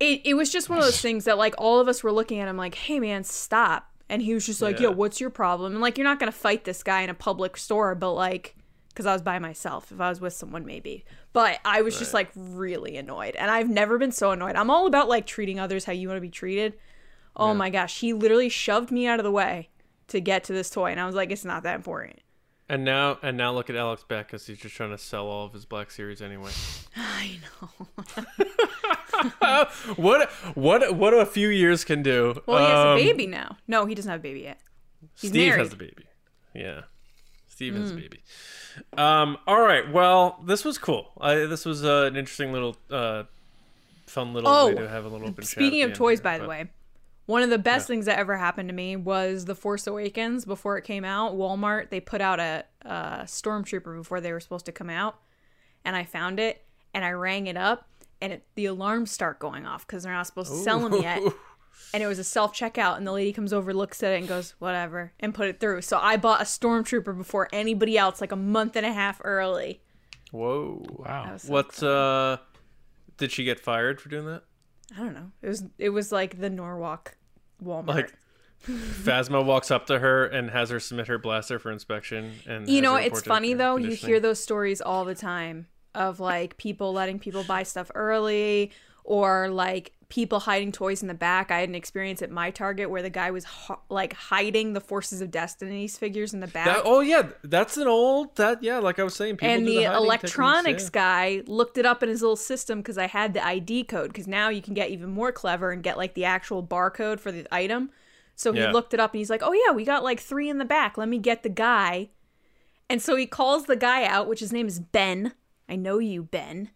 It 0.00 0.22
it 0.24 0.34
was 0.34 0.50
just 0.52 0.68
one 0.68 0.78
of 0.78 0.84
those 0.84 1.00
things 1.00 1.24
that 1.24 1.38
like 1.38 1.54
all 1.58 1.80
of 1.80 1.88
us 1.88 2.02
were 2.02 2.12
looking 2.12 2.38
at 2.38 2.48
him 2.48 2.56
like, 2.56 2.74
"Hey 2.74 3.00
man, 3.00 3.24
stop." 3.24 3.90
And 4.08 4.22
he 4.22 4.32
was 4.32 4.46
just 4.46 4.62
like, 4.62 4.76
Yeah. 4.78 4.84
"Yo, 4.84 4.90
what's 4.92 5.20
your 5.20 5.30
problem?" 5.30 5.72
And 5.72 5.80
like 5.80 5.98
you're 5.98 6.04
not 6.06 6.18
going 6.18 6.30
to 6.32 6.38
fight 6.38 6.64
this 6.64 6.82
guy 6.82 7.02
in 7.02 7.10
a 7.10 7.14
public 7.14 7.56
store, 7.56 7.94
but 7.94 8.12
like 8.12 8.54
cuz 8.94 9.06
I 9.06 9.12
was 9.12 9.22
by 9.22 9.38
myself. 9.38 9.92
If 9.92 10.00
I 10.00 10.08
was 10.08 10.20
with 10.20 10.32
someone 10.32 10.64
maybe. 10.64 11.04
But 11.32 11.60
I 11.64 11.82
was 11.82 11.98
just 11.98 12.14
like 12.14 12.30
really 12.34 12.96
annoyed. 12.96 13.36
And 13.36 13.50
I've 13.50 13.68
never 13.68 13.98
been 13.98 14.12
so 14.12 14.30
annoyed. 14.32 14.56
I'm 14.56 14.70
all 14.70 14.86
about 14.86 15.08
like 15.08 15.26
treating 15.26 15.60
others 15.60 15.84
how 15.84 15.92
you 15.92 16.08
want 16.08 16.16
to 16.16 16.22
be 16.22 16.30
treated. 16.30 16.74
Oh 17.36 17.54
my 17.54 17.70
gosh, 17.70 18.00
he 18.00 18.12
literally 18.12 18.48
shoved 18.48 18.90
me 18.90 19.06
out 19.06 19.20
of 19.20 19.24
the 19.24 19.30
way 19.30 19.68
to 20.08 20.20
get 20.20 20.42
to 20.44 20.52
this 20.52 20.70
toy 20.70 20.90
and 20.90 20.98
I 20.98 21.06
was 21.06 21.14
like, 21.14 21.30
"It's 21.30 21.44
not 21.44 21.62
that 21.64 21.76
important." 21.76 22.20
And 22.68 22.84
now 22.84 23.18
and 23.22 23.36
now 23.36 23.52
look 23.52 23.70
at 23.70 23.76
Alex 23.76 24.04
Backus. 24.06 24.46
He's 24.46 24.58
just 24.58 24.74
trying 24.74 24.90
to 24.90 24.98
sell 24.98 25.26
all 25.26 25.46
of 25.46 25.52
his 25.52 25.64
Black 25.64 25.90
Series 25.90 26.20
anyway. 26.20 26.50
I 26.96 27.38
know. 27.62 27.86
What 29.96 30.30
what 30.54 30.94
what 30.96 31.14
a 31.14 31.26
few 31.26 31.48
years 31.48 31.84
can 31.84 32.02
do. 32.02 32.40
Well, 32.46 32.58
he 32.58 32.64
has 32.70 32.78
Um, 32.78 32.88
a 32.88 32.96
baby 32.96 33.26
now. 33.26 33.56
No, 33.66 33.86
he 33.86 33.94
doesn't 33.94 34.10
have 34.10 34.20
a 34.20 34.22
baby 34.22 34.40
yet. 34.40 34.60
He's 35.16 35.30
Steve 35.30 35.48
married. 35.48 35.58
has 35.64 35.72
a 35.72 35.76
baby. 35.76 36.04
Yeah, 36.54 36.82
Steve 37.48 37.74
has 37.74 37.90
a 37.90 37.94
baby. 37.94 38.22
Um. 38.96 39.36
All 39.46 39.60
right. 39.60 39.90
Well, 39.92 40.42
this 40.46 40.64
was 40.64 40.78
cool. 40.78 41.12
I, 41.20 41.34
this 41.34 41.64
was 41.64 41.84
uh, 41.84 42.04
an 42.10 42.16
interesting 42.16 42.52
little, 42.52 42.76
uh, 42.90 43.24
fun 44.06 44.32
little 44.32 44.48
Oh, 44.48 44.68
way 44.68 44.74
to 44.74 44.88
have 44.88 45.04
a 45.04 45.08
little 45.08 45.28
open 45.28 45.44
Speaking 45.44 45.82
at 45.82 45.90
of 45.90 45.96
toys, 45.96 46.18
here, 46.18 46.24
by 46.24 46.38
the 46.38 46.46
way, 46.46 46.70
one 47.26 47.42
of 47.42 47.50
the 47.50 47.58
best 47.58 47.86
things 47.88 48.06
that 48.06 48.18
ever 48.18 48.36
happened 48.36 48.68
to 48.68 48.74
me 48.74 48.94
was 48.96 49.44
The 49.46 49.54
Force 49.56 49.86
Awakens. 49.86 50.44
Before 50.44 50.78
it 50.78 50.82
came 50.82 51.04
out, 51.04 51.34
Walmart 51.34 51.90
they 51.90 52.00
put 52.00 52.20
out 52.20 52.38
a, 52.40 52.64
a 52.82 53.22
stormtrooper 53.24 53.96
before 53.96 54.20
they 54.20 54.32
were 54.32 54.40
supposed 54.40 54.66
to 54.66 54.72
come 54.72 54.90
out, 54.90 55.16
and 55.84 55.94
I 55.96 56.04
found 56.04 56.38
it 56.40 56.64
and 56.94 57.04
I 57.04 57.10
rang 57.10 57.46
it 57.48 57.56
up, 57.56 57.86
and 58.20 58.32
it, 58.32 58.46
the 58.54 58.66
alarms 58.66 59.10
start 59.10 59.38
going 59.38 59.66
off 59.66 59.86
because 59.86 60.02
they're 60.02 60.12
not 60.12 60.26
supposed 60.26 60.52
to 60.52 60.58
sell 60.58 60.88
them 60.88 61.00
yet. 61.02 61.22
And 61.94 62.02
it 62.02 62.06
was 62.06 62.18
a 62.18 62.24
self 62.24 62.54
checkout, 62.54 62.96
and 62.96 63.06
the 63.06 63.12
lady 63.12 63.32
comes 63.32 63.52
over, 63.52 63.72
looks 63.72 64.02
at 64.02 64.12
it, 64.12 64.18
and 64.18 64.28
goes, 64.28 64.54
"Whatever," 64.58 65.12
and 65.20 65.32
put 65.32 65.48
it 65.48 65.58
through. 65.60 65.82
So 65.82 65.96
I 65.98 66.16
bought 66.16 66.40
a 66.40 66.44
stormtrooper 66.44 67.16
before 67.16 67.48
anybody 67.52 67.96
else, 67.96 68.20
like 68.20 68.32
a 68.32 68.36
month 68.36 68.76
and 68.76 68.84
a 68.84 68.92
half 68.92 69.20
early. 69.24 69.80
Whoa. 70.30 70.84
Wow. 70.90 71.36
So 71.38 71.50
What? 71.50 71.82
Uh, 71.82 72.38
did 73.16 73.32
she 73.32 73.44
get 73.44 73.60
fired 73.60 74.00
for 74.00 74.08
doing 74.08 74.26
that? 74.26 74.42
I 74.96 75.00
don't 75.00 75.14
know. 75.14 75.30
It 75.40 75.48
was 75.48 75.64
it 75.78 75.90
was 75.90 76.12
like 76.12 76.40
the 76.40 76.50
Norwalk 76.50 77.16
Walmart. 77.62 77.86
Like, 77.86 78.12
Phasma 78.66 79.44
walks 79.44 79.70
up 79.70 79.86
to 79.86 80.00
her 80.00 80.26
and 80.26 80.50
has 80.50 80.70
her 80.70 80.80
submit 80.80 81.06
her 81.06 81.16
blaster 81.16 81.58
for 81.58 81.70
inspection. 81.70 82.32
And 82.46 82.68
you 82.68 82.82
know, 82.82 82.96
it's 82.96 83.22
funny 83.22 83.54
though. 83.54 83.76
You 83.76 83.92
hear 83.92 84.20
those 84.20 84.42
stories 84.42 84.80
all 84.80 85.04
the 85.04 85.14
time 85.14 85.68
of 85.98 86.20
like 86.20 86.56
people 86.56 86.92
letting 86.92 87.18
people 87.18 87.44
buy 87.44 87.62
stuff 87.64 87.90
early 87.94 88.70
or 89.04 89.48
like 89.50 89.92
people 90.08 90.40
hiding 90.40 90.72
toys 90.72 91.02
in 91.02 91.08
the 91.08 91.14
back. 91.14 91.50
I 91.50 91.60
had 91.60 91.68
an 91.68 91.74
experience 91.74 92.22
at 92.22 92.30
my 92.30 92.50
Target 92.50 92.88
where 92.88 93.02
the 93.02 93.10
guy 93.10 93.30
was 93.30 93.44
ho- 93.44 93.80
like 93.90 94.14
hiding 94.14 94.72
the 94.72 94.80
Forces 94.80 95.20
of 95.20 95.30
Destiny's 95.30 95.98
figures 95.98 96.32
in 96.32 96.40
the 96.40 96.46
back. 96.46 96.66
That, 96.66 96.82
oh 96.84 97.00
yeah, 97.00 97.28
that's 97.42 97.76
an 97.76 97.88
old 97.88 98.34
that 98.36 98.62
yeah. 98.62 98.78
Like 98.78 98.98
I 98.98 99.02
was 99.04 99.14
saying, 99.14 99.36
people 99.36 99.48
and 99.48 99.66
do 99.66 99.74
the, 99.74 99.84
electronics 99.84 100.64
techniques, 100.84 100.90
guy 100.90 101.42
looked 101.46 101.76
it 101.78 101.84
up 101.84 102.02
in 102.02 102.08
his 102.08 102.22
little 102.22 102.36
system 102.36 102.78
because 102.78 102.96
I 102.96 103.06
had 103.06 103.34
the 103.34 103.44
ID 103.44 103.84
code. 103.84 104.08
Because 104.08 104.26
now 104.26 104.48
you 104.48 104.62
can 104.62 104.72
get 104.74 104.90
even 104.90 105.10
more 105.10 105.32
clever 105.32 105.70
and 105.72 105.82
get 105.82 105.98
like 105.98 106.14
the 106.14 106.24
actual 106.24 106.62
barcode 106.62 107.20
for 107.20 107.30
the 107.32 107.46
item. 107.52 107.90
So 108.34 108.52
he 108.52 108.60
Yeah. 108.60 108.70
looked 108.72 108.94
it 108.94 109.00
up 109.00 109.12
and 109.12 109.18
he's 109.18 109.30
like, 109.30 109.42
"Oh 109.42 109.52
yeah, 109.52 109.72
we 109.74 109.84
got 109.84 110.04
like 110.04 110.20
three 110.20 110.48
in 110.48 110.58
the 110.58 110.64
back. 110.64 110.96
Let 110.96 111.08
me 111.08 111.18
get 111.18 111.42
the 111.42 111.48
guy." 111.48 112.08
And 112.88 113.02
so 113.02 113.16
he 113.16 113.26
calls 113.26 113.66
the 113.66 113.76
guy 113.76 114.04
out, 114.04 114.28
which 114.28 114.40
his 114.40 114.52
name 114.52 114.66
is 114.68 114.80
Ben. 114.80 115.32
I 115.68 115.76
know 115.76 115.98
you, 115.98 116.22
Ben. 116.22 116.70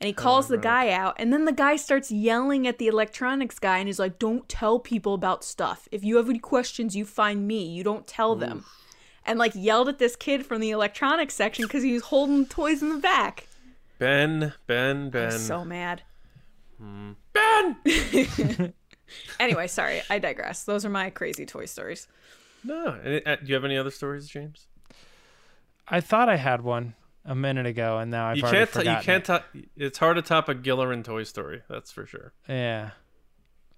And 0.00 0.08
he 0.08 0.12
calls 0.12 0.48
the 0.48 0.58
guy 0.58 0.90
out, 0.90 1.14
and 1.18 1.32
then 1.32 1.46
the 1.46 1.52
guy 1.52 1.76
starts 1.76 2.10
yelling 2.10 2.66
at 2.66 2.76
the 2.76 2.86
electronics 2.86 3.58
guy, 3.58 3.78
and 3.78 3.88
he's 3.88 3.98
like, 3.98 4.18
"Don't 4.18 4.46
tell 4.46 4.78
people 4.78 5.14
about 5.14 5.42
stuff. 5.42 5.88
If 5.90 6.04
you 6.04 6.18
have 6.18 6.28
any 6.28 6.38
questions, 6.38 6.94
you 6.94 7.06
find 7.06 7.48
me. 7.48 7.64
You 7.64 7.82
don't 7.82 8.06
tell 8.06 8.36
them." 8.36 8.66
And 9.24 9.38
like 9.38 9.52
yelled 9.54 9.88
at 9.88 9.98
this 9.98 10.14
kid 10.14 10.44
from 10.44 10.60
the 10.60 10.70
electronics 10.70 11.34
section 11.34 11.64
because 11.64 11.82
he 11.82 11.94
was 11.94 12.02
holding 12.02 12.44
toys 12.44 12.82
in 12.82 12.90
the 12.90 12.98
back. 12.98 13.46
Ben, 13.98 14.52
Ben, 14.66 15.06
I 15.06 15.08
Ben. 15.08 15.38
so 15.38 15.64
mad. 15.64 16.02
ben. 16.78 17.76
Anyway, 19.38 19.66
sorry, 19.66 20.02
I 20.10 20.18
digress. 20.18 20.64
Those 20.64 20.84
are 20.84 20.90
my 20.90 21.10
crazy 21.10 21.46
toy 21.46 21.66
stories. 21.66 22.08
No. 22.64 22.88
Uh, 22.88 23.36
do 23.36 23.46
you 23.46 23.54
have 23.54 23.64
any 23.64 23.78
other 23.78 23.90
stories, 23.90 24.28
James? 24.28 24.66
I 25.88 26.00
thought 26.00 26.28
I 26.28 26.36
had 26.36 26.62
one 26.62 26.94
a 27.26 27.34
minute 27.34 27.66
ago, 27.66 27.98
and 27.98 28.10
now 28.10 28.28
I've 28.28 28.36
you 28.38 28.42
already 28.44 28.58
can't. 28.58 28.72
T- 28.72 28.90
you 28.90 28.96
can't. 29.02 29.22
it. 29.22 29.24
Top, 29.26 29.44
it's 29.76 29.98
hard 29.98 30.16
to 30.16 30.22
top 30.22 30.48
a 30.48 30.54
Gillerin 30.54 31.04
Toy 31.04 31.24
Story. 31.24 31.62
That's 31.68 31.90
for 31.92 32.06
sure. 32.06 32.32
Yeah. 32.48 32.90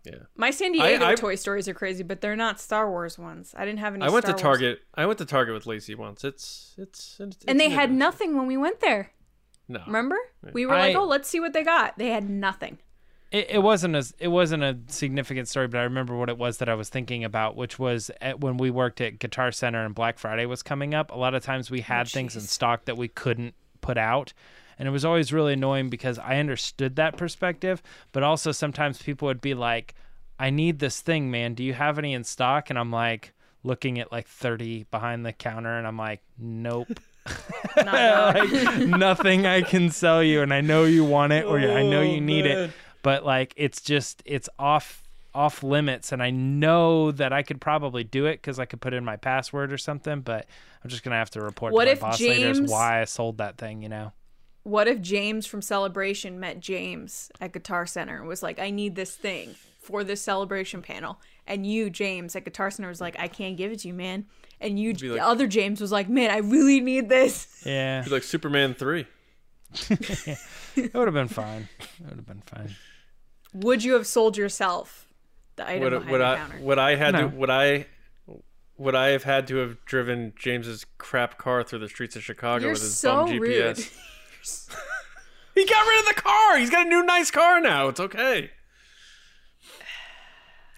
Yeah. 0.04 0.20
My 0.36 0.50
San 0.50 0.72
Diego 0.72 1.04
I- 1.04 1.14
toy 1.16 1.34
stories 1.34 1.68
are 1.68 1.74
crazy, 1.74 2.02
but 2.02 2.20
they're 2.20 2.36
not 2.36 2.60
Star 2.60 2.88
Wars 2.88 3.18
ones. 3.18 3.54
I 3.56 3.64
didn't 3.64 3.80
have 3.80 3.94
any. 3.94 4.04
I 4.04 4.10
went 4.10 4.24
Star 4.24 4.36
to 4.36 4.44
Wars. 4.44 4.58
Target. 4.58 4.80
I 4.94 5.06
went 5.06 5.18
to 5.18 5.24
Target 5.24 5.54
with 5.54 5.66
Lacey 5.66 5.94
once. 5.94 6.24
It's 6.24 6.74
it's, 6.78 7.16
it's 7.20 7.44
and 7.46 7.58
they 7.58 7.66
an 7.66 7.72
had 7.72 7.92
nothing 7.92 8.36
when 8.36 8.46
we 8.46 8.56
went 8.56 8.80
there. 8.80 9.10
No. 9.68 9.82
Remember? 9.86 10.16
We 10.52 10.64
were 10.64 10.76
like, 10.76 10.96
"Oh, 10.96 11.04
let's 11.04 11.28
see 11.28 11.40
what 11.40 11.52
they 11.52 11.62
got." 11.62 11.98
They 11.98 12.08
had 12.08 12.30
nothing. 12.30 12.78
It, 13.30 13.50
it 13.50 13.58
wasn't 13.62 13.94
a 13.94 14.04
it 14.18 14.28
wasn't 14.28 14.62
a 14.62 14.78
significant 14.86 15.48
story, 15.48 15.68
but 15.68 15.78
I 15.78 15.84
remember 15.84 16.16
what 16.16 16.30
it 16.30 16.38
was 16.38 16.58
that 16.58 16.68
I 16.68 16.74
was 16.74 16.88
thinking 16.88 17.24
about, 17.24 17.56
which 17.56 17.78
was 17.78 18.10
at, 18.20 18.40
when 18.40 18.56
we 18.56 18.70
worked 18.70 19.00
at 19.00 19.18
Guitar 19.18 19.52
Center 19.52 19.84
and 19.84 19.94
Black 19.94 20.18
Friday 20.18 20.46
was 20.46 20.62
coming 20.62 20.94
up. 20.94 21.10
A 21.10 21.16
lot 21.16 21.34
of 21.34 21.44
times 21.44 21.70
we 21.70 21.82
had 21.82 22.08
things 22.08 22.36
in 22.36 22.42
stock 22.42 22.86
that 22.86 22.96
we 22.96 23.08
couldn't 23.08 23.54
put 23.82 23.98
out, 23.98 24.32
and 24.78 24.88
it 24.88 24.92
was 24.92 25.04
always 25.04 25.32
really 25.32 25.52
annoying 25.52 25.90
because 25.90 26.18
I 26.18 26.38
understood 26.38 26.96
that 26.96 27.18
perspective, 27.18 27.82
but 28.12 28.22
also 28.22 28.50
sometimes 28.50 29.02
people 29.02 29.26
would 29.26 29.42
be 29.42 29.52
like, 29.54 29.94
"I 30.38 30.48
need 30.48 30.78
this 30.78 31.02
thing, 31.02 31.30
man. 31.30 31.52
Do 31.52 31.62
you 31.62 31.74
have 31.74 31.98
any 31.98 32.14
in 32.14 32.24
stock?" 32.24 32.70
And 32.70 32.78
I'm 32.78 32.90
like 32.90 33.34
looking 33.62 33.98
at 33.98 34.10
like 34.10 34.26
30 34.26 34.84
behind 34.84 35.26
the 35.26 35.34
counter, 35.34 35.76
and 35.76 35.86
I'm 35.86 35.98
like, 35.98 36.22
"Nope." 36.38 36.88
Not 37.76 38.34
like 38.34 38.78
nothing 38.86 39.46
I 39.46 39.60
can 39.60 39.90
sell 39.90 40.22
you, 40.22 40.40
and 40.40 40.54
I 40.54 40.62
know 40.62 40.84
you 40.84 41.04
want 41.04 41.34
it 41.34 41.44
or 41.44 41.58
I 41.58 41.82
know 41.82 42.00
you 42.00 42.22
need 42.22 42.46
it, 42.46 42.70
but 43.08 43.24
like 43.24 43.54
it's 43.56 43.80
just 43.80 44.22
it's 44.26 44.50
off 44.58 45.02
off 45.34 45.62
limits, 45.62 46.12
and 46.12 46.22
I 46.22 46.28
know 46.28 47.10
that 47.12 47.32
I 47.32 47.42
could 47.42 47.58
probably 47.58 48.04
do 48.04 48.26
it 48.26 48.34
because 48.34 48.58
I 48.58 48.66
could 48.66 48.82
put 48.82 48.92
in 48.92 49.02
my 49.02 49.16
password 49.16 49.72
or 49.72 49.78
something, 49.78 50.20
but 50.20 50.44
I'm 50.84 50.90
just 50.90 51.02
gonna 51.04 51.16
have 51.16 51.30
to 51.30 51.40
report 51.40 51.72
What 51.72 51.84
to 51.84 51.88
my 51.88 51.92
if 51.92 52.00
boss 52.00 52.20
later 52.20 52.50
as 52.50 52.58
James- 52.58 52.70
why 52.70 53.00
I 53.00 53.04
sold 53.04 53.38
that 53.38 53.56
thing, 53.56 53.82
you 53.82 53.88
know? 53.88 54.12
what 54.64 54.86
if 54.86 55.00
James 55.00 55.46
from 55.46 55.62
Celebration 55.62 56.38
met 56.38 56.60
James 56.60 57.30
at 57.40 57.52
Guitar 57.52 57.86
Center 57.86 58.18
and 58.18 58.28
was 58.28 58.42
like, 58.42 58.58
"I 58.58 58.68
need 58.68 58.94
this 58.94 59.16
thing 59.16 59.54
for 59.78 60.04
this 60.04 60.20
celebration 60.20 60.82
panel, 60.82 61.18
and 61.46 61.64
you, 61.64 61.88
James, 61.88 62.36
at 62.36 62.44
Guitar 62.44 62.70
Center, 62.70 62.90
was 62.90 63.00
like, 63.00 63.16
I 63.18 63.28
can't 63.28 63.56
give 63.56 63.72
it 63.72 63.78
to 63.80 63.88
you, 63.88 63.94
man. 63.94 64.26
And 64.60 64.78
you, 64.78 64.92
like- 64.92 65.00
the 65.00 65.20
other 65.20 65.46
James, 65.46 65.80
was 65.80 65.90
like, 65.90 66.10
man, 66.10 66.30
I 66.30 66.38
really 66.38 66.80
need 66.82 67.08
this. 67.08 67.62
Yeah, 67.64 68.02
Be 68.02 68.10
like 68.10 68.22
Superman 68.22 68.74
three. 68.74 69.06
it 69.90 70.94
would 70.94 71.06
have 71.08 71.14
been 71.14 71.28
fine. 71.28 71.68
It 71.80 72.06
would 72.06 72.16
have 72.16 72.26
been 72.26 72.42
fine. 72.44 72.74
Would 73.54 73.82
you 73.84 73.94
have 73.94 74.06
sold 74.06 74.36
yourself 74.36 75.08
the 75.56 75.66
item 75.68 75.82
Would 75.82 75.90
behind 75.90 76.10
would 76.10 76.20
the 76.20 76.24
I 76.26 76.36
counter? 76.36 76.58
would 76.60 76.78
I 76.78 76.94
had 76.96 77.12
No. 77.14 77.28
to 77.30 77.36
would 77.36 77.50
I 77.50 77.86
would 78.76 78.94
I 78.94 79.08
have 79.08 79.24
had 79.24 79.46
to 79.48 79.56
have 79.56 79.84
driven 79.84 80.32
James's 80.38 80.86
crap 80.98 81.36
car 81.38 81.64
through 81.64 81.80
the 81.80 81.88
streets 81.88 82.14
of 82.16 82.22
Chicago 82.22 82.64
You're 82.66 82.72
with 82.74 82.82
his 82.82 82.96
so 82.96 83.26
bum 83.26 83.38
rude. 83.38 83.76
GPS? 83.76 84.76
He 85.54 85.66
got 85.66 85.84
rid 85.88 85.98
of 86.08 86.14
the 86.14 86.22
car. 86.22 86.56
He's 86.58 86.70
got 86.70 86.86
a 86.86 86.88
new 86.88 87.02
nice 87.02 87.32
car 87.32 87.60
now. 87.60 87.88
It's 87.88 87.98
okay. 87.98 88.52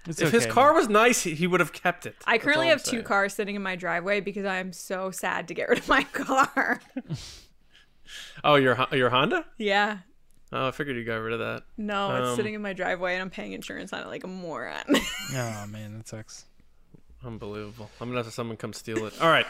It's 0.09 0.23
If 0.23 0.31
his 0.31 0.47
car 0.47 0.69
man. 0.69 0.77
was 0.77 0.89
nice, 0.89 1.23
he 1.23 1.47
would 1.47 1.61
have 1.61 1.75
kept 1.75 2.07
it. 2.07 2.17
I 2.27 2.33
That's 2.39 2.45
currently 2.45 2.69
all 2.69 2.73
I'm 2.73 2.79
have 2.79 2.85
two 2.87 3.03
cars 3.03 3.35
sitting 3.35 3.55
in 3.57 3.63
my 3.63 3.77
driveway 3.77 4.21
because 4.21 4.47
I 4.47 4.57
am 4.57 4.73
so 4.73 5.11
sad 5.11 5.49
to 5.49 5.55
get 5.55 5.69
rid 5.69 5.79
of 5.81 5.89
my 5.89 6.03
car. 6.15 6.81
Oh, 8.43 8.55
your 8.55 8.87
your 8.93 9.11
Honda? 9.11 9.45
yeah. 9.59 9.99
Oh, 10.53 10.69
I 10.69 10.71
figured 10.73 10.97
you 10.97 11.05
got 11.05 11.17
rid 11.17 11.33
of 11.35 11.39
that. 11.41 11.63
No, 11.77 12.17
it's 12.17 12.29
Um, 12.31 12.37
sitting 12.37 12.55
in 12.55 12.63
my 12.63 12.73
driveway 12.73 13.15
and 13.15 13.23
I'm 13.23 13.31
paying 13.31 13.53
insurance 13.53 13.93
on 13.93 14.01
it 14.03 14.07
like 14.09 14.25
a 14.25 14.29
moron. 14.29 14.83
Oh 15.35 15.67
man, 15.69 15.97
that 15.99 16.09
sucks. 16.09 16.45
Unbelievable. 17.25 17.91
I'm 18.01 18.09
gonna 18.09 18.21
have 18.21 18.27
to 18.27 18.33
someone 18.33 18.57
come 18.57 18.73
steal 18.73 19.05
it. 19.07 19.13
All 19.21 19.29
right. 19.29 19.47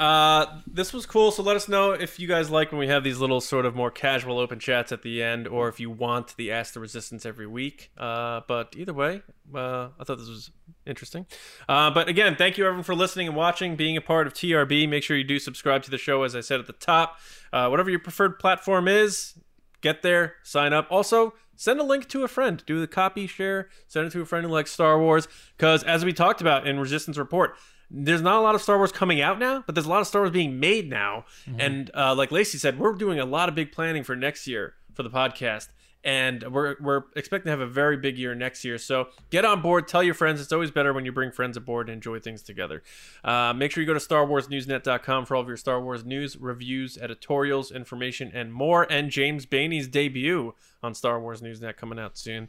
Uh, 0.00 0.46
this 0.66 0.92
was 0.94 1.04
cool. 1.04 1.30
So 1.30 1.42
let 1.42 1.56
us 1.56 1.68
know 1.68 1.92
if 1.92 2.18
you 2.18 2.26
guys 2.26 2.48
like 2.50 2.72
when 2.72 2.78
we 2.78 2.88
have 2.88 3.04
these 3.04 3.18
little 3.18 3.40
sort 3.42 3.66
of 3.66 3.74
more 3.76 3.90
casual 3.90 4.38
open 4.38 4.58
chats 4.58 4.90
at 4.92 5.02
the 5.02 5.22
end, 5.22 5.46
or 5.46 5.68
if 5.68 5.78
you 5.78 5.90
want 5.90 6.34
the 6.36 6.50
Ask 6.50 6.72
the 6.72 6.80
Resistance 6.80 7.26
every 7.26 7.46
week. 7.46 7.90
Uh, 7.98 8.40
but 8.48 8.74
either 8.78 8.94
way, 8.94 9.20
uh, 9.54 9.88
I 10.00 10.04
thought 10.04 10.16
this 10.18 10.28
was 10.28 10.50
interesting. 10.86 11.26
Uh, 11.68 11.90
but 11.90 12.08
again, 12.08 12.34
thank 12.36 12.56
you 12.56 12.64
everyone 12.64 12.82
for 12.84 12.94
listening 12.94 13.28
and 13.28 13.36
watching, 13.36 13.76
being 13.76 13.98
a 13.98 14.00
part 14.00 14.26
of 14.26 14.32
TRB. 14.32 14.88
Make 14.88 15.02
sure 15.02 15.14
you 15.16 15.24
do 15.24 15.38
subscribe 15.38 15.82
to 15.82 15.90
the 15.90 15.98
show, 15.98 16.22
as 16.22 16.34
I 16.34 16.40
said 16.40 16.58
at 16.60 16.66
the 16.66 16.72
top. 16.72 17.18
Uh, 17.52 17.68
whatever 17.68 17.90
your 17.90 18.00
preferred 18.00 18.38
platform 18.38 18.88
is, 18.88 19.34
get 19.82 20.02
there, 20.02 20.36
sign 20.42 20.72
up. 20.72 20.86
Also, 20.90 21.34
send 21.54 21.78
a 21.78 21.84
link 21.84 22.08
to 22.08 22.24
a 22.24 22.28
friend. 22.28 22.62
Do 22.66 22.80
the 22.80 22.86
copy 22.86 23.26
share, 23.26 23.68
send 23.86 24.06
it 24.06 24.10
to 24.12 24.22
a 24.22 24.24
friend 24.24 24.46
who 24.46 24.52
likes 24.52 24.70
Star 24.70 24.98
Wars. 24.98 25.28
Because 25.56 25.84
as 25.84 26.04
we 26.04 26.12
talked 26.14 26.40
about 26.40 26.66
in 26.66 26.80
Resistance 26.80 27.18
Report, 27.18 27.54
there's 27.90 28.22
not 28.22 28.36
a 28.36 28.40
lot 28.40 28.54
of 28.54 28.62
Star 28.62 28.78
Wars 28.78 28.90
coming 28.90 29.20
out 29.20 29.38
now, 29.38 29.62
but 29.66 29.74
there's 29.74 29.86
a 29.86 29.90
lot 29.90 30.00
of 30.00 30.06
Star 30.06 30.22
Wars 30.22 30.30
being 30.30 30.58
made 30.58 30.88
now. 30.88 31.26
And 31.58 31.90
uh, 31.94 32.14
like 32.14 32.32
Lacey 32.32 32.56
said, 32.56 32.78
we're 32.78 32.94
doing 32.94 33.20
a 33.20 33.26
lot 33.26 33.50
of 33.50 33.54
big 33.54 33.70
planning 33.70 34.02
for 34.02 34.16
next 34.16 34.46
year 34.46 34.74
for 34.94 35.02
the 35.02 35.10
podcast. 35.10 35.68
And 36.04 36.42
we're, 36.52 36.76
we're 36.80 37.04
expecting 37.14 37.46
to 37.46 37.50
have 37.50 37.60
a 37.60 37.66
very 37.66 37.96
big 37.96 38.18
year 38.18 38.34
next 38.34 38.64
year. 38.64 38.76
So 38.78 39.08
get 39.30 39.44
on 39.44 39.62
board. 39.62 39.86
Tell 39.86 40.02
your 40.02 40.14
friends. 40.14 40.40
It's 40.40 40.52
always 40.52 40.70
better 40.70 40.92
when 40.92 41.04
you 41.04 41.12
bring 41.12 41.30
friends 41.30 41.56
aboard 41.56 41.88
and 41.88 41.94
enjoy 41.94 42.18
things 42.18 42.42
together. 42.42 42.82
Uh, 43.22 43.52
make 43.52 43.70
sure 43.70 43.82
you 43.82 43.86
go 43.86 43.94
to 43.94 44.00
StarWarsNewsNet.com 44.00 45.26
for 45.26 45.36
all 45.36 45.42
of 45.42 45.48
your 45.48 45.56
Star 45.56 45.80
Wars 45.80 46.04
news, 46.04 46.36
reviews, 46.36 46.98
editorials, 46.98 47.70
information, 47.70 48.30
and 48.34 48.52
more. 48.52 48.86
And 48.90 49.10
James 49.10 49.46
Bainey's 49.46 49.86
debut 49.86 50.54
on 50.82 50.94
Star 50.94 51.20
Wars 51.20 51.40
Newsnet 51.40 51.76
coming 51.76 51.98
out 51.98 52.18
soon. 52.18 52.48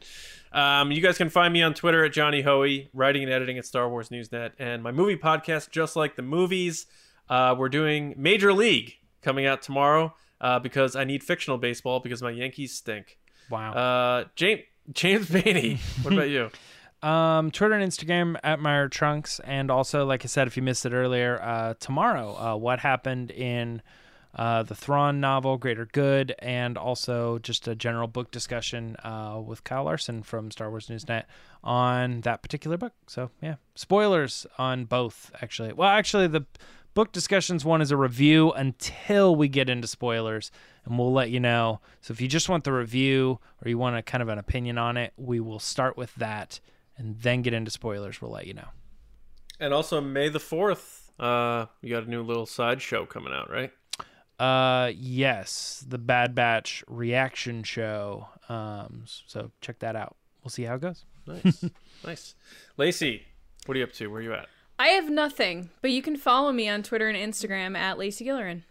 Um, 0.52 0.90
you 0.90 1.00
guys 1.00 1.16
can 1.16 1.30
find 1.30 1.52
me 1.52 1.62
on 1.62 1.74
Twitter 1.74 2.04
at 2.04 2.12
Johnny 2.12 2.42
Hoey, 2.42 2.88
writing 2.92 3.22
and 3.22 3.32
editing 3.32 3.58
at 3.58 3.66
Star 3.66 3.88
Wars 3.88 4.08
Newsnet, 4.08 4.52
and 4.58 4.82
my 4.82 4.90
movie 4.90 5.16
podcast, 5.16 5.70
Just 5.70 5.94
Like 5.96 6.16
the 6.16 6.22
Movies. 6.22 6.86
Uh, 7.28 7.54
we're 7.56 7.68
doing 7.68 8.14
Major 8.16 8.52
League 8.52 8.96
coming 9.22 9.46
out 9.46 9.62
tomorrow 9.62 10.14
uh, 10.40 10.58
because 10.58 10.96
I 10.96 11.04
need 11.04 11.22
fictional 11.22 11.58
baseball 11.58 12.00
because 12.00 12.22
my 12.22 12.30
Yankees 12.30 12.72
stink. 12.74 13.18
Wow. 13.50 13.72
Uh, 13.72 14.24
James 14.36 14.62
James 14.92 15.28
Bainey, 15.28 15.78
what 16.02 16.12
about 16.12 16.28
you? 16.28 16.50
Um, 17.02 17.50
Twitter 17.50 17.74
and 17.74 17.92
Instagram 17.92 18.38
at 18.42 18.60
Meyer 18.60 18.88
Trunks, 18.88 19.38
and 19.40 19.70
also, 19.70 20.06
like 20.06 20.24
I 20.24 20.26
said, 20.26 20.46
if 20.46 20.56
you 20.56 20.62
missed 20.62 20.86
it 20.86 20.94
earlier, 20.94 21.38
uh, 21.42 21.74
tomorrow, 21.78 22.34
uh, 22.34 22.56
what 22.56 22.78
happened 22.78 23.30
in 23.30 23.82
uh, 24.34 24.62
the 24.62 24.74
Thrawn 24.74 25.20
novel, 25.20 25.58
Greater 25.58 25.84
Good, 25.84 26.34
and 26.38 26.78
also 26.78 27.38
just 27.40 27.68
a 27.68 27.74
general 27.74 28.08
book 28.08 28.30
discussion 28.30 28.96
uh, 29.04 29.38
with 29.44 29.64
Kyle 29.64 29.84
Larson 29.84 30.22
from 30.22 30.50
Star 30.50 30.70
Wars 30.70 30.88
Newsnet 30.88 31.24
on 31.62 32.22
that 32.22 32.40
particular 32.40 32.78
book. 32.78 32.94
So, 33.06 33.30
yeah, 33.42 33.56
spoilers 33.74 34.46
on 34.56 34.86
both, 34.86 35.30
actually. 35.42 35.74
Well, 35.74 35.90
actually, 35.90 36.28
the 36.28 36.46
book 36.94 37.12
discussions 37.12 37.64
one 37.64 37.82
is 37.82 37.90
a 37.90 37.96
review 37.96 38.50
until 38.52 39.36
we 39.36 39.48
get 39.48 39.68
into 39.68 39.86
spoilers, 39.86 40.50
and 40.84 40.98
we'll 40.98 41.12
let 41.12 41.30
you 41.30 41.40
know. 41.40 41.80
So, 42.00 42.12
if 42.12 42.20
you 42.20 42.28
just 42.28 42.48
want 42.48 42.64
the 42.64 42.72
review 42.72 43.38
or 43.64 43.68
you 43.68 43.78
want 43.78 43.96
a 43.96 44.02
kind 44.02 44.22
of 44.22 44.28
an 44.28 44.38
opinion 44.38 44.78
on 44.78 44.96
it, 44.96 45.12
we 45.16 45.40
will 45.40 45.58
start 45.58 45.96
with 45.96 46.14
that 46.16 46.60
and 46.96 47.18
then 47.20 47.42
get 47.42 47.52
into 47.54 47.70
spoilers. 47.70 48.20
We'll 48.20 48.32
let 48.32 48.46
you 48.46 48.54
know. 48.54 48.68
And 49.60 49.72
also 49.72 50.00
May 50.00 50.28
the 50.28 50.40
fourth, 50.40 51.12
uh, 51.18 51.66
you 51.80 51.90
got 51.90 52.06
a 52.06 52.10
new 52.10 52.22
little 52.22 52.46
side 52.46 52.82
show 52.82 53.06
coming 53.06 53.32
out, 53.32 53.50
right? 53.50 53.70
Uh, 54.38 54.90
yes, 54.94 55.84
the 55.88 55.98
Bad 55.98 56.34
Batch 56.34 56.82
reaction 56.88 57.62
show. 57.62 58.28
Um, 58.48 59.04
so 59.06 59.52
check 59.60 59.78
that 59.78 59.96
out. 59.96 60.16
We'll 60.42 60.50
see 60.50 60.64
how 60.64 60.74
it 60.74 60.80
goes. 60.80 61.04
Nice, 61.26 61.64
nice. 62.04 62.34
Lacey, 62.76 63.22
what 63.66 63.76
are 63.76 63.78
you 63.78 63.84
up 63.84 63.92
to? 63.92 64.08
Where 64.08 64.20
are 64.20 64.22
you 64.22 64.34
at? 64.34 64.48
I 64.78 64.88
have 64.88 65.08
nothing, 65.08 65.70
but 65.80 65.92
you 65.92 66.02
can 66.02 66.16
follow 66.16 66.50
me 66.52 66.68
on 66.68 66.82
Twitter 66.82 67.08
and 67.08 67.16
Instagram 67.16 67.76
at 67.76 67.96
Lacey 67.96 68.24
Gillerin. 68.24 68.62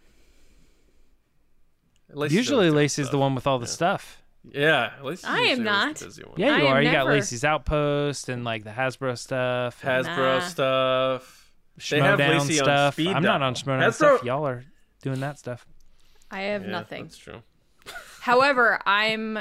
Lacey's 2.12 2.36
Usually, 2.36 2.56
always 2.66 2.70
doing 2.70 2.76
Lacey's 2.76 3.10
the 3.10 3.18
one 3.18 3.34
with 3.34 3.46
all 3.46 3.58
the 3.58 3.66
stuff. 3.66 4.20
Yeah, 4.52 4.92
Lacey's 5.02 5.24
I 5.24 5.40
am 5.40 5.62
not. 5.64 5.96
the 5.96 6.04
busy 6.04 6.22
one. 6.22 6.34
Yeah, 6.36 6.58
you 6.58 6.66
am 6.66 6.72
are. 6.74 6.82
You 6.82 6.90
got 6.92 6.98
never- 7.04 7.12
Lacey's 7.12 7.44
Outpost 7.44 8.28
and 8.28 8.44
like 8.44 8.62
the 8.64 8.70
Hasbro 8.70 9.16
stuff, 9.16 9.80
Hasbro 9.82 10.38
Nah. 10.38 10.40
stuff. 10.40 11.50
They 11.90 11.98
have 12.00 12.18
Schmoedown 12.18 12.38
Lacey 12.40 12.60
on 12.60 12.64
stuff. 12.64 12.94
speed 12.94 13.08
I'm 13.08 13.22
not 13.22 13.42
on 13.42 13.54
dial. 13.54 13.62
Schmoedown 13.64 13.82
Hasbro- 13.88 13.94
stuff. 13.94 14.22
Y'all 14.24 14.46
are 14.46 14.64
doing 15.02 15.20
that 15.20 15.38
stuff. 15.38 15.66
I 16.30 16.42
have 16.42 16.62
Yeah, 16.64 16.70
nothing. 16.70 17.04
That's 17.04 17.16
true. 17.18 17.42
However, 18.20 18.80
I'm 18.86 19.40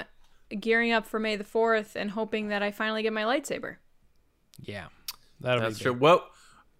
gearing 0.60 0.92
up 0.92 1.06
for 1.06 1.20
May 1.20 1.36
the 1.36 1.44
4th 1.44 1.96
and 1.96 2.12
hoping 2.12 2.48
that 2.48 2.64
I 2.64 2.72
finally 2.72 3.04
get 3.04 3.14
my 3.14 3.24
lightsaber. 3.24 3.76
Yeah, 4.62 4.86
that'll 5.42 5.62
That's 5.62 5.78
be 5.80 5.84
true. 5.84 5.94
big. 5.94 6.02
What 6.02 6.30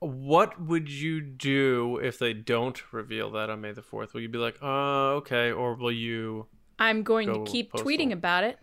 What 0.06 0.62
would 0.62 0.90
you 0.90 1.22
do 1.22 1.98
if 1.98 2.20
they 2.20 2.34
don't 2.34 2.92
reveal 2.92 3.32
that 3.32 3.50
on 3.50 3.62
May 3.62 3.72
the 3.72 3.82
fourth? 3.82 4.14
Will 4.14 4.22
you 4.22 4.30
be 4.30 4.38
like, 4.38 4.58
"Uh, 4.62 5.14
okay," 5.16 5.52
or 5.52 5.76
will 5.76 5.92
you? 5.92 6.48
I'm 6.80 7.04
going 7.04 7.28
Go 7.32 7.46
to 7.46 7.52
keep 7.52 7.72
postal. 7.72 7.88
tweeting 7.90 8.12
about 8.12 8.44
it. 8.44 8.60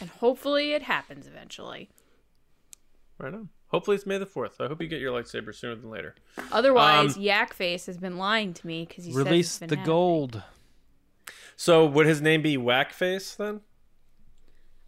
And 0.00 0.10
hopefully 0.18 0.72
it 0.72 0.82
happens 0.82 1.26
eventually. 1.26 1.88
Right 3.18 3.32
on. 3.34 3.48
Hopefully, 3.68 3.94
it's 3.96 4.06
May 4.06 4.18
the 4.18 4.26
fourth. 4.26 4.60
I 4.60 4.66
hope 4.68 4.80
you 4.82 4.88
get 4.88 5.00
your 5.00 5.12
lightsaber 5.12 5.54
sooner 5.54 5.76
than 5.76 5.90
later. 5.90 6.14
Otherwise, 6.52 7.16
Um, 7.16 7.22
Yak 7.22 7.54
Face 7.54 7.86
has 7.86 7.96
been 7.98 8.16
lying 8.18 8.52
to 8.54 8.66
me 8.66 8.84
because 8.86 9.04
he 9.04 9.12
says 9.12 9.24
Release 9.24 9.46
it's 9.48 9.58
the 9.58 9.64
happening. 9.76 9.84
gold. 9.86 10.42
So, 11.56 11.86
would 11.86 12.06
his 12.06 12.20
name 12.20 12.42
be 12.42 12.56
Whackface 12.56 13.36
then? 13.36 13.60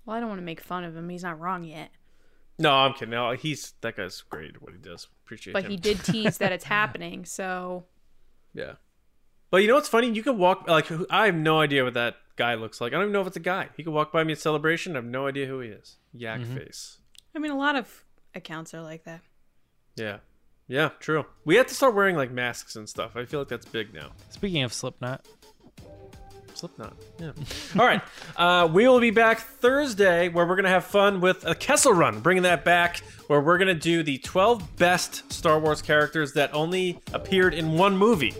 Well, 0.05 0.16
I 0.16 0.20
don't 0.20 0.28
want 0.28 0.40
to 0.40 0.45
make 0.45 0.61
fun 0.61 0.84
of 0.84 0.97
him. 0.97 1.09
He's 1.09 1.22
not 1.22 1.38
wrong 1.38 1.62
yet. 1.64 1.90
No, 2.63 2.73
I'm 2.73 2.93
kidding. 2.95 3.11
No, 3.11 3.33
he's 3.33 3.73
that 3.83 3.97
guy's 3.97 4.21
great 4.23 4.55
at 4.57 4.63
what 4.63 4.73
he 4.73 4.79
does. 4.79 5.09
Appreciate 5.25 5.53
But 5.53 5.65
him. 5.65 5.71
he 5.73 5.77
did 5.77 5.99
tease 6.05 6.39
that 6.39 6.53
it's 6.53 6.65
happening, 6.65 7.24
so 7.24 7.85
Yeah. 8.55 8.74
But 9.51 9.59
you 9.59 9.69
know 9.69 9.74
what's 9.74 9.89
funny? 9.89 10.11
You 10.11 10.23
can 10.23 10.39
walk 10.39 10.66
like 10.69 10.91
I 11.11 11.27
have 11.27 11.35
no 11.35 11.61
idea 11.61 11.85
what 11.85 11.95
that 11.95 12.16
guy 12.36 12.55
looks 12.55 12.81
like. 12.81 12.93
I 12.93 12.97
don't 12.97 13.03
even 13.05 13.12
know 13.12 13.20
if 13.20 13.27
it's 13.27 13.36
a 13.36 13.41
guy. 13.41 13.69
He 13.77 13.82
could 13.85 13.93
walk 13.93 14.12
by 14.12 14.24
me 14.24 14.32
at 14.32 14.39
celebration. 14.39 14.93
I 14.93 14.97
have 14.99 15.05
no 15.05 15.27
idea 15.27 15.47
who 15.47 15.61
he 15.61 15.69
is. 15.69 15.97
Yak 16.12 16.41
Mm-hmm. 16.41 16.57
face. 16.57 16.99
I 17.35 17.39
mean 17.39 17.51
a 17.51 17.59
lot 17.59 17.77
of 17.77 18.05
accounts 18.35 18.73
are 18.74 18.81
like 18.82 19.05
that. 19.05 19.20
Yeah. 19.97 20.19
Yeah, 20.69 20.91
true. 21.01 21.27
We 21.45 21.57
have 21.57 21.66
to 21.66 21.74
start 21.74 21.95
wearing 21.95 22.16
like 22.16 22.31
masks 22.31 22.77
and 22.77 22.89
stuff. 22.89 23.15
I 23.16 23.24
feel 23.27 23.41
like 23.41 23.49
that's 23.49 23.66
big 23.66 23.93
now. 23.93 24.12
Speaking 24.31 24.62
of 24.62 24.73
Slipknot, 24.73 25.27
Slipknot. 26.62 26.97
Yeah. 27.18 27.32
All 27.76 27.84
right. 27.84 28.01
Uh, 28.36 28.68
we 28.72 28.86
will 28.86 29.01
be 29.01 29.10
back 29.10 29.40
Thursday 29.40 30.28
where 30.28 30.47
we're 30.47 30.55
going 30.55 30.62
to 30.62 30.70
have 30.70 30.84
fun 30.84 31.20
with 31.20 31.44
a 31.44 31.56
Kessel 31.56 31.93
Run, 31.93 32.20
bringing 32.20 32.44
that 32.44 32.64
back, 32.64 32.98
where 33.26 33.40
we're 33.40 33.59
going 33.59 33.66
to 33.66 33.74
do 33.74 34.05
the 34.05 34.18
12 34.18 34.76
best 34.76 35.32
Star 35.32 35.59
Wars 35.59 35.82
characters 35.82 36.34
that 36.34 36.55
only 36.55 37.01
appeared 37.12 37.52
in 37.52 37.72
one 37.72 37.97
movie. 37.97 38.32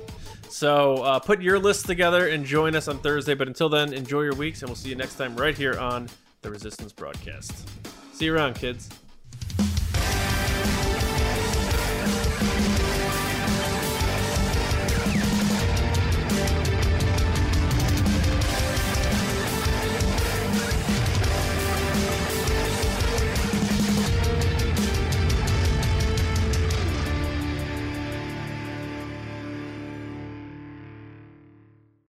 So 0.49 0.99
uh, 0.99 1.19
put 1.19 1.43
your 1.43 1.59
list 1.59 1.87
together 1.87 2.29
and 2.29 2.45
join 2.45 2.77
us 2.77 2.87
on 2.87 2.99
Thursday. 2.99 3.35
But 3.35 3.49
until 3.49 3.69
then, 3.69 3.93
enjoy 3.93 4.21
your 4.23 4.37
weeks, 4.37 4.63
and 4.63 4.69
we'll 4.69 4.77
see 4.77 4.91
you 4.91 4.95
next 4.95 5.17
time 5.17 5.35
right 5.35 5.59
here 5.59 5.77
on 5.77 6.09
the 6.43 6.51
Resistance 6.53 6.93
broadcast. 6.93 7.69
See 8.13 8.27
you 8.27 8.37
around, 8.37 8.55
kids. 8.55 8.89